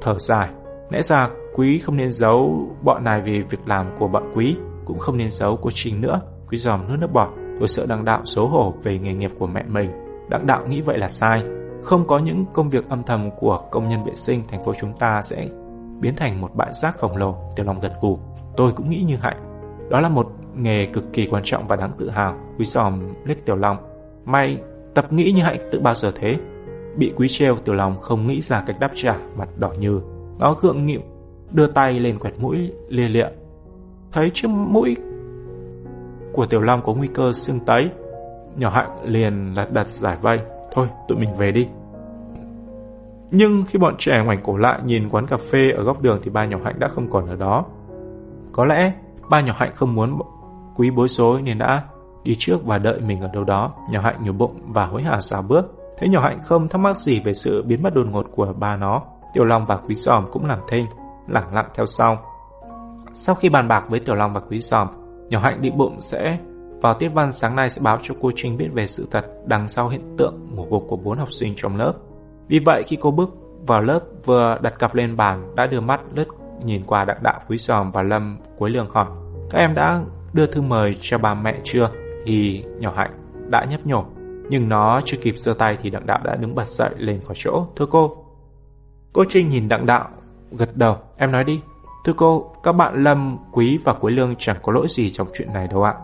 thở 0.00 0.18
dài. 0.18 0.48
Lẽ 0.90 1.02
ra 1.02 1.28
Quý 1.54 1.78
không 1.78 1.96
nên 1.96 2.12
giấu 2.12 2.68
bọn 2.82 3.04
này 3.04 3.20
vì 3.24 3.42
việc 3.42 3.60
làm 3.66 3.86
của 3.98 4.08
bọn 4.08 4.30
Quý, 4.34 4.56
cũng 4.84 4.98
không 4.98 5.16
nên 5.16 5.30
giấu 5.30 5.58
cô 5.62 5.70
Trinh 5.74 6.00
nữa. 6.00 6.20
Quý 6.48 6.58
giòm 6.58 6.88
nuốt 6.88 6.98
nước 6.98 7.12
bọt, 7.12 7.28
tôi 7.58 7.68
sợ 7.68 7.86
đặng 7.86 8.04
đạo 8.04 8.20
xấu 8.24 8.48
hổ 8.48 8.74
về 8.82 8.98
nghề 8.98 9.14
nghiệp 9.14 9.30
của 9.38 9.46
mẹ 9.46 9.62
mình. 9.68 9.90
Đặng 10.30 10.46
đạo 10.46 10.66
nghĩ 10.66 10.80
vậy 10.80 10.98
là 10.98 11.08
sai. 11.08 11.44
Không 11.82 12.06
có 12.06 12.18
những 12.18 12.44
công 12.52 12.68
việc 12.68 12.88
âm 12.88 13.02
thầm 13.02 13.30
của 13.38 13.58
công 13.70 13.88
nhân 13.88 14.04
vệ 14.04 14.14
sinh 14.14 14.42
thành 14.48 14.62
phố 14.62 14.72
chúng 14.80 14.92
ta 14.98 15.20
sẽ 15.22 15.48
biến 16.00 16.14
thành 16.16 16.40
một 16.40 16.54
bãi 16.54 16.72
rác 16.72 16.98
khổng 16.98 17.16
lồ. 17.16 17.34
Tiểu 17.56 17.66
Long 17.66 17.80
gật 17.80 17.92
gù. 18.00 18.18
Tôi 18.56 18.72
cũng 18.72 18.90
nghĩ 18.90 19.02
như 19.06 19.16
Hạnh. 19.16 19.36
Đó 19.90 20.00
là 20.00 20.08
một 20.08 20.32
nghề 20.54 20.86
cực 20.86 21.12
kỳ 21.12 21.26
quan 21.26 21.42
trọng 21.46 21.66
và 21.68 21.76
đáng 21.76 21.92
tự 21.98 22.10
hào. 22.10 22.36
Quý 22.58 22.64
giòm 22.64 23.00
liếc 23.24 23.46
Tiểu 23.46 23.56
Long. 23.56 23.76
May 24.24 24.58
tập 24.94 25.12
nghĩ 25.12 25.32
như 25.32 25.42
Hạnh 25.42 25.68
tự 25.72 25.80
bao 25.80 25.94
giờ 25.94 26.12
thế? 26.14 26.36
Bị 26.96 27.12
quý 27.16 27.28
treo 27.28 27.56
Tiểu 27.56 27.74
Long 27.74 27.98
không 27.98 28.26
nghĩ 28.26 28.40
ra 28.40 28.62
cách 28.66 28.80
đáp 28.80 28.90
trả, 28.94 29.16
mặt 29.36 29.48
đỏ 29.56 29.72
như. 29.78 30.00
Nó 30.38 30.54
gượng 30.60 30.86
nghịu 30.86 31.00
đưa 31.50 31.66
tay 31.66 32.00
lên 32.00 32.18
quẹt 32.18 32.34
mũi 32.38 32.72
lia 32.88 33.08
lịa. 33.08 33.28
Thấy 34.12 34.30
chiếc 34.34 34.48
mũi 34.48 34.96
của 36.32 36.46
Tiểu 36.46 36.60
Long 36.60 36.82
có 36.82 36.94
nguy 36.94 37.08
cơ 37.14 37.32
sưng 37.32 37.60
tấy, 37.60 37.90
nhỏ 38.60 38.70
hạnh 38.70 38.90
liền 39.04 39.54
lật 39.54 39.72
đặt 39.72 39.88
giải 39.88 40.16
vây. 40.22 40.38
Thôi, 40.72 40.88
tụi 41.08 41.18
mình 41.18 41.36
về 41.36 41.52
đi. 41.52 41.68
Nhưng 43.30 43.64
khi 43.68 43.78
bọn 43.78 43.94
trẻ 43.98 44.12
ngoảnh 44.24 44.38
cổ 44.42 44.56
lại 44.56 44.80
nhìn 44.84 45.08
quán 45.08 45.26
cà 45.26 45.36
phê 45.36 45.70
ở 45.70 45.84
góc 45.84 46.02
đường 46.02 46.20
thì 46.22 46.30
ba 46.30 46.44
nhỏ 46.44 46.58
hạnh 46.64 46.78
đã 46.78 46.88
không 46.88 47.10
còn 47.10 47.26
ở 47.26 47.36
đó. 47.36 47.64
Có 48.52 48.64
lẽ 48.64 48.92
ba 49.30 49.40
nhỏ 49.40 49.52
hạnh 49.56 49.72
không 49.74 49.94
muốn 49.94 50.18
quý 50.76 50.90
bối 50.90 51.08
rối 51.08 51.42
nên 51.42 51.58
đã 51.58 51.84
đi 52.22 52.36
trước 52.38 52.64
và 52.64 52.78
đợi 52.78 53.00
mình 53.00 53.20
ở 53.20 53.28
đâu 53.32 53.44
đó. 53.44 53.72
Nhỏ 53.90 54.00
hạnh 54.00 54.24
nhổ 54.24 54.32
bụng 54.32 54.60
và 54.66 54.86
hối 54.86 55.02
hả 55.02 55.20
xào 55.20 55.42
bước. 55.42 55.74
Thế 55.98 56.08
nhỏ 56.08 56.20
hạnh 56.22 56.38
không 56.42 56.68
thắc 56.68 56.80
mắc 56.80 56.96
gì 56.96 57.20
về 57.20 57.34
sự 57.34 57.62
biến 57.62 57.82
mất 57.82 57.94
đột 57.94 58.06
ngột 58.06 58.26
của 58.34 58.52
ba 58.58 58.76
nó. 58.76 59.02
Tiểu 59.34 59.44
Long 59.44 59.66
và 59.66 59.76
Quý 59.76 59.94
Giòm 59.94 60.24
cũng 60.32 60.46
làm 60.46 60.58
thinh 60.68 60.86
lẳng 61.28 61.54
lặng 61.54 61.68
theo 61.74 61.86
sau. 61.86 62.18
Sau 63.12 63.34
khi 63.34 63.48
bàn 63.48 63.68
bạc 63.68 63.84
với 63.88 64.00
Tiểu 64.00 64.14
Long 64.14 64.34
và 64.34 64.40
Quý 64.40 64.60
Giòm, 64.60 64.88
nhỏ 65.28 65.40
hạnh 65.40 65.62
định 65.62 65.78
bụng 65.78 66.00
sẽ 66.00 66.38
vào 66.80 66.94
tiết 66.94 67.08
văn 67.08 67.32
sáng 67.32 67.56
nay 67.56 67.70
sẽ 67.70 67.82
báo 67.84 67.98
cho 68.02 68.14
cô 68.20 68.30
Trinh 68.36 68.56
biết 68.56 68.68
về 68.72 68.86
sự 68.86 69.08
thật 69.10 69.26
đằng 69.46 69.68
sau 69.68 69.88
hiện 69.88 70.16
tượng 70.18 70.34
ngủ 70.54 70.66
gục 70.70 70.84
của 70.88 70.96
bốn 70.96 71.18
học 71.18 71.32
sinh 71.32 71.54
trong 71.56 71.76
lớp. 71.76 71.92
Vì 72.48 72.58
vậy 72.58 72.82
khi 72.86 72.96
cô 73.00 73.10
bước 73.10 73.30
vào 73.66 73.82
lớp 73.82 74.00
vừa 74.24 74.58
đặt 74.62 74.78
cặp 74.78 74.94
lên 74.94 75.16
bàn 75.16 75.52
đã 75.56 75.66
đưa 75.66 75.80
mắt 75.80 76.00
lướt 76.14 76.26
nhìn 76.64 76.82
qua 76.86 77.04
đặng 77.04 77.22
đạo 77.22 77.40
Quý 77.48 77.58
Giòm 77.58 77.90
và 77.90 78.02
Lâm 78.02 78.38
cuối 78.58 78.70
lường 78.70 78.90
hỏi 78.90 79.06
các 79.50 79.58
em 79.58 79.74
đã 79.74 80.00
đưa 80.32 80.46
thư 80.46 80.62
mời 80.62 80.96
cho 81.00 81.18
bà 81.18 81.34
mẹ 81.34 81.60
chưa? 81.64 81.90
Thì 82.24 82.64
nhỏ 82.78 82.92
hạnh 82.96 83.10
đã 83.50 83.64
nhấp 83.70 83.86
nhổ 83.86 84.04
nhưng 84.50 84.68
nó 84.68 85.00
chưa 85.04 85.16
kịp 85.16 85.34
giơ 85.36 85.54
tay 85.54 85.78
thì 85.82 85.90
đặng 85.90 86.06
đạo 86.06 86.18
đã 86.24 86.36
đứng 86.36 86.54
bật 86.54 86.66
dậy 86.66 86.90
lên 86.96 87.20
khỏi 87.26 87.34
chỗ. 87.38 87.66
Thưa 87.76 87.86
cô. 87.90 88.16
Cô 89.12 89.24
Trinh 89.28 89.48
nhìn 89.48 89.68
đặng 89.68 89.86
đạo 89.86 90.08
gật 90.50 90.76
đầu, 90.76 90.96
em 91.16 91.32
nói 91.32 91.44
đi. 91.44 91.60
Thưa 92.04 92.12
cô, 92.16 92.54
các 92.62 92.72
bạn 92.72 93.02
Lâm, 93.02 93.38
Quý 93.52 93.78
và 93.84 93.92
cuối 93.92 94.12
Lương 94.12 94.34
chẳng 94.38 94.56
có 94.62 94.72
lỗi 94.72 94.86
gì 94.88 95.10
trong 95.10 95.28
chuyện 95.34 95.52
này 95.52 95.68
đâu 95.68 95.82
ạ. 95.82 95.94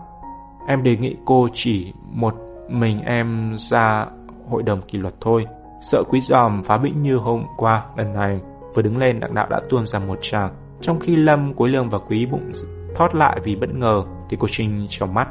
Em 0.67 0.83
đề 0.83 0.97
nghị 0.97 1.15
cô 1.25 1.47
chỉ 1.53 1.93
một 2.11 2.35
mình 2.69 3.01
em 3.01 3.53
ra 3.57 4.05
hội 4.49 4.63
đồng 4.63 4.81
kỷ 4.81 4.97
luật 4.97 5.13
thôi. 5.21 5.45
Sợ 5.81 6.03
quý 6.09 6.21
giòm 6.21 6.63
phá 6.63 6.77
bĩnh 6.77 7.03
như 7.03 7.17
hôm 7.17 7.43
qua, 7.57 7.85
lần 7.97 8.13
này 8.13 8.39
vừa 8.75 8.81
đứng 8.81 8.97
lên 8.97 9.19
đặng 9.19 9.33
đạo 9.33 9.47
đã 9.49 9.59
tuôn 9.69 9.85
ra 9.85 9.99
một 9.99 10.17
tràng. 10.21 10.53
Trong 10.81 10.99
khi 10.99 11.15
Lâm, 11.15 11.53
cuối 11.53 11.69
Lương 11.69 11.89
và 11.89 11.99
Quý 11.99 12.25
bụng 12.25 12.51
thoát 12.95 13.15
lại 13.15 13.39
vì 13.43 13.55
bất 13.55 13.69
ngờ 13.73 14.03
thì 14.29 14.37
cô 14.39 14.47
Trinh 14.51 14.85
trong 14.89 15.13
mắt. 15.13 15.27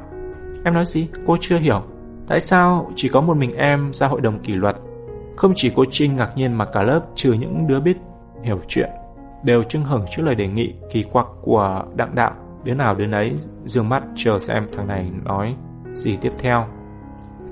Em 0.65 0.75
nói 0.75 0.85
gì? 0.85 1.09
Cô 1.27 1.37
chưa 1.41 1.59
hiểu. 1.59 1.83
Tại 2.29 2.41
sao 2.41 2.91
chỉ 2.95 3.09
có 3.09 3.21
một 3.21 3.37
mình 3.37 3.57
em 3.57 3.93
ra 3.93 4.07
hội 4.07 4.21
đồng 4.21 4.39
kỷ 4.39 4.53
luật? 4.53 4.77
Không 5.37 5.53
chỉ 5.57 5.73
cô 5.77 5.85
Trinh 5.91 6.17
ngạc 6.17 6.31
nhiên 6.37 6.53
mà 6.53 6.65
cả 6.65 6.83
lớp 6.83 7.01
trừ 7.15 7.33
những 7.33 7.67
đứa 7.67 7.81
biết 7.81 7.97
hiểu 8.43 8.61
chuyện 8.69 8.91
đều 9.43 9.63
chưng 9.63 9.85
hửng 9.85 10.05
trước 10.11 10.23
lời 10.23 10.35
đề 10.35 10.49
nghị 10.49 10.75
kỳ 10.93 11.03
quặc 11.03 11.27
của 11.43 11.85
đặng 11.95 12.15
đạo. 12.15 12.35
Đứa 12.66 12.74
nào 12.74 12.94
đứa 12.94 13.06
nấy 13.06 13.32
dương 13.64 13.88
mắt 13.88 14.02
chờ 14.16 14.38
xem 14.38 14.66
thằng 14.76 14.86
này 14.86 15.10
nói 15.24 15.56
gì 15.93 16.16
tiếp 16.20 16.32
theo. 16.38 16.66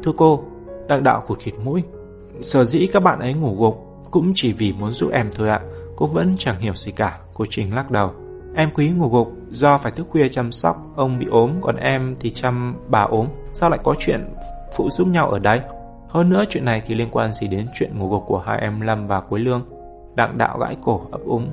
Thưa 0.02 0.12
cô, 0.16 0.44
đặng 0.88 1.02
đạo 1.02 1.22
khụt 1.26 1.38
khịt 1.38 1.54
mũi. 1.64 1.82
Sở 2.40 2.64
dĩ 2.64 2.86
các 2.92 3.02
bạn 3.02 3.18
ấy 3.18 3.34
ngủ 3.34 3.56
gục 3.58 4.04
cũng 4.10 4.32
chỉ 4.34 4.52
vì 4.52 4.72
muốn 4.72 4.90
giúp 4.90 5.10
em 5.12 5.30
thôi 5.34 5.48
ạ. 5.48 5.60
Cô 5.96 6.06
vẫn 6.06 6.34
chẳng 6.38 6.60
hiểu 6.60 6.74
gì 6.74 6.92
cả. 6.92 7.18
Cô 7.34 7.44
Trình 7.50 7.74
lắc 7.74 7.90
đầu. 7.90 8.10
Em 8.54 8.70
quý 8.70 8.90
ngủ 8.90 9.08
gục 9.08 9.32
do 9.50 9.78
phải 9.78 9.92
thức 9.92 10.06
khuya 10.10 10.28
chăm 10.28 10.52
sóc 10.52 10.76
ông 10.96 11.18
bị 11.18 11.26
ốm 11.30 11.50
còn 11.60 11.76
em 11.76 12.14
thì 12.20 12.30
chăm 12.30 12.76
bà 12.88 13.00
ốm. 13.00 13.26
Sao 13.52 13.70
lại 13.70 13.78
có 13.84 13.94
chuyện 13.98 14.34
phụ 14.76 14.90
giúp 14.90 15.08
nhau 15.08 15.30
ở 15.30 15.38
đây? 15.38 15.60
Hơn 16.08 16.30
nữa 16.30 16.44
chuyện 16.48 16.64
này 16.64 16.82
thì 16.86 16.94
liên 16.94 17.08
quan 17.10 17.32
gì 17.32 17.48
đến 17.48 17.66
chuyện 17.74 17.98
ngủ 17.98 18.08
gục 18.08 18.22
của 18.26 18.38
hai 18.38 18.58
em 18.60 18.80
Lâm 18.80 19.06
và 19.06 19.20
Quế 19.20 19.38
Lương? 19.38 19.62
Đặng 20.14 20.38
đạo 20.38 20.58
gãi 20.58 20.76
cổ 20.82 21.00
ấp 21.10 21.20
úng. 21.24 21.50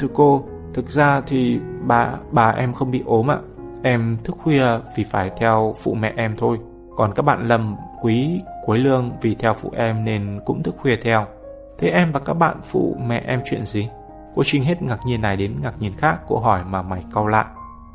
Thưa 0.00 0.08
cô, 0.14 0.44
thực 0.74 0.88
ra 0.88 1.22
thì 1.26 1.60
bà 1.86 2.12
bà 2.30 2.50
em 2.50 2.72
không 2.72 2.90
bị 2.90 3.02
ốm 3.06 3.30
ạ. 3.30 3.38
Em 3.82 4.18
thức 4.24 4.36
khuya 4.42 4.66
vì 4.96 5.04
phải 5.04 5.30
theo 5.36 5.74
phụ 5.82 5.94
mẹ 5.94 6.12
em 6.16 6.34
thôi. 6.38 6.58
Còn 6.96 7.12
các 7.14 7.22
bạn 7.22 7.48
Lâm, 7.48 7.76
Quý, 8.02 8.40
Quế 8.66 8.78
Lương 8.78 9.10
vì 9.22 9.34
theo 9.34 9.52
phụ 9.52 9.72
em 9.76 10.04
nên 10.04 10.40
cũng 10.44 10.62
thức 10.62 10.74
khuya 10.78 10.96
theo. 11.02 11.26
Thế 11.78 11.88
em 11.88 12.12
và 12.12 12.20
các 12.20 12.34
bạn 12.34 12.60
phụ 12.62 12.96
mẹ 13.06 13.22
em 13.26 13.40
chuyện 13.44 13.64
gì? 13.64 13.88
Cô 14.34 14.42
Trinh 14.44 14.64
hết 14.64 14.82
ngạc 14.82 14.98
nhiên 15.06 15.20
này 15.20 15.36
đến 15.36 15.56
ngạc 15.62 15.74
nhiên 15.78 15.92
khác, 15.98 16.20
cô 16.26 16.38
hỏi 16.38 16.60
mà 16.68 16.82
mày 16.82 17.04
cau 17.14 17.26
lại. 17.26 17.44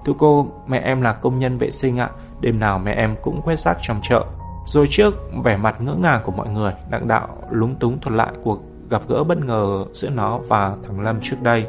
Thưa 0.05 0.13
cô, 0.17 0.47
mẹ 0.67 0.79
em 0.79 1.01
là 1.01 1.13
công 1.13 1.39
nhân 1.39 1.57
vệ 1.57 1.71
sinh 1.71 1.97
ạ, 1.97 2.09
đêm 2.41 2.59
nào 2.59 2.79
mẹ 2.79 2.93
em 2.93 3.15
cũng 3.21 3.41
quét 3.41 3.59
rác 3.59 3.77
trong 3.81 3.99
chợ. 4.03 4.25
Rồi 4.65 4.87
trước 4.89 5.13
vẻ 5.43 5.57
mặt 5.57 5.75
ngỡ 5.81 5.93
ngàng 5.93 6.21
của 6.25 6.31
mọi 6.31 6.49
người, 6.49 6.73
đặng 6.89 7.07
đạo 7.07 7.27
lúng 7.49 7.75
túng 7.75 7.99
thuật 7.99 8.15
lại 8.15 8.33
cuộc 8.43 8.59
gặp 8.89 9.01
gỡ 9.07 9.23
bất 9.23 9.37
ngờ 9.37 9.85
giữa 9.93 10.09
nó 10.09 10.39
và 10.47 10.75
thằng 10.87 10.99
Lâm 10.99 11.19
trước 11.21 11.37
đây. 11.41 11.65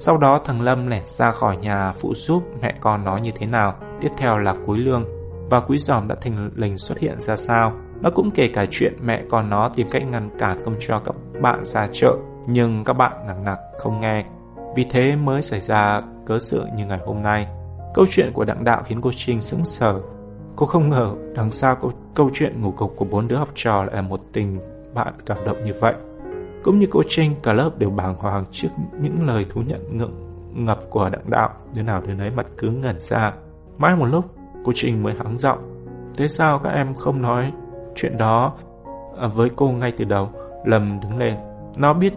Sau 0.00 0.18
đó 0.18 0.40
thằng 0.44 0.60
Lâm 0.60 0.86
lẻn 0.86 1.02
ra 1.04 1.30
khỏi 1.30 1.56
nhà 1.56 1.92
phụ 1.92 2.14
giúp 2.14 2.42
mẹ 2.62 2.74
con 2.80 3.04
nó 3.04 3.16
như 3.16 3.30
thế 3.34 3.46
nào. 3.46 3.74
Tiếp 4.00 4.08
theo 4.16 4.38
là 4.38 4.54
cuối 4.66 4.78
Lương 4.78 5.04
và 5.50 5.60
Quý 5.60 5.78
Giòm 5.78 6.08
đã 6.08 6.16
thành 6.20 6.50
lình 6.54 6.78
xuất 6.78 6.98
hiện 6.98 7.20
ra 7.20 7.36
sao. 7.36 7.72
Nó 8.02 8.10
cũng 8.14 8.30
kể 8.30 8.50
cả 8.54 8.66
chuyện 8.70 8.92
mẹ 9.02 9.22
con 9.30 9.50
nó 9.50 9.70
tìm 9.76 9.86
cách 9.90 10.02
ngăn 10.10 10.30
cản 10.38 10.64
không 10.64 10.74
cho 10.80 10.98
các 11.04 11.14
bạn 11.42 11.64
ra 11.64 11.88
chợ, 11.92 12.16
nhưng 12.46 12.84
các 12.84 12.92
bạn 12.92 13.12
nặng 13.26 13.44
nặc 13.44 13.58
không 13.78 14.00
nghe. 14.00 14.24
Vì 14.76 14.86
thế 14.90 15.16
mới 15.16 15.42
xảy 15.42 15.60
ra 15.60 16.02
cớ 16.26 16.38
sự 16.38 16.64
như 16.76 16.86
ngày 16.86 17.00
hôm 17.06 17.22
nay. 17.22 17.46
Câu 17.94 18.06
chuyện 18.10 18.30
của 18.34 18.44
Đặng 18.44 18.64
Đạo 18.64 18.82
khiến 18.86 19.00
cô 19.00 19.10
Trinh 19.16 19.40
sững 19.40 19.64
sờ. 19.64 20.00
Cô 20.56 20.66
không 20.66 20.90
ngờ 20.90 21.14
đằng 21.34 21.50
sau 21.50 21.76
câu, 21.76 21.92
câu 22.14 22.30
chuyện 22.34 22.62
ngủ 22.62 22.70
cục 22.70 22.96
của 22.96 23.06
bốn 23.10 23.28
đứa 23.28 23.36
học 23.36 23.48
trò 23.54 23.84
lại 23.84 23.94
là 23.94 24.02
một 24.02 24.20
tình 24.32 24.58
bạn 24.94 25.14
cảm 25.26 25.38
động 25.46 25.64
như 25.64 25.72
vậy. 25.80 25.94
Cũng 26.68 26.78
như 26.78 26.86
cô 26.90 27.02
Trinh, 27.08 27.34
cả 27.42 27.52
lớp 27.52 27.70
đều 27.78 27.90
bàng 27.90 28.14
hoàng 28.14 28.44
trước 28.50 28.68
những 29.00 29.26
lời 29.26 29.46
thú 29.50 29.62
nhận 29.66 29.98
ngượng 29.98 30.12
ngập 30.52 30.78
của 30.90 31.08
đặng 31.08 31.30
đạo. 31.30 31.50
Đứa 31.74 31.82
nào 31.82 32.02
đứa 32.06 32.14
nấy 32.14 32.30
mặt 32.30 32.46
cứ 32.58 32.70
ngẩn 32.70 33.00
ra. 33.00 33.32
Mãi 33.78 33.96
một 33.96 34.04
lúc, 34.04 34.24
cô 34.64 34.72
Trinh 34.74 35.02
mới 35.02 35.14
hắng 35.14 35.38
giọng. 35.38 35.84
Thế 36.18 36.28
sao 36.28 36.60
các 36.64 36.70
em 36.70 36.94
không 36.94 37.22
nói 37.22 37.52
chuyện 37.94 38.16
đó 38.18 38.54
với 39.34 39.50
cô 39.56 39.70
ngay 39.70 39.92
từ 39.96 40.04
đầu? 40.04 40.30
Lâm 40.64 41.00
đứng 41.00 41.18
lên. 41.18 41.36
Nó 41.76 41.94
biết 41.94 42.12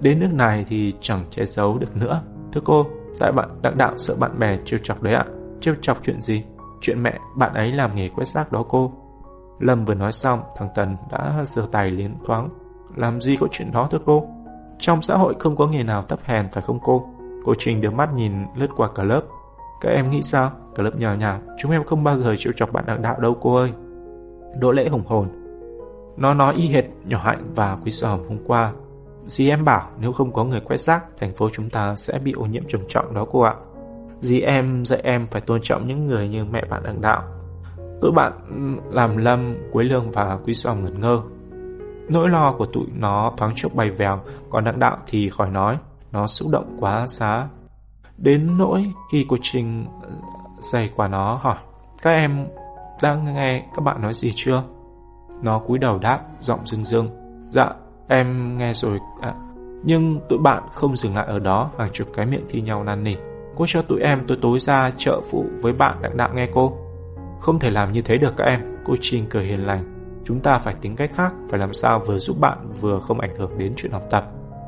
đến 0.00 0.20
nước 0.20 0.32
này 0.32 0.64
thì 0.68 0.94
chẳng 1.00 1.24
che 1.30 1.44
giấu 1.44 1.78
được 1.78 1.96
nữa. 1.96 2.22
Thưa 2.52 2.60
cô, 2.64 2.86
tại 3.20 3.32
bạn 3.32 3.48
đặng 3.62 3.78
đạo 3.78 3.92
sợ 3.96 4.14
bạn 4.16 4.38
bè 4.38 4.58
trêu 4.64 4.80
chọc 4.82 5.02
đấy 5.02 5.14
ạ. 5.14 5.24
Trêu 5.60 5.74
chọc 5.80 5.98
chuyện 6.02 6.20
gì? 6.20 6.44
Chuyện 6.80 7.02
mẹ 7.02 7.18
bạn 7.36 7.54
ấy 7.54 7.72
làm 7.72 7.90
nghề 7.94 8.08
quét 8.08 8.28
rác 8.28 8.52
đó 8.52 8.64
cô. 8.68 8.92
Lâm 9.58 9.84
vừa 9.84 9.94
nói 9.94 10.12
xong, 10.12 10.40
thằng 10.56 10.68
Tần 10.74 10.96
đã 11.12 11.42
giơ 11.44 11.62
tay 11.72 11.90
liến 11.90 12.14
thoáng. 12.24 12.48
Làm 12.96 13.20
gì 13.20 13.36
có 13.40 13.46
chuyện 13.50 13.72
đó 13.72 13.88
thưa 13.90 13.98
cô? 14.06 14.26
Trong 14.78 15.02
xã 15.02 15.16
hội 15.16 15.34
không 15.38 15.56
có 15.56 15.66
nghề 15.66 15.82
nào 15.82 16.02
thấp 16.02 16.18
hèn 16.24 16.48
phải 16.52 16.62
không 16.62 16.78
cô? 16.82 17.08
Cô 17.44 17.54
Trình 17.58 17.80
đưa 17.80 17.90
mắt 17.90 18.14
nhìn 18.14 18.32
lướt 18.56 18.68
qua 18.76 18.88
cả 18.94 19.02
lớp. 19.02 19.22
Các 19.80 19.88
em 19.88 20.10
nghĩ 20.10 20.22
sao? 20.22 20.50
Cả 20.74 20.82
lớp 20.82 20.96
nhào 20.96 21.16
nhào. 21.16 21.40
Chúng 21.58 21.70
em 21.70 21.84
không 21.84 22.04
bao 22.04 22.18
giờ 22.18 22.34
chịu 22.38 22.52
chọc 22.56 22.72
bạn 22.72 22.84
đặng 22.86 23.02
đạo 23.02 23.20
đâu 23.20 23.36
cô 23.40 23.54
ơi. 23.54 23.72
Đỗ 24.60 24.72
lễ 24.72 24.88
hùng 24.88 25.04
hồn. 25.06 25.28
Nó 26.16 26.34
nói 26.34 26.54
y 26.54 26.68
hệt 26.68 26.84
nhỏ 27.04 27.18
hạnh 27.18 27.52
và 27.54 27.78
quý 27.84 27.92
sở 27.92 28.08
hôm 28.08 28.38
qua. 28.46 28.72
Dì 29.26 29.48
em 29.48 29.64
bảo 29.64 29.88
nếu 30.00 30.12
không 30.12 30.32
có 30.32 30.44
người 30.44 30.60
quét 30.60 30.80
rác, 30.80 31.04
thành 31.20 31.34
phố 31.34 31.48
chúng 31.52 31.70
ta 31.70 31.94
sẽ 31.94 32.18
bị 32.18 32.32
ô 32.32 32.46
nhiễm 32.46 32.62
trầm 32.68 32.80
trọng 32.88 33.14
đó 33.14 33.26
cô 33.30 33.40
ạ. 33.40 33.54
Dì 34.20 34.40
em 34.40 34.84
dạy 34.84 35.00
em 35.02 35.26
phải 35.30 35.40
tôn 35.40 35.60
trọng 35.62 35.86
những 35.86 36.06
người 36.06 36.28
như 36.28 36.44
mẹ 36.44 36.64
bạn 36.70 36.82
đặng 36.84 37.00
đạo. 37.00 37.22
Tụi 38.00 38.12
bạn 38.12 38.32
làm 38.90 39.16
lâm, 39.16 39.54
Quế 39.72 39.84
Lương 39.84 40.10
và 40.10 40.38
Quý 40.44 40.54
Sòm 40.54 40.84
ngẩn 40.84 41.00
ngơ. 41.00 41.22
Nỗi 42.08 42.28
lo 42.28 42.54
của 42.58 42.66
tụi 42.66 42.86
nó 42.98 43.32
thoáng 43.36 43.52
chốc 43.56 43.74
bay 43.74 43.90
vèo, 43.90 44.20
còn 44.50 44.64
đặng 44.64 44.78
đạo 44.78 44.96
thì 45.06 45.30
khỏi 45.30 45.50
nói, 45.50 45.78
nó 46.12 46.26
xúc 46.26 46.48
động 46.48 46.76
quá 46.80 47.06
xá. 47.06 47.48
Đến 48.16 48.58
nỗi 48.58 48.92
khi 49.12 49.26
cô 49.28 49.36
Trinh 49.42 49.86
dày 50.58 50.90
qua 50.96 51.08
nó 51.08 51.34
hỏi, 51.34 51.56
các 52.02 52.10
em 52.10 52.46
đang 53.02 53.34
nghe 53.34 53.66
các 53.74 53.84
bạn 53.84 54.02
nói 54.02 54.14
gì 54.14 54.32
chưa? 54.34 54.62
Nó 55.42 55.58
cúi 55.58 55.78
đầu 55.78 55.98
đáp, 55.98 56.20
giọng 56.40 56.66
rưng 56.66 56.84
rưng. 56.84 57.08
Dạ, 57.50 57.70
em 58.08 58.58
nghe 58.58 58.74
rồi 58.74 58.98
ạ. 59.20 59.34
Nhưng 59.84 60.20
tụi 60.28 60.38
bạn 60.38 60.62
không 60.72 60.96
dừng 60.96 61.16
lại 61.16 61.26
ở 61.26 61.38
đó, 61.38 61.70
hàng 61.78 61.90
chục 61.92 62.08
cái 62.14 62.26
miệng 62.26 62.46
thi 62.48 62.60
nhau 62.60 62.84
năn 62.84 63.04
nỉ. 63.04 63.14
Cô 63.56 63.64
cho 63.68 63.82
tụi 63.82 64.00
em 64.00 64.26
tối 64.26 64.38
tối 64.42 64.58
ra 64.58 64.90
chợ 64.96 65.20
phụ 65.30 65.44
với 65.62 65.72
bạn 65.72 65.98
đặng 66.02 66.16
đạo 66.16 66.30
nghe 66.34 66.48
cô. 66.54 66.72
Không 67.40 67.58
thể 67.58 67.70
làm 67.70 67.92
như 67.92 68.02
thế 68.02 68.16
được 68.16 68.36
các 68.36 68.44
em, 68.44 68.60
cô 68.84 68.94
Trinh 69.00 69.26
cười 69.30 69.44
hiền 69.44 69.66
lành. 69.66 69.91
Chúng 70.24 70.40
ta 70.40 70.58
phải 70.58 70.74
tính 70.80 70.96
cách 70.96 71.10
khác, 71.14 71.34
phải 71.48 71.60
làm 71.60 71.72
sao 71.72 72.02
vừa 72.06 72.18
giúp 72.18 72.40
bạn 72.40 72.72
vừa 72.80 73.00
không 73.00 73.20
ảnh 73.20 73.36
hưởng 73.36 73.58
đến 73.58 73.72
chuyện 73.76 73.92
học 73.92 74.02
tập. 74.10 74.24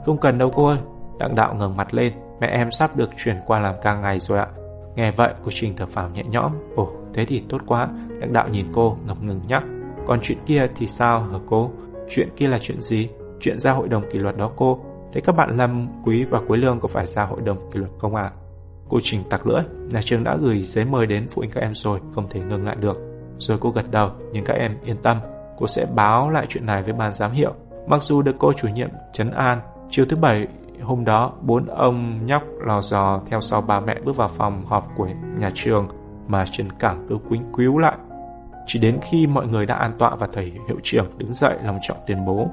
Không 0.07 0.19
cần 0.19 0.39
đâu 0.39 0.51
cô 0.55 0.67
ơi. 0.67 0.79
Đặng 1.19 1.35
đạo 1.35 1.55
ngẩng 1.55 1.77
mặt 1.77 1.95
lên, 1.95 2.13
mẹ 2.41 2.47
em 2.47 2.71
sắp 2.71 2.97
được 2.97 3.11
chuyển 3.17 3.37
qua 3.47 3.61
làm 3.61 3.75
ca 3.83 3.95
ngày 3.95 4.19
rồi 4.19 4.39
ạ. 4.39 4.49
Nghe 4.97 5.11
vậy, 5.17 5.35
cô 5.45 5.51
trình 5.55 5.75
thở 5.77 5.87
phào 5.87 6.09
nhẹ 6.09 6.23
nhõm. 6.25 6.53
Ồ, 6.77 6.89
thế 7.15 7.25
thì 7.25 7.43
tốt 7.49 7.63
quá. 7.67 7.89
Đặng 8.21 8.33
đạo 8.33 8.49
nhìn 8.49 8.67
cô, 8.73 8.97
ngập 9.07 9.23
ngừng 9.23 9.41
nhắc. 9.49 9.63
Còn 10.07 10.19
chuyện 10.23 10.39
kia 10.47 10.67
thì 10.77 10.87
sao 10.87 11.21
hả 11.21 11.39
cô? 11.47 11.71
Chuyện 12.11 12.29
kia 12.37 12.49
là 12.49 12.59
chuyện 12.61 12.83
gì? 12.83 13.09
Chuyện 13.41 13.59
ra 13.59 13.73
hội 13.73 13.89
đồng 13.89 14.11
kỷ 14.11 14.19
luật 14.19 14.37
đó 14.37 14.51
cô. 14.57 14.81
Thế 15.13 15.21
các 15.21 15.37
bạn 15.37 15.57
Lâm, 15.57 15.87
Quý 16.05 16.25
và 16.31 16.41
Quế 16.47 16.57
Lương 16.57 16.81
có 16.81 16.89
phải 16.89 17.07
ra 17.07 17.25
hội 17.25 17.41
đồng 17.45 17.71
kỷ 17.73 17.79
luật 17.79 17.91
không 17.99 18.15
ạ? 18.15 18.23
À? 18.23 18.33
Cô 18.89 18.99
Trình 19.03 19.21
tặc 19.31 19.47
lưỡi, 19.47 19.63
nhà 19.91 20.01
trường 20.03 20.25
đã 20.25 20.37
gửi 20.41 20.63
giấy 20.63 20.85
mời 20.85 21.07
đến 21.07 21.27
phụ 21.29 21.41
huynh 21.41 21.51
các 21.51 21.61
em 21.61 21.75
rồi, 21.75 22.01
không 22.15 22.29
thể 22.31 22.41
ngừng 22.41 22.67
lại 22.67 22.77
được. 22.77 22.97
Rồi 23.39 23.59
cô 23.61 23.71
gật 23.71 23.91
đầu, 23.91 24.11
nhưng 24.33 24.45
các 24.45 24.55
em 24.55 24.77
yên 24.85 24.97
tâm, 25.03 25.21
cô 25.57 25.67
sẽ 25.67 25.87
báo 25.95 26.31
lại 26.31 26.47
chuyện 26.49 26.67
này 26.67 26.83
với 26.83 26.93
ban 26.93 27.13
giám 27.13 27.33
hiệu. 27.33 27.55
Mặc 27.87 28.03
dù 28.03 28.23
được 28.23 28.37
cô 28.39 28.53
chủ 28.53 28.69
nhiệm 28.69 28.89
trấn 29.13 29.31
an, 29.31 29.61
chiều 29.91 30.07
thứ 30.09 30.17
bảy 30.17 30.47
hôm 30.83 31.05
đó, 31.05 31.33
bốn 31.43 31.67
ông 31.67 32.27
nhóc 32.27 32.43
lò 32.67 32.81
dò 32.81 33.21
theo 33.31 33.41
sau 33.41 33.61
ba 33.61 33.81
mẹ 33.81 33.95
bước 34.05 34.17
vào 34.17 34.29
phòng 34.29 34.65
họp 34.67 34.89
của 34.97 35.09
nhà 35.39 35.51
trường 35.55 35.89
mà 36.27 36.45
Trần 36.51 36.73
Cảng 36.73 37.07
cứ 37.09 37.19
quýnh 37.29 37.53
quýu 37.53 37.79
lại. 37.79 37.97
Chỉ 38.67 38.79
đến 38.79 38.99
khi 39.03 39.27
mọi 39.27 39.47
người 39.47 39.67
đã 39.67 39.75
an 39.75 39.93
tọa 39.99 40.15
và 40.15 40.29
thầy 40.33 40.45
hiệu 40.45 40.79
trưởng 40.83 41.19
đứng 41.19 41.35
dậy 41.35 41.59
lòng 41.65 41.79
trọng 41.83 41.99
tuyên 42.07 42.25
bố 42.25 42.49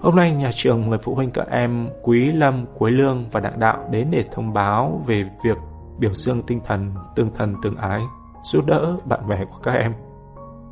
Hôm 0.00 0.16
nay 0.16 0.34
nhà 0.34 0.50
trường 0.54 0.90
mời 0.90 0.98
phụ 1.02 1.14
huynh 1.14 1.30
các 1.30 1.46
em 1.50 1.88
Quý 2.02 2.32
Lâm, 2.32 2.66
Quế 2.78 2.90
Lương 2.90 3.24
và 3.32 3.40
Đặng 3.40 3.60
Đạo 3.60 3.88
đến 3.90 4.08
để 4.10 4.24
thông 4.32 4.52
báo 4.52 5.02
về 5.06 5.24
việc 5.44 5.56
biểu 5.98 6.14
dương 6.14 6.42
tinh 6.42 6.60
thần 6.66 6.94
tương 7.16 7.30
thân 7.36 7.54
tương 7.62 7.76
ái, 7.76 8.00
giúp 8.42 8.66
đỡ 8.66 8.96
bạn 9.04 9.28
bè 9.28 9.44
của 9.44 9.58
các 9.62 9.72
em. 9.72 9.92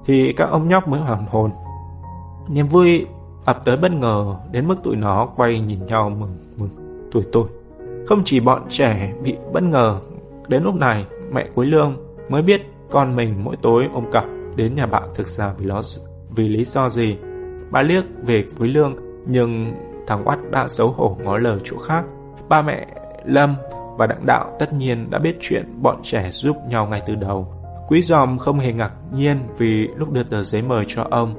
Thì 0.06 0.32
các 0.36 0.50
ông 0.50 0.68
nhóc 0.68 0.88
mới 0.88 1.00
hoàn 1.00 1.26
hồn. 1.26 1.50
Niềm 2.48 2.66
vui 2.66 3.06
ập 3.44 3.64
tới 3.64 3.76
bất 3.76 3.92
ngờ 3.92 4.36
đến 4.52 4.68
mức 4.68 4.76
tụi 4.84 4.96
nó 4.96 5.28
quay 5.36 5.60
nhìn 5.60 5.86
nhau 5.86 6.10
mừng 6.10 6.36
mừng 6.56 6.68
tuổi 7.12 7.24
tôi. 7.32 7.44
Không 8.06 8.22
chỉ 8.24 8.40
bọn 8.40 8.62
trẻ 8.68 9.12
bị 9.22 9.36
bất 9.52 9.62
ngờ, 9.62 10.00
đến 10.48 10.62
lúc 10.62 10.74
này 10.74 11.06
mẹ 11.32 11.48
cuối 11.54 11.66
Lương 11.66 11.96
mới 12.28 12.42
biết 12.42 12.60
con 12.90 13.16
mình 13.16 13.44
mỗi 13.44 13.56
tối 13.62 13.88
ôm 13.94 14.04
cặp 14.12 14.24
đến 14.56 14.74
nhà 14.74 14.86
bạn 14.86 15.08
thực 15.14 15.28
ra 15.28 15.54
vì, 15.58 15.66
lo, 15.66 15.80
vì 16.30 16.48
lý 16.48 16.64
do 16.64 16.88
gì. 16.88 17.16
Bà 17.70 17.82
liếc 17.82 18.04
về 18.22 18.44
cuối 18.58 18.68
Lương 18.68 18.96
nhưng 19.26 19.74
thằng 20.06 20.28
Oát 20.28 20.38
đã 20.50 20.68
xấu 20.68 20.88
hổ 20.88 21.16
ngó 21.24 21.38
lời 21.38 21.58
chỗ 21.64 21.76
khác. 21.78 22.04
Ba 22.48 22.62
mẹ 22.62 22.86
Lâm 23.24 23.54
và 23.98 24.06
Đặng 24.06 24.26
Đạo 24.26 24.56
tất 24.58 24.72
nhiên 24.72 25.10
đã 25.10 25.18
biết 25.18 25.36
chuyện 25.40 25.82
bọn 25.82 25.96
trẻ 26.02 26.30
giúp 26.30 26.56
nhau 26.68 26.86
ngay 26.86 27.02
từ 27.06 27.14
đầu. 27.14 27.55
Quý 27.88 28.02
giòm 28.02 28.38
không 28.38 28.58
hề 28.58 28.72
ngạc 28.72 28.92
nhiên 29.12 29.38
vì 29.58 29.88
lúc 29.96 30.12
đưa 30.12 30.22
tờ 30.22 30.42
giấy 30.42 30.62
mời 30.62 30.84
cho 30.88 31.06
ông. 31.10 31.34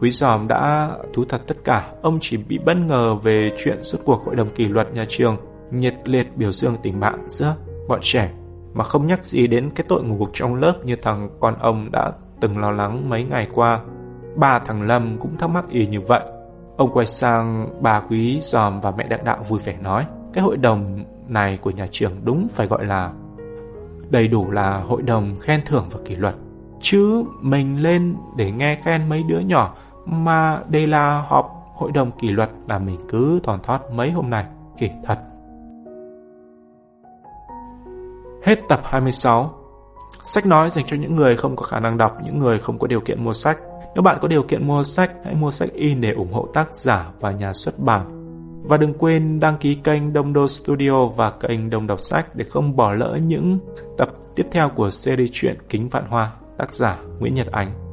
Quý 0.00 0.10
giòm 0.10 0.48
đã 0.48 0.90
thú 1.12 1.24
thật 1.28 1.42
tất 1.46 1.56
cả, 1.64 1.92
ông 2.02 2.18
chỉ 2.20 2.36
bị 2.36 2.58
bất 2.58 2.76
ngờ 2.76 3.14
về 3.14 3.50
chuyện 3.64 3.78
suốt 3.82 3.98
cuộc 4.04 4.24
hội 4.24 4.36
đồng 4.36 4.50
kỷ 4.50 4.64
luật 4.64 4.94
nhà 4.94 5.04
trường 5.08 5.36
nhiệt 5.70 5.94
liệt 6.04 6.26
biểu 6.36 6.52
dương 6.52 6.76
tình 6.82 7.00
bạn 7.00 7.28
giữa 7.28 7.54
bọn 7.88 7.98
trẻ 8.02 8.30
mà 8.74 8.84
không 8.84 9.06
nhắc 9.06 9.24
gì 9.24 9.46
đến 9.46 9.70
cái 9.74 9.86
tội 9.88 10.02
ngủ 10.02 10.16
gục 10.18 10.30
trong 10.32 10.54
lớp 10.54 10.74
như 10.84 10.96
thằng 11.02 11.28
con 11.40 11.54
ông 11.60 11.92
đã 11.92 12.12
từng 12.40 12.58
lo 12.58 12.70
lắng 12.70 13.08
mấy 13.08 13.24
ngày 13.24 13.48
qua. 13.54 13.80
Ba 14.36 14.60
thằng 14.64 14.82
Lâm 14.82 15.18
cũng 15.20 15.36
thắc 15.38 15.50
mắc 15.50 15.64
y 15.70 15.86
như 15.86 16.00
vậy. 16.00 16.22
Ông 16.76 16.92
quay 16.92 17.06
sang 17.06 17.68
bà 17.82 18.00
quý 18.00 18.38
giòm 18.40 18.80
và 18.80 18.92
mẹ 18.98 19.06
đặng 19.08 19.24
đạo 19.24 19.44
vui 19.48 19.60
vẻ 19.64 19.76
nói 19.80 20.06
Cái 20.32 20.44
hội 20.44 20.56
đồng 20.56 21.04
này 21.28 21.58
của 21.62 21.70
nhà 21.70 21.86
trường 21.90 22.12
đúng 22.24 22.48
phải 22.50 22.66
gọi 22.66 22.84
là 22.84 23.12
Đầy 24.12 24.28
đủ 24.28 24.50
là 24.50 24.78
hội 24.78 25.02
đồng 25.02 25.36
khen 25.40 25.60
thưởng 25.66 25.84
và 25.90 26.00
kỷ 26.04 26.16
luật. 26.16 26.34
Chứ 26.80 27.24
mình 27.40 27.82
lên 27.82 28.16
để 28.36 28.50
nghe 28.50 28.80
khen 28.84 29.08
mấy 29.08 29.22
đứa 29.22 29.38
nhỏ 29.38 29.74
Mà 30.06 30.62
đây 30.68 30.86
là 30.86 31.24
họp 31.28 31.46
hội 31.74 31.90
đồng 31.94 32.10
kỷ 32.10 32.30
luật 32.30 32.50
là 32.68 32.78
mình 32.78 32.96
cứ 33.08 33.40
thòn 33.42 33.60
thót 33.62 33.78
mấy 33.92 34.10
hôm 34.10 34.30
nay. 34.30 34.44
Kỳ 34.78 34.90
thật. 35.04 35.18
Hết 38.44 38.60
tập 38.68 38.80
26 38.84 39.50
Sách 40.22 40.46
nói 40.46 40.70
dành 40.70 40.86
cho 40.86 40.96
những 40.96 41.16
người 41.16 41.36
không 41.36 41.56
có 41.56 41.64
khả 41.64 41.80
năng 41.80 41.98
đọc, 41.98 42.12
những 42.24 42.38
người 42.38 42.58
không 42.58 42.78
có 42.78 42.86
điều 42.86 43.00
kiện 43.00 43.24
mua 43.24 43.32
sách. 43.32 43.58
Nếu 43.94 44.02
bạn 44.02 44.18
có 44.20 44.28
điều 44.28 44.42
kiện 44.42 44.68
mua 44.68 44.82
sách, 44.82 45.10
hãy 45.24 45.34
mua 45.34 45.50
sách 45.50 45.72
in 45.72 46.00
để 46.00 46.12
ủng 46.12 46.32
hộ 46.32 46.48
tác 46.54 46.74
giả 46.74 47.10
và 47.20 47.30
nhà 47.30 47.52
xuất 47.52 47.78
bản. 47.78 48.21
Và 48.62 48.76
đừng 48.76 48.94
quên 48.94 49.40
đăng 49.40 49.58
ký 49.58 49.74
kênh 49.84 50.12
Đông 50.12 50.32
Đô 50.32 50.48
Studio 50.48 51.06
và 51.06 51.30
kênh 51.30 51.70
Đông 51.70 51.86
Đọc 51.86 52.00
Sách 52.00 52.36
để 52.36 52.44
không 52.44 52.76
bỏ 52.76 52.92
lỡ 52.92 53.18
những 53.22 53.58
tập 53.98 54.08
tiếp 54.34 54.46
theo 54.52 54.70
của 54.76 54.90
series 54.90 55.30
truyện 55.32 55.56
Kính 55.68 55.88
Vạn 55.88 56.04
Hoa, 56.06 56.32
tác 56.58 56.74
giả 56.74 56.98
Nguyễn 57.18 57.34
Nhật 57.34 57.46
Ánh. 57.52 57.91